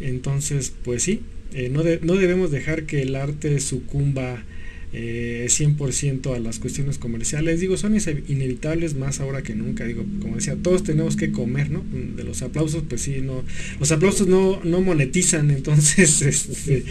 Entonces, 0.00 0.72
pues 0.84 1.02
sí, 1.02 1.22
eh, 1.54 1.70
no, 1.70 1.82
no, 2.02 2.16
debemos 2.16 2.50
dejar 2.50 2.84
que 2.84 3.00
el 3.02 3.14
arte 3.14 3.58
sucumba 3.60 4.44
100% 4.92 6.26
eh, 6.32 6.36
a 6.36 6.38
las 6.38 6.58
cuestiones 6.58 6.98
comerciales. 6.98 7.60
Digo, 7.60 7.76
son 7.76 7.96
inevitables 8.28 8.94
más 8.94 9.20
ahora 9.20 9.42
que 9.42 9.54
nunca. 9.54 9.84
Digo, 9.84 10.04
como 10.20 10.36
decía, 10.36 10.56
todos 10.56 10.82
tenemos 10.82 11.16
que 11.16 11.30
comer, 11.30 11.70
¿no? 11.70 11.84
De 12.16 12.24
los 12.24 12.42
aplausos, 12.42 12.84
pues 12.88 13.02
sí, 13.02 13.20
no. 13.22 13.44
Los 13.78 13.92
aplausos 13.92 14.26
no, 14.28 14.60
no 14.64 14.80
monetizan, 14.80 15.50
entonces, 15.58 16.22
este, 16.22 16.84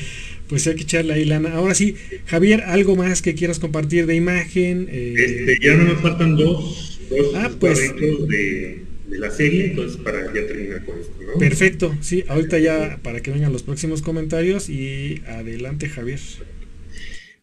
pues 0.48 0.68
hay 0.68 0.76
que 0.76 0.84
echarle 0.84 1.14
ahí 1.14 1.26
lana. 1.26 1.54
Ahora 1.54 1.76
sí, 1.76 1.96
Javier, 2.26 2.62
¿algo 2.62 2.96
más 2.96 3.22
que 3.22 3.36
quieras 3.36 3.60
compartir 3.60 4.06
de 4.06 4.16
imagen? 4.16 4.88
Eh, 4.92 5.16
este, 5.18 5.60
ya 5.62 5.76
no 5.76 5.86
nos 5.86 6.02
faltan 6.02 6.36
dos, 6.36 7.00
dos 7.10 7.36
ah, 7.36 7.52
pues, 7.60 7.80
de 8.28 8.88
de 9.08 9.20
la 9.20 9.32
serie, 9.32 9.68
entonces 9.68 9.98
para 10.02 10.26
ya 10.34 10.46
terminar 10.46 10.84
con 10.84 11.00
esto, 11.00 11.14
¿no? 11.26 11.40
Perfecto, 11.40 11.96
sí, 12.02 12.24
ahorita 12.28 12.60
ya 12.60 13.00
para 13.02 13.22
que 13.22 13.32
vengan 13.32 13.54
los 13.54 13.64
próximos 13.64 14.02
comentarios 14.02 14.70
y 14.70 15.22
adelante 15.28 15.88
Javier. 15.88 16.20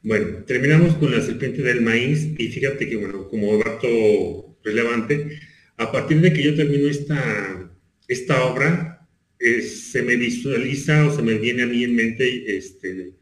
Bueno, 0.05 0.45
terminamos 0.45 0.97
con 0.97 1.11
la 1.11 1.23
serpiente 1.23 1.63
del 1.63 1.81
maíz 1.81 2.29
y 2.39 2.49
fíjate 2.49 2.89
que, 2.89 2.97
bueno, 2.97 3.27
como 3.29 3.57
dato 3.57 4.59
relevante, 4.63 5.41
a 5.79 5.91
partir 5.91 6.21
de 6.21 6.31
que 6.33 6.43
yo 6.43 6.55
termino 6.55 6.89
esta, 6.89 7.73
esta 8.07 8.45
obra, 8.45 9.09
se 9.41 10.03
me 10.03 10.17
visualiza 10.17 11.07
o 11.07 11.17
se 11.17 11.23
me 11.23 11.39
viene 11.39 11.63
a 11.63 11.67
mí 11.67 11.85
en 11.85 11.97
mente 11.97 12.57
este, 12.57 13.15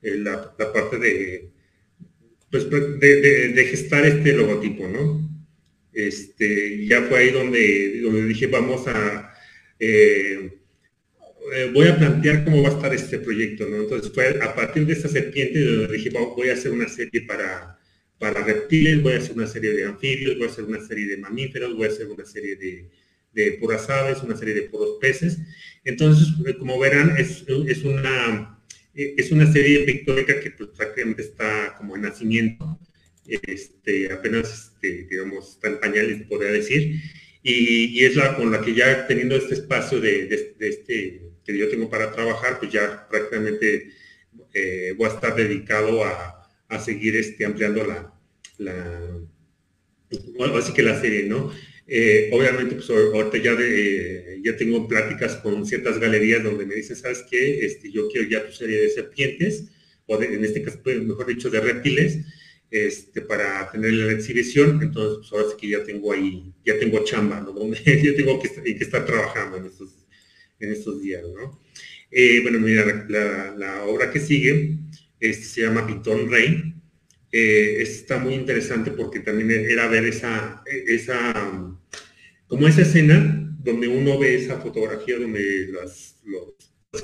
la, 0.00 0.56
parte 0.56 0.98
de, 0.98 1.50
pues, 2.50 2.70
de 2.70 3.66
gestar 3.70 4.06
este 4.06 4.32
logotipo, 4.32 4.88
¿no? 4.88 5.30
Este, 5.92 6.86
ya 6.86 7.02
fue 7.02 7.18
ahí 7.18 7.30
donde, 7.32 8.00
donde 8.00 8.24
dije, 8.26 8.46
vamos 8.46 8.88
a, 8.88 9.34
eh, 9.78 10.59
eh, 11.54 11.70
voy 11.72 11.88
a 11.88 11.96
plantear 11.96 12.44
cómo 12.44 12.62
va 12.62 12.68
a 12.68 12.72
estar 12.72 12.94
este 12.94 13.18
proyecto, 13.18 13.66
¿no? 13.68 13.76
Entonces 13.82 14.12
fue 14.12 14.38
a 14.42 14.54
partir 14.54 14.86
de 14.86 14.92
esta 14.92 15.08
serpiente 15.08 15.64
donde 15.64 15.96
dije, 15.96 16.10
voy 16.10 16.48
a 16.48 16.54
hacer 16.54 16.72
una 16.72 16.88
serie 16.88 17.22
para, 17.22 17.78
para 18.18 18.44
reptiles, 18.44 19.02
voy 19.02 19.14
a 19.14 19.18
hacer 19.18 19.32
una 19.32 19.46
serie 19.46 19.72
de 19.72 19.84
anfibios, 19.84 20.36
voy 20.36 20.46
a 20.46 20.50
hacer 20.50 20.64
una 20.64 20.86
serie 20.86 21.06
de 21.06 21.16
mamíferos, 21.16 21.76
voy 21.76 21.86
a 21.86 21.90
hacer 21.90 22.06
una 22.06 22.24
serie 22.24 22.56
de, 22.56 22.88
de 23.32 23.52
puras 23.52 23.88
aves, 23.90 24.22
una 24.22 24.36
serie 24.36 24.54
de 24.54 24.62
puros 24.62 24.98
peces. 25.00 25.38
Entonces, 25.84 26.28
eh, 26.46 26.56
como 26.58 26.78
verán, 26.78 27.14
es, 27.18 27.44
es 27.66 27.84
una 27.84 28.56
es 28.92 29.30
una 29.30 29.50
serie 29.50 29.84
pictórica 29.84 30.40
que 30.40 30.50
pues, 30.50 30.70
prácticamente 30.76 31.22
está 31.22 31.74
como 31.78 31.94
en 31.94 32.02
nacimiento 32.02 32.78
este, 33.26 34.12
apenas, 34.12 34.72
este, 34.74 35.06
digamos, 35.08 35.50
está 35.50 35.68
en 35.68 35.80
pañales, 35.80 36.26
podría 36.26 36.50
decir, 36.50 37.00
y, 37.42 38.04
es 38.04 38.16
la 38.16 38.36
con 38.36 38.50
la 38.50 38.60
que 38.60 38.74
ya 38.74 39.06
teniendo 39.06 39.36
este 39.36 39.54
espacio 39.54 40.00
de, 40.00 40.54
este 40.58 41.29
que 41.52 41.58
yo 41.58 41.68
tengo 41.68 41.88
para 41.88 42.12
trabajar, 42.12 42.58
pues 42.58 42.72
ya 42.72 43.08
prácticamente 43.08 43.90
eh, 44.54 44.94
voy 44.96 45.08
a 45.08 45.14
estar 45.14 45.34
dedicado 45.34 46.04
a, 46.04 46.36
seguir 46.84 47.16
este, 47.16 47.44
ampliando 47.44 47.84
la, 47.84 49.18
así 50.56 50.72
que 50.72 50.82
la 50.82 51.00
serie, 51.00 51.24
¿no? 51.24 51.52
Eh, 51.92 52.30
obviamente, 52.32 52.76
pues 52.76 52.88
ahorita 52.88 53.38
ya, 53.38 53.56
de, 53.56 54.40
ya 54.44 54.56
tengo 54.56 54.86
pláticas 54.86 55.34
con 55.36 55.66
ciertas 55.66 55.98
galerías 55.98 56.44
donde 56.44 56.64
me 56.64 56.76
dicen, 56.76 56.94
¿sabes 56.94 57.24
qué? 57.28 57.66
Este, 57.66 57.90
yo 57.90 58.08
quiero 58.08 58.28
ya 58.28 58.46
tu 58.46 58.52
serie 58.52 58.80
de 58.80 58.90
serpientes, 58.90 59.64
o 60.06 60.22
en 60.22 60.44
este 60.44 60.62
caso, 60.62 60.80
pues, 60.84 61.02
mejor 61.02 61.26
dicho, 61.26 61.50
de 61.50 61.60
reptiles, 61.60 62.18
este, 62.70 63.22
para 63.22 63.68
tener 63.72 63.92
la 63.92 64.12
exhibición, 64.12 64.80
entonces 64.80 65.18
pues 65.18 65.32
ahora 65.32 65.50
sí 65.50 65.56
que 65.60 65.70
ya 65.70 65.82
tengo 65.82 66.12
ahí, 66.12 66.52
ya 66.64 66.78
tengo 66.78 67.02
chamba, 67.02 67.40
¿no? 67.40 67.52
Yo 67.84 68.14
tengo 68.14 68.40
que, 68.40 68.48
estar 68.80 69.04
trabajando 69.04 69.56
en 69.56 69.66
estos, 69.66 69.99
en 70.60 70.72
estos 70.72 71.00
días, 71.02 71.22
¿no? 71.22 71.60
Eh, 72.10 72.40
bueno, 72.42 72.58
mira, 72.58 73.06
la, 73.56 73.84
obra 73.84 74.10
que 74.10 74.20
sigue 74.20 74.78
este, 75.20 75.44
se 75.44 75.60
llama 75.62 75.86
Pitón 75.86 76.30
Rey. 76.30 76.74
Eh, 77.32 77.76
está 77.80 78.18
muy 78.18 78.34
interesante 78.34 78.90
porque 78.90 79.20
también 79.20 79.50
era 79.50 79.86
ver 79.86 80.04
esa, 80.04 80.62
esa, 80.86 81.78
como 82.48 82.66
esa 82.66 82.82
escena 82.82 83.56
donde 83.62 83.86
uno 83.86 84.18
ve 84.18 84.34
esa 84.34 84.58
fotografía 84.60 85.18
donde 85.18 85.68
las, 85.68 86.16
los, 86.24 86.54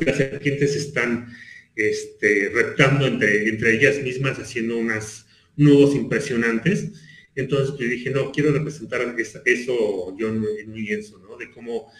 las 0.00 0.16
serpientes 0.16 0.74
están 0.74 1.28
este, 1.76 2.48
reptando 2.48 3.06
entre, 3.06 3.48
entre 3.48 3.74
ellas 3.76 4.02
mismas, 4.02 4.38
haciendo 4.38 4.76
unas 4.76 5.26
nudos 5.56 5.94
impresionantes. 5.94 6.90
Entonces 7.36 7.76
yo 7.78 7.86
dije, 7.86 8.10
no, 8.10 8.32
quiero 8.32 8.50
representar 8.50 9.14
eso 9.44 10.16
yo 10.18 10.28
en 10.28 10.72
mi 10.72 10.80
lienzo, 10.82 11.18
¿no? 11.18 11.36
De 11.36 11.50
cómo, 11.50 11.92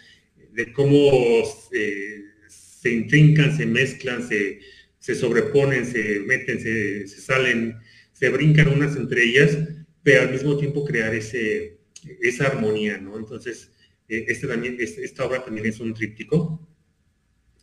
de 0.57 0.73
cómo 0.73 1.11
eh, 1.71 2.23
se 2.47 2.89
intrincan, 2.89 3.55
se 3.55 3.67
mezclan, 3.67 4.27
se, 4.27 4.59
se 4.97 5.13
sobreponen, 5.13 5.85
se 5.85 6.21
meten, 6.21 6.59
se, 6.59 7.07
salen, 7.07 7.77
se 8.11 8.29
brincan 8.29 8.69
unas 8.69 8.95
entre 8.95 9.23
ellas, 9.23 9.55
pero 10.01 10.23
al 10.23 10.31
mismo 10.31 10.57
tiempo 10.57 10.83
crear 10.83 11.13
ese, 11.13 11.77
esa 12.23 12.47
armonía, 12.47 12.97
¿no? 12.97 13.19
Entonces, 13.19 13.71
eh, 14.09 14.25
este 14.29 14.47
también, 14.47 14.77
esta 14.79 15.25
obra 15.25 15.45
también 15.45 15.67
es 15.67 15.79
un 15.79 15.93
tríptico. 15.93 16.67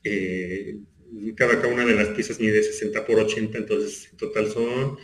Eh, 0.04 0.78
cada, 1.34 1.60
cada, 1.60 1.74
una 1.74 1.84
de 1.84 1.96
las 1.96 2.10
piezas 2.10 2.38
mide 2.38 2.62
60 2.62 3.04
por 3.04 3.18
80, 3.18 3.58
entonces 3.58 4.08
en 4.12 4.18
total 4.18 4.52
son 4.52 4.98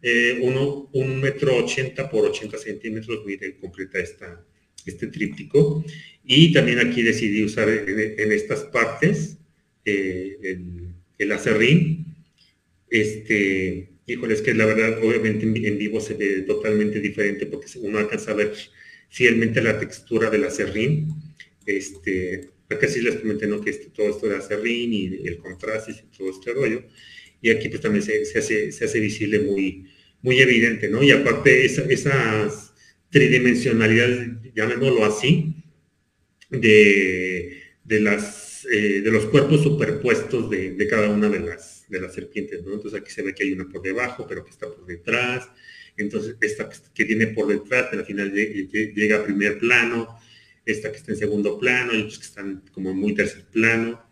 eh, 0.00 0.38
uno, 0.40 0.88
un 0.94 1.20
metro 1.20 1.56
80 1.56 2.08
por 2.08 2.24
80 2.24 2.56
centímetros, 2.56 3.26
mide 3.26 3.58
completa 3.58 3.98
esta, 3.98 4.46
este 4.86 5.08
tríptico. 5.08 5.84
Y 6.24 6.52
también 6.52 6.78
aquí 6.78 7.02
decidí 7.02 7.42
usar 7.44 7.68
en, 7.68 8.32
estas 8.32 8.60
partes 8.64 9.38
el, 9.84 10.94
el, 11.18 11.32
acerrín. 11.32 12.06
Este, 12.88 13.90
híjole, 14.06 14.34
es 14.34 14.42
que 14.42 14.54
la 14.54 14.66
verdad, 14.66 14.98
obviamente 15.04 15.44
en, 15.44 15.78
vivo 15.78 16.00
se 16.00 16.14
ve 16.14 16.42
totalmente 16.42 17.00
diferente 17.00 17.46
porque 17.46 17.66
uno 17.80 17.98
alcanza 17.98 18.30
a 18.30 18.34
ver 18.34 18.52
fielmente 19.10 19.62
la 19.62 19.78
textura 19.78 20.30
del 20.30 20.44
acerrín. 20.44 21.08
Este, 21.66 22.48
acá 22.68 22.88
sí 22.88 23.00
les 23.00 23.16
comenté 23.16 23.46
¿no? 23.46 23.60
que 23.60 23.70
este, 23.70 23.86
todo 23.86 24.08
esto 24.08 24.28
de 24.28 24.36
acerrín 24.36 24.92
y 24.92 25.06
el 25.26 25.38
contraste 25.38 25.92
y 25.92 26.16
todo 26.16 26.30
este 26.30 26.52
rollo. 26.52 26.84
Y 27.42 27.50
aquí 27.50 27.68
pues 27.68 27.82
también 27.82 28.02
se, 28.02 28.22
hace, 28.22 28.72
se 28.72 28.84
hace 28.84 29.00
visible 29.00 29.40
muy, 29.40 29.84
muy 30.22 30.38
evidente, 30.38 30.88
¿no? 30.88 31.02
Y 31.02 31.10
aparte 31.10 31.66
esa, 31.66 31.82
esas 31.82 32.73
tridimensionalidades, 33.14 34.28
llamémoslo 34.56 35.04
así, 35.04 35.54
de, 36.50 37.62
de, 37.84 38.00
las, 38.00 38.66
eh, 38.72 39.02
de 39.02 39.10
los 39.12 39.26
cuerpos 39.26 39.62
superpuestos 39.62 40.50
de, 40.50 40.72
de, 40.72 40.88
cada 40.88 41.08
una 41.10 41.28
de 41.28 41.38
las, 41.38 41.84
de 41.88 42.00
las 42.00 42.12
serpientes, 42.12 42.64
¿no? 42.64 42.74
Entonces 42.74 43.00
aquí 43.00 43.12
se 43.12 43.22
ve 43.22 43.32
que 43.32 43.44
hay 43.44 43.52
una 43.52 43.68
por 43.68 43.82
debajo, 43.82 44.26
pero 44.28 44.44
que 44.44 44.50
está 44.50 44.66
por 44.66 44.84
detrás, 44.84 45.48
entonces 45.96 46.34
esta 46.40 46.68
que 46.92 47.04
tiene 47.04 47.28
por 47.28 47.46
detrás, 47.46 47.92
al 47.92 48.04
final 48.04 48.32
llega 48.32 49.18
a 49.18 49.24
primer 49.24 49.60
plano, 49.60 50.18
esta 50.66 50.90
que 50.90 50.96
está 50.96 51.12
en 51.12 51.18
segundo 51.18 51.56
plano, 51.56 51.94
y 51.94 51.98
otros 51.98 52.18
que 52.18 52.26
están 52.26 52.64
como 52.72 52.90
en 52.90 52.96
muy 52.96 53.14
tercer 53.14 53.44
plano. 53.44 54.02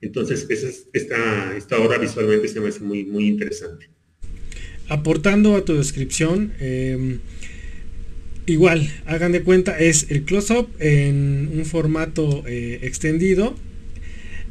Entonces, 0.00 0.46
esta, 0.94 1.54
esta 1.54 1.78
obra 1.80 1.98
visualmente 1.98 2.48
se 2.48 2.60
me 2.60 2.68
hace 2.68 2.80
muy, 2.80 3.04
muy 3.04 3.26
interesante. 3.26 3.90
Aportando 4.88 5.54
a 5.54 5.66
tu 5.66 5.74
descripción, 5.74 6.54
em, 6.60 7.18
igual, 8.52 8.90
hagan 9.06 9.32
de 9.32 9.42
cuenta, 9.42 9.78
es 9.78 10.06
el 10.10 10.22
close-up 10.22 10.68
en 10.78 11.50
un 11.54 11.64
formato 11.64 12.44
eh, 12.46 12.80
extendido, 12.82 13.54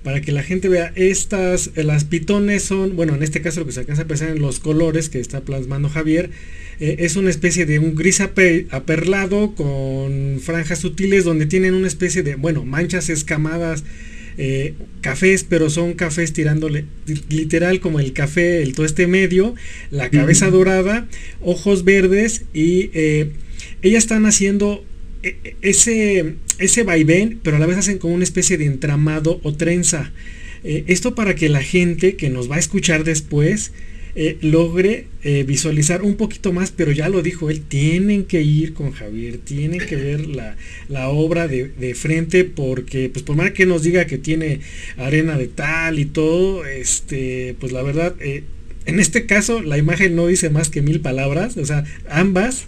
para 0.04 0.22
que 0.22 0.32
la 0.32 0.42
gente 0.42 0.70
vea 0.70 0.94
estas, 0.96 1.72
las 1.76 2.06
pitones 2.06 2.64
son, 2.64 2.96
bueno, 2.96 3.16
en 3.16 3.24
este 3.24 3.42
caso 3.42 3.60
lo 3.60 3.66
que 3.66 3.74
se 3.74 3.82
alcanza 3.82 4.04
a 4.04 4.08
pensar 4.08 4.30
en 4.30 4.40
los 4.40 4.60
colores 4.60 5.10
que 5.10 5.20
está 5.20 5.42
plasmando 5.42 5.90
Javier, 5.90 6.30
eh, 6.80 6.98
es 7.00 7.16
una 7.16 7.30
especie 7.30 7.66
de 7.66 7.80
un 7.80 7.96
gris 7.96 8.22
aperlado 8.22 9.56
con 9.56 10.40
franjas 10.42 10.80
sutiles 10.80 11.26
donde 11.26 11.46
tienen 11.46 11.74
una 11.74 11.88
especie 11.88 12.24
de, 12.24 12.36
bueno, 12.36 12.64
manchas 12.64 13.10
escamadas, 13.10 13.84
eh, 14.38 14.74
cafés, 15.02 15.44
pero 15.44 15.70
son 15.70 15.94
cafés 15.94 16.34
tirándole 16.34 16.86
literal 17.30 17.80
como 17.80 18.00
el 18.00 18.14
café, 18.14 18.62
el 18.62 18.76
este 18.78 19.08
medio, 19.08 19.56
la 19.92 20.10
cabeza 20.10 20.50
dorada, 20.50 21.08
ojos 21.42 21.84
verdes 21.84 22.44
y 22.54 22.92
eh, 22.94 23.32
ellas 23.82 24.04
están 24.04 24.26
haciendo 24.26 24.86
ese, 25.62 26.36
ese 26.60 26.84
vaivén, 26.84 27.40
pero 27.44 27.58
a 27.58 27.60
la 27.60 27.66
vez 27.66 27.78
hacen 27.78 27.98
como 27.98 28.14
una 28.14 28.24
especie 28.24 28.58
de 28.58 28.66
entramado 28.66 29.40
o 29.44 29.54
trenza. 29.54 30.12
esto 30.64 31.16
para 31.16 31.36
que 31.36 31.50
la 31.50 31.62
gente 31.62 32.16
que 32.16 32.30
nos 32.30 32.50
va 32.50 32.58
a 32.58 32.60
escuchar 32.60 33.04
después 33.04 33.72
eh, 34.20 34.40
logre 34.42 35.06
eh, 35.22 35.44
visualizar 35.44 36.02
un 36.02 36.16
poquito 36.16 36.52
más, 36.52 36.72
pero 36.72 36.92
ya 36.92 37.08
lo 37.08 37.22
dijo 37.22 37.52
él, 37.52 37.62
tienen 37.62 38.26
que 38.26 38.42
ir 38.42 38.74
con 38.74 38.92
Javier, 38.92 39.38
tienen 39.38 39.80
que 39.80 39.96
ver 39.96 40.26
la, 40.26 41.10
obra 41.10 41.48
de, 41.48 41.94
frente, 41.94 42.44
porque 42.44 43.12
pues 43.14 43.22
por 43.22 43.36
más 43.36 43.52
que 43.52 43.68
nos 43.68 43.84
diga 43.84 44.08
que 44.08 44.18
tiene 44.18 44.62
arena 44.98 45.38
de 45.38 45.48
tal 45.48 46.00
y 46.00 46.06
todo, 46.06 46.66
este, 46.66 47.56
pues 47.60 47.72
la 47.72 47.84
verdad, 47.84 48.16
eh, 48.20 48.42
en 48.88 49.00
este 49.00 49.28
caso 49.28 49.62
la 49.62 49.78
imagen 49.78 50.16
no 50.16 50.26
dice 50.26 50.50
más 50.50 50.70
que 50.72 50.82
mil 50.82 51.00
palabras, 51.00 51.56
o 51.56 51.66
sea, 51.68 51.84
ambas, 52.10 52.66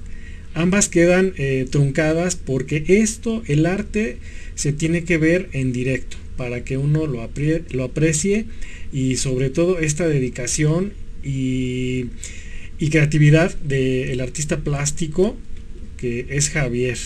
ambas 0.53 0.87
quedan 0.87 1.33
truncadas 1.71 2.35
porque 2.35 2.83
esto, 2.87 3.41
el 3.47 3.65
arte, 3.65 4.17
se 4.53 4.71
tiene 4.71 5.03
que 5.03 5.17
ver 5.17 5.49
en 5.53 5.73
directo 5.73 6.17
para 6.37 6.63
que 6.63 6.77
uno 6.77 7.07
lo, 7.07 7.27
lo 7.71 7.83
aprecie 7.83 8.45
y 8.93 9.15
sobre 9.15 9.49
todo 9.49 9.79
esta 9.79 10.07
dedicación 10.07 10.93
y, 11.29 12.89
creatividad 12.89 13.55
del 13.57 14.19
artista 14.21 14.57
plástico 14.57 15.37
que 15.97 16.25
es 16.29 16.49
Javier. 16.49 16.97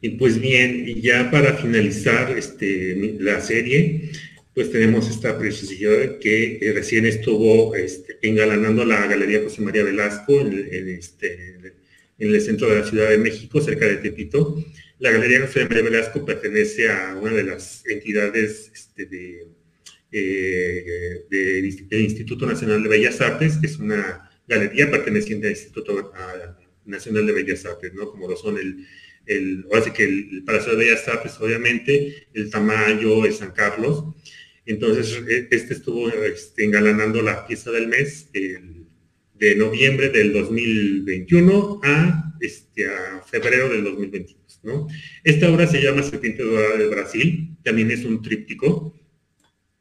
Y 0.00 0.08
pues 0.10 0.40
bien, 0.40 1.00
ya 1.00 1.30
para 1.30 1.54
finalizar 1.54 2.36
este, 2.36 3.16
la 3.20 3.40
serie, 3.40 4.10
pues 4.52 4.72
tenemos 4.72 5.08
esta 5.08 5.38
precisión 5.38 6.18
que 6.20 6.58
eh, 6.60 6.72
recién 6.72 7.06
estuvo 7.06 7.74
este, 7.76 8.18
engalanando 8.22 8.84
la 8.84 9.06
Galería 9.06 9.42
José 9.44 9.62
María 9.62 9.84
Velasco 9.84 10.40
en, 10.40 10.88
este, 10.88 11.56
en 12.18 12.34
el 12.34 12.40
centro 12.40 12.68
de 12.68 12.80
la 12.80 12.86
Ciudad 12.86 13.10
de 13.10 13.18
México, 13.18 13.60
cerca 13.60 13.86
de 13.86 13.98
Tepito. 13.98 14.62
La 14.98 15.12
Galería 15.12 15.46
José 15.46 15.64
María 15.64 15.82
Velasco 15.84 16.26
pertenece 16.26 16.90
a 16.90 17.16
una 17.16 17.32
de 17.32 17.44
las 17.44 17.86
entidades 17.86 18.70
este, 18.74 19.06
de 19.06 19.46
eh, 20.12 21.24
del 21.30 21.64
Instituto 21.64 22.46
Nacional 22.46 22.82
de 22.82 22.88
Bellas 22.88 23.20
Artes, 23.20 23.56
que 23.56 23.66
es 23.66 23.78
una 23.78 24.30
galería 24.46 24.90
perteneciente 24.90 25.46
al 25.46 25.54
Instituto 25.54 26.12
Nacional 26.84 27.26
de 27.26 27.32
Bellas 27.32 27.64
Artes, 27.64 27.94
¿no? 27.94 28.10
Como 28.10 28.28
lo 28.28 28.36
son 28.36 28.58
el, 28.58 28.86
el 29.26 29.64
ahora 29.72 29.92
que 29.92 30.04
el, 30.04 30.42
Palacio 30.44 30.72
de 30.72 30.84
Bellas 30.84 31.08
Artes, 31.08 31.40
obviamente, 31.40 32.26
el 32.34 32.50
Tamayo, 32.50 33.24
el 33.24 33.32
San 33.32 33.52
Carlos. 33.52 34.04
Entonces, 34.66 35.18
e, 35.28 35.48
este 35.50 35.74
estuvo 35.74 36.08
este, 36.10 36.64
engalanando 36.64 37.22
la 37.22 37.46
pieza 37.46 37.70
del 37.70 37.88
mes 37.88 38.28
de 38.32 39.56
noviembre 39.56 40.10
del 40.10 40.32
2021 40.32 41.80
a, 41.82 42.34
este, 42.40 42.86
a 42.86 43.22
febrero 43.22 43.70
del 43.70 43.82
2022, 43.84 44.60
¿no? 44.62 44.86
Esta 45.24 45.50
obra 45.50 45.66
se 45.66 45.82
llama 45.82 46.02
Serpiente 46.02 46.42
Dorada 46.42 46.76
del 46.76 46.90
Brasil, 46.90 47.56
también 47.64 47.90
es 47.90 48.04
un 48.04 48.22
tríptico, 48.22 48.94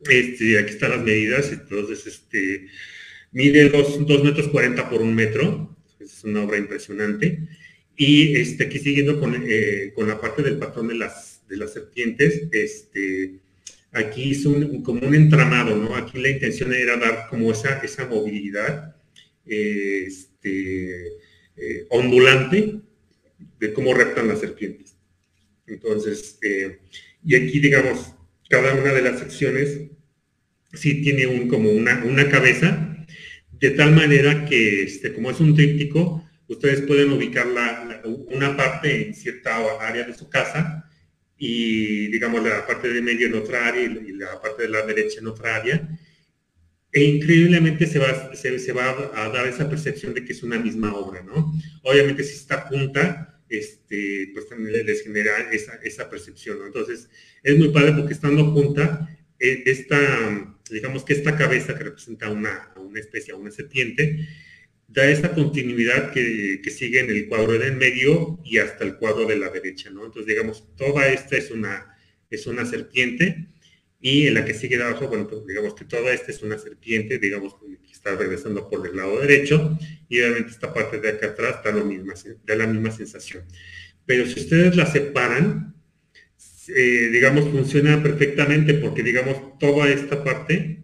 este, 0.10 0.60
aquí 0.60 0.72
están 0.72 0.92
las 0.92 1.04
medidas, 1.04 1.52
entonces 1.52 2.08
este, 2.08 2.68
mide 3.32 3.70
2 3.70 4.24
metros 4.24 4.48
40 4.48 4.90
por 4.90 5.02
un 5.02 5.14
metro, 5.14 5.76
es 6.00 6.24
una 6.24 6.44
obra 6.44 6.58
impresionante. 6.58 7.48
Y 7.96 8.36
este, 8.36 8.66
aquí 8.66 8.80
siguiendo 8.80 9.20
con, 9.20 9.36
eh, 9.48 9.92
con 9.96 10.08
la 10.08 10.20
parte 10.20 10.42
del 10.42 10.58
patrón 10.58 10.88
de 10.88 10.96
las, 10.96 11.44
de 11.48 11.58
las 11.58 11.74
serpientes, 11.74 12.48
este, 12.52 13.40
aquí 13.92 14.32
es 14.32 14.46
un, 14.46 14.82
como 14.84 15.06
un 15.06 15.14
entramado, 15.14 15.76
¿no? 15.76 15.96
Aquí 15.96 16.20
la 16.20 16.30
intención 16.30 16.74
era 16.74 16.98
dar 16.98 17.28
como 17.30 17.52
esa, 17.52 17.80
esa 17.80 18.08
movilidad 18.08 18.96
este, 19.46 21.08
eh, 21.58 21.86
ondulante 21.90 22.80
de 23.60 23.74
cómo 23.74 23.94
reptan 23.94 24.28
las 24.28 24.40
serpientes. 24.40 24.96
Entonces, 25.68 26.40
eh, 26.42 26.80
y 27.24 27.36
aquí, 27.36 27.60
digamos, 27.60 28.16
cada 28.52 28.76
una 28.76 28.94
de 28.94 29.02
las 29.02 29.20
secciones 29.20 29.80
sí 30.74 31.02
tiene 31.02 31.26
un, 31.26 31.48
como 31.48 31.72
una, 31.72 32.04
una 32.04 32.30
cabeza, 32.30 33.06
de 33.52 33.72
tal 33.72 33.94
manera 33.94 34.46
que, 34.46 34.84
este, 34.84 35.14
como 35.14 35.32
es 35.32 35.40
un 35.40 35.56
tríptico, 35.56 36.28
ustedes 36.48 36.82
pueden 36.82 37.12
ubicar 37.12 37.48
la, 37.48 38.02
una 38.04 38.58
parte 38.58 39.08
en 39.08 39.16
cierta 39.16 39.58
área 39.80 40.04
de 40.04 40.14
su 40.14 40.30
casa 40.30 40.90
y, 41.38 42.08
digamos, 42.08 42.44
la 42.44 42.68
parte 42.68 42.90
de 42.90 43.02
medio 43.02 43.28
en 43.28 43.36
otra 43.36 43.68
área 43.68 43.84
y 43.84 44.12
la 44.14 44.42
parte 44.42 44.64
de 44.64 44.70
la 44.70 44.86
derecha 44.86 45.20
en 45.20 45.28
otra 45.28 45.56
área. 45.56 45.90
E 46.92 47.04
increíblemente 47.04 47.88
se 47.88 48.00
va, 48.00 48.36
se, 48.36 48.74
va 48.74 49.12
a 49.16 49.30
dar 49.30 49.48
esa 49.48 49.70
percepción 49.70 50.14
de 50.14 50.26
que 50.26 50.34
es 50.34 50.44
una 50.44 50.60
misma 50.60 50.94
obra, 50.94 51.24
¿no? 51.24 51.54
Obviamente 51.84 52.24
si 52.24 52.36
está 52.36 52.62
junta, 52.62 53.31
este, 53.52 54.32
pues 54.34 54.48
también 54.48 54.86
les 54.86 55.04
genera 55.04 55.52
esa, 55.52 55.76
esa 55.84 56.10
percepción. 56.10 56.60
Entonces, 56.66 57.10
es 57.44 57.58
muy 57.58 57.70
padre 57.70 57.94
porque 57.94 58.14
estando 58.14 58.46
junta, 58.52 59.10
e, 59.40 59.64
esta, 59.66 60.58
digamos 60.70 61.04
que 61.04 61.14
esta 61.14 61.38
cabeza 61.38 61.78
que 61.78 61.84
representa 61.84 62.30
una, 62.30 62.72
una 62.78 63.00
especie, 63.00 63.34
una 63.34 63.52
serpiente, 63.52 64.28
da 64.88 65.10
esta 65.10 65.34
continuidad 65.34 66.12
que, 66.12 66.62
sigue 66.70 67.00
en 67.00 67.10
el 67.10 67.28
cuadro 67.28 67.58
del 67.58 67.76
medio 67.76 68.40
y 68.44 68.58
hasta 68.58 68.84
el 68.84 68.98
cuadro 68.98 69.26
de 69.26 69.38
la 69.38 69.50
derecha, 69.50 69.90
¿no? 69.90 70.06
Entonces, 70.06 70.28
digamos, 70.28 70.76
toda 70.76 71.08
esta 71.08 71.38
es 71.38 71.52
una, 71.52 71.96
es 72.30 72.48
una 72.48 72.66
serpiente 72.66 73.48
y 74.02 74.28
en 74.28 74.34
la 74.34 74.44
que 74.44 74.56
sigue 74.56 74.78
de 74.78 74.84
abajo, 74.84 75.08
bueno, 75.08 75.28
pues, 75.28 75.46
digamos 75.46 75.76
que 75.76 75.86
toda 75.86 76.12
esta 76.12 76.32
es 76.32 76.42
una 76.42 76.58
serpiente, 76.58 77.20
digamos 77.20 77.56
que 77.56 77.92
está 77.92 78.16
regresando 78.16 78.68
por 78.68 78.86
el 78.88 78.96
lado 78.96 79.20
derecho, 79.20 79.78
y 80.10 80.20
obviamente 80.20 80.52
esta 80.52 80.74
parte 80.74 81.00
de 81.00 81.10
acá 81.10 81.28
atrás 81.28 81.64
da, 81.64 81.72
lo 81.72 81.86
misma, 81.86 82.16
da 82.44 82.56
la 82.56 82.66
misma 82.66 82.90
sensación. 82.92 83.44
Pero 84.06 84.26
si 84.26 84.40
ustedes 84.40 84.76
la 84.76 84.88
separan, 84.88 85.76
eh, 86.68 87.10
digamos, 87.12 87.50
funciona 87.50 88.02
perfectamente 88.02 88.74
porque, 88.76 89.04
digamos, 89.04 89.60
toda 89.60 89.90
esta 89.90 90.24
parte, 90.24 90.84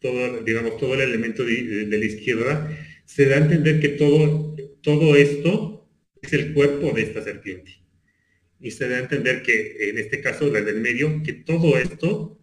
todo, 0.00 0.42
digamos, 0.42 0.76
todo 0.78 0.94
el 0.94 1.00
elemento 1.00 1.44
de, 1.44 1.86
la 1.88 2.04
izquierda, 2.04 2.76
se 3.04 3.26
da 3.26 3.36
a 3.36 3.40
entender 3.40 3.80
que 3.80 3.90
todo, 3.90 4.56
todo 4.82 5.14
esto 5.14 5.88
es 6.20 6.32
el 6.32 6.52
cuerpo 6.52 6.92
de 6.92 7.02
esta 7.02 7.22
serpiente. 7.22 7.72
Y 8.60 8.70
se 8.72 8.88
da 8.88 8.96
a 8.96 9.00
entender 9.00 9.42
que, 9.42 9.88
en 9.88 9.98
este 9.98 10.20
caso, 10.20 10.52
la 10.52 10.60
del 10.60 10.80
medio, 10.80 11.22
que 11.22 11.32
todo 11.32 11.78
esto 11.78 12.38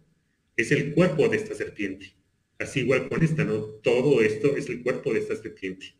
es 0.56 0.72
el 0.72 0.94
cuerpo 0.94 1.28
de 1.28 1.36
esta 1.36 1.54
serpiente. 1.54 2.14
Así 2.58 2.80
igual 2.80 3.08
con 3.08 3.22
esta, 3.22 3.44
¿no? 3.44 3.58
Todo 3.82 4.22
esto 4.22 4.56
es 4.56 4.68
el 4.68 4.82
cuerpo 4.82 5.12
de 5.12 5.20
esta 5.20 5.36
serpiente. 5.36 5.94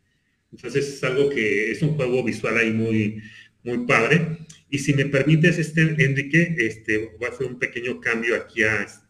Entonces 0.51 0.87
es 0.87 1.03
algo 1.03 1.29
que 1.29 1.71
es 1.71 1.81
un 1.81 1.95
juego 1.95 2.23
visual 2.23 2.57
ahí 2.57 2.71
muy, 2.71 3.21
muy 3.63 3.85
padre. 3.85 4.39
Y 4.69 4.79
si 4.79 4.93
me 4.93 5.05
permites, 5.05 5.59
este, 5.59 5.81
Enrique, 5.81 6.55
este, 6.57 7.11
voy 7.19 7.29
a 7.29 7.31
hacer 7.31 7.47
un 7.47 7.59
pequeño 7.59 8.01
cambio 8.01 8.35
aquí 8.35 8.63
a, 8.63 8.81
este, 8.81 9.07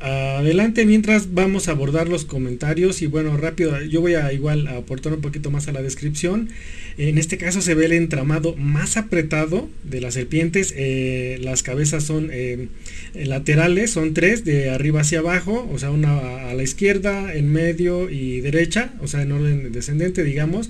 Adelante, 0.00 0.86
mientras 0.86 1.34
vamos 1.34 1.68
a 1.68 1.72
abordar 1.72 2.08
los 2.08 2.24
comentarios 2.24 3.02
y 3.02 3.06
bueno, 3.06 3.36
rápido, 3.36 3.78
yo 3.82 4.00
voy 4.00 4.14
a 4.14 4.32
igual 4.32 4.66
aportar 4.68 5.12
un 5.12 5.20
poquito 5.20 5.50
más 5.50 5.68
a 5.68 5.72
la 5.72 5.82
descripción. 5.82 6.48
En 7.00 7.16
este 7.16 7.38
caso 7.38 7.62
se 7.62 7.74
ve 7.74 7.86
el 7.86 7.92
entramado 7.92 8.54
más 8.56 8.98
apretado 8.98 9.70
de 9.84 10.02
las 10.02 10.12
serpientes. 10.12 10.74
Eh, 10.76 11.38
las 11.40 11.62
cabezas 11.62 12.04
son 12.04 12.28
eh, 12.30 12.68
laterales, 13.14 13.90
son 13.90 14.12
tres, 14.12 14.44
de 14.44 14.68
arriba 14.68 15.00
hacia 15.00 15.20
abajo, 15.20 15.66
o 15.72 15.78
sea, 15.78 15.90
una 15.92 16.50
a 16.50 16.54
la 16.54 16.62
izquierda, 16.62 17.32
en 17.32 17.50
medio 17.50 18.10
y 18.10 18.42
derecha, 18.42 18.92
o 19.00 19.06
sea, 19.06 19.22
en 19.22 19.32
orden 19.32 19.72
descendente, 19.72 20.22
digamos 20.22 20.68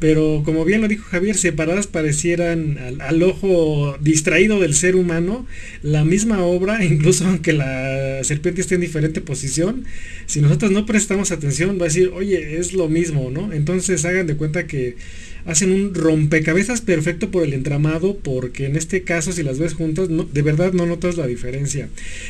pero 0.00 0.42
como 0.46 0.64
bien 0.64 0.80
lo 0.80 0.88
dijo 0.88 1.04
Javier, 1.10 1.36
separadas 1.36 1.86
parecieran 1.86 2.78
al, 3.00 3.22
ojo 3.22 3.96
distraído 4.00 4.58
del 4.58 4.74
ser 4.74 4.96
humano 4.96 5.46
la 5.82 6.04
misma 6.04 6.42
obra, 6.42 6.82
incluso 6.84 7.26
aunque 7.26 7.52
la 7.52 8.24
serpiente 8.24 8.62
esté 8.62 8.76
en 8.76 8.80
diferente 8.80 9.20
posición, 9.20 9.84
si 10.26 10.40
nosotros 10.40 10.72
no 10.72 10.86
prestamos 10.86 11.30
atención 11.30 11.78
va 11.78 11.82
a 11.82 11.88
decir, 11.88 12.10
oye, 12.14 12.58
es 12.58 12.72
lo 12.72 12.88
mismo, 12.88 13.30
¿no? 13.30 13.52
Entonces 13.52 14.04
hagan 14.06 14.26
de 14.26 14.36
cuenta 14.36 14.66
que 14.66 14.96
hacen 15.44 15.72
un 15.72 15.94
rompecabezas 15.94 16.80
perfecto 16.80 17.30
por 17.30 17.44
el 17.44 17.52
entramado, 17.52 18.16
porque 18.16 18.66
en 18.66 18.76
este 18.76 19.02
caso 19.02 19.32
si 19.32 19.42
las 19.42 19.58
ves 19.58 19.74
juntas, 19.74 20.08
de 20.08 20.42
verdad 20.42 20.72
no 20.72 20.86
notas 20.86 21.16
la 21.16 21.26
diferencia. 21.26 21.88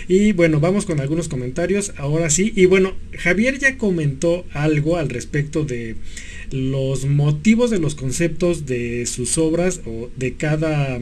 Y 0.08 0.32
bueno, 0.32 0.60
vamos 0.60 0.86
con 0.86 1.00
algunos 1.00 1.28
comentarios, 1.28 1.92
ahora 1.96 2.30
sí, 2.30 2.52
y 2.56 2.66
bueno, 2.66 2.94
Javier 3.18 3.58
ya 3.58 3.78
comentó 3.78 4.44
algo 4.52 4.96
al 4.96 5.08
respecto 5.08 5.64
de 5.64 5.96
los 6.50 7.06
motivos 7.06 7.70
de 7.70 7.78
los 7.78 7.94
conceptos 7.94 8.66
de 8.66 9.06
sus 9.06 9.38
obras 9.38 9.80
o 9.86 10.10
de 10.16 10.34
cada 10.34 11.00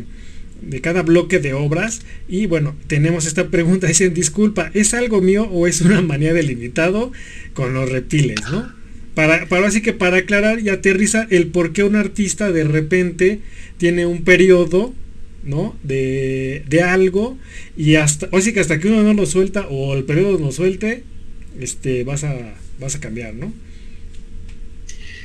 de 0.60 0.80
cada 0.80 1.02
bloque 1.02 1.38
de 1.38 1.54
obras. 1.54 2.02
Y 2.28 2.46
bueno 2.46 2.74
tenemos 2.86 3.26
esta 3.26 3.48
pregunta 3.48 3.86
dicen 3.88 4.14
disculpa 4.14 4.70
es 4.74 4.94
algo 4.94 5.20
mío 5.20 5.44
o 5.44 5.66
es 5.66 5.80
una 5.80 6.02
manía 6.02 6.34
delimitado 6.34 7.12
con 7.54 7.74
los 7.74 7.90
reptiles 7.90 8.40
no 8.50 8.77
para, 9.18 9.46
para 9.48 9.66
así 9.66 9.82
que 9.82 9.92
para 9.92 10.18
aclarar 10.18 10.60
y 10.60 10.68
aterriza 10.68 11.26
el 11.28 11.48
por 11.48 11.72
qué 11.72 11.82
un 11.82 11.96
artista 11.96 12.52
de 12.52 12.62
repente 12.62 13.40
tiene 13.76 14.06
un 14.06 14.22
periodo 14.22 14.94
¿no? 15.42 15.76
De, 15.82 16.62
de 16.68 16.82
algo 16.82 17.36
y 17.76 17.96
hasta, 17.96 18.28
así 18.30 18.52
que 18.52 18.60
hasta 18.60 18.78
que 18.78 18.86
uno 18.86 19.02
no 19.02 19.14
lo 19.14 19.26
suelta 19.26 19.66
o 19.70 19.96
el 19.96 20.04
periodo 20.04 20.38
no 20.38 20.52
suelte, 20.52 21.02
este, 21.58 22.04
vas 22.04 22.22
a, 22.22 22.54
vas 22.78 22.94
a 22.94 23.00
cambiar, 23.00 23.34
¿no? 23.34 23.52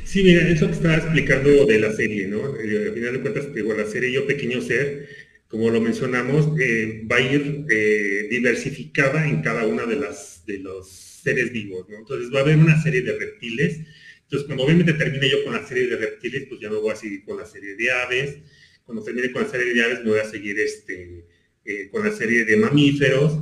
Sí, 0.06 0.24
mira, 0.24 0.49
eso 0.49 0.65
que 0.65 0.74
estaba 0.74 0.95
explicando 0.95 1.68
de 1.68 1.80
la 1.80 1.94
serie, 1.94 2.28
¿no? 2.28 2.60
Eh, 2.60 2.88
al 2.88 2.94
final 2.95 3.14
de 3.14 3.22
cuentas, 3.22 3.53
digo, 3.53 3.76
la 3.76 3.86
serie 3.86 4.11
Yo 4.11 4.26
Pequeño 4.26 4.60
Ser, 4.61 5.07
como 5.48 5.70
lo 5.70 5.80
mencionamos, 5.80 6.60
eh, 6.60 7.03
va 7.11 7.18
a 7.18 7.22
ir 7.22 7.65
eh, 7.70 8.28
diversificada 8.28 9.30
en 9.30 9.44
cada 9.44 9.68
una 9.68 9.86
de 9.86 9.98
las 9.98 10.44
de 10.48 10.57
los 10.57 11.02
seres 11.24 11.52
vivos, 11.52 11.88
¿no? 11.90 11.98
Entonces 11.98 12.34
va 12.34 12.40
a 12.40 12.41
haber 12.41 12.58
una 12.58 12.82
serie 12.82 13.02
de 13.02 13.18
reptiles. 13.18 13.80
Entonces, 14.24 14.45
cuando 14.45 14.64
obviamente 14.64 14.94
termine 14.94 15.30
yo 15.30 15.44
con 15.44 15.54
la 15.54 15.66
serie 15.66 15.88
de 15.88 15.98
reptiles, 15.98 16.45
pues 16.50 16.60
ya 16.60 16.70
me 16.70 16.78
voy 16.78 16.91
a 16.91 16.95
seguir 16.95 17.24
con 17.24 17.38
la 17.38 17.45
serie 17.45 17.76
de 17.76 17.91
aves. 17.91 18.38
Cuando 18.86 19.04
termine 19.04 19.32
con 19.32 19.44
la 19.44 19.50
serie 19.50 19.74
de 19.74 19.84
aves, 19.84 20.04
me 20.04 20.10
voy 20.10 20.20
a 20.20 20.26
seguir 20.26 20.60
este, 20.60 21.26
con 21.91 22.04
la 22.04 22.12
serie 22.12 22.45
de 22.45 22.58
mamíferos 22.58 23.40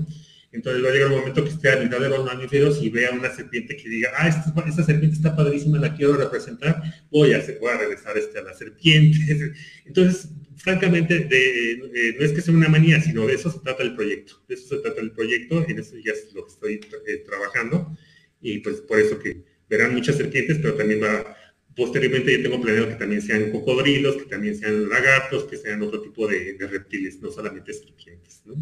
entonces 0.51 0.83
va 0.83 0.89
a 0.89 0.91
llegar 0.91 1.09
un 1.09 1.19
momento 1.19 1.43
que 1.43 1.49
esté 1.49 1.71
a 1.71 1.77
mitad 1.77 1.99
de 1.99 2.09
los 2.09 2.25
mamíferos 2.25 2.81
y 2.83 2.89
vea 2.89 3.11
una 3.11 3.33
serpiente 3.33 3.77
que 3.77 3.87
diga, 3.87 4.09
ah, 4.17 4.27
esta, 4.27 4.83
serpiente 4.83 5.15
está 5.15 5.33
padrísima, 5.33 5.79
la 5.79 5.95
quiero 5.95 6.13
representar, 6.13 6.81
voy 7.09 7.33
a, 7.33 7.41
se 7.41 7.53
pueda 7.53 7.77
regresar 7.77 8.17
este, 8.17 8.39
a 8.39 8.43
la 8.43 8.53
serpiente. 8.53 9.53
Entonces, 9.85 10.29
francamente, 10.61 11.27
eh, 11.31 12.15
no 12.19 12.25
es 12.25 12.31
que 12.33 12.41
sea 12.41 12.53
una 12.53 12.69
manía, 12.69 13.01
sino 13.01 13.25
de 13.25 13.33
eso 13.33 13.51
se 13.51 13.59
trata 13.59 13.83
el 13.83 13.95
proyecto. 13.95 14.41
De 14.47 14.55
eso 14.55 14.75
se 14.75 14.81
trata 14.81 15.01
el 15.01 15.11
proyecto, 15.11 15.65
en 15.67 15.79
eso 15.79 15.95
ya 15.97 16.11
es 16.11 16.31
lo 16.33 16.45
que 16.45 16.51
estoy 16.51 16.79
eh, 17.07 17.17
trabajando. 17.25 17.97
Y 18.41 18.59
pues 18.59 18.81
por 18.81 18.99
eso 18.99 19.19
que 19.19 19.43
verán 19.69 19.93
muchas 19.93 20.17
serpientes, 20.17 20.59
pero 20.61 20.75
también 20.75 21.01
va, 21.01 21.35
posteriormente 21.75 22.31
yo 22.31 22.43
tengo 22.43 22.61
planeado 22.61 22.89
que 22.89 22.95
también 22.95 23.21
sean 23.21 23.51
cocodrilos, 23.51 24.17
que 24.17 24.25
también 24.25 24.55
sean 24.55 24.87
lagartos, 24.89 25.45
que 25.45 25.57
sean 25.57 25.81
otro 25.81 26.01
tipo 26.01 26.27
de, 26.27 26.53
de 26.53 26.67
reptiles, 26.67 27.19
no 27.21 27.31
solamente 27.31 27.73
serpientes. 27.73 28.41
¿no? 28.45 28.55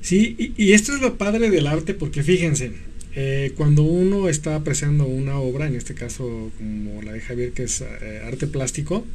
Sí, 0.00 0.54
y, 0.56 0.72
esto 0.72 0.94
es 0.94 1.00
lo 1.00 1.16
padre 1.16 1.50
del 1.50 1.66
arte 1.66 1.94
porque 1.94 2.22
fíjense, 2.22 2.72
eh, 3.14 3.52
cuando 3.56 3.82
uno 3.82 4.28
está 4.28 4.54
apreciando 4.54 5.06
una 5.06 5.38
obra, 5.38 5.66
en 5.66 5.76
este 5.76 5.94
caso 5.94 6.52
como 6.58 7.02
la 7.02 7.12
de 7.12 7.20
Javier 7.20 7.52
que 7.52 7.64
es 7.64 7.82
arte 7.82 8.46
plástico, 8.46 9.06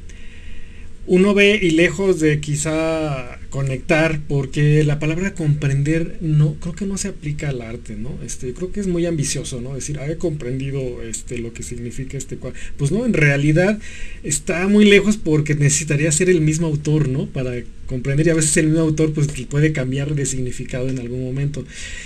uno 1.08 1.34
ve 1.34 1.60
y 1.62 1.72
lejos 1.72 2.20
de 2.20 2.40
quizá 2.40 3.40
conectar, 3.50 4.20
porque 4.28 4.84
la 4.84 5.00
palabra 5.00 5.34
comprender 5.34 6.18
no, 6.20 6.56
creo 6.56 6.74
que 6.74 6.86
no 6.86 6.98
se 6.98 7.10
aplica 7.10 7.50
al 7.50 7.62
arte, 7.62 7.96
¿no? 7.96 8.18
Este, 8.26 8.54
creo 8.54 8.72
que 8.72 8.80
es 8.80 8.88
muy 8.88 9.06
ambicioso, 9.06 9.62
¿no? 9.62 9.76
Decir, 9.76 10.00
ah, 10.00 10.10
he 10.10 10.18
comprendido 10.18 11.04
este, 11.04 11.38
lo 11.38 11.54
que 11.54 11.64
significa 11.64 12.18
este 12.18 12.38
cuadro. 12.38 12.60
Pues 12.78 12.92
no, 12.92 13.06
en 13.06 13.14
realidad 13.14 13.80
está 14.24 14.68
muy 14.68 14.86
lejos 14.86 15.18
porque 15.18 15.54
necesitaría 15.56 16.12
ser 16.12 16.30
el 16.30 16.42
mismo 16.42 16.68
autor, 16.68 17.08
¿no? 17.08 17.28
Para 17.28 17.54
comprender 17.86 18.28
y 18.28 18.32
a 18.32 18.36
veces 18.36 18.58
el 18.58 18.68
mismo 18.68 18.82
autor 18.82 19.14
pues 19.14 19.28
puede 19.48 19.72
cambiar 19.72 20.16
de 20.16 20.26
significado 20.26 20.90
en 20.90 21.00
algún 21.00 21.24
momento. 21.24 21.64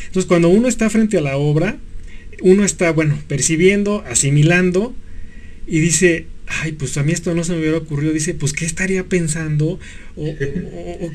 Entonces 0.08 0.28
cuando 0.28 0.50
uno 0.50 0.68
está 0.68 0.90
frente 0.90 1.18
a 1.18 1.22
la 1.22 1.38
obra, 1.38 1.78
uno 2.42 2.66
está, 2.66 2.92
bueno, 2.92 3.18
percibiendo, 3.28 4.04
asimilando 4.08 4.94
y 5.68 5.80
dice, 5.80 6.26
ay, 6.50 6.72
pues 6.74 6.98
a 6.98 7.04
mí 7.04 7.12
esto 7.12 7.34
no 7.36 7.44
se 7.44 7.54
me 7.54 7.60
hubiera 7.60 7.78
ocurrido, 7.78 8.12
dice, 8.12 8.34
pues 8.34 8.54
qué 8.54 8.66
estaría 8.66 9.06
pensando 9.06 9.80
o, 10.16 10.36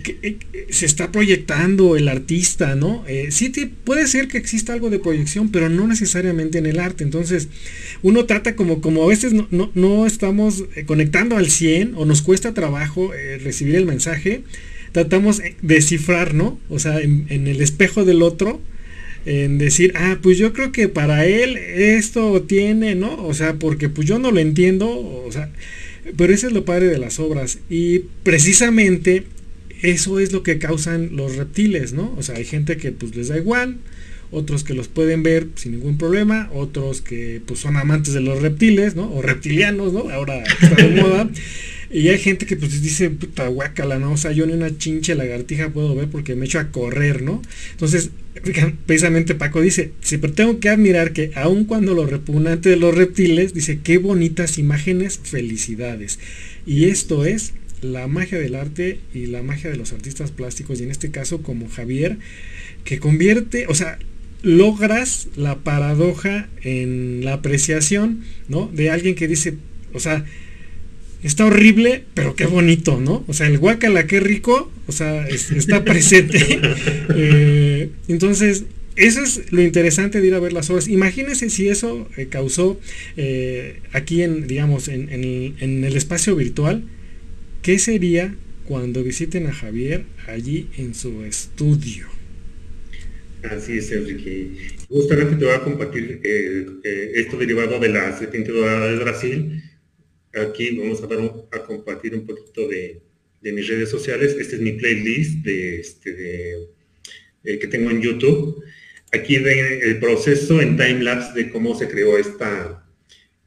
que 0.02 0.18
eh, 0.22 0.38
se 0.70 0.86
está 0.86 1.10
proyectando 1.10 1.96
el 1.96 2.08
artista, 2.08 2.76
¿no? 2.76 3.04
Eh, 3.08 3.28
sí 3.30 3.50
puede 3.84 4.06
ser 4.06 4.28
que 4.28 4.38
exista 4.38 4.72
algo 4.72 4.90
de 4.90 5.00
proyección, 5.00 5.50
pero 5.50 5.68
no 5.68 5.86
necesariamente 5.86 6.58
en 6.58 6.66
el 6.66 6.78
arte. 6.78 7.04
Entonces, 7.04 7.48
uno 8.02 8.24
trata 8.26 8.54
como, 8.54 8.80
como 8.80 9.02
a 9.02 9.08
veces 9.08 9.32
no, 9.32 10.06
estamos 10.06 10.64
eh, 10.76 10.84
conectando 10.84 11.36
al 11.36 11.50
100 11.50 11.94
o 11.96 12.06
nos 12.06 12.22
cuesta 12.22 12.54
trabajo 12.54 13.10
recibir 13.42 13.74
el 13.74 13.86
mensaje, 13.86 14.44
tratamos 14.92 15.42
de 15.60 15.82
cifrar, 15.82 16.34
¿no? 16.34 16.58
O 16.68 16.78
sea, 16.78 17.00
en 17.00 17.46
el 17.48 17.60
espejo 17.60 18.04
del 18.04 18.22
otro, 18.22 18.60
en 19.26 19.58
decir, 19.58 19.92
ah, 19.96 20.18
pues 20.22 20.38
yo 20.38 20.52
creo 20.52 20.72
que 20.72 20.88
para 20.88 21.26
él 21.26 21.56
esto 21.56 22.42
tiene, 22.42 22.94
¿no? 22.94 23.24
O 23.26 23.34
sea, 23.34 23.54
porque 23.54 23.88
pues 23.88 24.06
yo 24.06 24.18
no 24.18 24.30
lo 24.30 24.40
entiendo, 24.40 24.88
o 24.88 25.30
sea, 25.32 25.50
pero 26.16 26.32
eso 26.32 26.46
es 26.46 26.52
lo 26.52 26.64
padre 26.64 26.86
de 26.86 26.98
las 26.98 27.18
obras. 27.18 27.58
Y 27.70 28.00
precisamente 28.22 29.24
eso 29.82 30.20
es 30.20 30.32
lo 30.32 30.42
que 30.42 30.58
causan 30.58 31.16
los 31.16 31.36
reptiles, 31.36 31.92
¿no? 31.92 32.14
O 32.16 32.22
sea, 32.22 32.36
hay 32.36 32.44
gente 32.44 32.76
que 32.76 32.92
pues 32.92 33.14
les 33.16 33.28
da 33.28 33.36
igual, 33.38 33.78
otros 34.34 34.64
que 34.64 34.74
los 34.74 34.88
pueden 34.88 35.22
ver 35.22 35.48
sin 35.54 35.72
ningún 35.72 35.96
problema, 35.96 36.50
otros 36.52 37.00
que 37.00 37.40
pues 37.46 37.60
son 37.60 37.76
amantes 37.76 38.14
de 38.14 38.20
los 38.20 38.42
reptiles, 38.42 38.96
¿no? 38.96 39.10
O 39.12 39.22
reptilianos, 39.22 39.92
¿no? 39.92 40.10
Ahora 40.10 40.42
está 40.42 40.74
de 40.74 41.00
moda. 41.00 41.30
Y 41.94 42.08
hay 42.08 42.18
gente 42.18 42.44
que 42.44 42.56
pues 42.56 42.82
dice, 42.82 43.08
puta 43.10 43.46
guácala, 43.46 44.00
¿no? 44.00 44.10
O 44.10 44.16
sea, 44.16 44.32
yo 44.32 44.46
ni 44.46 44.52
una 44.52 44.76
chinche 44.76 45.14
lagartija 45.14 45.68
puedo 45.68 45.94
ver 45.94 46.08
porque 46.08 46.34
me 46.34 46.46
echo 46.46 46.58
a 46.58 46.72
correr, 46.72 47.22
¿no? 47.22 47.40
Entonces, 47.70 48.10
precisamente 48.86 49.36
Paco 49.36 49.60
dice, 49.60 49.92
sí, 50.00 50.18
pero 50.18 50.32
tengo 50.32 50.58
que 50.58 50.70
admirar 50.70 51.12
que 51.12 51.30
aun 51.36 51.66
cuando 51.66 51.94
lo 51.94 52.04
repugnante 52.04 52.68
de 52.68 52.76
los 52.76 52.96
reptiles, 52.96 53.54
dice, 53.54 53.78
qué 53.84 53.98
bonitas 53.98 54.58
imágenes, 54.58 55.20
felicidades. 55.22 56.18
Y 56.66 56.86
esto 56.86 57.24
es 57.26 57.54
la 57.80 58.08
magia 58.08 58.38
del 58.38 58.56
arte 58.56 58.98
y 59.14 59.26
la 59.26 59.44
magia 59.44 59.70
de 59.70 59.76
los 59.76 59.92
artistas 59.92 60.32
plásticos, 60.32 60.80
y 60.80 60.84
en 60.84 60.90
este 60.90 61.12
caso 61.12 61.42
como 61.42 61.68
Javier, 61.68 62.18
que 62.84 62.98
convierte, 62.98 63.66
o 63.68 63.74
sea, 63.74 64.00
logras 64.44 65.28
la 65.36 65.56
paradoja 65.56 66.48
en 66.62 67.24
la 67.24 67.34
apreciación, 67.34 68.24
¿no? 68.48 68.70
De 68.72 68.90
alguien 68.90 69.14
que 69.14 69.26
dice, 69.26 69.54
o 69.92 69.98
sea, 69.98 70.24
está 71.22 71.46
horrible, 71.46 72.04
pero 72.12 72.36
qué 72.36 72.46
bonito, 72.46 73.00
¿no? 73.00 73.24
O 73.26 73.32
sea, 73.32 73.46
el 73.46 73.58
guacala, 73.58 74.06
qué 74.06 74.20
rico, 74.20 74.70
o 74.86 74.92
sea, 74.92 75.26
está 75.26 75.84
presente. 75.84 76.60
Eh, 77.16 77.90
entonces, 78.08 78.64
eso 78.96 79.22
es 79.22 79.52
lo 79.52 79.62
interesante 79.62 80.20
de 80.20 80.26
ir 80.26 80.34
a 80.34 80.40
ver 80.40 80.52
las 80.52 80.70
obras. 80.70 80.88
Imagínense 80.88 81.50
si 81.50 81.68
eso 81.68 82.08
eh, 82.16 82.26
causó 82.26 82.80
eh, 83.16 83.80
aquí 83.92 84.22
en, 84.22 84.46
digamos, 84.46 84.88
en, 84.88 85.04
el 85.60 85.96
espacio 85.96 86.36
virtual, 86.36 86.84
¿qué 87.62 87.78
sería 87.78 88.34
cuando 88.64 89.02
visiten 89.02 89.46
a 89.46 89.52
Javier 89.52 90.04
allí 90.26 90.68
en 90.76 90.94
su 90.94 91.24
estudio? 91.24 92.13
Así 93.50 93.78
es, 93.78 93.92
Enrique. 93.92 94.76
Justamente 94.88 95.36
te 95.36 95.44
voy 95.44 95.54
a 95.54 95.60
compartir 95.60 96.20
eh, 96.24 97.12
esto 97.14 97.36
derivado 97.36 97.78
de 97.78 97.88
la 97.88 98.16
serpiente 98.18 98.52
dorada 98.52 98.90
de 98.90 98.96
Brasil. 98.96 99.62
Aquí 100.34 100.76
vamos 100.76 101.02
a, 101.02 101.56
a 101.56 101.62
compartir 101.64 102.14
un 102.14 102.26
poquito 102.26 102.68
de, 102.68 103.02
mis 103.42 103.68
redes 103.68 103.90
sociales. 103.90 104.36
Este 104.38 104.56
es 104.56 104.62
mi 104.62 104.72
playlist 104.72 105.44
de, 105.44 105.80
este, 105.80 106.68
que 107.42 107.66
tengo 107.68 107.90
en 107.90 108.00
YouTube 108.00 108.64
aquí 109.14 109.38
ven 109.38 109.80
el 109.82 109.98
proceso 109.98 110.60
en 110.60 110.76
timelapse 110.76 111.32
de 111.34 111.50
cómo 111.50 111.74
se 111.74 111.88
creó 111.88 112.18
esta, 112.18 112.86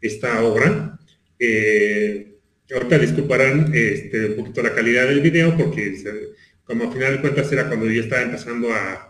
esta 0.01 0.43
obra. 0.43 0.99
Eh, 1.39 2.35
ahorita 2.73 2.99
disculparán 2.99 3.71
este, 3.73 4.27
un 4.27 4.35
poquito 4.37 4.63
la 4.63 4.73
calidad 4.73 5.07
del 5.07 5.21
video 5.21 5.55
porque 5.57 5.95
como 6.63 6.85
a 6.85 6.93
final 6.93 7.15
de 7.15 7.21
cuentas 7.21 7.51
era 7.51 7.67
cuando 7.67 7.89
yo 7.89 8.01
estaba 8.01 8.23
empezando 8.23 8.73
a, 8.73 9.06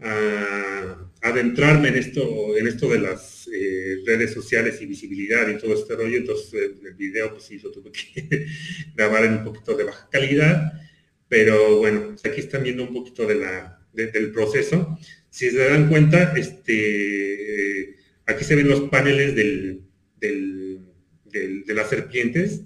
adentrarme 0.00 1.88
en 1.88 1.96
esto, 1.96 2.56
en 2.56 2.66
esto 2.66 2.88
de 2.88 3.00
las 3.00 3.48
eh, 3.52 3.96
redes 4.06 4.32
sociales 4.32 4.80
y 4.80 4.86
visibilidad 4.86 5.48
y 5.48 5.58
todo 5.58 5.74
este 5.74 5.96
rollo, 5.96 6.16
entonces 6.16 6.52
el 6.84 6.94
video 6.94 7.32
pues 7.32 7.44
sí 7.44 7.58
lo 7.58 7.70
tuve 7.70 7.90
que 7.90 8.46
grabar 8.94 9.24
en 9.24 9.32
un 9.34 9.44
poquito 9.44 9.74
de 9.74 9.84
baja 9.84 10.08
calidad, 10.10 10.72
pero 11.28 11.78
bueno, 11.78 12.08
pues, 12.10 12.24
aquí 12.24 12.40
están 12.40 12.62
viendo 12.62 12.84
un 12.84 12.94
poquito 12.94 13.26
de 13.26 13.34
la, 13.34 13.86
del 13.92 14.32
proceso. 14.32 14.98
Si 15.30 15.50
se 15.50 15.68
dan 15.68 15.88
cuenta, 15.88 16.32
este, 16.36 17.96
aquí 18.26 18.44
se 18.44 18.54
ven 18.54 18.68
los 18.68 18.82
paneles 18.82 19.34
del, 19.34 19.82
de 20.20 21.74
las 21.74 21.90
serpientes. 21.90 22.62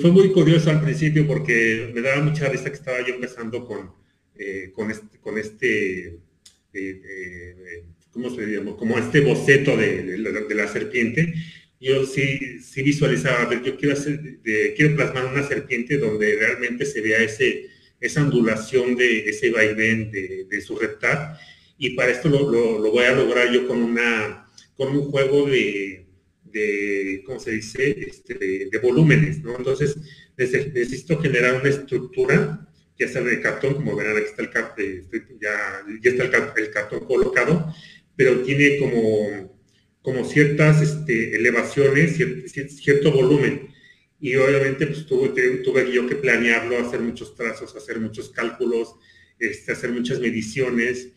fue 0.00 0.12
muy 0.12 0.32
curioso 0.32 0.70
al 0.70 0.80
principio 0.80 1.26
porque 1.26 1.90
me 1.94 2.00
daba 2.00 2.22
mucha 2.22 2.48
risa 2.48 2.70
que 2.70 2.76
estaba 2.76 3.06
yo 3.06 3.14
empezando 3.14 3.66
con, 3.66 4.01
eh, 4.36 4.70
con 4.74 4.90
este, 4.90 5.18
con 5.18 5.38
este 5.38 6.06
eh, 6.08 6.18
eh, 6.74 7.84
¿cómo 8.10 8.34
se 8.34 8.46
llama? 8.46 8.76
Como 8.76 8.98
este 8.98 9.20
boceto 9.20 9.76
de, 9.76 10.18
la, 10.18 10.68
serpiente. 10.68 11.34
Yo 11.80 12.06
sí, 12.06 12.60
sí 12.60 12.82
visualizaba, 12.82 13.42
a 13.42 13.48
ver, 13.48 13.62
yo 13.62 13.76
quiero, 13.76 13.94
hacer, 13.94 14.38
quiero 14.76 14.94
plasmar 14.94 15.26
una 15.26 15.46
serpiente 15.46 15.98
donde 15.98 16.36
realmente 16.36 16.86
se 16.86 17.00
vea 17.00 17.18
ese, 17.18 17.66
esa 18.00 18.22
ondulación 18.22 18.94
de 18.96 19.28
ese 19.28 19.50
vaivén 19.50 20.10
de, 20.10 20.60
su 20.60 20.78
reptar. 20.78 21.38
Y 21.78 21.90
para 21.90 22.12
esto 22.12 22.28
lo, 22.28 22.90
voy 22.90 23.04
a 23.04 23.12
lograr 23.12 23.52
yo 23.52 23.66
con, 23.66 23.82
una, 23.82 24.46
con 24.76 24.96
un 24.96 25.10
juego 25.10 25.48
de, 25.48 26.06
de 26.44 27.22
¿cómo 27.24 27.40
se 27.40 27.52
dice? 27.52 27.90
Este, 28.08 28.34
de, 28.34 28.78
volúmenes, 28.80 29.42
¿no? 29.42 29.56
Entonces, 29.56 29.96
necesito 30.36 31.18
generar 31.18 31.60
una 31.60 31.68
estructura, 31.70 32.71
ya 33.02 33.12
sea 33.12 33.22
de 33.22 33.40
cartón, 33.40 33.74
como 33.74 33.96
verán, 33.96 34.16
aquí 34.16 34.26
está 34.26 34.42
el 34.42 34.50
cartón, 34.50 34.84
eh, 34.84 35.02
ya, 35.40 35.82
ya, 36.02 36.10
está 36.10 36.54
el, 36.56 36.70
cartón 36.70 37.00
colocado, 37.06 37.74
pero 38.16 38.42
tiene 38.42 38.78
como, 38.78 39.58
como 40.02 40.24
ciertas 40.24 40.80
este, 40.82 41.36
elevaciones, 41.36 42.16
cierto 42.80 43.12
volumen 43.12 43.72
y 44.22 44.36
obviamente 44.36 44.86
pues 44.86 45.04
tuve, 45.04 45.30
tuve 45.64 45.92
yo 45.92 46.06
que 46.06 46.14
planearlo, 46.14 46.78
hacer 46.78 47.00
muchos 47.00 47.34
trazos, 47.34 47.74
hacer 47.74 47.98
muchos 47.98 48.30
cálculos, 48.30 48.94
este, 49.40 49.72
hacer 49.72 49.90
muchas 49.90 50.20
mediciones 50.20 51.08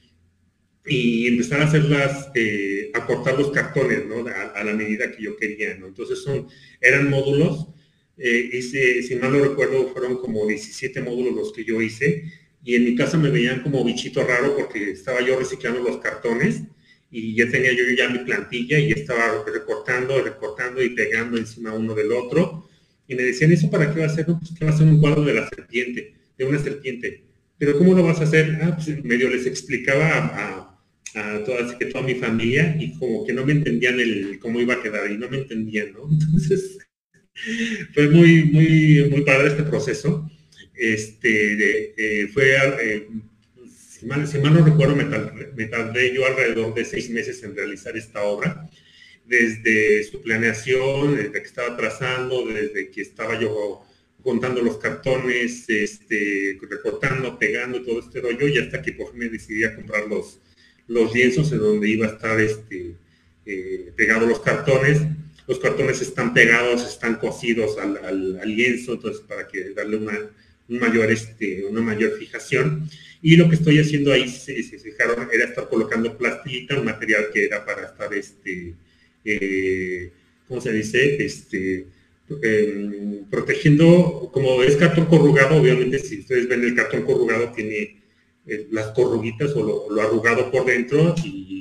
y 0.87 1.27
empezar 1.27 1.61
a 1.61 1.65
hacerlas, 1.65 2.31
eh, 2.33 2.89
a 2.95 3.05
cortar 3.05 3.37
los 3.37 3.51
cartones, 3.51 4.07
¿no? 4.07 4.25
A, 4.27 4.63
la 4.63 4.73
medida 4.73 5.11
que 5.11 5.21
yo 5.21 5.37
quería, 5.37 5.75
¿no? 5.75 5.85
Entonces 5.85 6.23
son, 6.23 6.47
eran 6.81 7.11
módulos, 7.11 7.74
eh, 8.17 8.49
hice, 8.53 9.03
si 9.03 9.15
mal 9.15 9.33
no 9.33 9.39
recuerdo, 9.39 9.89
fueron 9.89 10.17
como 10.17 10.45
17 10.47 11.01
módulos 11.01 11.35
los 11.35 11.53
que 11.53 11.65
yo 11.65 11.81
hice 11.81 12.23
y 12.63 12.75
en 12.75 12.85
mi 12.85 12.95
casa 12.95 13.17
me 13.17 13.29
veían 13.29 13.61
como 13.61 13.83
bichito 13.83 14.25
raro 14.25 14.55
porque 14.55 14.91
estaba 14.91 15.21
yo 15.21 15.37
reciclando 15.37 15.81
los 15.81 15.97
cartones 15.97 16.61
y 17.11 17.35
ya 17.35 17.49
tenía 17.49 17.71
yo 17.73 17.83
ya 17.95 18.09
mi 18.09 18.19
plantilla 18.19 18.79
y 18.79 18.91
estaba 18.91 19.43
recortando, 19.45 20.21
recortando 20.21 20.83
y 20.83 20.89
pegando 20.89 21.37
encima 21.37 21.73
uno 21.73 21.93
del 21.93 22.11
otro 22.11 22.67
y 23.07 23.15
me 23.15 23.23
decían, 23.23 23.51
¿eso 23.51 23.69
para 23.69 23.93
qué 23.93 23.99
va 23.99 24.07
a 24.07 24.09
ser? 24.09 24.25
pues 24.25 24.51
que 24.57 24.65
va 24.65 24.71
a 24.71 24.77
ser 24.77 24.87
un 24.87 24.99
cuadro 24.99 25.23
de 25.23 25.33
la 25.35 25.47
serpiente, 25.47 26.15
de 26.37 26.45
una 26.45 26.59
serpiente. 26.59 27.23
Pero 27.57 27.77
¿cómo 27.77 27.93
lo 27.93 28.03
vas 28.03 28.19
a 28.19 28.23
hacer? 28.23 28.59
Ah, 28.61 28.75
pues 28.75 29.03
medio 29.03 29.29
les 29.29 29.45
explicaba 29.45 30.07
a, 30.07 30.79
a, 31.13 31.43
toda, 31.43 31.77
que 31.77 31.85
toda 31.85 32.03
mi 32.03 32.15
familia 32.15 32.75
y 32.79 32.97
como 32.97 33.25
que 33.25 33.33
no 33.33 33.45
me 33.45 33.53
entendían 33.53 33.99
el 33.99 34.39
cómo 34.39 34.59
iba 34.59 34.73
a 34.73 34.81
quedar 34.81 35.09
y 35.11 35.17
no 35.17 35.29
me 35.29 35.37
entendían, 35.37 35.93
¿no? 35.93 36.09
Entonces, 36.11 36.79
fue 37.93 38.09
muy, 38.09 38.45
muy, 38.45 39.07
muy 39.09 39.21
padre 39.21 39.49
este 39.49 39.63
proceso. 39.63 40.29
Este, 40.73 41.93
eh, 41.97 42.27
fue, 42.27 42.55
eh, 42.81 43.07
si, 43.97 44.05
mal, 44.05 44.27
no 44.53 44.65
recuerdo, 44.65 44.95
me 44.95 45.05
me 45.55 45.65
tardé 45.65 46.13
yo 46.13 46.25
alrededor 46.25 46.73
de 46.73 46.85
seis 46.85 47.09
meses 47.09 47.41
en 47.43 47.55
realizar 47.55 47.95
esta 47.95 48.23
obra 48.23 48.69
desde 49.25 50.03
su 50.03 50.21
planeación, 50.21 51.15
desde 51.15 51.31
que 51.31 51.47
estaba 51.47 51.75
trazando, 51.75 52.45
desde 52.45 52.91
que 52.91 53.01
estaba 53.01 53.39
yo 53.39 53.83
contando 54.23 54.61
los 54.61 54.77
cartones, 54.77 55.69
este, 55.69 56.57
recortando, 56.69 57.37
pegando 57.37 57.81
todo 57.83 57.99
este 57.99 58.21
rollo, 58.21 58.47
y 58.47 58.57
hasta 58.57 58.81
que 58.81 58.93
por 58.93 59.11
fin 59.11 59.19
me 59.19 59.29
decidí 59.29 59.63
a 59.63 59.75
comprar 59.75 60.07
los, 60.07 60.39
los 60.87 61.13
lienzos 61.13 61.51
en 61.51 61.59
donde 61.59 61.89
iba 61.89 62.07
a 62.07 62.11
estar 62.11 62.39
este, 62.39 62.95
eh, 63.45 63.91
pegados 63.95 64.27
los 64.27 64.39
cartones. 64.39 64.99
Los 65.47 65.59
cartones 65.59 66.01
están 66.01 66.33
pegados, 66.33 66.83
están 66.87 67.15
cosidos 67.15 67.77
al, 67.77 68.39
lienzo, 68.45 68.93
entonces 68.93 69.21
para 69.21 69.47
que 69.47 69.71
darle 69.71 69.97
una, 69.97 70.19
un 70.67 70.79
mayor, 70.79 71.11
este, 71.11 71.65
una 71.65 71.81
mayor 71.81 72.17
fijación. 72.17 72.89
Y 73.21 73.37
lo 73.37 73.49
que 73.49 73.55
estoy 73.55 73.79
haciendo 73.79 74.11
ahí, 74.11 74.27
si 74.27 74.63
se 74.63 74.79
fijaron, 74.79 75.29
era 75.31 75.45
estar 75.45 75.67
colocando 75.69 76.17
plastilita, 76.17 76.79
un 76.79 76.85
material 76.85 77.25
que 77.33 77.45
era 77.45 77.65
para 77.65 77.85
estar 77.85 78.13
este, 78.13 78.75
eh, 79.25 80.11
¿cómo 80.47 80.61
se 80.61 80.71
dice? 80.71 81.23
Este, 81.23 81.87
em, 82.43 83.25
protegiendo, 83.29 84.29
como 84.33 84.63
es 84.63 84.75
cartón 84.75 85.05
corrugado, 85.05 85.55
obviamente 85.57 85.99
si 85.99 86.19
ustedes 86.19 86.47
ven 86.47 86.63
el 86.63 86.75
cartón 86.75 87.03
corrugado 87.03 87.51
tiene 87.51 88.01
eh, 88.47 88.67
las 88.71 88.87
corruguitas 88.87 89.51
o 89.55 89.89
lo, 89.89 90.01
arrugado 90.01 90.51
por 90.51 90.65
dentro 90.65 91.15
y, 91.23 91.54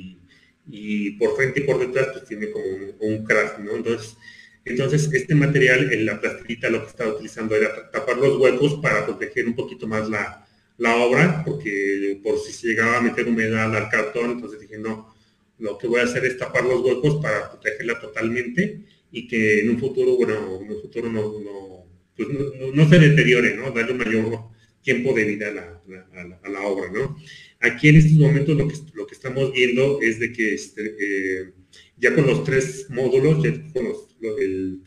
por 1.19 1.35
frente 1.35 1.59
y 1.59 1.63
por 1.63 1.79
detrás 1.79 2.07
pues 2.13 2.25
tiene 2.25 2.49
como 2.51 2.65
un, 2.99 3.23
crash, 3.23 3.59
¿no? 3.59 3.75
Entonces, 3.75 4.17
entonces 4.65 5.09
este 5.13 5.35
material 5.35 5.93
en 5.93 6.05
la 6.05 6.19
plastilita 6.19 6.69
lo 6.69 6.81
que 6.81 6.89
estaba 6.89 7.13
utilizando 7.13 7.55
era 7.55 7.91
tapar 7.91 8.17
los 8.17 8.37
huecos 8.37 8.75
para 8.81 9.05
proteger 9.05 9.47
un 9.47 9.55
poquito 9.55 9.87
más 9.87 10.09
la, 10.09 10.47
la 10.77 10.95
obra, 10.97 11.43
porque 11.45 12.19
por 12.23 12.39
si 12.39 12.51
se 12.51 12.67
llegaba 12.67 12.97
a 12.97 13.01
meter 13.01 13.27
humedad 13.27 13.75
al 13.75 13.89
cartón, 13.89 14.31
entonces 14.31 14.59
dije, 14.59 14.77
no, 14.77 15.13
lo 15.59 15.77
que 15.77 15.87
voy 15.87 16.01
a 16.01 16.03
hacer 16.03 16.25
es 16.25 16.37
tapar 16.37 16.65
los 16.65 16.81
huecos 16.81 17.21
para 17.21 17.51
protegerla 17.51 17.99
totalmente 17.99 18.81
y 19.11 19.27
que 19.27 19.61
en 19.61 19.69
un 19.69 19.79
futuro, 19.79 20.17
bueno, 20.17 20.59
en 20.61 20.71
un 20.71 20.81
futuro 20.81 21.09
no, 21.09 21.39
no, 21.39 21.85
pues 22.15 22.27
no, 22.73 22.89
se 22.89 22.99
deteriore, 22.99 23.55
¿no? 23.55 23.71
Darle 23.71 23.93
un 23.93 23.97
mayor 23.99 24.39
tiempo 24.81 25.13
de 25.13 25.23
vida 25.23 25.47
a 25.47 25.51
la, 25.51 25.81
a 26.43 26.49
la, 26.49 26.61
obra, 26.61 26.91
¿no? 26.91 27.17
Aquí 27.65 27.89
en 27.89 27.95
estos 27.97 28.13
momentos 28.13 28.55
lo 28.55 28.67
que, 28.67 28.75
lo 28.93 29.07
que 29.07 29.15
estamos 29.15 29.51
viendo 29.51 29.99
es 30.01 30.19
de 30.19 30.31
que 30.31 30.53
este, 30.53 30.95
eh, 30.99 31.53
ya 31.97 32.13
con 32.13 32.27
los 32.27 32.43
tres 32.43 32.87
módulos, 32.89 33.43
ya 33.43 33.51
con 33.73 33.85
los, 33.85 34.15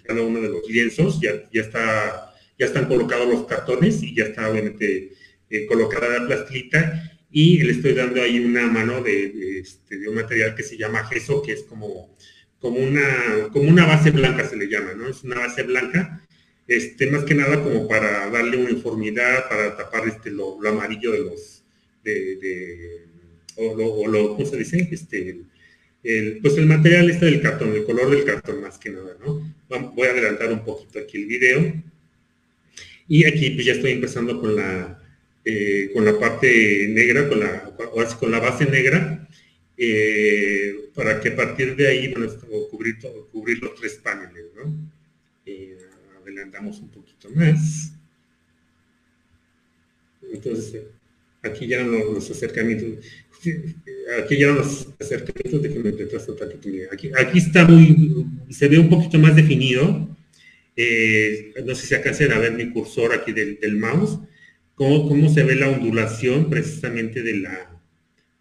cada 0.04 0.22
uno 0.22 0.40
de 0.40 0.48
los 0.48 0.68
lienzos, 0.68 1.20
ya, 1.20 1.48
ya, 1.52 1.62
está, 1.62 2.34
ya 2.58 2.66
están 2.66 2.86
colocados 2.86 3.28
los 3.28 3.46
cartones 3.46 4.02
y 4.02 4.14
ya 4.14 4.24
está 4.24 4.50
obviamente 4.50 5.12
eh, 5.50 5.66
colocada 5.66 6.18
la 6.18 6.26
plastilita 6.26 7.18
y 7.30 7.62
le 7.62 7.72
estoy 7.72 7.94
dando 7.94 8.22
ahí 8.22 8.40
una 8.40 8.66
mano 8.66 9.02
de, 9.02 9.60
este, 9.60 9.98
de, 9.98 10.08
un 10.08 10.14
material 10.14 10.54
que 10.54 10.62
se 10.62 10.76
llama 10.76 11.04
gesso, 11.04 11.42
que 11.42 11.52
es 11.52 11.62
como, 11.62 12.14
como, 12.58 12.78
una, 12.78 13.48
como 13.52 13.68
una 13.68 13.86
base 13.86 14.10
blanca 14.10 14.48
se 14.48 14.56
le 14.56 14.68
llama, 14.68 14.94
¿no? 14.94 15.08
Es 15.08 15.24
una 15.24 15.36
base 15.36 15.62
blanca, 15.62 16.26
este, 16.66 17.10
más 17.10 17.24
que 17.24 17.34
nada 17.34 17.62
como 17.62 17.86
para 17.88 18.30
darle 18.30 18.56
uniformidad, 18.56 19.48
para 19.48 19.76
tapar 19.76 20.08
este, 20.08 20.30
lo, 20.30 20.58
amarillo 20.66 21.12
de 21.12 21.20
los, 21.20 21.57
o, 23.56 24.06
lo, 24.06 24.36
¿cómo 24.36 24.46
se 24.46 24.56
dice? 24.56 24.88
Este, 24.90 25.40
el, 26.02 26.38
pues 26.40 26.56
el 26.56 26.66
material 26.66 27.10
este 27.10 27.26
del 27.26 27.42
cartón, 27.42 27.74
el 27.74 27.84
color 27.84 28.10
del 28.10 28.24
cartón 28.24 28.60
más 28.60 28.78
que 28.78 28.90
nada, 28.90 29.16
¿no? 29.20 29.54
Voy 29.94 30.06
a 30.06 30.10
adelantar 30.10 30.52
un 30.52 30.64
poquito 30.64 30.98
aquí 30.98 31.18
el 31.18 31.26
video. 31.26 31.82
Y 33.08 33.24
aquí 33.24 33.50
pues 33.50 33.66
ya 33.66 33.72
estoy 33.72 33.92
empezando 33.92 34.40
con 34.40 34.54
la, 34.54 35.02
eh, 35.44 35.90
con 35.94 36.04
la 36.04 36.18
parte 36.18 36.88
negra, 36.90 37.28
con 37.28 37.40
la, 37.40 37.74
con 38.18 38.30
la 38.30 38.38
base 38.38 38.66
negra, 38.66 39.28
eh, 39.76 40.90
para 40.94 41.20
que 41.20 41.30
a 41.30 41.36
partir 41.36 41.74
de 41.74 41.88
ahí 41.88 42.12
bueno, 42.12 42.30
cubrir, 42.70 42.98
cubrir 43.32 43.62
los 43.62 43.74
tres 43.74 43.94
paneles. 43.94 44.46
¿no? 44.56 44.90
Eh, 45.46 45.78
adelantamos 46.20 46.78
un 46.80 46.90
poquito 46.90 47.30
más. 47.30 47.92
entonces, 50.30 50.82
aquí 51.42 51.66
ya 51.66 51.82
no 51.82 52.12
los 52.12 52.30
acercamientos, 52.30 53.04
aquí 54.22 54.38
ya 54.38 54.48
los 54.48 54.88
acercamientos, 54.98 55.62
déjenme 55.62 55.90
retraso 55.92 56.34
tantito, 56.34 56.68
aquí, 56.92 57.10
aquí 57.16 57.38
está 57.38 57.66
muy, 57.66 58.26
se 58.50 58.68
ve 58.68 58.78
un 58.78 58.88
poquito 58.88 59.18
más 59.18 59.36
definido, 59.36 60.16
eh, 60.76 61.54
no 61.64 61.74
sé 61.74 61.86
si 61.86 61.94
alcancen 61.94 62.32
a 62.32 62.38
ver 62.38 62.52
mi 62.52 62.70
cursor 62.70 63.12
aquí 63.12 63.32
del, 63.32 63.76
mouse, 63.76 64.18
cómo, 64.74 65.08
cómo, 65.08 65.28
se 65.28 65.42
ve 65.42 65.56
la 65.56 65.68
ondulación 65.68 66.48
precisamente 66.48 67.22
de 67.22 67.38
la, 67.38 67.80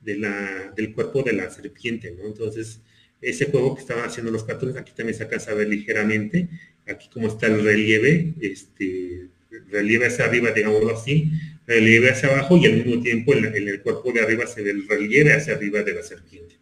de 0.02 0.18
la, 0.18 0.74
del 0.76 0.94
cuerpo 0.94 1.24
de 1.24 1.34
la 1.34 1.49
serpiente, 1.49 2.15
¿no? 2.18 2.28
Entonces, 2.28 2.82
ese 3.22 3.45
juego 3.45 3.76
que 3.76 3.82
estaban 3.82 4.06
haciendo 4.06 4.32
los 4.32 4.44
patrones, 4.44 4.78
aquí 4.78 4.94
también 4.95 5.18
se 5.18 5.24
alcanza 5.24 5.52
a 5.52 5.56
ver 5.56 5.68
ligeramente, 5.68 6.48
aquí 6.88 7.10
como 7.11 7.28
está 7.28 7.48
el 7.48 7.64
relieve, 7.64 8.34
este, 8.40 9.28
relieve 9.69 10.06
hacia 10.06 10.26
arriba, 10.26 10.52
digámoslo 10.52 10.95
así, 10.95 11.32
relieve 11.68 12.10
hacia 12.10 12.30
abajo 12.30 12.57
y 12.57 12.65
al 12.65 12.77
mismo 12.84 13.02
tiempo 13.03 13.34
en, 13.34 13.45
el 13.45 13.81
cuerpo 13.81 14.11
de 14.14 14.22
arriba 14.22 14.48
se 14.48 14.64
ve 14.64 14.72
el 14.72 14.88
relieve 14.88 15.34
hacia 15.34 15.56
arriba 15.56 15.84
de 15.84 15.94
la 15.94 16.02
serpiente. 16.02 16.56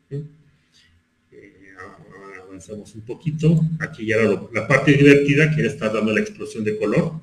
Eh, 1.31 1.53
avanzamos 2.43 2.95
un 2.95 3.01
poquito, 3.01 3.61
aquí 3.79 4.07
ya 4.07 4.17
la, 4.17 4.67
parte 4.67 4.93
divertida 4.93 5.55
que 5.55 5.65
está 5.65 5.89
dando 5.89 6.11
la 6.11 6.21
explosión 6.21 6.63
de 6.63 6.77
color. 6.77 7.21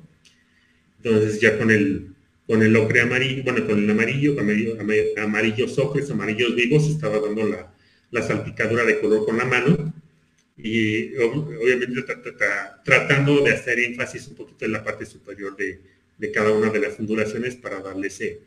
Entonces 1.03 1.41
ya 1.41 1.57
con 1.57 1.69
el 1.69 2.07
con 2.45 2.61
el 2.61 2.75
ocre 2.75 2.99
amarillo, 2.99 3.41
bueno, 3.43 3.65
con 3.65 3.81
el 3.81 3.89
amarillo, 3.89 4.37
amarillo, 4.37 4.75
amarillos 5.17 5.79
ocres, 5.79 6.11
amarillos 6.11 6.53
vivos, 6.55 6.87
estaba 6.89 7.17
dando 7.19 7.47
la, 7.47 7.73
la 8.11 8.21
salpicadura 8.21 8.83
de 8.83 8.99
color 8.99 9.25
con 9.25 9.37
la 9.37 9.45
mano 9.45 9.93
y 10.57 11.15
obviamente 11.15 12.03
tratando 12.83 13.41
de 13.41 13.51
hacer 13.51 13.79
énfasis 13.79 14.27
un 14.27 14.35
poquito 14.35 14.65
en 14.65 14.73
la 14.73 14.83
parte 14.83 15.05
superior 15.05 15.55
de, 15.55 15.79
cada 16.33 16.51
una 16.51 16.69
de 16.69 16.79
las 16.79 16.99
ondulaciones 16.99 17.55
para 17.55 17.81
darle 17.81 18.07
ese, 18.07 18.41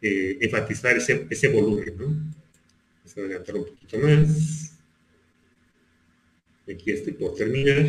eh, 0.00 0.38
enfatizar 0.40 0.96
ese, 0.96 1.26
ese 1.30 1.48
volumen, 1.48 1.94
¿no? 1.98 2.38
Adelantar 3.16 3.56
un 3.56 3.64
poquito 3.64 3.98
más. 3.98 4.72
Aquí 6.72 6.90
estoy 6.90 7.14
por 7.14 7.34
terminar. 7.34 7.86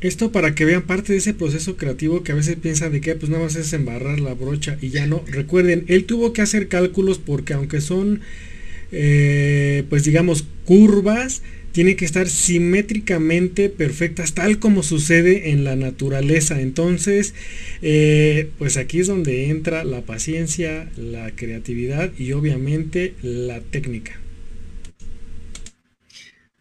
Esto 0.00 0.30
para 0.30 0.54
que 0.54 0.64
vean 0.64 0.86
parte 0.86 1.12
de 1.12 1.18
ese 1.18 1.34
proceso 1.34 1.76
creativo 1.76 2.22
que 2.22 2.32
a 2.32 2.36
veces 2.36 2.56
piensan 2.56 2.92
de 2.92 3.00
que 3.00 3.14
pues 3.16 3.30
nada 3.30 3.44
más 3.44 3.56
es 3.56 3.72
embarrar 3.72 4.20
la 4.20 4.34
brocha 4.34 4.78
y 4.80 4.90
ya 4.90 5.06
no. 5.06 5.24
Recuerden, 5.26 5.84
él 5.88 6.04
tuvo 6.04 6.32
que 6.32 6.42
hacer 6.42 6.68
cálculos 6.68 7.18
porque 7.18 7.52
aunque 7.52 7.80
son 7.80 8.20
eh, 8.90 9.84
pues 9.90 10.04
digamos 10.04 10.46
curvas, 10.64 11.42
tiene 11.78 11.94
que 11.94 12.06
estar 12.06 12.28
simétricamente 12.28 13.68
perfectas, 13.68 14.34
tal 14.34 14.58
como 14.58 14.82
sucede 14.82 15.50
en 15.50 15.62
la 15.62 15.76
naturaleza. 15.76 16.60
Entonces, 16.60 17.34
eh, 17.82 18.48
pues 18.58 18.76
aquí 18.76 18.98
es 18.98 19.06
donde 19.06 19.48
entra 19.48 19.84
la 19.84 20.00
paciencia, 20.00 20.90
la 20.96 21.30
creatividad 21.36 22.10
y 22.18 22.32
obviamente 22.32 23.14
la 23.22 23.60
técnica. 23.60 24.20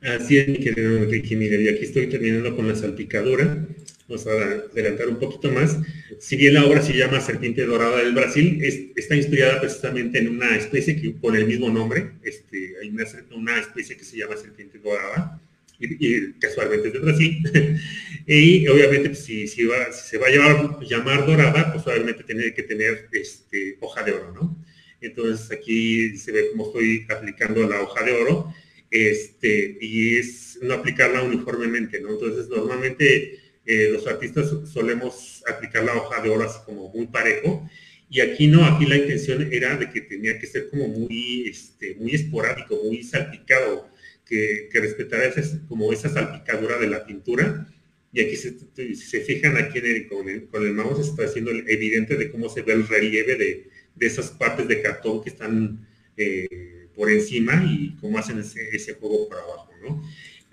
Así 0.02 0.38
es, 0.38 0.50
mi 0.50 0.60
querido 0.60 0.96
Enrique, 0.98 1.36
mire, 1.36 1.64
y 1.64 1.68
aquí 1.68 1.86
estoy 1.86 2.06
terminando 2.06 2.56
con 2.56 2.68
la 2.68 2.76
salpicadura. 2.76 3.66
Vamos 4.08 4.26
a 4.26 4.32
adelantar 4.32 5.10
un 5.10 5.20
poquito 5.20 5.52
más. 5.52 5.78
Si 6.20 6.38
bien 6.38 6.54
la 6.54 6.66
obra 6.66 6.82
se 6.82 6.96
llama 6.96 7.20
Serpiente 7.20 7.66
Dorada 7.66 7.98
del 7.98 8.14
Brasil, 8.14 8.62
está 8.96 9.16
inspirada 9.16 9.60
precisamente 9.60 10.20
en 10.20 10.30
una 10.30 10.56
especie 10.56 10.96
que, 10.96 11.14
con 11.18 11.36
el 11.36 11.46
mismo 11.46 11.70
nombre. 11.70 12.12
Este, 12.24 12.76
hay 12.82 12.90
una, 12.90 13.60
especie 13.60 13.98
que 13.98 14.06
se 14.06 14.18
llama 14.18 14.38
Serpiente 14.38 14.80
Dorada, 14.80 15.42
y, 15.80 16.32
casualmente 16.34 16.88
es 16.88 16.94
de 16.94 17.00
Brasil. 17.00 17.80
y 18.26 18.68
obviamente, 18.70 19.10
pues, 19.10 19.26
si, 19.26 19.46
si, 19.46 19.68
se 19.92 20.18
va 20.18 20.28
a 20.28 20.86
llamar, 20.86 21.26
dorada, 21.26 21.74
pues 21.74 21.86
obviamente 21.86 22.24
tiene 22.24 22.54
que 22.54 22.64
tener 22.64 23.10
este, 23.12 23.78
hoja 23.82 24.04
de 24.04 24.14
oro, 24.14 24.32
¿no? 24.32 24.66
Entonces 25.02 25.52
aquí 25.52 26.18
se 26.18 26.32
ve 26.32 26.50
cómo 26.52 26.68
estoy 26.68 27.06
aplicando 27.10 27.68
la 27.68 27.82
hoja 27.82 28.04
de 28.04 28.14
oro 28.14 28.54
este, 28.90 29.78
y 29.82 30.18
es 30.18 30.60
no 30.62 30.76
aplicarla 30.76 31.24
uniformemente, 31.24 32.00
¿no? 32.00 32.12
Entonces, 32.12 32.48
normalmente 32.48 33.40
eh, 33.68 33.90
los 33.92 34.08
artistas 34.08 34.50
solemos 34.72 35.44
aplicar 35.48 35.84
la 35.84 35.96
hoja 35.96 36.22
de 36.22 36.30
oro 36.30 36.46
así 36.46 36.60
como 36.66 36.90
muy 36.90 37.08
parejo, 37.08 37.70
y 38.10 38.22
aquí 38.22 38.48
no, 38.48 38.66
aquí 38.66 38.86
la 38.86 38.98
intención 38.98 39.50
era 39.52 39.76
de 39.76 39.90
que 39.90 40.02
tenía 40.02 40.40
que 40.40 40.48
ser 40.48 40.70
como 40.70 40.88
muy, 40.88 41.50
este, 41.50 41.96
muy 41.96 42.16
esporádico, 42.16 42.80
muy 42.84 43.04
salpicado, 43.04 43.90
que, 44.26 44.70
respetara 44.74 45.34
como 45.68 45.92
esa 45.94 46.10
salpicadura 46.10 46.78
de 46.78 46.88
la 46.88 47.06
pintura, 47.06 47.68
y 48.14 48.22
aquí 48.22 48.36
si 48.36 48.96
se 48.96 49.22
fijan 49.22 49.58
aquí 49.58 49.80
con, 50.08 50.30
el, 50.30 50.48
con, 50.48 50.66
el, 50.66 50.74
mouse 50.74 51.10
está 51.10 51.26
haciendo 51.26 51.52
evidente 51.52 52.16
de 52.16 52.32
cómo 52.32 52.50
se 52.50 52.62
ve 52.62 52.74
el 52.74 52.88
relieve 52.88 53.36
de, 53.36 53.70
de 53.96 54.08
esas 54.08 54.30
partes 54.32 54.68
de 54.68 54.82
cartón 54.82 55.24
que 55.24 55.30
están 55.30 55.86
eh, 56.16 56.88
por 56.96 57.12
encima 57.12 57.64
y 57.64 57.96
cómo 58.02 58.18
hacen 58.18 58.40
ese, 58.40 58.94
juego 58.96 59.28
por 59.28 59.38
abajo, 59.38 59.70
¿no? 59.82 60.04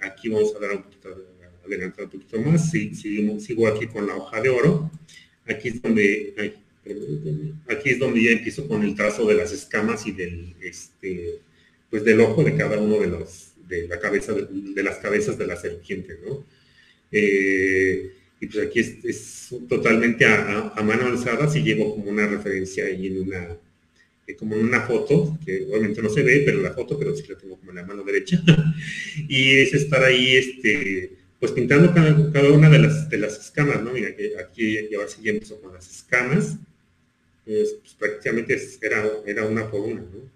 Aquí 0.01 0.29
vamos 0.29 0.55
a 0.55 0.59
dar 0.59 0.73
un 0.73 0.83
poquito, 0.83 1.09
adelantar 1.67 2.05
un 2.05 2.11
poquito 2.11 2.41
más, 2.41 2.71
sigo 2.71 3.67
aquí 3.69 3.87
con 3.87 4.07
la 4.07 4.17
hoja 4.17 4.41
de 4.41 4.49
oro, 4.49 4.91
aquí 5.47 5.69
es 5.69 5.83
donde, 5.83 6.55
aquí 7.69 7.91
es 7.91 7.99
donde 7.99 8.23
ya 8.23 8.31
empiezo 8.33 8.67
con 8.69 8.83
el 8.83 8.95
trazo 8.95 9.27
de 9.27 9.35
las 9.35 9.53
escamas 9.53 10.07
y 10.07 10.13
del, 10.13 10.55
este, 10.63 11.41
pues 11.91 12.05
del 12.05 12.21
ojo 12.21 12.43
de 12.43 12.57
cada 12.57 12.79
uno 12.79 12.99
de 12.99 13.07
los, 13.07 13.53
de 13.69 13.89
la 13.89 13.99
cabeza, 13.99 14.35
de, 14.35 14.83
las 14.83 14.97
cabezas 14.97 15.39
de 15.39 15.47
la 15.47 15.57
serpiente, 15.57 16.19
¿no? 16.27 16.45
Eh, 17.11 18.13
y 18.41 18.47
pues 18.47 18.67
aquí 18.67 18.81
es, 18.81 19.55
totalmente 19.69 20.25
a, 20.27 20.75
mano 20.85 21.07
alzada, 21.07 21.49
si 21.49 21.63
llevo 21.63 21.95
como 21.95 22.11
una 22.11 22.27
referencia 22.27 22.85
ahí 22.85 23.07
en 23.07 23.23
una, 23.23 23.57
como 24.39 24.57
en 24.57 24.65
una 24.65 24.83
foto, 24.83 25.39
que 25.45 25.65
obviamente 25.71 26.03
no 26.03 26.09
se 26.11 26.23
ve, 26.23 26.43
pero 26.45 26.61
la 26.61 26.73
foto, 26.73 26.99
pero 26.99 27.17
sí 27.17 27.25
la 27.29 27.39
tengo 27.39 27.57
como 27.57 27.71
en 27.71 27.77
la 27.77 27.87
mano 27.87 28.03
derecha, 28.03 28.43
y 29.29 29.61
es 29.61 29.73
estar 29.73 30.03
ahí, 30.03 30.37
este, 30.37 31.13
pues 31.45 31.53
pintando 31.53 31.93
cada, 31.93 32.49
una 32.51 32.71
de 32.71 32.79
las, 32.79 33.11
de 33.11 33.19
las 33.19 33.39
escamas, 33.39 33.83
¿no? 33.83 33.93
Mira, 33.93 34.17
que 34.17 34.33
aquí 34.39 34.89
ya 34.91 34.97
ahora 34.97 35.11
sí 35.11 35.21
ya 35.23 35.33
empezó 35.33 35.61
con 35.61 35.75
las 35.75 35.91
escamas, 35.91 36.57
pues, 37.45 37.77
prácticamente 37.99 38.59
era, 38.81 39.05
era 39.27 39.45
una 39.45 39.71
por 39.71 39.81
una, 39.81 40.01
¿no? 40.01 40.07
Un 40.07 40.31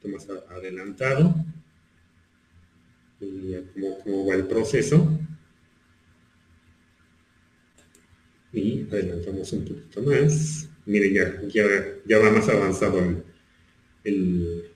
poquito 0.00 0.08
más 0.08 0.28
adelantado, 0.50 1.36
y 3.20 3.50
ya 3.50 3.62
como, 3.72 4.00
como 4.00 4.26
va 4.26 4.34
el 4.34 4.48
proceso. 4.48 5.08
Y 8.52 8.88
adelantamos 8.90 9.52
un 9.52 9.64
poquito 9.66 10.02
más 10.02 10.68
miren, 10.84 11.14
ya, 11.14 12.02
ya, 12.06 12.18
va 12.18 12.32
más 12.32 12.48
avanzado 12.48 12.98
el, 12.98 13.22
el, 14.02 14.67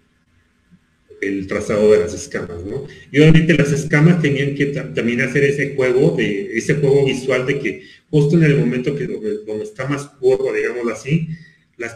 trazado 1.46 1.92
de 1.92 2.00
las 2.00 2.14
escamas, 2.14 2.64
¿no? 2.64 2.86
Y 3.10 3.20
obviamente 3.20 3.54
las 3.54 3.72
escamas 3.72 4.20
tenían 4.20 4.54
que 4.54 4.66
también 4.66 5.20
hacer 5.20 5.44
ese 5.44 5.74
juego, 5.74 6.16
de, 6.16 6.56
ese 6.56 6.74
juego 6.74 7.06
visual 7.06 7.46
de 7.46 7.58
que 7.58 7.82
justo 8.10 8.36
en 8.36 8.44
el 8.44 8.56
momento 8.56 8.94
que 8.96 9.06
donde, 9.06 9.64
está 9.64 9.86
más 9.86 10.06
curvo, 10.06 10.52
digámoslo 10.52 10.92
así, 10.92 11.28
las, 11.76 11.94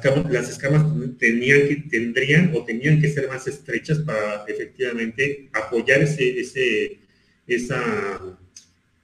escamas 0.48 0.86
tenían 1.18 1.68
que, 1.68 1.76
tendrían 1.90 2.52
o 2.54 2.64
tenían 2.64 3.00
que 3.00 3.10
ser 3.10 3.28
más 3.28 3.46
estrechas 3.46 3.98
para 3.98 4.44
efectivamente 4.48 5.48
apoyar 5.52 6.02
ese, 6.02 6.40
ese, 6.40 6.98
esa, 7.46 8.38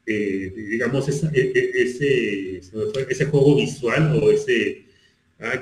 eh, 0.07 0.53
digamos, 0.57 1.09
e, 1.09 1.53
e, 1.55 1.83
ese, 1.83 2.61
ese 3.09 3.25
juego 3.27 3.57
visual 3.57 4.21
o 4.23 4.31
ese, 4.31 4.83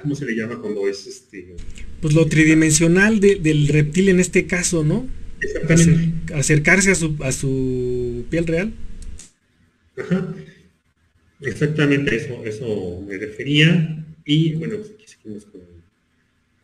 ¿cómo 0.03 0.15
se 0.15 0.27
le 0.27 0.37
llama 0.37 0.61
cuando 0.61 0.89
es 0.89 1.07
este? 1.07 1.57
Pues 2.01 2.15
lo 2.15 2.27
tridimensional 2.27 3.21
del 3.21 3.69
reptil 3.69 4.09
en 4.09 4.21
este 4.21 4.47
caso, 4.47 4.85
¿no? 4.85 5.09
Exactamente. 5.41 6.35
acercarse 6.35 6.91
a 6.91 6.95
su, 6.95 7.17
a 7.21 7.33
su 7.33 8.25
piel 8.31 8.47
real. 8.47 8.73
Ajá. 9.97 10.35
Exactamente 11.41 12.17
eso, 12.17 12.45
eso 12.45 13.03
me 13.07 13.17
refería. 13.17 14.05
Y 14.25 14.55
bueno, 14.55 14.77
pues 14.77 14.91
aquí 14.91 15.05
seguimos 15.07 15.47
con 15.47 15.61
el 15.63 15.67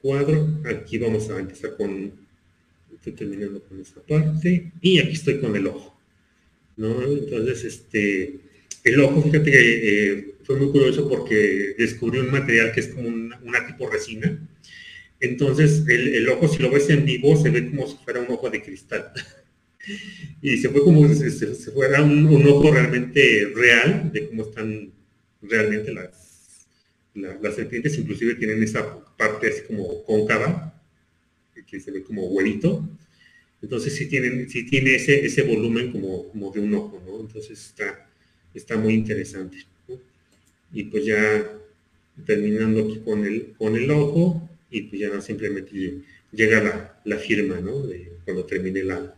cuadro. 0.02 0.60
Aquí 0.64 0.98
vamos 0.98 1.30
a 1.30 1.38
empezar 1.38 1.76
con, 1.76 2.12
estoy 2.94 3.12
terminando 3.14 3.62
con 3.62 3.80
esta 3.80 4.00
parte. 4.02 4.70
Y 4.80 4.98
aquí 4.98 5.12
estoy 5.12 5.38
con 5.38 5.56
el 5.56 5.66
ojo. 5.66 5.98
¿no? 6.76 7.02
Entonces, 7.02 7.64
este, 7.64 8.36
el 8.84 9.00
ojo, 9.00 9.22
fíjate 9.22 9.50
que 9.50 10.12
eh, 10.12 10.34
fue 10.46 10.56
muy 10.56 10.70
curioso 10.70 11.08
porque 11.08 11.74
descubrió 11.76 12.22
un 12.22 12.30
material 12.30 12.70
que 12.72 12.80
es 12.80 12.88
como 12.88 13.08
una, 13.08 13.66
tipo 13.66 13.90
resina. 13.90 14.38
Entonces, 15.18 15.82
el, 15.88 16.28
ojo, 16.28 16.46
si 16.46 16.62
lo 16.62 16.70
ves 16.70 16.88
en 16.88 17.04
vivo, 17.04 17.36
se 17.36 17.50
ve 17.50 17.68
como 17.68 17.88
si 17.88 17.96
fuera 18.04 18.20
un 18.20 18.30
ojo 18.30 18.48
de 18.48 18.62
cristal. 18.62 19.12
y 20.42 20.56
se 20.58 20.68
fue 20.68 20.84
como 20.84 21.08
si 21.08 21.30
se, 21.30 21.54
fuera 21.72 22.00
un, 22.02 22.46
ojo 22.46 22.70
realmente 22.70 23.52
real, 23.56 24.12
de 24.12 24.28
cómo 24.28 24.42
están 24.42 24.92
realmente 25.42 25.92
las, 25.92 26.68
las 27.14 27.56
serpientes, 27.56 27.98
inclusive 27.98 28.36
tienen 28.36 28.62
esa 28.62 29.04
parte 29.16 29.48
así 29.48 29.62
como 29.66 30.04
cóncava, 30.04 30.80
que 31.66 31.80
se 31.80 31.90
ve 31.90 32.04
como 32.04 32.24
huevito. 32.28 32.88
Entonces 33.62 33.96
sí 33.96 34.06
tienen, 34.06 34.48
sí 34.48 34.64
tiene 34.64 34.94
ese, 34.94 35.26
ese 35.26 35.42
volumen 35.42 35.90
como, 35.90 36.28
como 36.28 36.52
de 36.52 36.60
un 36.60 36.72
ojo, 36.74 37.02
¿no? 37.04 37.20
Entonces 37.20 37.58
está, 37.58 38.08
está 38.54 38.76
muy 38.76 38.94
interesante. 38.94 39.66
Y 40.76 40.84
pues 40.84 41.06
ya 41.06 41.50
terminando 42.26 42.82
aquí 42.82 43.00
con 43.00 43.24
el, 43.24 43.54
con 43.56 43.74
el 43.76 43.90
ojo, 43.90 44.46
y 44.70 44.82
pues 44.82 45.00
ya 45.00 45.20
simplemente 45.22 46.02
llega 46.32 47.00
la, 47.02 47.16
firma, 47.16 47.58
¿no? 47.60 47.84
cuando 48.26 48.44
termine 48.44 48.84
la, 48.84 49.16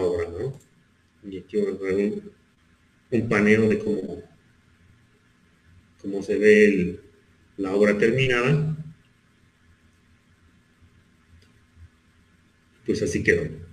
obra, 0.00 0.28
¿no? 0.30 0.56
Y 1.28 1.38
aquí 1.38 1.56
un, 1.56 2.32
un 3.10 3.28
paneo 3.28 3.68
de 3.68 3.78
cómo, 3.80 4.22
cómo 6.00 6.22
se 6.22 6.38
ve 6.38 7.00
la 7.56 7.74
obra 7.74 7.98
terminada. 7.98 8.76
Pues 12.86 13.02
así 13.02 13.24
quedó. 13.24 13.63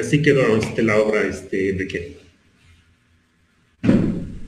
Así 0.00 0.22
quedó 0.22 0.56
este, 0.56 0.82
la 0.82 0.98
obra, 1.00 1.26
este, 1.26 1.70
Enrique. 1.70 2.16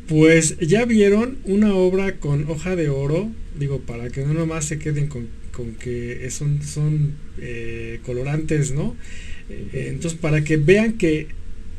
Pues 0.08 0.58
ya 0.58 0.84
vieron 0.84 1.38
una 1.44 1.74
obra 1.74 2.16
con 2.18 2.50
hoja 2.50 2.76
de 2.76 2.88
oro, 2.88 3.30
digo, 3.58 3.80
para 3.80 4.10
que 4.10 4.22
no 4.22 4.34
nomás 4.34 4.66
se 4.66 4.78
queden 4.78 5.08
con, 5.08 5.28
que 5.78 6.28
son, 6.30 6.62
son 6.62 7.16
eh, 7.38 8.00
colorantes, 8.04 8.72
¿no? 8.72 8.96
Eh, 9.48 9.88
entonces, 9.88 10.18
para 10.18 10.44
que 10.44 10.56
vean 10.56 10.98
que 10.98 11.28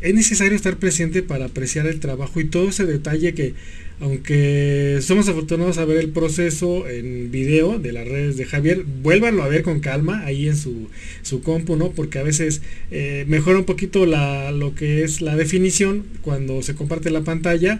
es 0.02 0.14
necesario 0.14 0.56
estar 0.56 0.78
presente 0.78 1.24
para 1.24 1.46
apreciar 1.46 1.88
el 1.88 2.00
trabajo 2.00 2.40
y 2.40 2.46
todo 2.46 2.70
ese 2.70 2.86
detalle 2.86 3.34
que 3.34 3.54
aunque 4.02 5.00
somos 5.02 5.30
afortunados 5.30 5.78
a 5.78 5.86
ver 5.86 5.98
el 5.98 6.10
proceso 6.10 6.88
en 6.90 7.32
video 7.32 7.80
de 7.80 7.94
las 7.94 8.06
redes 8.06 8.36
de 8.36 8.44
Javier, 8.46 8.84
vuélvanlo 8.84 9.42
a 9.42 9.48
ver 9.48 9.64
con 9.64 9.80
calma 9.80 10.26
ahí 10.26 10.48
en 10.50 10.58
su, 10.58 10.90
su 11.22 11.42
compu, 11.42 11.78
¿no? 11.78 11.92
Porque 11.92 12.20
a 12.20 12.24
veces 12.24 12.62
eh, 12.92 13.24
mejora 13.28 13.60
un 13.60 13.66
poquito 13.66 14.06
la, 14.06 14.52
lo 14.52 14.76
que 14.76 15.04
es 15.04 15.22
la 15.22 15.38
definición 15.38 16.04
cuando 16.22 16.62
se 16.62 16.76
comparte 16.76 17.10
la 17.10 17.22
pantalla. 17.22 17.80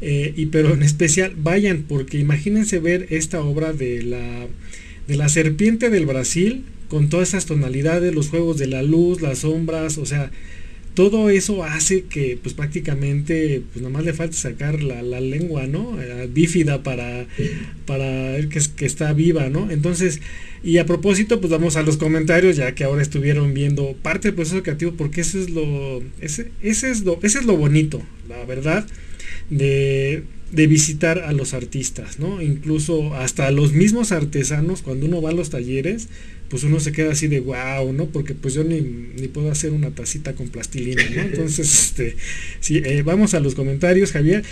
Eh, 0.00 0.34
y 0.36 0.46
pero 0.46 0.74
en 0.74 0.82
especial 0.82 1.32
vayan, 1.36 1.84
porque 1.88 2.18
imagínense 2.18 2.78
ver 2.78 3.06
esta 3.08 3.40
obra 3.40 3.72
de 3.72 4.02
la, 4.02 4.46
de 5.08 5.16
la 5.16 5.30
serpiente 5.30 5.88
del 5.88 6.04
Brasil 6.04 6.64
con 6.88 7.08
todas 7.08 7.28
esas 7.28 7.46
tonalidades, 7.46 8.14
los 8.14 8.28
juegos 8.28 8.58
de 8.58 8.66
la 8.66 8.82
luz, 8.82 9.22
las 9.22 9.38
sombras, 9.38 9.96
o 9.96 10.04
sea, 10.04 10.30
todo 10.94 11.28
eso 11.28 11.64
hace 11.64 12.04
que 12.04 12.38
pues 12.40 12.54
prácticamente 12.54 13.62
pues 13.72 13.82
nomás 13.82 14.04
le 14.04 14.12
falta 14.12 14.36
sacar 14.36 14.82
la, 14.82 15.02
lengua, 15.20 15.66
¿no? 15.66 16.00
Eh, 16.00 16.28
bífida 16.32 16.82
para, 16.82 17.26
para 17.84 18.04
ver 18.04 18.48
que, 18.48 18.60
que, 18.76 18.86
está 18.86 19.12
viva, 19.12 19.48
¿no? 19.48 19.70
Entonces, 19.70 20.20
y 20.62 20.78
a 20.78 20.86
propósito, 20.86 21.40
pues 21.40 21.50
vamos 21.50 21.76
a 21.76 21.82
los 21.82 21.96
comentarios, 21.96 22.56
ya 22.56 22.74
que 22.74 22.84
ahora 22.84 23.02
estuvieron 23.02 23.54
viendo 23.54 23.94
parte 24.02 24.28
del 24.28 24.34
proceso 24.36 24.62
creativo, 24.62 24.92
porque 24.92 25.20
ese 25.22 25.42
es 25.42 25.50
lo, 25.50 26.02
ese, 26.20 26.52
ese 26.62 26.90
es 26.90 27.02
lo, 27.02 27.18
ese 27.22 27.40
es 27.40 27.44
lo 27.44 27.56
bonito, 27.56 28.00
la 28.28 28.44
verdad, 28.44 28.86
de, 29.50 30.22
de 30.52 30.66
visitar 30.68 31.18
a 31.18 31.32
los 31.32 31.54
artistas, 31.54 32.20
¿no? 32.20 32.40
Incluso 32.40 33.14
hasta 33.14 33.50
los 33.50 33.72
mismos 33.72 34.12
artesanos, 34.12 34.82
cuando 34.82 35.06
uno 35.06 35.20
va 35.20 35.30
a 35.30 35.34
los 35.34 35.50
talleres, 35.50 36.08
pues 36.54 36.62
uno 36.62 36.78
se 36.78 36.92
queda 36.92 37.10
así 37.10 37.26
de 37.26 37.40
wow, 37.40 37.92
¿no? 37.92 38.06
Porque 38.06 38.32
pues 38.32 38.54
yo 38.54 38.62
ni, 38.62 38.80
puedo 39.26 39.50
hacer 39.50 39.72
una 39.72 39.90
tacita 39.90 40.34
con 40.34 40.50
plastilina, 40.50 41.02
¿no? 41.10 41.22
Entonces, 41.22 41.68
este, 41.68 42.14
sí, 42.60 42.80
eh, 42.84 43.02
vamos 43.02 43.34
a 43.34 43.40
los 43.40 43.56
comentarios, 43.56 44.12
Javier. 44.12 44.44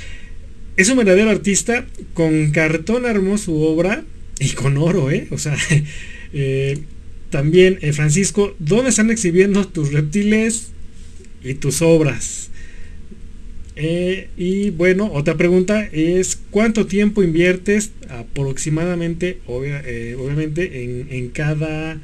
Es 0.77 0.89
un 0.89 0.97
verdadero 0.97 1.31
artista, 1.31 1.87
con 2.13 2.51
cartón 2.51 3.07
armó 3.07 3.39
su 3.39 3.57
obra 3.63 4.03
y 4.41 4.49
con 4.49 4.79
oro, 4.79 5.13
¿eh? 5.13 5.29
O 5.31 5.39
sea, 5.39 5.57
eh, 6.33 6.81
también, 7.31 7.79
eh, 7.83 7.93
Francisco, 7.93 8.57
¿dónde 8.59 8.91
están 8.91 9.13
exhibiendo 9.13 9.65
tus 9.69 9.93
reptiles 9.93 10.73
y 11.45 11.55
tus 11.55 11.83
obras? 11.83 12.51
Eh, 13.75 14.29
y 14.37 14.71
bueno, 14.71 15.11
otra 15.13 15.37
pregunta 15.37 15.89
es, 15.93 16.39
¿cuánto 16.51 16.87
tiempo 16.87 17.23
inviertes 17.23 17.93
aproximadamente, 18.09 19.39
eh, 19.49 20.17
obviamente, 20.19 20.83
en, 21.11 21.29
cada, 21.31 22.01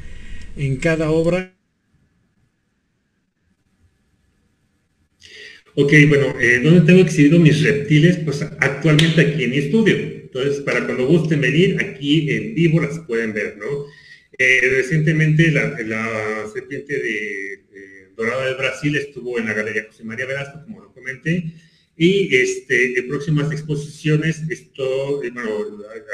en 0.57 0.77
cada 0.77 1.11
obra? 1.11 1.55
Ok, 5.75 5.93
bueno, 6.09 6.35
eh, 6.41 6.61
¿dónde 6.63 6.81
tengo 6.81 7.01
exhibido 7.01 7.39
mis 7.39 7.63
reptiles? 7.63 8.19
Pues 8.25 8.43
actualmente 8.43 9.21
aquí 9.21 9.45
en 9.45 9.51
mi 9.51 9.59
estudio. 9.59 9.95
Entonces, 9.97 10.61
para 10.63 10.85
cuando 10.85 11.07
gusten 11.07 11.41
venir, 11.41 11.77
aquí 11.81 12.31
en 12.31 12.55
vivo 12.55 12.81
las 12.81 12.99
pueden 13.01 13.33
ver, 13.33 13.57
¿no? 13.59 13.87
recientemente 14.39 15.51
la, 15.51 16.47
serpiente 16.55 16.95
de 16.95 17.65
Dorada 18.19 18.47
del 18.47 18.57
Brasil 18.57 18.97
estuvo 18.97 19.39
en 19.39 19.47
la 19.47 19.55
Galería 19.55 19.87
José 19.87 20.03
María 20.03 20.27
Velasco, 20.27 20.61
como 20.65 20.81
lo 20.83 20.93
comenté, 20.93 21.55
y 21.97 22.35
este, 22.35 22.99
en 22.99 23.07
próximas 23.07 23.51
exposiciones, 23.53 24.43
esto, 24.51 25.23
eh, 25.23 25.31
bueno, 25.31 25.51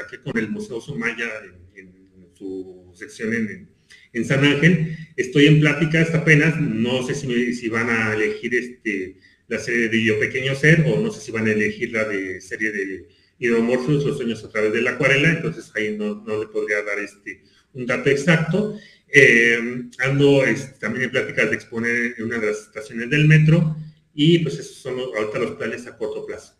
aquí 0.05 0.18
con 0.18 0.36
el 0.36 0.51
Museo 0.51 0.82
Sumaya 0.82 1.31
en, 1.74 1.94
su 2.35 2.93
sección 2.94 3.32
en, 3.32 3.68
en, 4.12 4.24
San 4.26 4.44
Ángel, 4.44 4.98
estoy 5.16 5.47
en 5.47 5.60
pláticas 5.60 6.14
apenas, 6.14 6.60
no 6.60 7.06
sé 7.06 7.14
si, 7.14 7.55
si 7.55 7.68
van 7.70 7.89
a 7.89 8.12
elegir 8.12 8.55
este, 8.55 9.16
la 9.48 9.59
serie 9.59 9.89
de 9.89 10.05
Yo 10.05 10.18
Pequeño 10.20 10.55
Ser 10.55 10.85
o 10.86 11.01
no 11.01 11.10
sé 11.10 11.22
si 11.22 11.32
van 11.32 11.47
a 11.47 11.52
elegir 11.52 11.93
la 11.93 12.05
de 12.05 12.40
serie 12.43 12.70
de 12.70 13.09
Hidromorfos, 13.39 14.05
los 14.05 14.16
sueños 14.18 14.44
a 14.44 14.51
través 14.51 14.74
de 14.74 14.82
la 14.82 14.90
acuarela, 14.90 15.31
entonces 15.31 15.72
ahí 15.74 15.97
no, 15.97 16.22
no 16.26 16.39
le 16.39 16.48
podría 16.48 16.82
dar 16.82 16.98
este, 16.98 17.43
un 17.72 17.86
dato 17.86 18.10
exacto. 18.10 18.78
Eh, 19.16 19.57
ando 20.01 20.43
también 20.81 21.05
en 21.05 21.11
pláticas 21.12 21.49
de 21.49 21.55
exponer 21.55 22.16
en 22.19 22.24
una 22.24 22.39
de 22.39 22.49
las 22.49 22.62
estaciones 22.62 23.09
del 23.11 23.28
metro 23.28 23.77
y 24.12 24.41
pues 24.41 24.59
esos 24.59 24.78
son 24.78 24.99
ahorita 24.99 25.39
los 25.39 25.53
planes 25.53 25.86
a 25.86 25.97
corto 25.97 26.27
plazo. 26.27 26.57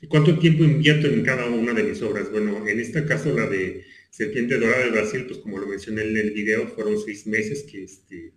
¿Y 0.00 0.08
cuánto 0.08 0.36
tiempo 0.36 0.64
invierto 0.64 1.06
en 1.06 1.22
cada 1.22 1.46
una 1.46 1.72
de 1.74 1.84
mis 1.84 2.02
obras? 2.02 2.28
Bueno, 2.32 2.66
en 2.66 2.80
este 2.80 3.04
caso 3.04 3.32
la 3.32 3.46
de 3.46 3.84
Serpiente 4.10 4.58
Dorada 4.58 4.84
de 4.84 4.90
Brasil, 4.90 5.26
pues 5.28 5.38
como 5.38 5.58
lo 5.58 5.68
mencioné 5.68 6.02
en 6.02 6.16
el 6.16 6.32
video, 6.32 6.66
fueron 6.66 6.98
seis 7.00 7.24
meses 7.28 7.62
que, 7.70 7.84
este, 7.84 8.32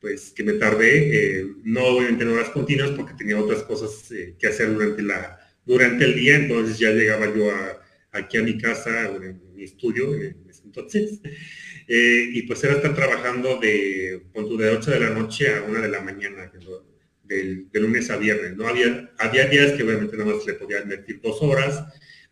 pues, 0.00 0.30
que 0.30 0.44
me 0.44 0.54
tardé, 0.54 1.40
eh, 1.40 1.46
no 1.64 1.84
obviamente 1.84 2.24
en 2.24 2.30
horas 2.30 2.48
continuas 2.48 2.92
porque 2.92 3.12
tenía 3.18 3.38
otras 3.38 3.64
cosas 3.64 4.10
eh, 4.12 4.34
que 4.38 4.46
hacer 4.46 4.72
durante, 4.72 5.02
la, 5.02 5.38
durante 5.66 6.06
el 6.06 6.14
día, 6.14 6.36
entonces 6.36 6.78
ya 6.78 6.90
llegaba 6.90 7.26
yo 7.36 7.50
aquí 8.12 8.38
a 8.38 8.42
mi 8.42 8.56
casa, 8.56 9.10
o 9.10 9.22
en 9.22 9.42
mi 9.54 9.64
estudio 9.64 10.14
en 10.14 10.48
ese 10.48 10.62
entonces, 10.64 11.20
eh, 11.90 12.28
y 12.34 12.42
pues 12.42 12.62
era 12.62 12.74
estar 12.74 12.94
trabajando 12.94 13.58
de, 13.58 14.20
de 14.34 14.70
8 14.70 14.90
de 14.90 15.00
la 15.00 15.10
noche 15.10 15.54
a 15.54 15.62
1 15.62 15.80
de 15.80 15.88
la 15.88 16.00
mañana, 16.02 16.52
de 17.24 17.80
lunes 17.80 18.10
a 18.10 18.18
viernes, 18.18 18.56
¿no? 18.56 18.68
Había, 18.68 19.10
había 19.18 19.46
días 19.46 19.72
que 19.72 19.82
obviamente 19.82 20.16
nada 20.18 20.34
más 20.34 20.46
le 20.46 20.52
podía 20.52 20.82
invertir 20.82 21.20
dos 21.22 21.38
horas, 21.40 21.84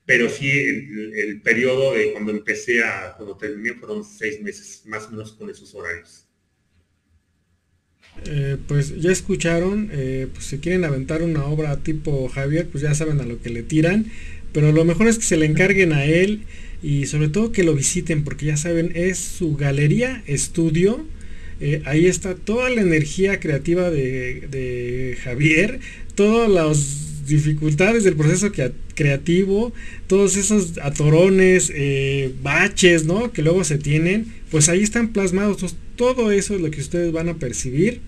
pero 0.04 0.28
sí 0.28 0.50
el, 0.50 1.40
periodo 1.42 1.94
de 1.94 2.12
cuando 2.12 2.32
empecé 2.32 2.84
a, 2.84 3.14
cuando 3.16 3.36
terminé 3.38 3.74
fueron 3.74 4.04
seis 4.04 4.42
meses, 4.42 4.82
más 4.84 5.06
o 5.06 5.10
menos 5.12 5.32
con 5.32 5.48
esos 5.48 5.74
horarios. 5.74 6.26
Eh, 8.26 8.58
pues 8.68 9.00
ya 9.00 9.10
escucharon, 9.10 9.90
eh, 9.92 10.28
pues 10.32 10.46
si 10.46 10.58
quieren 10.58 10.84
aventar 10.84 11.22
una 11.22 11.46
obra 11.46 11.78
tipo 11.82 12.28
Javier, 12.28 12.68
pues 12.68 12.82
ya 12.82 12.94
saben 12.94 13.20
a 13.20 13.26
lo 13.26 13.40
que 13.40 13.50
le 13.50 13.62
tiran, 13.62 14.06
pero 14.52 14.70
lo 14.72 14.84
mejor 14.84 15.08
es 15.08 15.18
que 15.18 15.24
se 15.24 15.36
le 15.36 15.46
encarguen 15.46 15.92
a 15.92 16.04
él 16.04 16.46
y 16.82 17.06
sobre 17.06 17.28
todo 17.28 17.52
que 17.52 17.64
lo 17.64 17.74
visiten, 17.74 18.24
porque 18.24 18.46
ya 18.46 18.56
saben, 18.56 18.92
es 18.94 19.18
su 19.18 19.56
galería 19.56 20.22
estudio 20.26 21.06
eh, 21.58 21.82
ahí 21.86 22.06
está 22.06 22.34
toda 22.34 22.68
la 22.68 22.82
energía 22.82 23.40
creativa 23.40 23.90
de, 23.90 25.16
Javier, 25.22 25.80
todas 26.14 26.50
las 26.50 27.26
dificultades 27.26 28.04
del 28.04 28.14
proceso 28.14 28.52
creativo, 28.94 29.72
todos 30.06 30.36
esos 30.36 30.78
atorones, 30.78 31.72
eh, 31.74 32.32
baches, 32.42 33.04
¿no? 33.04 33.32
Que 33.32 33.42
luego 33.42 33.64
se 33.64 33.78
tienen, 33.78 34.26
pues 34.50 34.68
ahí 34.68 34.82
están 34.82 35.12
plasmados. 35.12 35.74
todo 35.96 36.30
eso 36.30 36.54
es 36.54 36.60
lo 36.60 36.70
que 36.70 36.80
ustedes 36.80 37.10
van 37.10 37.30
a 37.30 37.34
percibir. 37.34 38.00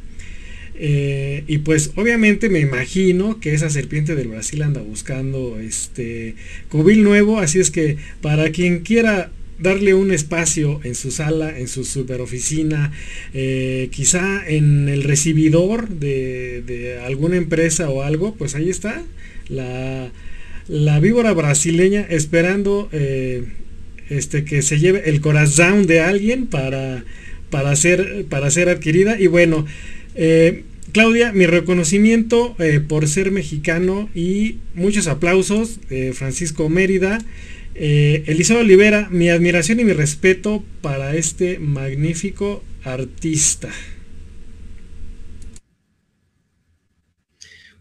Eh, 0.81 1.43
y 1.49 1.59
pues 1.59 1.91
obviamente 1.97 2.49
me 2.49 2.61
imagino 2.61 3.41
que 3.41 3.53
esa 3.53 3.69
serpiente 3.69 4.15
del 4.15 4.29
Brasil 4.29 4.63
anda 4.63 4.81
buscando 4.81 5.59
este 5.59 6.37
cubil 6.69 7.03
nuevo, 7.03 7.41
así 7.41 7.59
es 7.59 7.73
que 7.73 7.97
para 8.21 8.51
quien 8.51 8.81
quiera 8.81 9.33
darle 9.59 9.95
un 9.95 10.13
espacio 10.13 10.81
en 10.85 10.95
su 10.95 11.11
sala, 11.11 11.59
en 11.59 11.67
su 11.67 11.85
super 11.85 12.21
oficina, 12.21 12.93
eh, 13.35 13.89
quizá 13.91 14.49
en 14.49 14.89
el 14.89 15.03
recibidor 15.03 15.89
de, 15.89 17.01
alguna 17.05 17.37
empresa 17.37 17.91
o 17.91 18.03
algo, 18.03 18.37
pues 18.37 18.55
ahí 18.55 18.71
está 18.71 19.03
la, 19.49 20.13
víbora 21.01 21.33
brasileña 21.33 22.07
esperando 22.09 22.89
eh, 22.93 23.47
este, 24.11 24.45
que 24.45 24.63
se 24.63 24.79
lleve 24.79 25.11
el 25.11 25.21
corazón 25.21 25.89
de 25.89 26.03
alguien 26.03 26.47
para, 26.47 27.05
para, 27.51 27.75
ser, 27.75 28.27
para 28.29 28.49
ser 28.53 28.69
adquirida. 28.69 29.19
Y 29.19 29.27
bueno, 29.27 29.67
Claudia, 30.93 31.33
mi 31.33 31.47
reconocimiento 31.47 32.57
eh, 32.59 32.81
por 32.81 33.07
ser 33.09 33.31
mexicano 33.31 34.09
y 34.15 34.59
muchos 34.75 35.07
aplausos, 35.07 35.81
eh, 35.91 36.13
Francisco 36.15 36.69
Mérida. 36.69 37.19
Eh, 37.75 38.25
Eliseo 38.27 38.59
Olivera, 38.59 39.09
mi 39.11 39.29
admiración 39.29 39.79
y 39.81 39.85
mi 39.85 39.93
respeto 39.93 40.65
para 40.81 41.15
este 41.15 41.59
magnífico 41.59 42.65
artista. 42.83 43.69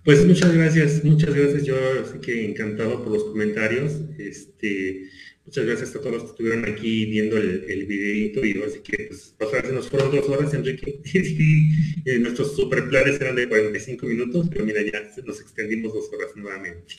Pues 0.04 0.26
muchas 0.26 0.54
gracias, 0.54 1.04
muchas 1.04 1.34
gracias. 1.34 1.64
Yo 1.64 1.76
así 2.02 2.20
que 2.20 2.46
encantado 2.46 3.04
por 3.04 3.14
los 3.14 3.24
comentarios. 3.26 3.94
Este, 4.18 5.04
muchas 5.48 5.66
gracias 5.66 5.96
a 5.96 6.00
todos 6.00 6.12
los 6.12 6.24
que 6.24 6.30
estuvieron 6.32 6.66
aquí 6.66 7.06
viendo 7.06 7.38
el, 7.38 7.64
el 7.70 7.86
videito 7.86 8.46
y 8.46 8.62
así 8.64 8.80
que 8.80 9.06
pues, 9.08 9.34
se 9.40 9.72
nos 9.72 9.90
fueron 9.90 10.12
dos 10.12 10.28
horas, 10.28 10.54
Enrique. 10.54 11.00
y, 11.14 12.20
nuestros 12.20 12.56
super 12.56 12.88
planes 12.90 13.20
eran 13.20 13.36
de 13.36 13.48
45 13.48 14.06
minutos, 14.06 14.48
pero 14.52 14.66
mira, 14.66 14.82
ya 14.82 15.02
nos 15.26 15.40
extendimos 15.40 15.94
dos 15.94 16.10
horas 16.14 16.36
nuevamente. 16.36 16.96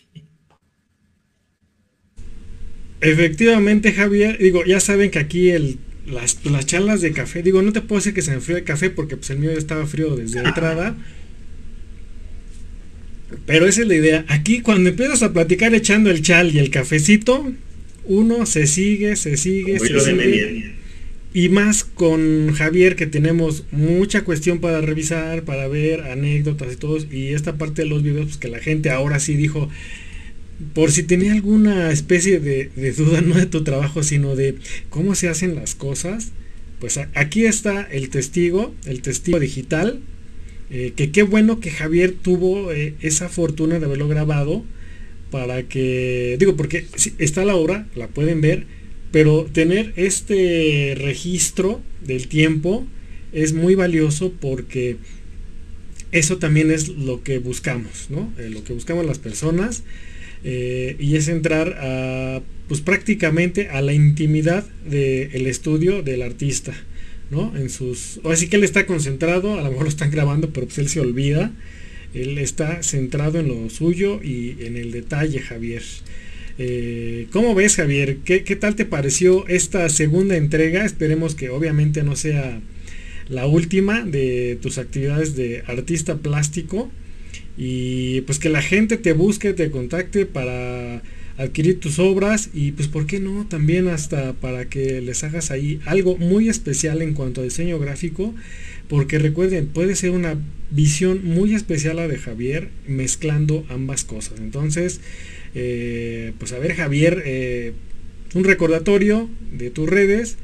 Efectivamente, 3.01 3.93
Javier, 3.93 4.39
digo, 4.39 4.65
ya 4.65 4.81
saben 4.81 5.11
que 5.11 5.19
aquí 5.19 5.51
el, 5.51 5.79
las, 6.07 6.45
las 6.47 6.65
charlas 6.67 7.03
de 7.03 7.13
café, 7.13 7.43
digo, 7.43 7.61
no 7.61 7.73
te 7.73 7.83
puedo 7.83 8.01
decir 8.01 8.15
que 8.15 8.23
se 8.23 8.31
me 8.31 8.37
enfrió 8.37 8.57
el 8.57 8.65
café 8.65 8.89
porque 8.89 9.17
pues 9.17 9.29
el 9.31 9.39
mío 9.39 9.53
ya 9.53 9.59
estaba 9.59 9.87
frío 9.87 10.17
desde 10.17 10.43
la 10.43 10.49
entrada. 10.49 10.97
Pero 13.45 13.67
esa 13.67 13.83
es 13.83 13.89
la 13.89 13.95
idea. 13.95 14.25
Aquí 14.29 14.63
cuando 14.63 14.89
empiezas 14.89 15.23
a 15.23 15.35
platicar 15.35 15.75
echando 15.75 16.11
el 16.11 16.23
chal 16.23 16.55
y 16.55 16.59
el 16.59 16.71
cafecito, 16.71 17.53
uno 18.09 18.47
se 18.47 18.67
sigue, 18.67 19.15
se 19.17 19.37
sigue, 19.37 19.79
se 19.79 20.01
sigue. 20.01 20.75
Y 21.33 21.51
más 21.51 21.85
con 21.85 22.53
Javier 22.55 22.97
que 22.97 23.07
tenemos 23.07 23.65
mucha 23.71 24.25
cuestión 24.25 24.59
para 24.59 24.81
revisar, 24.81 25.45
para 25.45 25.69
ver 25.69 26.01
anécdotas 26.03 26.73
y 26.73 26.77
todo. 26.77 26.99
Y 27.13 27.35
esta 27.35 27.57
parte 27.57 27.83
de 27.83 27.89
los 27.89 28.03
videos, 28.03 28.27
pues 28.27 28.37
que 28.39 28.49
la 28.49 28.59
gente 28.59 28.91
ahora 28.91 29.21
sí 29.21 29.35
dijo, 29.35 29.69
por 30.75 30.91
si 30.91 31.05
tenía 31.05 31.33
alguna 31.33 31.93
especie 31.93 32.41
de, 32.41 32.71
de 32.75 32.93
duda, 32.93 33.21
no 33.25 33.37
de 33.37 33.47
tu 33.47 33.63
trabajo, 33.63 34.03
sino 34.03 34.35
de 34.35 34.57
cómo 34.89 35.15
se 35.15 35.29
hacen 35.29 35.55
las 35.55 35.75
cosas, 35.75 36.33
pues 36.81 36.99
aquí 37.15 37.45
está 37.45 37.83
el 37.83 38.09
testigo, 38.09 38.75
el 38.87 39.03
testigo 39.03 39.39
digital 39.39 40.01
eh, 40.71 40.93
que 40.95 41.11
qué 41.11 41.23
bueno 41.23 41.61
que 41.61 41.71
Javier 41.71 42.13
tuvo 42.13 42.73
eh, 42.73 42.95
esa 43.01 43.31
fortuna 43.31 43.79
de 43.79 43.87
haberlo 43.87 44.07
grabado 44.07 44.65
para 45.31 45.65
que, 45.65 46.37
digo, 46.39 46.57
porque 46.57 46.87
está 47.19 47.45
la 47.45 47.57
obra, 47.57 47.87
la 47.95 48.09
pueden 48.09 48.41
ver, 48.41 48.67
pero 49.11 49.49
tener 49.53 49.93
este 49.97 50.95
registro 50.97 51.81
del 52.03 52.29
tiempo 52.29 52.87
es 53.33 53.53
muy 53.53 53.75
valioso 53.75 54.33
porque 54.41 54.97
eso 56.13 56.39
también 56.39 56.71
es 56.71 56.89
lo 56.89 57.23
que 57.23 57.39
buscamos, 57.39 58.07
¿no? 58.09 58.33
Eh, 58.39 58.49
lo 58.51 58.65
que 58.65 58.73
buscamos 58.73 59.05
las 59.05 59.19
personas 59.19 59.83
y 60.45 61.17
es 61.17 61.27
entrar 61.27 61.77
a, 61.81 62.41
pues 62.69 62.81
prácticamente 62.81 63.71
a 63.71 63.83
la 63.83 63.93
intimidad 63.93 64.65
del 64.89 65.49
estudio 65.49 66.03
del 66.03 66.23
artista. 66.23 66.75
¿no? 67.31 67.55
En 67.57 67.71
sus. 67.71 68.21
O 68.23 68.31
así 68.31 68.49
que 68.49 68.57
él 68.57 68.65
está 68.65 68.87
concentrado, 68.87 69.59
a 69.59 69.63
lo 69.63 69.71
mejor 69.71 69.85
lo 69.85 69.89
están 69.89 70.11
grabando, 70.11 70.51
pero 70.51 70.67
pues 70.67 70.79
él 70.79 70.89
se 70.89 71.01
olvida. 71.01 71.53
Él 72.19 72.39
está 72.39 72.83
centrado 72.83 73.39
en 73.39 73.49
lo 73.49 73.71
suyo 73.71 74.21
y 74.23 74.57
en 74.61 74.77
el 74.77 74.91
detalle, 74.91 75.41
Javier. 75.41 75.83
Eh, 76.59 77.29
¿Cómo 77.31 77.55
ves, 77.55 77.77
Javier? 77.77 78.19
¿Qué, 78.25 78.41
tal 78.57 78.75
te 78.75 78.85
pareció 78.85 79.47
esta 79.47 79.89
segunda 79.89 80.37
entrega? 80.37 80.85
Esperemos 80.85 81.37
que 81.37 81.51
obviamente 81.51 82.03
no 82.03 82.17
sea 82.17 82.61
la 83.29 83.47
última 83.47 84.03
de 84.03 84.59
tus 84.61 84.79
actividades 84.79 85.37
de 85.37 85.63
artista 85.67 86.17
plástico. 86.17 86.91
Y 87.57 88.23
pues 88.23 88.39
que 88.39 88.49
la 88.49 88.63
gente 88.63 88.97
te 88.97 89.13
busque, 89.13 89.53
te 89.53 89.71
contacte 89.71 90.27
para 90.27 91.03
adquirir 91.37 91.79
tus 91.79 92.01
obras 92.01 92.51
y 92.53 92.73
pues 92.73 92.89
por 92.89 93.07
qué 93.07 93.21
no 93.21 93.47
también 93.47 93.87
hasta 93.87 94.33
para 94.33 94.69
que 94.69 95.01
les 95.01 95.23
hagas 95.23 95.53
ahí 95.53 95.81
algo 95.87 96.17
muy 96.17 96.49
especial 96.49 97.01
en 97.01 97.15
cuanto 97.15 97.41
a 97.41 97.45
diseño 97.45 97.79
gráfico 97.79 98.35
porque 98.89 99.19
recuerden 99.19 99.67
puede 99.69 99.95
ser 99.95 100.11
una 100.11 100.37
visión 100.71 101.25
muy 101.25 101.55
especial 101.55 101.97
la 101.97 102.09
de 102.09 102.19
Javier 102.19 102.69
mezclando 102.87 103.65
ambas 103.69 104.05
cosas 104.05 104.39
entonces 104.39 105.01
eh, 105.55 106.33
pues 106.39 106.53
a 106.53 106.59
ver 106.59 106.75
Javier 106.75 107.23
eh, 107.25 107.73
un 108.35 108.45
recordatorio 108.45 109.29
de 109.53 109.71
tus 109.71 109.89
redes 109.89 110.37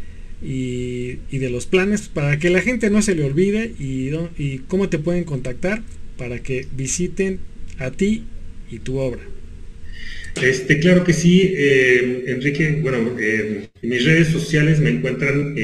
y, 0.43 1.19
de 1.31 1.51
los 1.51 1.66
planes 1.66 2.09
para 2.09 2.39
que 2.39 2.51
la 2.51 2.61
gente 2.61 2.91
no 2.91 3.03
se 3.03 3.15
le 3.15 3.25
olvide 3.25 3.73
y, 3.79 4.59
cómo 4.69 4.89
te 4.89 4.99
pueden 4.99 5.25
contactar 5.25 5.83
para 6.19 6.41
que 6.43 6.66
visiten 6.77 7.41
a 7.79 7.91
ti 7.91 8.25
y 8.71 8.79
tu 8.79 8.99
obra. 8.99 9.23
Este, 10.43 10.81
claro 10.81 11.05
que 11.05 11.12
sí, 11.12 11.53
eh, 11.57 12.25
Enrique. 12.27 12.79
Bueno, 12.83 13.16
en 13.19 13.69
mis 13.83 14.05
redes 14.05 14.29
sociales 14.29 14.81
me 14.81 14.91
encuentran 14.91 15.55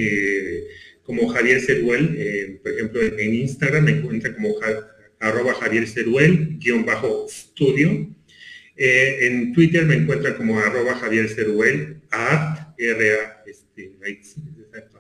como 1.11 1.29
Javier 1.29 1.61
Ceruel. 1.61 2.61
por 2.63 2.73
ejemplo, 2.73 3.01
en 3.03 3.35
Instagram 3.35 3.85
me 3.85 3.91
encuentran 3.93 4.35
como 4.35 4.55
arroba 5.19 5.55
Javier 5.55 5.89
Ceruel, 5.89 6.59
guion 6.59 6.87
bajo 6.87 7.27
estudio. 7.29 8.09
en 8.77 9.53
Twitter 9.53 9.85
me 9.85 9.97
encuentran 9.97 10.35
como 10.35 10.59
arroba 10.59 10.95
Javier 10.95 11.29
Ceruel, 11.29 12.01
art, 12.11 12.75
r 12.79 13.11
a 13.13 13.43
este, 13.47 13.93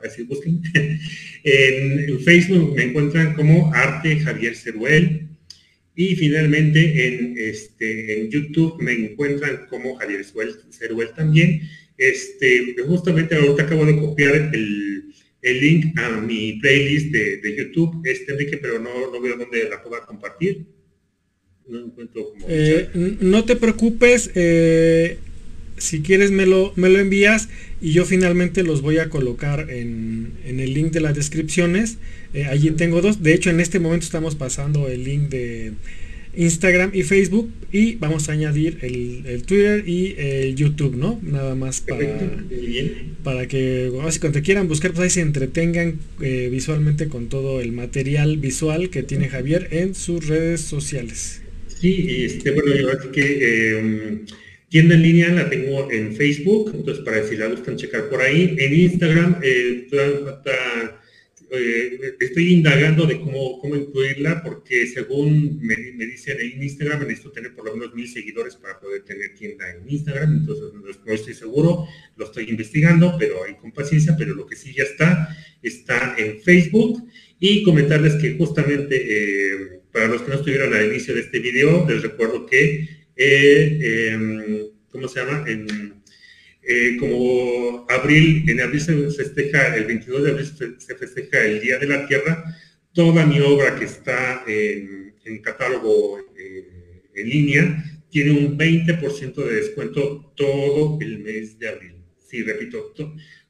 así 0.05 0.24
busquen. 0.24 0.61
en 1.45 2.20
Facebook 2.20 2.74
me 2.74 2.85
encuentran 2.85 3.35
como 3.35 3.73
arte 3.73 4.19
Javier 4.19 4.57
Ceruel. 4.57 5.28
Y 5.95 6.16
finalmente 6.16 7.07
en, 7.07 7.35
este, 7.39 8.20
en 8.20 8.31
YouTube 8.31 8.82
me 8.82 8.93
encuentran 8.93 9.66
como 9.69 9.95
Javier 9.95 10.24
Ceruel 10.24 11.11
también. 11.15 11.62
Este, 11.97 12.74
justamente 12.87 13.35
ahorita 13.35 13.65
acabo 13.65 13.85
de 13.85 13.97
copiar 13.97 14.35
el, 14.55 15.12
link 15.42 15.98
a 15.98 16.10
mi 16.20 16.54
playlist 16.54 17.12
de, 17.12 17.56
YouTube, 17.56 18.02
este 18.04 18.32
Enrique, 18.32 18.58
pero 18.58 18.78
no, 18.78 19.10
no 19.10 19.20
veo 19.20 19.36
dónde 19.36 19.68
la 19.68 19.82
pueda 19.82 20.04
compartir. 20.04 20.66
No 21.68 21.86
encuentro 21.86 22.30
como... 22.30 22.46
Eh, 22.48 22.88
no 23.20 23.44
te 23.44 23.56
preocupes, 23.56 24.30
eh, 24.34 25.18
si 25.76 26.02
quieres 26.02 26.30
me 26.30 26.46
lo, 26.46 26.72
me 26.76 26.88
lo 26.88 26.98
envías 26.98 27.48
y 27.80 27.92
yo 27.92 28.04
finalmente 28.04 28.62
los 28.62 28.82
voy 28.82 28.98
a 28.98 29.08
colocar 29.08 29.70
en, 29.70 30.34
en 30.44 30.60
el 30.60 30.74
link 30.74 30.92
de 30.92 31.00
las 31.00 31.14
descripciones 31.14 31.98
eh, 32.32 32.44
allí 32.46 32.70
tengo 32.72 33.00
dos. 33.00 33.22
De 33.22 33.34
hecho, 33.34 33.50
en 33.50 33.60
este 33.60 33.80
momento 33.80 34.04
estamos 34.04 34.34
pasando 34.34 34.88
el 34.88 35.04
link 35.04 35.28
de 35.28 35.72
Instagram 36.36 36.90
y 36.94 37.02
Facebook 37.02 37.52
y 37.73 37.97
vamos 37.97 38.28
a 38.28 38.32
añadir 38.32 38.78
el, 38.82 39.43
Twitter 39.43 39.89
y 39.89 40.15
el 40.19 40.55
YouTube, 40.55 40.97
¿no? 40.97 41.20
Nada 41.23 41.55
más 41.55 41.81
para, 41.81 42.07
para 43.23 43.47
que 43.47 43.90
si 44.11 44.20
cuando 44.20 44.39
te 44.39 44.43
quieran 44.43 44.69
buscar, 44.69 44.93
pues 44.93 45.05
ahí 45.05 45.11
se 45.11 45.20
entretengan 45.20 45.98
eh, 46.20 46.48
visualmente 46.51 47.09
con 47.09 47.28
todo 47.28 47.61
el 47.61 47.73
material 47.73 48.36
visual 48.39 48.90
que 48.90 49.02
tiene 49.02 49.28
Javier 49.28 49.69
en 49.70 49.94
sus 49.94 50.27
redes 50.27 50.61
sociales. 50.61 51.43
Sí, 51.69 52.24
este, 52.24 52.51
bueno, 52.51 52.74
yo 52.74 52.90
así 52.90 53.09
que 53.09 53.78
em, 53.78 54.27
tienda 54.69 54.94
en 54.94 55.02
línea 55.02 55.28
la 55.31 55.48
tengo 55.48 55.90
en 55.90 56.15
Facebook, 56.15 56.73
entonces 56.74 57.05
para 57.05 57.27
si 57.27 57.36
la 57.36 57.47
gustan 57.47 57.77
checar 57.77 58.09
por 58.09 58.20
ahí. 58.20 58.55
En 58.59 58.74
Instagram, 58.74 59.36
eh, 59.43 59.86
eh, 61.52 62.16
estoy 62.20 62.52
indagando 62.55 63.06
de 63.06 63.18
cómo, 63.18 63.59
cómo 63.59 63.74
incluirla 63.74 64.43
porque 64.43 64.86
según 64.86 65.59
me, 65.60 65.74
dicen 65.74 66.39
en 66.40 66.62
Instagram 66.62 67.01
necesito 67.01 67.32
tener 67.32 67.55
por 67.55 67.64
lo 67.64 67.77
menos 67.77 67.94
mil 67.94 68.09
seguidores 68.09 68.55
para 68.56 68.78
poder 68.78 69.02
tener 69.02 69.35
tienda 69.35 69.68
en 69.70 69.89
Instagram, 69.89 70.39
entonces 70.39 70.72
no, 70.72 71.12
estoy 71.12 71.35
seguro, 71.35 71.86
lo 72.16 72.27
estoy 72.27 72.51
investigando, 72.51 73.16
pero 73.18 73.44
hay 73.44 73.55
con 73.56 73.72
paciencia, 73.72 74.14
pero 74.16 74.35
lo 74.35 74.47
que 74.47 74.55
sí 74.55 74.72
ya 74.72 74.85
está, 74.85 75.36
está 75.62 76.14
en 76.18 76.40
Facebook 76.40 77.09
y 77.40 77.62
comentarles 77.64 78.14
que 78.14 78.35
justamente 78.35 78.97
eh, 78.97 79.81
para 79.93 80.06
los 80.06 80.22
que 80.22 80.31
no 80.31 80.36
estuvieron 80.36 80.72
al 80.72 80.86
inicio 80.86 81.14
de 81.14 81.22
este 81.22 81.40
video, 81.40 81.85
les 81.89 82.02
recuerdo 82.02 82.47
que, 82.47 82.89
eh, 83.16 84.09
em, 84.12 84.68
¿cómo 84.89 85.09
se 85.09 85.20
llama? 85.20 85.44
Eh, 86.72 86.97
como 87.01 87.84
abril, 87.88 88.48
en 88.48 88.60
abril 88.60 88.80
se 88.80 89.10
festeja, 89.10 89.74
el 89.74 89.86
22 89.86 90.22
de 90.22 90.30
abril 90.30 90.47
se 90.78 90.94
festeja 90.94 91.44
el 91.44 91.60
Día 91.60 91.78
de 91.78 91.88
la 91.88 92.06
Tierra, 92.06 92.44
toda 92.92 93.26
mi 93.26 93.40
obra 93.40 93.74
que 93.74 93.86
está 93.86 94.44
en, 94.47 95.10
catálogo 95.42 96.18
eh, 96.38 97.02
en 97.14 97.28
línea 97.28 97.84
tiene 98.09 98.30
un 98.32 98.56
20% 98.56 99.34
de 99.34 99.52
descuento 99.52 100.32
todo 100.36 100.98
el 101.01 101.18
mes 101.18 101.59
de 101.59 101.70
abril. 101.70 102.05
Sí, 102.18 102.44
repito, 102.44 102.94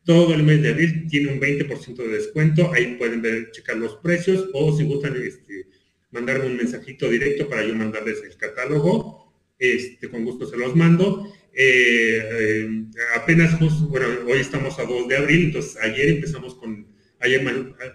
todo 0.04 0.34
el 0.34 0.42
mes 0.42 0.62
de 0.62 0.70
abril 0.70 1.06
tiene 1.10 1.32
un 1.32 1.40
20% 1.40 1.96
de 1.96 2.08
descuento. 2.08 2.72
Ahí 2.72 2.96
pueden 2.96 3.20
ver, 3.20 3.50
checar 3.50 3.76
los 3.76 3.96
precios 3.96 4.48
o 4.54 4.74
si 4.74 4.84
gustan 4.84 5.14
este, 5.16 5.66
mandarme 6.10 6.46
un 6.46 6.56
mensajito 6.56 7.10
directo 7.10 7.48
para 7.50 7.66
yo 7.66 7.74
mandarles 7.74 8.22
el 8.24 8.36
catálogo. 8.38 9.30
Este, 9.58 10.08
con 10.08 10.24
gusto 10.24 10.46
se 10.46 10.56
los 10.56 10.74
mando. 10.74 11.30
Eh, 11.62 12.22
eh, 12.32 12.68
apenas, 13.16 13.58
bueno, 13.88 14.06
hoy 14.26 14.38
estamos 14.40 14.78
a 14.78 14.84
2 14.84 15.08
de 15.08 15.16
abril, 15.18 15.44
entonces 15.46 15.76
ayer 15.76 16.08
empezamos 16.08 16.54
con 16.54 16.88
Ayer, 17.22 17.42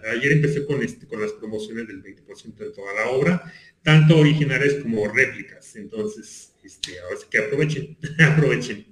ayer 0.08 0.32
empecé 0.32 0.64
con, 0.66 0.84
este, 0.84 1.04
con 1.06 1.20
las 1.20 1.32
promociones 1.32 1.88
del 1.88 2.00
20% 2.00 2.58
de 2.58 2.70
toda 2.70 2.94
la 2.94 3.10
obra, 3.10 3.52
tanto 3.82 4.16
originales 4.18 4.76
como 4.80 5.08
réplicas. 5.08 5.74
Entonces, 5.74 6.52
este, 6.64 6.92
que 7.28 7.38
aprovechen, 7.38 7.96
aprovechen. 8.20 8.86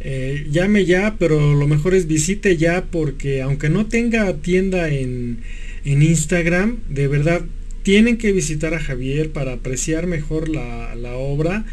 Eh, 0.00 0.46
llame 0.50 0.84
ya, 0.84 1.16
pero 1.18 1.54
lo 1.54 1.66
mejor 1.66 1.94
es 1.94 2.06
visite 2.06 2.58
ya 2.58 2.84
porque 2.84 3.40
aunque 3.40 3.70
no 3.70 3.86
tenga 3.86 4.30
tienda 4.42 4.90
en, 4.90 5.38
en 5.86 6.02
Instagram, 6.02 6.80
de 6.90 7.08
verdad 7.08 7.46
tienen 7.82 8.18
que 8.18 8.32
visitar 8.32 8.74
a 8.74 8.80
Javier 8.80 9.30
para 9.30 9.54
apreciar 9.54 10.06
mejor 10.06 10.50
la, 10.50 10.94
la 10.96 11.14
obra 11.14 11.64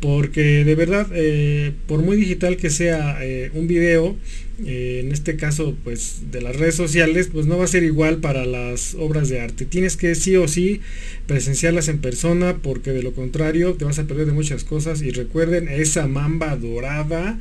porque 0.00 0.64
de 0.64 0.74
verdad, 0.74 1.08
eh, 1.12 1.72
por 1.86 2.02
muy 2.02 2.16
digital 2.16 2.56
que 2.56 2.70
sea 2.70 3.18
eh, 3.20 3.50
un 3.54 3.66
video, 3.66 4.16
eh, 4.64 5.02
en 5.04 5.12
este 5.12 5.36
caso 5.36 5.76
pues 5.84 6.30
de 6.30 6.40
las 6.40 6.56
redes 6.56 6.74
sociales, 6.74 7.28
pues 7.32 7.46
no 7.46 7.58
va 7.58 7.64
a 7.64 7.68
ser 7.68 7.82
igual 7.82 8.18
para 8.18 8.44
las 8.44 8.94
obras 8.94 9.28
de 9.28 9.40
arte. 9.40 9.64
Tienes 9.64 9.96
que 9.96 10.14
sí 10.14 10.36
o 10.36 10.46
sí 10.48 10.80
presenciarlas 11.26 11.88
en 11.88 11.98
persona 11.98 12.58
porque 12.62 12.90
de 12.92 13.02
lo 13.02 13.12
contrario 13.12 13.74
te 13.74 13.84
vas 13.84 13.98
a 13.98 14.06
perder 14.06 14.26
de 14.26 14.32
muchas 14.32 14.64
cosas. 14.64 15.02
Y 15.02 15.10
recuerden, 15.10 15.68
esa 15.68 16.06
mamba 16.06 16.56
dorada 16.56 17.38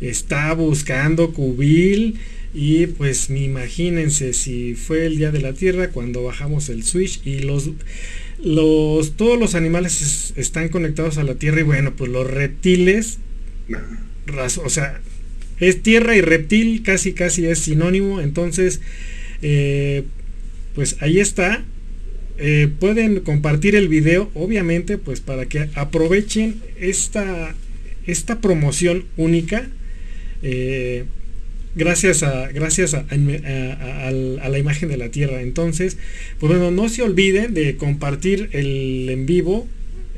está 0.00 0.52
buscando 0.54 1.32
cubil. 1.32 2.18
Y 2.54 2.86
pues 2.86 3.28
imagínense 3.28 4.32
si 4.32 4.74
fue 4.74 5.04
el 5.06 5.18
día 5.18 5.30
de 5.30 5.42
la 5.42 5.52
Tierra 5.52 5.90
cuando 5.90 6.22
bajamos 6.22 6.70
el 6.70 6.84
switch 6.84 7.20
y 7.26 7.40
los 7.40 7.70
los, 8.42 9.16
todos 9.16 9.38
los 9.38 9.54
animales 9.54 10.32
están 10.36 10.68
conectados 10.68 11.18
a 11.18 11.24
la 11.24 11.34
tierra 11.36 11.60
y 11.60 11.64
bueno, 11.64 11.94
pues 11.96 12.10
los 12.10 12.28
reptiles, 12.28 13.18
o 14.64 14.68
sea, 14.68 15.00
es 15.58 15.82
tierra 15.82 16.16
y 16.16 16.20
reptil, 16.20 16.82
casi 16.82 17.12
casi 17.12 17.46
es 17.46 17.60
sinónimo, 17.60 18.20
entonces, 18.20 18.80
eh, 19.42 20.04
pues 20.74 20.96
ahí 21.00 21.18
está. 21.18 21.64
Eh, 22.38 22.68
pueden 22.78 23.20
compartir 23.20 23.76
el 23.76 23.88
video, 23.88 24.30
obviamente, 24.34 24.98
pues 24.98 25.20
para 25.20 25.46
que 25.46 25.70
aprovechen 25.74 26.60
esta, 26.78 27.54
esta 28.06 28.40
promoción 28.42 29.06
única. 29.16 29.66
Eh, 30.42 31.06
gracias 31.76 32.22
a, 32.22 32.48
gracias 32.48 32.94
a, 32.94 33.04
la 33.10 34.58
imagen 34.58 34.88
de 34.88 34.96
la 34.96 35.10
Tierra. 35.10 35.42
Entonces, 35.42 35.98
pues 36.40 36.50
bueno, 36.50 36.70
no 36.70 36.88
se 36.88 37.02
olviden 37.02 37.54
de 37.54 37.76
compartir 37.76 38.48
el 38.52 39.08
en 39.10 39.26
vivo 39.26 39.68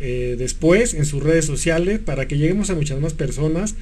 eh, 0.00 0.36
después 0.38 0.94
en 0.94 1.04
sus 1.04 1.22
redes 1.22 1.44
sociales 1.44 1.98
para 1.98 2.28
que 2.28 2.38
lleguemos 2.38 2.70
a 2.70 2.74
muchas 2.74 3.00
más 3.00 3.12
personas, 3.14 3.74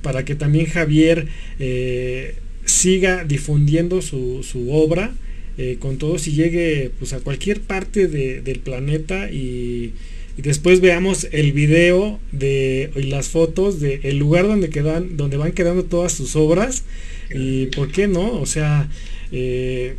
para 0.00 0.24
que 0.24 0.36
también 0.36 0.66
Javier 0.66 1.26
eh, 1.58 2.36
siga 2.64 3.24
difundiendo 3.24 4.00
su, 4.00 4.42
obra. 4.70 5.12
Eh, 5.58 5.78
con 5.80 5.96
todos 5.96 6.28
y 6.28 6.32
llegue 6.32 6.90
pues, 6.98 7.14
a 7.14 7.20
cualquier 7.20 7.62
parte 7.62 8.08
del 8.08 8.58
planeta 8.58 9.30
y, 9.30 9.94
después 10.36 10.82
veamos 10.82 11.28
el 11.32 11.52
video 11.52 12.20
de 12.30 12.90
y 12.94 13.04
las 13.04 13.30
fotos 13.30 13.80
del 13.80 14.18
lugar 14.18 14.46
donde 14.46 14.68
quedan 14.68 15.16
donde 15.16 15.38
van 15.38 15.52
quedando 15.52 15.84
todas 15.84 16.12
sus 16.12 16.36
obras 16.36 16.84
y 17.30 17.66
por 17.66 17.90
qué 17.90 18.08
no, 18.08 18.40
o 18.40 18.46
sea, 18.46 18.88
eh, 19.32 19.94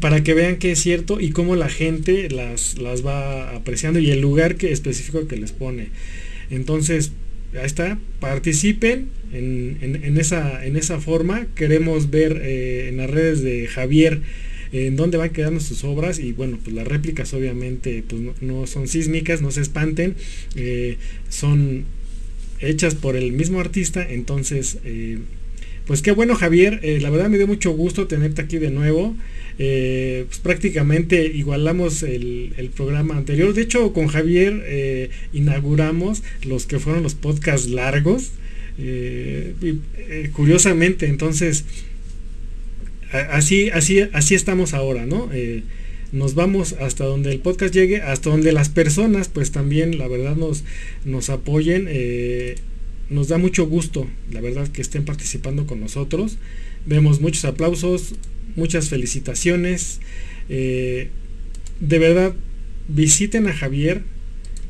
para 0.00 0.22
que 0.22 0.34
vean 0.34 0.56
que 0.56 0.72
es 0.72 0.80
cierto 0.80 1.20
y 1.20 1.30
cómo 1.30 1.56
la 1.56 1.68
gente 1.68 2.28
las, 2.30 2.78
las 2.78 3.04
va 3.04 3.54
apreciando 3.54 3.98
y 3.98 4.10
el 4.10 4.20
lugar 4.20 4.56
que, 4.56 4.72
específico 4.72 5.26
que 5.26 5.36
les 5.36 5.52
pone. 5.52 5.88
Entonces, 6.50 7.12
ahí 7.54 7.64
está, 7.64 7.98
participen 8.20 9.08
en, 9.32 10.16
esa, 10.18 10.64
en 10.64 10.76
esa 10.76 11.00
forma. 11.00 11.46
Queremos 11.54 12.10
ver 12.10 12.40
eh, 12.42 12.88
en 12.88 12.98
las 12.98 13.10
redes 13.10 13.42
de 13.42 13.66
Javier 13.66 14.20
en 14.72 14.96
dónde 14.96 15.18
van 15.18 15.30
quedando 15.30 15.60
sus 15.60 15.84
obras 15.84 16.18
y 16.18 16.32
bueno, 16.32 16.58
pues 16.62 16.74
las 16.74 16.86
réplicas 16.86 17.34
obviamente 17.34 18.02
pues 18.08 18.22
no, 18.40 18.66
son 18.66 18.88
sísmicas, 18.88 19.42
no 19.42 19.50
se 19.50 19.60
espanten, 19.60 20.14
eh, 20.56 20.96
son 21.28 21.84
hechas 22.58 22.94
por 22.94 23.16
el 23.16 23.32
mismo 23.32 23.60
artista, 23.60 24.06
entonces 24.08 24.78
pues 25.86 26.00
qué 26.02 26.12
bueno 26.12 26.34
Javier, 26.34 26.80
eh, 26.82 27.00
la 27.00 27.10
verdad 27.10 27.28
me 27.28 27.38
dio 27.38 27.46
mucho 27.46 27.72
gusto 27.72 28.06
tenerte 28.06 28.42
aquí 28.42 28.58
de 28.58 28.70
nuevo. 28.70 29.16
Eh, 29.58 30.24
pues 30.28 30.38
prácticamente 30.38 31.26
igualamos 31.26 32.02
el, 32.02 32.70
programa 32.74 33.16
anterior. 33.16 33.52
De 33.52 33.62
hecho, 33.62 33.92
con 33.92 34.06
Javier 34.06 34.62
eh, 34.64 35.10
inauguramos 35.32 36.22
los 36.44 36.66
que 36.66 36.78
fueron 36.78 37.02
los 37.02 37.14
podcasts 37.14 37.68
largos. 37.68 38.32
curiosamente, 40.32 41.06
entonces, 41.06 41.64
así, 43.30 43.70
así, 43.70 44.00
así 44.12 44.34
estamos 44.34 44.74
ahora, 44.74 45.04
¿no? 45.04 45.30
nos 46.12 46.34
vamos 46.34 46.74
hasta 46.74 47.04
donde 47.04 47.32
el 47.32 47.38
podcast 47.40 47.72
llegue, 47.72 48.02
hasta 48.02 48.28
donde 48.28 48.52
las 48.52 48.68
personas, 48.68 49.28
pues 49.28 49.50
también, 49.50 49.96
la 49.96 50.08
verdad, 50.08 50.36
nos, 50.36 50.62
nos 51.04 51.30
apoyen 51.30 51.88
nos 53.12 53.28
da 53.28 53.38
mucho 53.38 53.66
gusto, 53.66 54.08
la 54.30 54.40
verdad, 54.40 54.68
que 54.68 54.82
estén 54.82 55.04
participando 55.04 55.66
con 55.66 55.80
nosotros. 55.80 56.38
Vemos 56.86 57.20
muchos 57.20 57.44
aplausos, 57.44 58.14
muchas 58.56 58.88
felicitaciones. 58.88 60.00
Eh, 60.48 61.10
de 61.80 61.98
verdad, 61.98 62.34
visiten 62.88 63.46
a 63.46 63.52
Javier, 63.52 64.02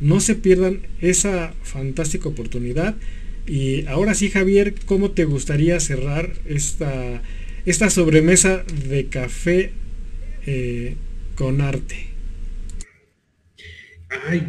no 0.01 0.21
se 0.21 0.35
pierdan 0.35 0.81
esa 1.01 1.55
fantástica 1.63 2.29
oportunidad. 2.29 2.97
Y 3.47 3.87
ahora 3.87 4.15
sí, 4.15 4.31
Javier, 4.31 4.75
¿cómo 4.87 5.13
te 5.13 5.25
gustaría 5.25 5.79
cerrar 5.81 6.33
esta, 6.47 7.23
esta 7.65 7.91
sobremesa 7.91 8.65
de 8.89 9.07
café 9.07 9.73
eh, 10.47 10.97
con 11.37 11.61
arte? 11.61 12.07
Ay, 14.29 14.47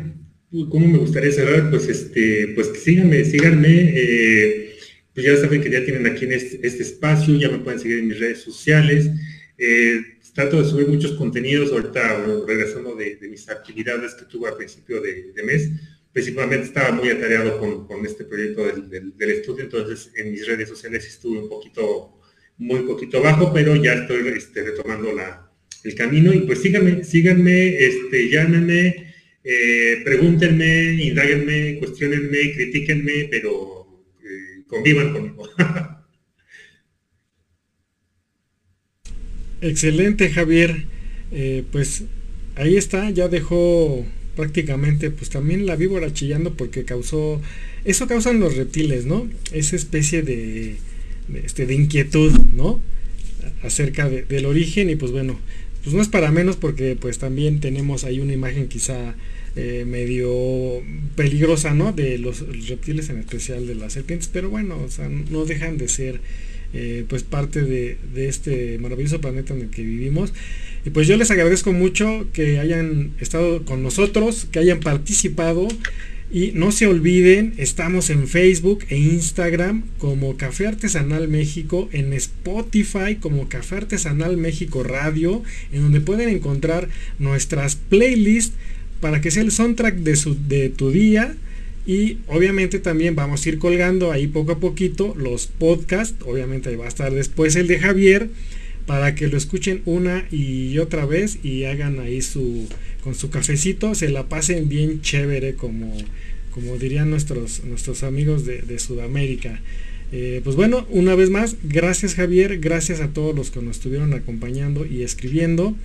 ¿Cómo 0.69 0.88
me 0.88 0.99
gustaría 0.99 1.31
cerrar? 1.31 1.71
Pues 1.71 1.89
este, 1.89 2.49
pues 2.53 2.67
síganme, 2.84 3.25
síganme. 3.25 3.91
Eh, 3.95 4.75
pues 5.11 5.25
ya 5.25 5.35
saben 5.38 5.61
que 5.61 5.71
ya 5.71 5.84
tienen 5.84 6.05
aquí 6.05 6.25
en 6.25 6.34
este, 6.34 6.59
este, 6.61 6.84
espacio, 6.84 7.35
ya 7.38 7.49
me 7.49 7.57
pueden 7.57 7.80
seguir 7.80 7.99
en 7.99 8.07
mis 8.07 8.19
redes 8.19 8.41
sociales. 8.41 9.09
Eh, 9.57 9.99
trato 10.35 10.61
de 10.61 10.69
subir 10.69 10.88
muchos 10.88 11.13
contenidos 11.13 11.71
ahorita, 11.71 12.25
regresando 12.47 12.95
de, 12.95 13.17
mis 13.30 13.49
actividades 13.49 14.13
que 14.13 14.25
tuve 14.25 14.49
a 14.49 14.55
principio 14.55 15.01
de, 15.01 15.34
mes. 15.43 15.71
Principalmente 16.11 16.67
estaba 16.67 16.91
muy 16.91 17.09
atareado 17.09 17.57
con, 17.88 18.05
este 18.05 18.23
proyecto 18.23 18.63
del, 18.63 19.31
estudio, 19.31 19.63
entonces 19.63 20.11
en 20.15 20.31
mis 20.31 20.45
redes 20.45 20.69
sociales 20.69 21.03
estuve 21.07 21.39
un 21.39 21.49
poquito, 21.49 22.19
muy 22.57 22.81
poquito 22.81 23.23
bajo, 23.23 23.51
pero 23.51 23.75
ya 23.75 23.93
estoy 23.93 24.27
este, 24.27 24.61
retomando 24.61 25.13
la, 25.13 25.51
el 25.84 25.95
camino. 25.95 26.31
Y 26.31 26.41
pues 26.41 26.61
síganme, 26.61 27.03
síganme, 27.03 27.75
este, 27.75 28.30
llámenme 28.30 29.12
eh, 29.44 30.02
pregúntenme, 30.03 30.94
indáguenme, 31.03 31.78
cuestionenme, 31.80 32.53
critíquenme, 32.53 33.28
pero 33.30 33.88
eh, 34.24 34.64
convivan 34.68 35.11
conmigo. 35.14 35.49
Excelente, 39.61 40.30
Javier. 40.30 40.86
Eh, 41.32 41.64
pues 41.72 42.03
ahí 42.56 42.78
está, 42.78 43.10
ya 43.10 43.28
dejó 43.28 44.06
prácticamente 44.36 45.11
pues 45.11 45.30
también 45.30 45.65
la 45.65 45.76
víbora 45.76 46.11
chillando 46.14 46.53
porque 46.56 46.86
causó 46.86 47.41
eso 47.86 48.07
causan 48.07 48.40
los 48.40 48.56
reptiles 48.56 49.06
no 49.06 49.30
esa 49.52 49.76
especie 49.76 50.24
de, 50.24 50.78
este 51.44 51.68
de 51.68 51.76
inquietud 51.76 52.32
no 52.53 52.82
acerca 53.61 54.10
del 54.10 54.45
origen 54.45 54.90
y 54.90 54.95
pues 54.95 55.11
bueno 55.11 55.40
pues 55.84 55.95
no 55.95 56.02
es 56.02 56.07
para 56.07 56.32
menos 56.32 56.56
porque 56.56 56.95
pues 56.95 57.20
también 57.20 57.60
tenemos 57.60 58.06
ahí 58.06 58.20
una 58.20 58.34
imagen 58.34 58.68
quizá 58.68 59.15
eh, 59.55 59.85
medio 59.85 60.81
peligrosa, 61.15 61.73
¿no? 61.73 61.91
De 61.93 62.17
los 62.17 62.39
reptiles, 62.67 63.09
en 63.09 63.19
especial 63.19 63.67
de 63.67 63.75
las 63.75 63.93
serpientes, 63.93 64.30
pero 64.31 64.49
bueno, 64.49 64.77
o 64.77 64.89
sea, 64.89 65.09
no 65.09 65.45
dejan 65.45 65.77
de 65.77 65.88
ser 65.88 66.21
eh, 66.75 67.05
pues 67.07 67.21
parte 67.21 67.61
de, 67.61 67.97
este 68.15 68.80
maravilloso 68.80 69.21
planeta 69.21 69.53
en 69.53 69.61
el 69.61 69.69
que 69.69 69.84
vivimos. 69.84 70.34
Y 70.84 70.89
pues 70.89 71.07
yo 71.07 71.17
les 71.17 71.30
agradezco 71.30 71.71
mucho 71.71 72.25
que 72.34 72.59
hayan 72.59 73.11
estado 73.19 73.63
con 73.63 73.84
nosotros, 73.84 74.47
que 74.51 74.57
hayan 74.57 74.80
participado. 74.80 75.67
Y 76.31 76.51
no 76.55 76.71
se 76.71 76.88
olviden, 76.88 77.53
estamos 77.57 78.09
en 78.09 78.27
Facebook 78.27 78.85
e 78.89 78.97
Instagram 78.97 79.84
como 79.99 80.35
Café 80.35 80.65
Artesanal 80.65 81.27
México, 81.27 81.89
en 81.91 82.11
Spotify 82.13 83.17
como 83.19 83.49
Café 83.49 83.75
Artesanal 83.75 84.35
México 84.38 84.84
Radio, 84.84 85.43
en 85.71 85.84
donde 85.84 86.01
pueden 86.01 86.30
encontrar 86.30 86.89
nuestras 87.19 87.75
playlists 87.75 88.55
para 89.03 89.19
que 89.19 89.31
sea 89.31 89.43
el 89.43 89.51
soundtrack 89.51 89.97
de, 89.97 90.15
su, 90.15 90.38
de 90.47 90.69
tu 90.69 90.89
día. 90.89 91.35
Y 91.85 92.19
obviamente 92.27 92.80
también 92.80 93.15
vamos 93.15 93.45
a 93.45 93.49
ir 93.49 93.59
colgando 93.59 94.13
ahí 94.13 94.27
poco 94.27 94.53
a 94.53 94.59
poquito 94.61 95.13
los 95.17 95.47
podcasts. 95.47 96.15
Obviamente 96.25 96.69
ahí 96.69 96.77
va 96.77 96.85
a 96.85 96.88
estar 96.88 97.13
después 97.13 97.57
el 97.57 97.67
de 97.67 97.80
Javier. 97.80 98.30
Para 98.85 99.13
que 99.13 99.27
lo 99.27 99.35
escuchen 99.35 99.81
una 99.84 100.25
y 100.31 100.77
otra 100.77 101.05
vez 101.05 101.39
y 101.43 101.65
hagan 101.65 101.99
ahí 101.99 102.21
su 102.21 102.65
con 103.03 103.13
su 103.13 103.30
cafecito. 103.30 103.93
Se 103.93 104.07
la 104.07 104.30
pasen 104.30 104.69
bien 104.69 105.01
chévere 105.01 105.55
como, 105.55 105.97
como 106.51 106.77
dirían 106.77 107.09
nuestros, 107.09 107.65
nuestros 107.65 108.03
amigos 108.03 108.45
de, 108.45 108.80
Sudamérica. 108.80 109.59
Eh, 110.13 110.39
pues 110.45 110.55
bueno, 110.55 110.88
una 110.89 111.13
vez 111.15 111.30
más, 111.30 111.57
gracias 111.63 112.15
Javier, 112.15 112.59
gracias 112.59 113.01
a 113.01 113.09
todos 113.09 113.35
los 113.35 113.51
que 113.51 113.61
nos 113.61 113.75
estuvieron 113.77 114.13
acompañando 114.13 114.85
y 114.85 115.01
escribiendo. 115.01 115.75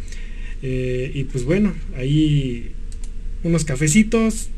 Eh, 0.62 1.11
y 1.15 1.24
pues 1.24 1.43
bueno, 1.45 1.74
ahí 1.97 2.73
unos 3.43 3.65
cafecitos, 3.65 4.48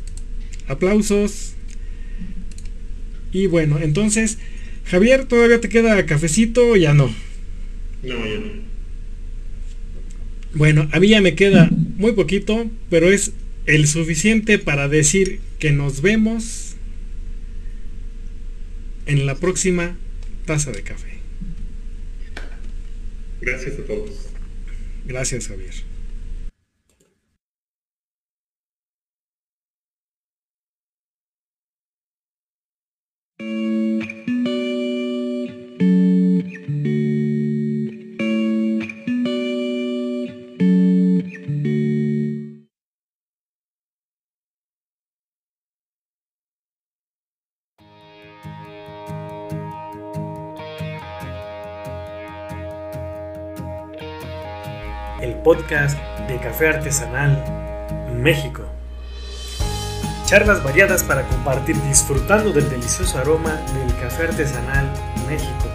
aplausos. 0.68 1.54
Y 3.32 3.46
bueno, 3.46 3.78
entonces, 3.80 4.38
Javier, 4.84 5.24
¿todavía 5.26 5.60
te 5.60 5.68
queda 5.68 6.04
cafecito 6.06 6.70
o 6.70 6.76
ya 6.76 6.94
no? 6.94 7.14
No, 8.02 8.26
ya 8.26 8.38
no. 8.38 8.70
Bueno, 10.52 10.88
a 10.92 10.98
mí 10.98 11.08
ya 11.08 11.20
me 11.20 11.34
queda 11.34 11.70
muy 11.96 12.12
poquito, 12.12 12.68
pero 12.88 13.08
es 13.08 13.32
el 13.66 13.86
suficiente 13.86 14.58
para 14.58 14.88
decir 14.88 15.40
que 15.58 15.70
nos 15.70 16.02
vemos 16.02 16.74
en 19.06 19.26
la 19.26 19.36
próxima 19.36 19.96
taza 20.44 20.72
de 20.72 20.82
café. 20.82 21.10
Gracias 23.40 23.78
a 23.78 23.84
todos. 23.84 24.10
Gracias, 25.06 25.48
Javier. 25.48 25.89
El 55.22 55.34
podcast 55.42 55.98
de 56.28 56.38
Café 56.38 56.68
Artesanal 56.68 57.42
México. 58.14 58.69
Charlas 60.30 60.62
variadas 60.62 61.02
para 61.02 61.24
compartir 61.26 61.74
disfrutando 61.82 62.52
del 62.52 62.70
delicioso 62.70 63.18
aroma 63.18 63.50
del 63.74 63.92
café 63.96 64.28
artesanal 64.28 64.88
México. 65.28 65.66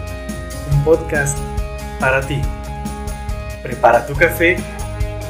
Un 0.72 0.82
podcast 0.82 1.36
para 2.00 2.22
ti. 2.22 2.40
Prepara 3.62 4.06
tu 4.06 4.14
café 4.14 4.56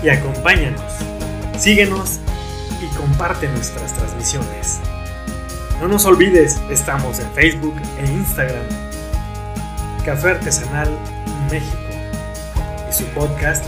y 0.00 0.10
acompáñanos. 0.10 0.92
Síguenos 1.58 2.20
y 2.80 2.86
comparte 2.96 3.48
nuestras 3.48 3.94
transmisiones. 3.94 4.78
No 5.80 5.88
nos 5.88 6.04
olvides, 6.04 6.60
estamos 6.70 7.18
en 7.18 7.28
Facebook 7.32 7.82
e 7.98 8.06
Instagram. 8.06 8.62
Café 10.04 10.30
Artesanal 10.30 10.96
México 11.50 11.82
y 12.88 12.92
su 12.92 13.04
podcast 13.06 13.64